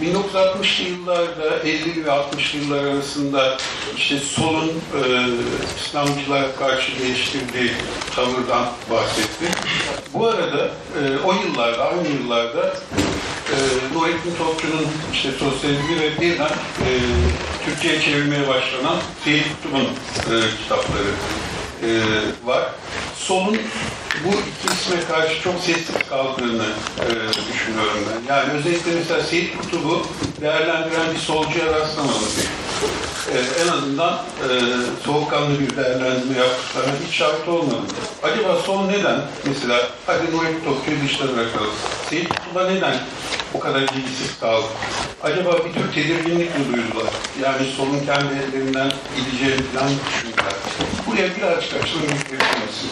1960'lı 0.01 0.89
yıllarda 0.89 1.57
50'li 1.63 2.05
ve 2.05 2.09
60'lı 2.09 2.59
yıllar 2.59 2.83
arasında 2.83 3.57
işte 3.97 4.19
solun 4.19 4.69
e, 4.69 5.01
İslamcılara 5.77 6.55
karşı 6.55 6.91
geliştirdiği 6.91 7.71
tavırdan 8.15 8.65
bahsetti. 8.91 9.45
Bu 10.13 10.27
arada 10.27 10.65
e, 10.67 11.01
o 11.25 11.33
yıllarda, 11.33 11.89
aynı 11.89 12.07
yıllarda 12.07 12.73
e, 13.51 13.55
Nurettin 13.95 14.35
Topçu'nun 14.37 14.87
işte 15.13 15.31
sosyalizmi 15.31 15.99
ve 15.99 16.21
birden 16.21 16.45
e, 16.45 16.89
Türkçe'ye 17.65 18.01
çevirmeye 18.01 18.47
başlanan 18.47 18.97
Seyit 19.23 19.45
Kutub'un 19.63 19.83
e, 19.83 20.35
kitapları 20.63 21.11
e, 21.83 21.89
var. 22.45 22.63
Solun 23.15 23.57
bu 24.25 24.29
iki 24.29 24.73
isme 24.73 24.95
karşı 25.11 25.41
çok 25.41 25.59
sessiz 25.59 25.95
kaldığını 26.09 26.65
e, 26.99 27.07
düşünüyorum 27.53 27.99
ben. 28.09 28.33
Yani 28.33 28.53
özellikle 28.53 28.91
mesela 28.95 29.23
Seyit 29.23 29.57
Kutub'u 29.57 30.01
değerlendiren 30.41 31.13
bir 31.13 31.19
solcuya 31.19 31.65
rastlamadım. 31.65 32.29
E, 33.33 33.63
en 33.63 33.67
azından 33.67 34.13
e, 34.13 34.47
soğukkanlı 35.05 35.59
bir 35.59 35.77
değerlendirme 35.77 36.37
yaptıklarına 36.37 36.93
hiç 37.07 37.15
şahit 37.15 37.47
olmadım. 37.47 37.85
Acaba 38.23 38.55
sol 38.65 38.85
neden? 38.85 39.21
Mesela 39.45 39.89
hadi 40.05 40.37
Nurettin 40.37 40.65
Topçu'yu 40.65 40.97
dışta 41.03 41.23
bırakalım. 41.23 41.71
Seyit 42.09 42.29
Kutub'a 42.29 42.67
neden 42.67 42.95
bu 43.53 43.59
kadar 43.59 43.81
ilgisiz 43.81 44.39
kaldı? 44.39 44.65
Acaba 45.23 45.57
bir 45.65 45.73
tür 45.73 45.93
tedirginlik 45.93 46.59
mi 46.59 46.65
duydular? 46.65 47.13
Yani 47.43 47.67
solun 47.77 47.99
kendi 48.05 48.33
ellerinden 48.33 48.91
gideceğini 49.17 49.61
falan 49.63 49.89
düşündüler. 49.89 50.53
Buraya 51.07 51.35
birazcık 51.37 51.83
açılım 51.83 52.03
yükletilmesi. 52.03 52.87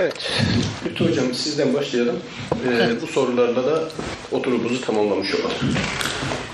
Evet. 0.00 0.30
Lütfü 0.86 1.08
Hocam 1.08 1.34
sizden 1.34 1.74
başlayalım. 1.74 2.16
Ee, 2.68 3.02
Bu 3.02 3.06
sorularla 3.06 3.66
da 3.66 3.82
oturumumuzu 4.30 4.80
tamamlamış 4.80 5.34
olalım. 5.34 5.74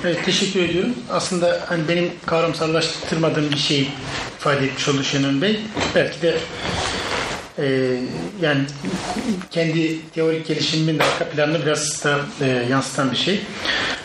Evet, 0.05 0.25
teşekkür 0.25 0.63
ediyorum. 0.63 0.95
Aslında 1.11 1.61
hani 1.69 1.89
benim 1.89 2.11
kavramsallaştırmadığım 2.27 3.51
bir 3.51 3.57
şey 3.59 3.89
ifade 4.39 4.67
etmiş 4.67 4.89
oldu 4.89 5.05
Şenol 5.05 5.43
Bey. 5.43 5.61
Belki 5.95 6.23
de 6.23 6.39
e, 7.59 7.97
yani 8.41 8.61
kendi 9.51 10.11
teorik 10.11 10.47
gelişimimin 10.47 10.99
arka 10.99 11.25
planını 11.25 11.63
biraz 11.63 12.05
da 12.05 12.21
e, 12.41 12.47
yansıtan 12.71 13.11
bir 13.11 13.17
şey. 13.17 13.41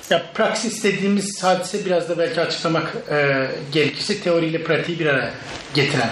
Ya 0.10 0.24
praksis 0.34 0.84
dediğimiz 0.84 1.44
hadise 1.44 1.86
biraz 1.86 2.10
da 2.10 2.18
belki 2.18 2.42
açıklamak 2.42 2.96
e, 3.12 3.48
gerekirse 3.72 4.20
teoriyle 4.20 4.64
pratiği 4.64 5.00
bir 5.00 5.06
araya 5.06 5.34
getiren 5.74 6.10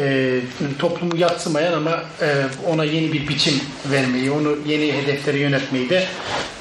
e, 0.00 0.40
toplumu 0.78 1.16
yatsımayan 1.16 1.72
ama 1.72 2.02
e, 2.22 2.26
ona 2.68 2.84
yeni 2.84 3.12
bir 3.12 3.28
biçim 3.28 3.54
vermeyi, 3.90 4.30
onu 4.30 4.56
yeni 4.66 4.92
hedeflere 4.92 5.38
yönetmeyi 5.38 5.90
de 5.90 6.04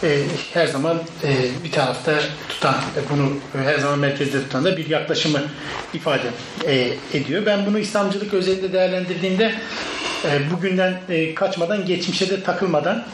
e, 0.03 0.19
her 0.53 0.67
zaman 0.67 0.97
e, 1.23 1.29
bir 1.63 1.71
tarafta 1.71 2.19
tutan, 2.49 2.75
e, 2.75 2.99
bunu 3.09 3.33
her 3.63 3.79
zaman 3.79 3.99
merkezde 3.99 4.41
tutan 4.43 4.65
da 4.65 4.77
bir 4.77 4.89
yaklaşımı 4.89 5.41
ifade 5.93 6.27
e, 6.67 6.93
ediyor. 7.13 7.45
Ben 7.45 7.65
bunu 7.65 7.79
İslamcılık 7.79 8.33
özelinde 8.33 8.73
değerlendirdiğimde 8.73 9.55
e, 10.25 10.51
bugünden 10.51 10.93
e, 11.09 11.35
kaçmadan, 11.35 11.85
geçmişe 11.85 12.29
de 12.29 12.43
takılmadan 12.43 13.05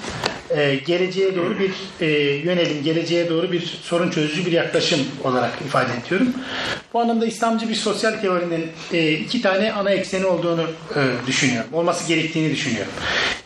e, 0.50 0.76
geleceğe 0.76 1.36
doğru 1.36 1.60
bir 1.60 1.72
e, 2.02 2.08
yönelim, 2.22 2.84
geleceğe 2.84 3.30
doğru 3.30 3.52
bir 3.52 3.80
sorun 3.84 4.10
çözücü 4.10 4.46
bir 4.46 4.52
yaklaşım 4.52 5.00
olarak 5.24 5.62
ifade 5.62 5.92
ediyorum. 6.06 6.34
Bu 6.94 7.00
anlamda 7.00 7.26
İslamcı 7.26 7.70
bir 7.70 7.76
sosyal 7.76 8.12
teorinin 8.12 8.68
e, 8.94 9.12
iki 9.12 9.42
tane 9.42 9.74
ana 9.74 9.92
ekseni 9.92 10.26
olduğunu 10.26 10.64
e, 10.96 11.28
düşünüyorum. 11.28 11.74
Olması 11.74 12.08
gerektiğini 12.08 12.52
düşünüyorum. 12.52 12.92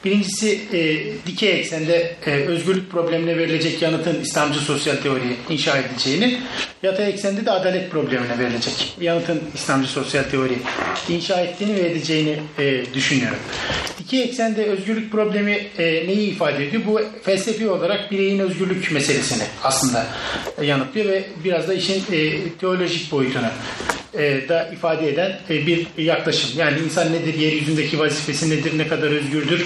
Birincisi 0.06 0.60
e, 0.74 0.98
dikey 1.28 1.60
eksende 1.60 2.16
e, 2.26 2.32
özgürlük 2.32 2.92
problemine 2.92 3.38
verilecek 3.38 3.82
yanıtın 3.82 4.22
İslamcı 4.22 4.60
sosyal 4.60 4.96
teoriye 4.96 5.34
inşa 5.50 5.78
edileceğini, 5.78 6.40
yatay 6.84 7.10
eksende 7.10 7.46
de 7.46 7.52
adalet 7.52 7.92
problemine 7.92 8.40
verilecek 8.40 8.98
yanıtın 9.02 9.42
İslamcı 9.56 9.88
sosyal 9.88 10.24
teori 10.24 10.58
inşa 11.10 11.42
ettiğini 11.42 11.76
ve 11.76 11.80
edeceğini 11.80 12.40
düşünüyorum. 12.94 13.38
Dikey 14.00 14.24
eksende 14.24 14.66
özgürlük 14.66 15.12
problemi 15.12 15.68
neyi 15.80 16.32
ifade 16.32 16.68
ediyor? 16.68 16.84
Bu 16.88 17.02
felsefi 17.24 17.70
olarak 17.70 18.12
bireyin 18.12 18.40
özgürlük 18.40 18.92
meselesini 18.92 19.44
aslında 19.64 20.06
yanıtlıyor 20.62 21.08
ve 21.08 21.24
biraz 21.44 21.68
da 21.68 21.74
işin 21.74 22.04
teolojik 22.60 23.12
boyutunu 23.12 23.48
da 24.50 24.70
ifade 24.74 25.10
eden 25.10 25.33
e, 25.50 25.68
bir 25.68 25.88
yaklaşım. 25.98 26.60
Yani 26.60 26.80
insan 26.80 27.14
nedir, 27.14 27.34
yeryüzündeki 27.34 28.00
vazifesi 28.00 28.50
nedir, 28.50 28.78
ne 28.78 28.88
kadar 28.88 29.12
özgürdür, 29.12 29.66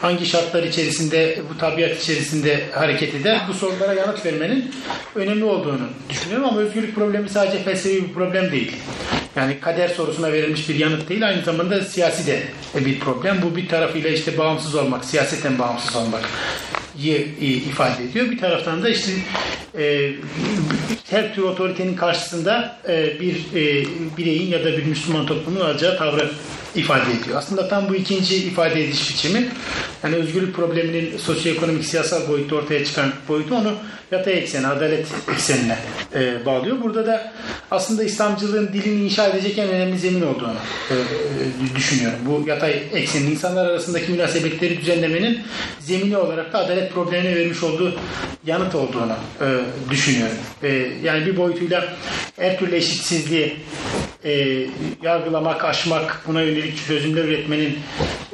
hangi 0.00 0.26
şartlar 0.26 0.62
içerisinde, 0.62 1.38
bu 1.50 1.58
tabiat 1.58 2.02
içerisinde 2.02 2.64
hareket 2.74 3.14
eder, 3.14 3.40
bu 3.48 3.54
sorulara 3.54 3.94
yanıt 3.94 4.26
vermenin 4.26 4.70
önemli 5.14 5.44
olduğunu 5.44 5.88
düşünüyorum 6.10 6.48
ama 6.48 6.60
özgürlük 6.60 6.94
problemi 6.94 7.28
sadece 7.28 7.62
felsefi 7.62 8.08
bir 8.08 8.14
problem 8.14 8.52
değil. 8.52 8.72
Yani 9.36 9.60
kader 9.60 9.88
sorusuna 9.88 10.32
verilmiş 10.32 10.68
bir 10.68 10.74
yanıt 10.74 11.08
değil, 11.08 11.26
aynı 11.26 11.42
zamanda 11.42 11.80
siyasi 11.80 12.26
de 12.26 12.42
bir 12.74 13.00
problem. 13.00 13.42
Bu 13.42 13.56
bir 13.56 13.68
tarafıyla 13.68 14.10
işte 14.10 14.38
bağımsız 14.38 14.74
olmak, 14.74 15.04
siyaseten 15.04 15.58
bağımsız 15.58 15.96
olmak 15.96 16.22
ifade 16.98 18.04
ediyor. 18.04 18.30
Bir 18.30 18.38
taraftan 18.38 18.82
da 18.82 18.88
işte 18.88 19.12
e, 19.78 20.12
her 21.10 21.34
tür 21.34 21.42
otoritenin 21.42 21.96
karşısında 21.96 22.76
e, 22.88 23.20
bir 23.20 23.34
e, 23.34 23.86
bireyin 24.16 24.50
ya 24.50 24.64
da 24.64 24.72
bir 24.72 24.84
Müslüman 24.84 25.26
toplumun 25.26 25.60
alacağı 25.60 25.98
tavrı 25.98 26.30
ifade 26.74 27.12
ediyor. 27.12 27.38
Aslında 27.38 27.68
tam 27.68 27.88
bu 27.88 27.94
ikinci 27.94 28.36
ifade 28.36 28.84
ediş 28.84 29.10
biçimi 29.10 29.48
yani 30.04 30.16
özgürlük 30.16 30.54
probleminin 30.54 31.18
sosyoekonomik 31.18 31.84
siyasal 31.84 32.28
boyutta 32.28 32.56
ortaya 32.56 32.84
çıkan 32.84 33.12
boyutu 33.28 33.54
onu 33.54 33.74
yatay 34.12 34.38
eksene, 34.38 34.66
adalet 34.66 35.06
eksenine 35.32 35.78
e, 36.14 36.46
bağlıyor. 36.46 36.82
Burada 36.82 37.06
da 37.06 37.32
aslında 37.70 38.04
İslamcılığın 38.04 38.68
dilini 38.72 39.04
inşa 39.04 39.26
edecek 39.26 39.58
en 39.58 39.68
önemli 39.68 39.98
zemin 39.98 40.22
olduğunu 40.22 40.54
e, 40.90 40.94
e, 40.94 41.76
düşünüyorum. 41.76 42.18
Bu 42.26 42.48
yatay 42.48 42.82
eksenin 42.92 43.30
insanlar 43.30 43.66
arasındaki 43.66 44.12
münasebetleri 44.12 44.80
düzenlemenin 44.80 45.40
zemini 45.80 46.16
olarak 46.16 46.52
da 46.52 46.58
adalet 46.58 46.92
problemine 46.92 47.36
vermiş 47.36 47.62
olduğu 47.62 47.94
yanıt 48.46 48.74
olduğunu 48.74 49.16
e, 49.40 49.46
düşünüyorum. 49.90 50.36
E, 50.62 50.68
yani 51.04 51.26
bir 51.26 51.36
boyutuyla 51.36 51.88
her 52.36 52.58
türlü 52.58 52.76
eşitsizliği 52.76 53.56
e, 54.24 54.66
yargılamak, 55.02 55.64
aşmak, 55.64 56.22
buna 56.26 56.42
yönelik 56.42 56.86
çözümler 56.86 57.24
üretmenin 57.24 57.78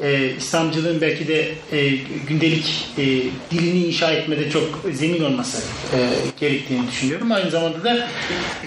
e, 0.03 0.31
İslamcılığın 0.39 1.01
belki 1.01 1.29
de 1.29 1.49
e, 1.73 1.89
gündelik 2.29 2.89
e, 2.99 3.05
dilini 3.51 3.87
inşa 3.87 4.13
etmede 4.13 4.51
çok 4.51 4.85
zemin 4.93 5.25
olması 5.25 5.59
e, 5.97 5.99
gerektiğini 6.41 6.89
düşünüyorum. 6.89 7.33
Aynı 7.33 7.51
zamanda 7.51 7.85
da 7.85 8.09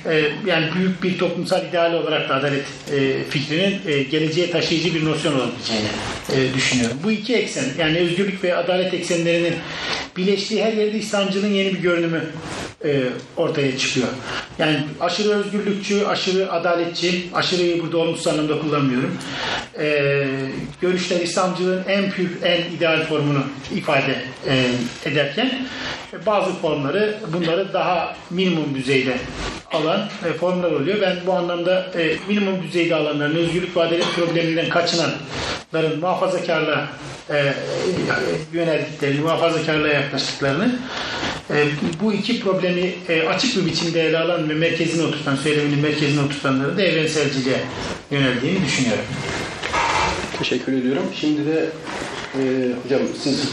e, 0.06 0.32
yani 0.46 0.66
büyük 0.76 1.04
bir 1.04 1.18
toplumsal 1.18 1.66
ideal 1.66 1.94
olarak 1.94 2.30
da 2.30 2.36
adalet 2.36 2.66
e, 2.94 3.24
fikrinin 3.30 3.82
e, 3.88 4.04
geleceğe 4.04 4.52
taşıyıcı 4.52 4.96
bir 4.96 5.06
nosyon 5.06 5.34
olabileceğini 5.34 5.88
e, 6.36 6.54
düşünüyorum. 6.54 6.98
Bu 7.04 7.12
iki 7.12 7.36
eksen 7.36 7.66
yani 7.80 7.98
özgürlük 7.98 8.44
ve 8.44 8.56
adalet 8.56 8.94
eksenlerinin 8.94 9.54
birleştiği 10.18 10.64
her 10.64 10.74
yerde 10.74 10.98
İslamcılığın 10.98 11.54
yeni 11.54 11.74
bir 11.74 11.80
görünümü 11.80 12.24
e, 12.86 13.04
ortaya 13.38 13.78
çıkıyor. 13.78 14.08
Yani 14.60 14.78
aşırı 15.00 15.30
özgürlükçü, 15.30 16.06
aşırı 16.06 16.52
adaletçi, 16.52 17.24
aşırıyı 17.34 17.84
burada 17.84 17.98
olumsuz 17.98 18.28
anlamda 18.28 18.60
kullanmıyorum. 18.60 19.18
E, 19.80 20.28
görüşler 20.82 21.17
İslamcılığın 21.24 21.84
en 21.88 22.12
pür, 22.12 22.44
en 22.44 22.62
ideal 22.76 23.06
formunu 23.06 23.44
ifade 23.76 24.22
e, 24.48 24.66
ederken 25.06 25.52
bazı 26.26 26.52
formları 26.54 27.16
bunları 27.34 27.74
daha 27.74 28.16
minimum 28.30 28.76
düzeyde 28.76 29.18
alan 29.72 30.10
e, 30.26 30.34
formlar 30.34 30.72
oluyor. 30.72 31.02
Ben 31.02 31.18
bu 31.26 31.34
anlamda 31.34 31.92
e, 31.98 32.16
minimum 32.28 32.64
düzeyde 32.64 32.96
alanların 32.96 33.36
özgürlük 33.36 33.78
ve 33.78 33.82
adalet 33.82 34.16
probleminden 34.16 34.70
kaçınanların 34.70 36.00
muhafazakarlığa 36.00 36.88
e, 37.30 37.54
yöneldiklerini, 38.54 39.20
muhafazakarlığa 39.22 39.94
yaklaştıklarını 39.94 40.80
e, 41.50 41.66
bu 42.02 42.14
iki 42.14 42.40
problemi 42.40 42.94
e, 43.10 43.28
açık 43.28 43.58
bir 43.58 43.66
biçimde 43.66 44.08
ele 44.08 44.20
alan 44.20 44.50
ve 44.50 44.54
merkezine 44.54 45.04
oturtan, 45.04 45.36
söyleminin 45.36 45.80
merkezine 45.80 46.22
oturtanların 46.22 46.78
da 46.78 46.82
evrenselciliğe 46.82 47.58
yöneldiğini 48.12 48.66
düşünüyorum. 48.66 49.06
Teşekkür 50.40 50.74
ediyorum. 50.74 51.04
Şimdi 51.16 51.46
de 51.46 51.70
e, 52.40 52.72
hocam 52.84 53.02
siz 53.24 53.50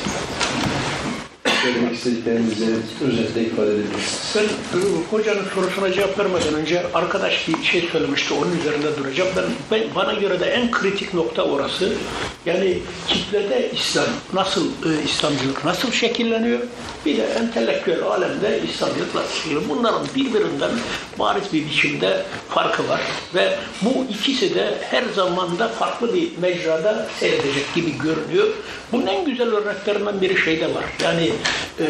söylemek 1.65 1.95
istediklerinizi 1.95 2.67
özetle 3.05 3.43
ifade 3.43 3.71
edebilirsiniz. 3.71 4.35
Ben 4.35 4.81
hocanın 5.11 5.45
sorusuna 5.55 5.93
cevap 5.93 6.19
vermeden 6.19 6.55
önce 6.55 6.83
arkadaş 6.95 7.49
bir 7.49 7.65
şey 7.65 7.89
söylemişti, 7.93 8.35
onun 8.35 8.59
üzerinde 8.59 8.97
duracağım. 8.97 9.31
Ben, 9.37 9.45
ben 9.71 9.95
bana 9.95 10.13
göre 10.13 10.41
de 10.41 10.47
en 10.47 10.71
kritik 10.71 11.15
nokta 11.15 11.43
orası. 11.43 11.93
Yani 12.47 12.79
kitlede 13.09 13.71
İslam 13.75 14.05
nasıl, 14.33 14.67
e, 14.67 15.05
İslamcılık 15.05 15.65
nasıl 15.65 15.93
şekilleniyor? 15.93 16.61
Bir 17.07 17.17
de 17.17 17.23
entelektüel 17.23 18.03
alemde 18.03 18.61
İslamcılık 18.71 19.15
nasıl 19.15 19.35
şekilleniyor? 19.35 19.69
Bunların 19.69 20.07
birbirinden 20.17 20.71
bariz 21.19 21.45
bir 21.53 21.67
biçimde 21.67 22.23
farkı 22.49 22.89
var. 22.89 23.01
Ve 23.35 23.59
bu 23.83 24.07
ikisi 24.11 24.55
de 24.55 24.75
her 24.81 25.05
zamanda 25.15 25.69
farklı 25.69 26.15
bir 26.15 26.29
mecrada 26.39 27.07
seyredecek 27.21 27.75
gibi 27.75 27.95
görünüyor. 27.99 28.47
Bunun 28.93 29.07
en 29.07 29.25
güzel 29.25 29.49
örneklerinden 29.49 30.21
biri 30.21 30.41
şeyde 30.45 30.75
var. 30.75 30.85
Yani 31.03 31.33
e, 31.81 31.87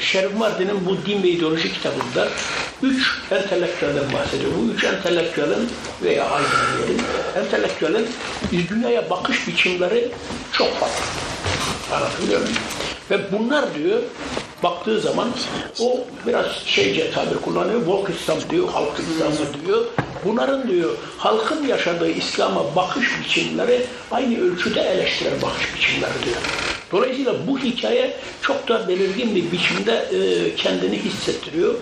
Şerif 0.00 0.34
Mardin'in 0.34 0.86
bu 0.86 1.06
din 1.06 1.22
ve 1.22 1.28
ideoloji 1.28 1.72
kitabında 1.72 2.28
üç 2.82 3.10
entelektüelden 3.30 4.12
bahsediyor. 4.12 4.50
Bu 4.58 4.72
üç 4.72 4.84
entelektüelin 4.84 5.68
veya 6.02 6.24
aydınların 6.24 7.02
entelektüelin 7.44 8.08
dünyaya 8.68 9.10
bakış 9.10 9.48
biçimleri 9.48 10.08
çok 10.52 10.80
farklı. 10.80 11.04
Anlatabiliyor 11.94 12.40
muyum? 12.40 12.56
Ve 13.10 13.32
bunlar 13.32 13.74
diyor 13.74 14.02
baktığı 14.62 15.00
zaman 15.00 15.28
o 15.80 16.00
biraz 16.26 16.46
şeyce 16.66 17.10
tabir 17.10 17.36
kullanıyor. 17.36 17.78
Walk 17.84 18.10
İslam 18.10 18.38
diyor, 18.50 18.68
halk 18.68 18.92
İslamı 18.98 19.66
diyor. 19.66 19.84
Bunların 20.24 20.68
diyor 20.68 20.90
halkın 21.18 21.66
yaşadığı 21.66 22.10
İslam'a 22.10 22.76
bakış 22.76 23.08
biçimleri 23.20 23.86
aynı 24.10 24.40
ölçüde 24.40 24.80
eleştiren 24.80 25.42
bakış 25.42 25.74
biçimleri 25.74 26.24
diyor. 26.24 26.36
Dolayısıyla 26.92 27.34
bu 27.46 27.58
hikaye 27.58 28.16
çok 28.42 28.68
da 28.68 28.88
belirgin 28.88 29.34
bir 29.34 29.52
biçimde 29.52 29.92
e, 29.92 30.54
kendini 30.56 30.98
hissettiriyor. 30.98 31.74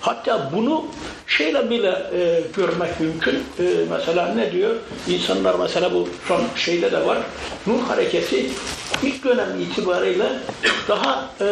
Hatta 0.00 0.50
bunu 0.56 0.86
şeyle 1.26 1.70
bile 1.70 2.02
e, 2.14 2.42
görmek 2.56 3.00
mümkün. 3.00 3.34
E, 3.34 3.64
mesela 3.90 4.34
ne 4.34 4.52
diyor? 4.52 4.76
İnsanlar 5.08 5.54
mesela 5.58 5.94
bu 5.94 6.08
son 6.28 6.42
şeyde 6.56 6.92
de 6.92 7.06
var. 7.06 7.18
Nur 7.66 7.80
hareketi 7.80 8.50
ilk 9.02 9.24
dönem 9.24 9.60
itibariyle 9.60 10.26
daha 10.88 11.30
e, 11.40 11.46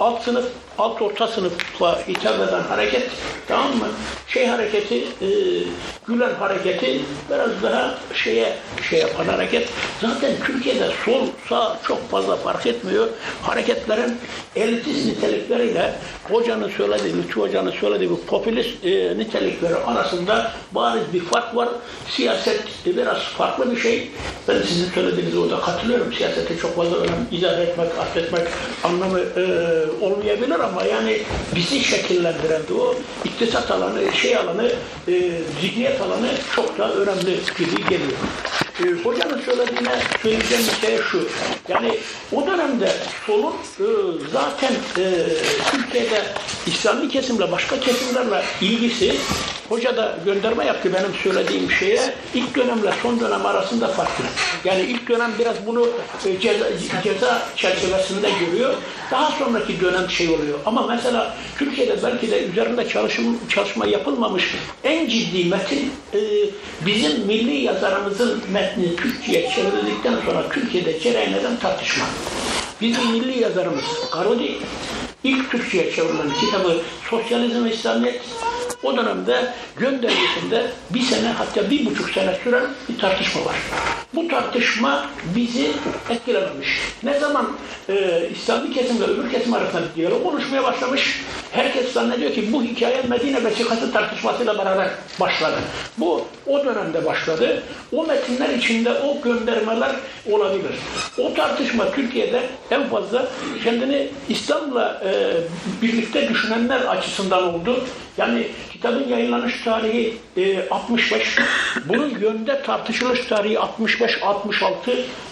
alt 0.00 0.22
sınıf, 0.22 0.52
alt 0.78 1.02
orta 1.02 1.28
sınıfla 1.28 2.02
hitap 2.08 2.48
eden 2.48 2.62
hareket 2.62 3.10
tamam 3.48 3.76
mı? 3.76 3.88
Şey 4.28 4.46
hareketi, 4.46 4.94
e, 4.96 5.28
Gülen 6.08 6.34
hareketi 6.34 7.00
biraz 7.30 7.62
daha 7.62 7.94
şeye 8.14 8.56
şey 8.90 9.00
yapan 9.00 9.24
hareket. 9.24 9.68
Zaten 10.00 10.32
Türkiye'de 10.46 10.88
sol 11.04 11.26
sağ 11.48 11.78
çok 11.86 12.10
fazla 12.10 12.36
fark 12.36 12.66
etmiyor. 12.66 13.06
Hareketlerin 13.42 14.16
elitist 14.56 15.06
nitelikleriyle 15.06 15.92
hocanın 16.24 16.68
söylediği, 16.68 17.16
Lütfü 17.16 17.40
hocanın 17.40 17.70
söylediği 17.70 18.10
bu 18.10 18.20
popülist 18.20 18.84
e, 18.84 19.18
nitelikleri 19.18 19.76
arasında 19.76 20.52
bariz 20.72 21.02
bir 21.12 21.20
fark 21.20 21.56
var. 21.56 21.68
Siyaset 22.08 22.62
e, 22.86 22.96
biraz 22.96 23.18
farklı 23.18 23.70
bir 23.70 23.76
şey. 23.80 24.10
Ben 24.48 24.62
sizin 24.62 24.90
söylediğinize 24.90 25.38
orada 25.38 25.60
katılıyorum. 25.60 26.12
Siyasete 26.12 26.58
çok 26.58 26.76
fazla 26.76 26.96
önem 26.96 27.26
izah 27.32 27.60
etmek, 27.60 27.98
affetmek 27.98 28.42
anlamı 28.84 29.20
e, 29.20 29.44
olmayabilir 30.00 30.60
ama 30.66 30.84
yani 30.84 31.22
bizi 31.54 31.80
şekillendiren 31.80 32.62
de 32.68 32.74
o 32.74 32.94
iktisat 33.24 33.70
alanı, 33.70 34.12
şey 34.12 34.36
alanı, 34.36 34.72
e, 35.08 35.32
zihniyet 35.60 36.00
alanı 36.00 36.28
çok 36.56 36.78
daha 36.78 36.90
önemli 36.90 37.36
gibi 37.58 37.88
geliyor. 37.88 38.18
E, 38.84 38.84
hocanın 39.04 39.40
söylediğine 39.40 39.94
söyleyeceğim 40.22 40.64
bir 40.82 40.86
şey 40.86 40.98
şu. 41.10 41.28
Yani 41.68 41.98
o 42.32 42.46
dönemde 42.46 42.92
solun 43.26 43.54
e, 43.80 43.86
zaten 44.32 44.72
e, 44.98 45.04
Türkiye'de 45.70 46.22
İslami 46.66 47.08
kesimle 47.08 47.52
başka 47.52 47.80
kesimlerle 47.80 48.42
ilgisi 48.60 49.16
hoca 49.68 49.96
da 49.96 50.18
gönderme 50.24 50.64
yaptı 50.64 50.92
benim 50.94 51.14
söylediğim 51.22 51.70
şeye. 51.70 52.14
İlk 52.34 52.56
dönemle 52.56 52.90
son 53.02 53.20
dönem 53.20 53.46
arasında 53.46 53.88
farklı. 53.88 54.24
Yani 54.64 54.80
ilk 54.80 55.08
dönem 55.08 55.30
biraz 55.38 55.56
bunu 55.66 55.88
e, 56.26 56.40
ceza, 56.40 56.66
ceza 57.04 57.42
çerçevesinde 57.56 58.28
görüyor. 58.40 58.74
Daha 59.10 59.30
sonraki 59.30 59.80
dönem 59.80 60.10
şey 60.10 60.28
oluyor. 60.28 60.55
Ama 60.66 60.86
mesela 60.86 61.36
Türkiye'de 61.58 62.02
belki 62.02 62.30
de 62.30 62.46
üzerinde 62.46 62.88
çalışım, 62.88 63.38
çalışma 63.48 63.86
yapılmamış 63.86 64.54
en 64.84 65.08
ciddi 65.08 65.44
metin 65.44 65.92
e, 66.14 66.18
bizim 66.86 67.26
milli 67.26 67.56
yazarımızın 67.56 68.42
metni 68.52 68.96
Türkçe'ye 68.96 69.50
çevrildikten 69.50 70.16
sonra 70.26 70.48
Türkiye'de 70.48 71.00
cereyan 71.00 71.32
eden 71.32 71.56
tartışma. 71.56 72.04
Bizim 72.80 73.10
milli 73.10 73.42
yazarımız 73.42 73.84
Karodi 74.10 74.58
ilk 75.26 75.50
Türkçe'ye 75.50 75.92
çevrilen 75.92 76.30
kitabı 76.40 76.82
Sosyalizm 77.10 77.64
ve 77.64 77.72
İslamiyet 77.72 78.20
o 78.82 78.96
dönemde 78.96 79.52
göndergesinde 79.76 80.66
bir 80.90 81.00
sene 81.00 81.28
hatta 81.28 81.70
bir 81.70 81.86
buçuk 81.86 82.10
sene 82.10 82.38
süren 82.44 82.64
bir 82.88 82.98
tartışma 82.98 83.44
var. 83.44 83.56
Bu 84.14 84.28
tartışma 84.28 85.06
bizi 85.36 85.70
etkilememiş. 86.10 86.68
Ne 87.02 87.18
zaman 87.18 87.46
e, 87.88 88.28
İslami 88.34 88.74
kesim 88.74 89.00
ve 89.00 89.04
öbür 89.04 89.30
kesim 89.30 89.54
arasında 89.54 89.82
diyalog 89.96 90.26
oluşmaya 90.26 90.62
başlamış, 90.62 91.20
herkes 91.52 91.92
zannediyor 91.92 92.32
ki 92.32 92.52
bu 92.52 92.62
hikaye 92.62 93.02
Medine 93.08 93.44
vesikası 93.44 93.92
tartışmasıyla 93.92 94.58
beraber 94.58 94.88
başladı. 95.20 95.56
Bu 95.98 96.24
o 96.46 96.64
dönemde 96.64 97.06
başladı. 97.06 97.62
O 97.92 98.06
metinler 98.06 98.48
içinde 98.48 98.92
o 98.92 99.20
göndermeler 99.20 99.96
olabilir. 100.30 100.72
O 101.18 101.34
tartışma 101.34 101.90
Türkiye'de 101.90 102.42
en 102.70 102.88
fazla 102.88 103.26
kendini 103.64 104.08
İslam'la 104.28 105.02
e, 105.04 105.10
birlikte 105.82 106.28
düşünenler 106.28 106.80
açısından 106.80 107.54
oldu. 107.54 107.84
Yani 108.18 108.46
kitabın 108.72 109.08
yayınlanış 109.08 109.64
tarihi 109.64 110.16
e, 110.36 110.68
65, 110.68 111.38
bunun 111.84 112.18
yönde 112.20 112.62
tartışılış 112.62 113.26
tarihi 113.26 113.54
65-66 113.54 114.72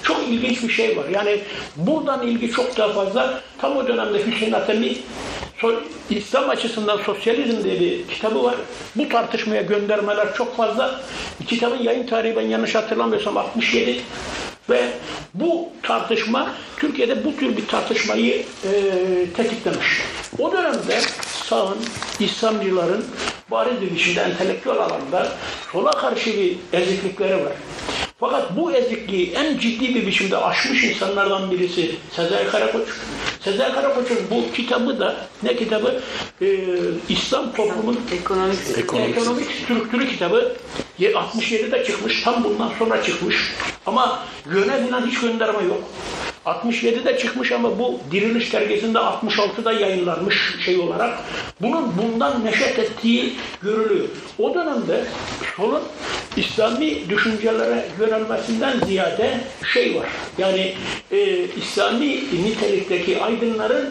çok 0.02 0.28
ilginç 0.28 0.62
bir 0.62 0.68
şey 0.68 0.96
var. 0.96 1.04
Yani 1.12 1.40
buradan 1.76 2.26
ilgi 2.26 2.50
çok 2.50 2.76
daha 2.76 2.92
fazla. 2.92 3.40
Tam 3.58 3.76
o 3.76 3.88
dönemde 3.88 4.26
Hüseyin 4.26 4.52
Atemi 4.52 4.92
İslam 6.10 6.50
açısından 6.50 6.96
sosyalizm 6.96 7.64
diye 7.64 7.80
bir 7.80 8.08
kitabı 8.08 8.42
var. 8.42 8.54
Bu 8.96 9.08
tartışmaya 9.08 9.62
göndermeler 9.62 10.34
çok 10.34 10.56
fazla. 10.56 11.00
Kitabın 11.46 11.82
yayın 11.82 12.06
tarihi 12.06 12.36
ben 12.36 12.42
yanlış 12.42 12.74
hatırlamıyorsam 12.74 13.36
67 13.36 14.00
ve 14.70 14.90
bu 15.34 15.68
tartışma 15.82 16.54
Türkiye'de 16.76 17.24
bu 17.24 17.36
tür 17.36 17.56
bir 17.56 17.66
tartışmayı 17.66 18.44
e, 18.64 18.72
tetiklemiş. 19.36 20.02
O 20.38 20.52
dönemde 20.52 21.00
sağın, 21.44 21.78
İslamcıların 22.20 23.04
bariz 23.50 23.80
bir 23.80 23.90
biçimde 23.94 24.20
entelektüel 24.20 24.76
alanda 24.76 25.32
sola 25.72 25.90
karşı 25.90 26.36
bir 26.36 26.56
eziklikleri 26.72 27.44
var. 27.44 27.52
Fakat 28.24 28.56
bu 28.56 28.72
ezikliği 28.72 29.32
en 29.32 29.58
ciddi 29.58 29.94
bir 29.94 30.06
biçimde 30.06 30.36
aşmış 30.36 30.84
insanlardan 30.84 31.50
birisi 31.50 31.94
Sezai 32.10 32.48
Karakoç. 32.50 32.88
Sezai 33.40 33.72
Karakoç'un 33.72 34.18
bu 34.30 34.52
kitabı 34.52 34.98
da 34.98 35.16
ne 35.42 35.56
kitabı? 35.56 36.00
Ee, 36.42 36.46
İslam 37.08 37.52
toplumun 37.52 38.00
ekonomik, 38.12 38.58
ekonomik. 38.78 39.16
ekonomik 39.16 39.50
strüktürü 39.50 40.08
kitabı 40.08 40.56
67'de 41.00 41.84
çıkmış. 41.84 42.22
Tam 42.22 42.44
bundan 42.44 42.70
sonra 42.78 43.02
çıkmış. 43.02 43.52
Ama 43.86 44.22
yöne 44.54 44.82
hiç 45.06 45.20
gönderme 45.20 45.62
yok. 45.64 45.84
67'de 46.46 47.18
çıkmış 47.18 47.52
ama 47.52 47.78
bu 47.78 48.00
Diriliş 48.10 48.52
dergisinde 48.52 48.98
66'da 48.98 49.72
yayınlanmış 49.72 50.54
şey 50.64 50.78
olarak. 50.78 51.18
Bunun 51.60 51.92
bundan 51.98 52.44
neşet 52.44 52.78
ettiği 52.78 53.32
görülüyor. 53.62 54.08
O 54.38 54.54
dönemde 54.54 55.04
solun 55.56 55.82
İslami 56.36 57.08
düşüncelere 57.08 57.86
yönelmesinden 58.00 58.80
ziyade 58.86 59.40
şey 59.72 59.94
var. 59.94 60.08
Yani 60.38 60.74
e, 61.10 61.44
İslami 61.56 62.08
nitelikteki 62.44 63.22
aydınların 63.22 63.90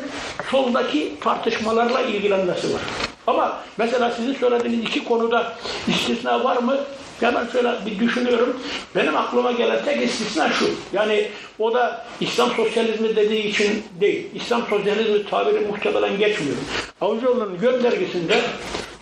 soldaki 0.51 1.13
tartışmalarla 1.21 2.01
ilgilenmesi 2.01 2.73
var. 2.73 2.81
Ama 3.27 3.57
mesela 3.77 4.11
sizin 4.11 4.33
söylediğiniz 4.33 4.85
iki 4.85 5.03
konuda 5.03 5.53
istisna 5.87 6.43
var 6.43 6.57
mı? 6.57 6.77
Hemen 7.23 7.47
şöyle 7.47 7.69
bir 7.85 7.99
düşünüyorum. 7.99 8.57
Benim 8.95 9.17
aklıma 9.17 9.51
gelen 9.51 9.85
tek 9.85 10.03
istisna 10.03 10.49
şu. 10.49 10.65
Yani 10.93 11.27
o 11.59 11.73
da 11.73 12.05
İslam 12.21 12.51
sosyalizmi 12.51 13.15
dediği 13.15 13.43
için 13.43 13.83
değil. 14.01 14.27
İslam 14.35 14.67
sosyalizmi 14.69 15.25
tabiri 15.25 15.59
muhtemelen 15.59 16.17
geçmiyor. 16.17 16.55
Avcıoğlu'nun 17.01 17.59
göndergesinde 17.59 18.41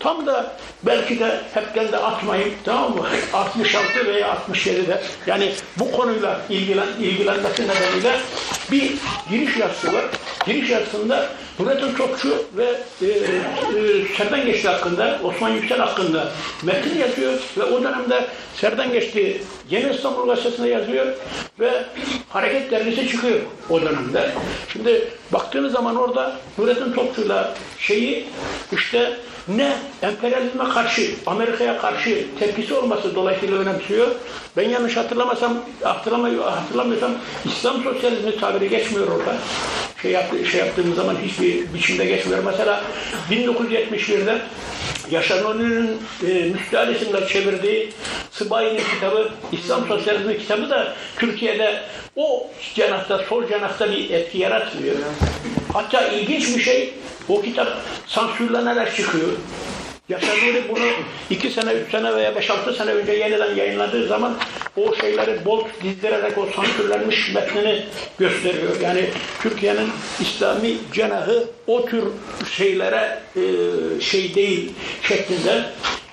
Tam 0.03 0.25
da 0.25 0.53
belki 0.83 1.19
de 1.19 1.41
hepten 1.53 1.91
de 1.91 1.97
atmayın 1.97 2.53
tamam 2.63 2.95
mı? 2.95 3.07
66 3.33 4.07
veya 4.07 4.37
67'de 4.49 5.01
yani 5.27 5.51
bu 5.79 5.91
konuyla 5.91 6.41
ilgilen, 6.49 6.87
ilgilenmesi 6.99 7.63
nedeniyle 7.67 8.19
bir 8.71 8.93
giriş 9.29 9.57
yazısı 9.57 9.93
var. 9.93 10.05
Giriş 10.45 10.69
yazısında 10.69 11.29
Nurettin 11.59 11.93
Topçu 11.93 12.45
ve 12.57 12.65
e, 13.01 13.05
e, 13.05 13.27
Serden 14.17 14.45
Geçti 14.45 14.67
hakkında, 14.67 15.19
Osman 15.23 15.49
Yüksel 15.49 15.79
hakkında 15.79 16.31
metin 16.63 16.99
yazıyor 16.99 17.33
ve 17.57 17.63
o 17.63 17.83
dönemde 17.83 18.25
Serden 18.55 18.91
Geçti 18.91 19.41
Yeni 19.69 19.95
İstanbul 19.95 20.27
Gazetesi'nde 20.27 20.69
yazıyor 20.69 21.05
ve 21.59 21.83
Hareket 22.29 22.71
Dergisi 22.71 23.07
çıkıyor 23.07 23.39
o 23.69 23.81
dönemde. 23.81 24.31
Şimdi 24.73 25.07
baktığınız 25.33 25.73
zaman 25.73 25.95
orada 25.95 26.35
Nurettin 26.57 26.93
Topçu'yla 26.93 27.53
şeyi 27.77 28.27
işte 28.71 29.17
ne 29.47 29.73
emperyalizme 30.01 30.63
karşı, 30.63 31.01
Amerika'ya 31.25 31.77
karşı 31.77 32.25
tepkisi 32.39 32.73
olması 32.73 33.15
dolayısıyla 33.15 33.57
önemsiyor. 33.57 34.07
Ben 34.57 34.69
yanlış 34.69 34.97
hatırlamasam, 34.97 35.57
hatırlamıyorsam 35.83 37.11
İslam 37.45 37.83
sosyalizmi 37.83 38.37
tabiri 38.37 38.69
geçmiyor 38.69 39.07
orada. 39.07 39.35
Şey, 40.01 40.11
yaptı, 40.11 40.45
şey 40.45 40.59
yaptığımız 40.59 40.95
zaman 40.95 41.15
hiçbir 41.25 41.73
biçimde 41.73 42.05
geçmiyor. 42.05 42.43
Mesela 42.43 42.83
1971'de 43.31 44.41
Yaşar 45.11 45.43
Nuri'nin 45.43 46.01
e, 46.27 46.49
müstahlisinde 46.49 47.27
çevirdiği 47.27 47.89
Sıbayi'nin 48.31 48.81
kitabı, 48.95 49.29
İslam 49.51 49.87
Sosyalizmi 49.87 50.37
kitabı 50.37 50.69
da 50.69 50.95
Türkiye'de 51.17 51.79
o 52.15 52.47
cenahta, 52.75 53.17
sol 53.29 53.47
cenahta 53.47 53.91
bir 53.91 54.09
etki 54.09 54.37
yaratmıyor. 54.37 54.95
Hatta 55.73 56.07
ilginç 56.07 56.57
bir 56.57 56.61
şey, 56.61 56.93
o 57.29 57.41
kitap 57.41 57.67
sansürlenerek 58.07 58.95
çıkıyor. 58.95 59.27
Yaşar 60.11 60.37
Nuri 60.37 60.63
bunu 60.69 60.85
iki 61.29 61.49
sene, 61.49 61.73
üç 61.73 61.91
sene 61.91 62.15
veya 62.15 62.35
beş 62.35 62.49
altı 62.49 62.73
sene 62.73 62.91
önce 62.91 63.11
yeniden 63.11 63.55
yayınladığı 63.55 64.07
zaman 64.07 64.37
o 64.77 64.95
şeyleri 64.95 65.45
bol 65.45 65.63
dizdirerek 65.83 66.37
o 66.37 66.47
sansürlenmiş 66.55 67.33
metnini 67.33 67.85
gösteriyor. 68.19 68.79
Yani 68.81 69.09
Türkiye'nin 69.41 69.89
İslami 70.21 70.73
cenahı 70.93 71.43
o 71.67 71.85
tür 71.85 72.03
şeylere 72.51 73.19
e, 73.35 73.41
şey 74.01 74.35
değil 74.35 74.71
şeklinde. 75.01 75.63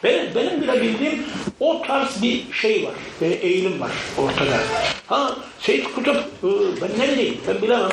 Benim, 0.04 0.34
benim 0.34 0.62
bile 0.62 0.82
bildiğim 0.82 1.26
o 1.60 1.82
tarz 1.82 2.22
bir 2.22 2.52
şey 2.52 2.84
var, 2.84 2.92
e, 3.22 3.26
eğilim 3.26 3.80
var 3.80 3.90
ortada. 4.18 4.58
Ha 5.06 5.36
Seyit 5.60 5.94
Kutup, 5.94 6.16
e, 6.16 6.48
ben 6.82 6.90
ne 6.98 7.12
bileyim, 7.12 7.36
ben 7.48 7.62
bilemem. 7.62 7.90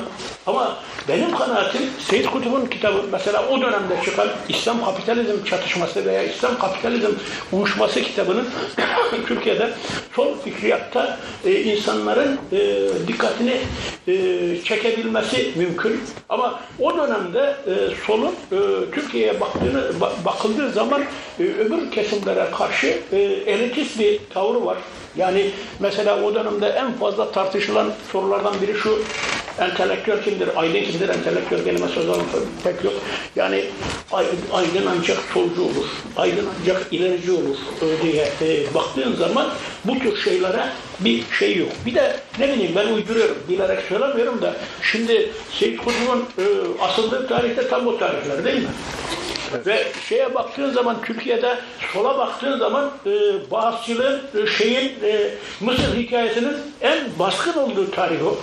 Ama 0.48 0.78
benim 1.08 1.38
kanaatim 1.38 1.82
Seyit 2.00 2.30
Kutup'un 2.30 2.66
kitabı 2.66 3.04
mesela 3.12 3.48
o 3.50 3.62
dönemde 3.62 4.02
çıkan 4.06 4.28
İslam 4.50 4.86
kapitalizm 4.86 5.44
çatışması 5.46 6.06
veya 6.06 6.24
İslam 6.24 6.60
kapitalizm 6.60 7.12
uyuşması 7.52 8.02
kitabının 8.02 8.48
Türkiye'de 9.28 9.70
sol 10.16 10.38
fikriyatta 10.44 11.18
e, 11.46 11.62
insanların 11.62 12.40
e, 12.52 12.58
dikkatini 13.08 13.58
e, 14.08 14.14
çekebilmesi 14.64 15.52
mümkün. 15.56 16.04
Ama 16.30 16.60
o 16.80 16.98
dönemde 16.98 17.56
e, 17.68 17.74
solun 18.08 18.36
e, 18.52 18.58
Türkiye'ye 18.92 19.42
baktığını 19.42 19.92
bakıldığı 20.26 20.72
zaman 20.72 21.02
e, 21.40 21.44
öbür 21.44 21.92
kesimlere 21.96 22.52
karşı 22.52 23.00
e, 23.12 23.18
elitist 23.46 24.00
bir 24.00 24.20
tavrı 24.34 24.66
var. 24.66 24.78
Yani 25.18 25.52
mesela 25.80 26.24
o 26.24 26.36
dönemde 26.36 26.68
en 26.68 26.94
fazla 26.94 27.32
tartışılan 27.32 27.94
sorulardan 28.12 28.54
biri 28.62 28.74
şu 28.74 29.02
entelektüel 29.60 30.24
kimdir, 30.24 30.50
aydın 30.56 30.84
kimdir, 30.84 31.10
entelektüel 31.10 31.64
kelime 31.64 31.88
söz 31.88 32.06
pek 32.64 32.84
yok. 32.84 32.94
Yani 33.36 33.66
aydın 34.54 34.86
ancak 34.98 35.18
solcu 35.34 35.62
olur, 35.62 35.86
aydın 36.18 36.50
ancak 36.62 36.94
ilerici 36.94 37.32
olur 37.32 37.58
diye 38.04 38.30
e, 38.42 38.74
baktığın 38.74 39.16
zaman 39.16 39.50
bu 39.86 40.00
tür 40.00 40.18
şeylere 40.18 40.70
bir 41.00 41.24
şey 41.40 41.58
yok. 41.58 41.70
Bir 41.86 41.96
de 41.96 42.16
ne 42.40 42.54
bileyim 42.54 42.72
ben 42.76 42.88
uyduruyorum, 42.88 43.38
bilerek 43.50 43.80
söylemiyorum 43.90 44.42
da 44.42 44.54
şimdi 44.82 45.32
Seyit 45.60 45.78
Kutlu'nun 45.78 46.26
e, 46.38 46.44
asıldığı 46.82 47.28
tarihte 47.28 47.68
tam 47.68 47.88
o 47.88 47.98
tarihler 47.98 48.46
değil 48.46 48.62
mi? 48.62 48.70
Ve 49.66 49.88
şeye 50.10 50.36
baktığın 50.36 50.72
zaman 50.72 51.02
Türkiye'de 51.02 51.58
sola 51.94 52.18
baktığın 52.18 52.60
zaman 52.60 52.92
e, 53.06 53.12
Bağızçılığın 53.52 54.22
e, 54.44 54.48
şeyin 54.48 54.92
e, 55.06 55.34
Mısır 55.62 55.98
hikayesinin 55.98 56.54
en 56.82 57.00
baskın 57.20 57.54
olduğu 57.54 57.92
tarih 57.92 58.26
o. 58.26 58.38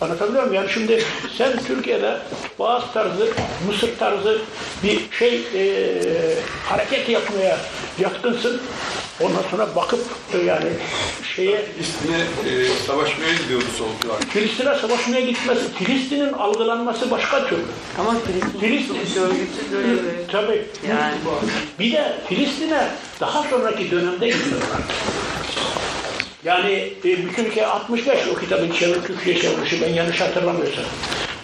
Anlatabiliyor 0.00 0.42
muyum? 0.42 0.54
Yani 0.54 0.70
şimdi 0.74 1.04
sen 1.38 1.52
Türkiye'de 1.66 2.16
bazı 2.58 2.92
tarzı, 2.92 3.28
Mısır 3.66 3.98
tarzı 3.98 4.38
bir 4.82 5.00
şey 5.18 5.42
e, 5.54 5.64
hareket 6.64 7.08
yapmaya 7.08 7.58
yatkınsın. 7.98 8.60
Ondan 9.20 9.42
sonra 9.50 9.76
bakıp 9.76 10.00
e, 10.34 10.38
yani 10.38 10.68
şeye 11.36 11.64
Filistin'e 11.64 12.16
e, 12.50 12.68
savaşmaya 12.86 13.34
gidiyordu 13.34 13.64
solcular. 13.78 14.20
Filistin'e 14.28 14.74
savaşmaya 14.74 15.20
gitmesi, 15.20 15.72
Filistin'in 15.74 16.32
algılanması 16.32 17.10
başka 17.10 17.48
türlü. 17.48 17.62
Ama 17.98 18.14
Filistin 18.20 18.58
Filistin 18.60 18.96
bir 19.70 20.32
tabii. 20.32 20.66
yani 20.88 21.14
Bir 21.78 21.92
de 21.92 22.16
Filistin'e 22.28 22.88
daha 23.20 23.42
sonraki 23.42 23.90
dönemde 23.90 24.26
gidiyorlar. 24.28 24.80
Yani 26.46 26.72
e, 27.04 27.26
bütün 27.26 27.44
ülke 27.44 27.66
65 27.66 28.18
o 28.34 28.38
kitabın 28.40 28.70
çevir, 28.70 29.02
Türkçe 29.02 29.38
çevirişi 29.40 29.82
ben 29.82 29.88
yanlış 29.88 30.20
hatırlamıyorsam. 30.20 30.84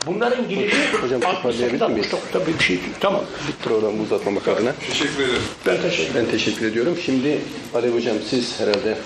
Bunların 0.06 0.48
gidişi 0.48 0.76
Hocam 1.02 1.20
toparlayabilir 1.20 1.86
miyiz? 1.86 2.06
69'da 2.06 2.46
bir 2.46 2.64
şey. 2.64 2.80
Tamam. 3.00 3.24
Programı 3.64 4.02
uzatmamak 4.02 4.48
adına. 4.48 4.72
Teşekkür 4.72 5.24
ederim. 5.24 5.42
Ben 5.66 5.76
teşekkür 5.82 6.10
ederim. 6.10 6.26
Ben 6.26 6.30
teşekkür 6.30 6.66
ediyorum. 6.66 6.98
Şimdi 7.04 7.38
Alev 7.74 7.94
Hocam 7.94 8.16
siz 8.30 8.60
herhalde 8.60 8.98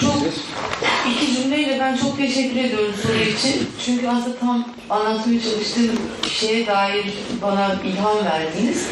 çok 0.00 0.14
iki 1.12 1.34
cümleyle 1.34 1.78
ben 1.80 1.96
çok 1.96 2.18
teşekkür 2.18 2.60
ediyorum 2.60 2.94
soru 3.02 3.18
için. 3.18 3.68
Çünkü 3.86 4.08
aslında 4.08 4.36
tam 4.36 4.68
anlatmaya 4.90 5.40
çalıştığım 5.40 5.98
şeye 6.32 6.66
dair 6.66 7.04
bana 7.42 7.76
ilham 7.84 8.24
verdiniz. 8.24 8.86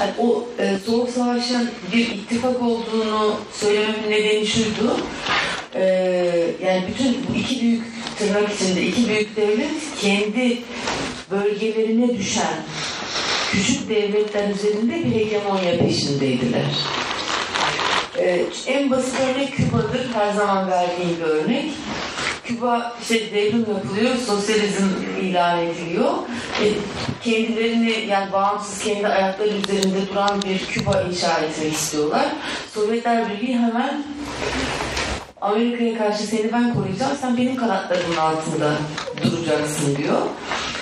Yani 0.00 0.10
o 0.18 0.48
e, 0.58 0.78
Soğuk 0.86 1.10
Savaş'ın 1.10 1.70
bir 1.92 2.06
ittifak 2.10 2.62
olduğunu 2.62 3.36
söylememin 3.52 4.10
nedeni 4.10 4.46
şuydu. 4.46 4.96
E, 5.74 5.84
yani 6.64 6.84
bütün 6.88 7.16
bu 7.28 7.38
iki 7.38 7.60
büyük 7.60 7.84
tırnak 8.18 8.54
içinde 8.54 8.82
iki 8.82 9.08
büyük 9.08 9.36
devlet 9.36 9.70
kendi 10.00 10.58
bölgelerine 11.30 12.18
düşen 12.18 12.56
küçük 13.52 13.88
devletler 13.88 14.50
üzerinde 14.50 15.04
bir 15.04 15.14
hegemonya 15.14 15.78
peşindeydiler. 15.78 16.64
Ee, 18.18 18.44
en 18.66 18.90
basit 18.90 19.14
örnek 19.20 19.56
Küba'dır. 19.56 20.06
Her 20.14 20.32
zaman 20.32 20.70
verdiğim 20.70 21.16
bir 21.20 21.24
örnek. 21.24 21.64
Küba 22.46 22.96
işte 23.02 23.34
devrim 23.34 23.66
yapılıyor, 23.74 24.16
sosyalizm 24.26 24.84
ilan 25.22 25.58
ediliyor. 25.58 26.12
E, 26.62 26.66
kendilerini 27.24 28.06
yani 28.08 28.32
bağımsız 28.32 28.84
kendi 28.84 29.08
ayakları 29.08 29.48
üzerinde 29.48 30.08
duran 30.08 30.42
bir 30.42 30.66
Küba 30.66 31.02
inşa 31.02 31.38
etmek 31.38 31.72
istiyorlar. 31.72 32.26
Sovyetler 32.74 33.30
Birliği 33.30 33.58
hemen 33.58 34.04
Amerika'ya 35.40 35.98
karşı 35.98 36.22
seni 36.22 36.52
ben 36.52 36.74
koruyacağım, 36.74 37.16
sen 37.20 37.36
benim 37.36 37.56
kanatlarımın 37.56 38.16
altında 38.16 38.72
duracaksın 39.24 39.96
diyor. 39.96 40.22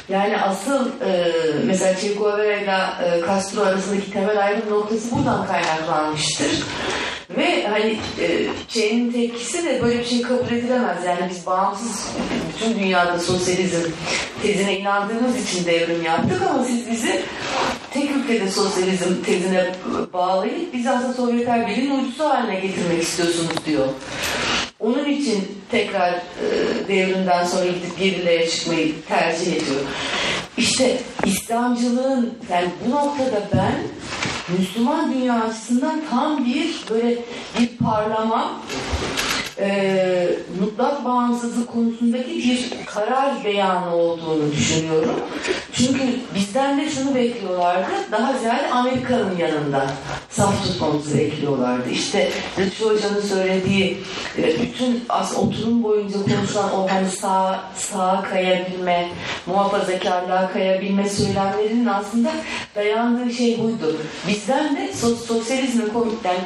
Yani 0.08 0.38
asıl 0.38 0.86
e, 0.86 1.32
mesela 1.64 1.96
Che 1.96 2.14
Guevara 2.14 2.44
ile 2.44 2.78
e, 3.04 3.26
Castro 3.26 3.60
arasındaki 3.60 4.10
temel 4.10 4.44
ayrım 4.44 4.70
noktası 4.70 5.16
buradan 5.16 5.46
kaynaklanmıştır. 5.46 6.62
Ve 7.36 7.66
hani 7.68 7.98
e, 8.20 8.46
Che'nin 8.68 9.12
tepkisi 9.12 9.64
de 9.64 9.82
böyle 9.82 9.98
bir 9.98 10.04
şey 10.04 10.22
kabul 10.22 10.52
edilemez. 10.52 11.04
Yani 11.04 11.30
biz 11.30 11.46
bağımsız 11.46 12.08
bütün 12.48 12.78
dünyada 12.78 13.18
sosyalizm 13.18 13.90
tezine 14.42 14.78
inandığımız 14.78 15.50
için 15.50 15.66
devrim 15.66 16.02
yaptık 16.02 16.42
ama 16.50 16.64
siz 16.64 16.90
bizi 16.90 17.22
tek 17.94 18.10
ülkede 18.10 18.50
sosyalizm 18.50 19.22
tezine 19.26 19.66
bağlayıp 20.12 20.74
bizi 20.74 20.90
aslında 20.90 21.12
Sovyetler 21.12 21.68
Birliği'nin 21.68 21.98
uydusu 21.98 22.24
haline 22.24 22.60
getirmek 22.60 23.02
istiyorsunuz 23.02 23.66
diyor. 23.66 23.86
Onun 24.80 25.04
için 25.04 25.58
tekrar 25.70 26.12
e, 26.12 26.18
devrimden 26.88 27.44
sonra 27.44 27.66
gidip 27.66 27.98
gerilere 27.98 28.48
çıkmayı 28.48 28.94
tercih 29.08 29.46
ediyor. 29.46 29.80
İşte 30.56 31.00
İslamcılığın 31.26 32.34
yani 32.50 32.68
bu 32.86 32.90
noktada 32.90 33.42
ben 33.52 33.74
Müslüman 34.58 35.14
dünya 35.14 35.42
açısından 35.42 36.00
tam 36.10 36.44
bir 36.44 36.84
böyle 36.90 37.18
bir 37.58 37.68
parlama 37.84 38.60
e, 39.58 40.28
mutlak 40.60 41.04
bağımsızlık 41.04 41.72
konusundaki 41.72 42.36
bir 42.36 42.70
karar 42.86 43.44
beyanı 43.44 43.94
olduğunu 43.96 44.52
düşünüyorum. 44.52 45.20
Çünkü 45.72 46.02
bizden 46.34 46.80
de 46.80 46.90
şunu 46.90 47.14
bekliyorlardı. 47.14 47.90
Daha 48.12 48.38
ziyade 48.38 48.70
Amerika'nın 48.70 49.36
yanında 49.36 49.86
saf 50.30 50.62
tutmamızı 50.64 51.18
bekliyorlardı. 51.18 51.90
İşte 51.90 52.30
Lütfü 52.58 52.84
Hoca'nın 52.84 53.20
söylediği 53.20 53.98
e, 54.38 54.60
bütün 54.62 55.04
as 55.08 55.38
oturum 55.38 55.82
boyunca 55.82 56.18
konuşulan 56.22 56.74
o 56.74 56.90
hani 56.90 57.08
sağ, 57.08 57.60
sağa 57.76 58.22
kayabilme, 58.22 59.08
muhafazakarlığa 59.46 60.52
kayabilme 60.52 61.08
söylemlerinin 61.08 61.86
aslında 61.86 62.30
dayandığı 62.74 63.32
şey 63.32 63.58
buydu. 63.58 63.96
Bizden 64.28 64.76
de 64.76 64.92
sos 64.92 65.26
sosyalizme, 65.26 65.84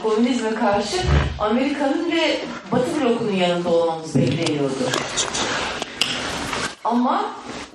komünizme 0.03 0.55
karşı 0.55 0.97
Amerika'nın 1.39 2.11
ve 2.13 2.39
Batı 2.73 2.98
blokunun 3.01 3.37
yanında 3.37 3.69
olmamız 3.69 4.15
bekleniyordu. 4.17 4.75
Ama 6.85 7.25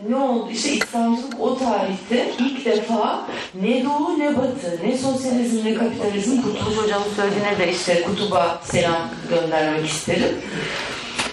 ne 0.09 0.15
oldu? 0.15 0.49
İşte 0.51 0.71
İslamcılık 0.71 1.39
o 1.39 1.57
tarihte 1.57 2.31
ilk 2.39 2.65
defa 2.65 3.27
ne 3.61 3.85
doğu 3.85 4.19
ne 4.19 4.37
batı, 4.37 4.79
ne 4.85 4.97
sosyalizm 4.97 5.65
ne 5.65 5.73
kapitalizm 5.73 6.41
Kurtuluş 6.41 6.77
Hocam'ın 6.77 7.15
söylediğine 7.15 7.57
de 7.59 7.71
işte 7.71 8.03
kutuba 8.03 8.61
selam 8.63 9.09
göndermek 9.29 9.85
isterim. 9.85 10.35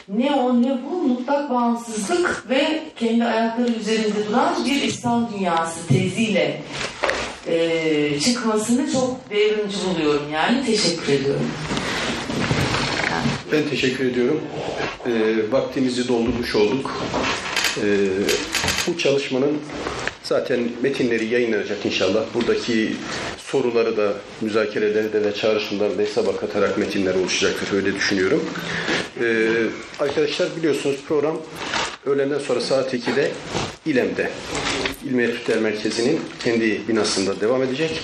Ne 0.08 0.30
o 0.30 0.62
ne 0.62 0.78
bu 0.90 1.02
mutlak 1.08 1.50
bağımsızlık 1.50 2.44
ve 2.50 2.82
kendi 2.96 3.24
ayakları 3.24 3.72
üzerinde 3.72 4.28
duran 4.28 4.64
bir 4.64 4.82
İslam 4.82 5.28
dünyası 5.34 5.86
teziyle 5.86 6.62
e, 7.46 8.20
çıkmasını 8.20 8.92
çok 8.92 9.30
devrimci 9.30 9.76
buluyorum 9.88 10.26
yani 10.32 10.64
teşekkür 10.66 11.12
ediyorum. 11.12 11.50
Ben 13.52 13.68
teşekkür 13.68 14.04
ediyorum. 14.04 14.40
E, 15.06 15.12
vaktimizi 15.52 16.08
doldurmuş 16.08 16.54
olduk. 16.54 17.04
E, 17.76 17.86
bu 18.86 18.98
çalışmanın 18.98 19.58
zaten 20.22 20.68
metinleri 20.82 21.26
yayınlanacak 21.26 21.86
inşallah. 21.86 22.24
Buradaki 22.34 22.92
soruları 23.38 23.96
da, 23.96 24.12
müzakereleri 24.40 25.12
de 25.12 25.24
ve 25.24 25.34
çağrışımları 25.34 25.98
da 25.98 26.02
hesaba 26.02 26.36
katarak 26.36 26.78
metinler 26.78 27.14
oluşacaktır. 27.14 27.76
Öyle 27.76 27.94
düşünüyorum. 27.94 28.44
E, 29.20 29.46
arkadaşlar 29.98 30.48
biliyorsunuz 30.56 30.96
program 31.08 31.36
öğlenden 32.06 32.38
sonra 32.38 32.60
saat 32.60 32.94
2'de 32.94 33.30
İLEM'de. 33.86 34.30
İlmi 35.04 35.22
Etütler 35.22 35.58
Merkezi'nin 35.58 36.20
kendi 36.44 36.88
binasında 36.88 37.40
devam 37.40 37.62
edecek. 37.62 38.02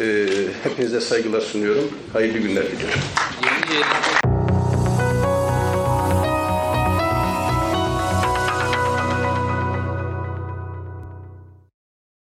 E, 0.00 0.26
hepinize 0.62 1.00
saygılar 1.00 1.40
sunuyorum. 1.40 1.90
Hayırlı 2.12 2.38
günler 2.38 2.64
diliyorum. 2.64 3.00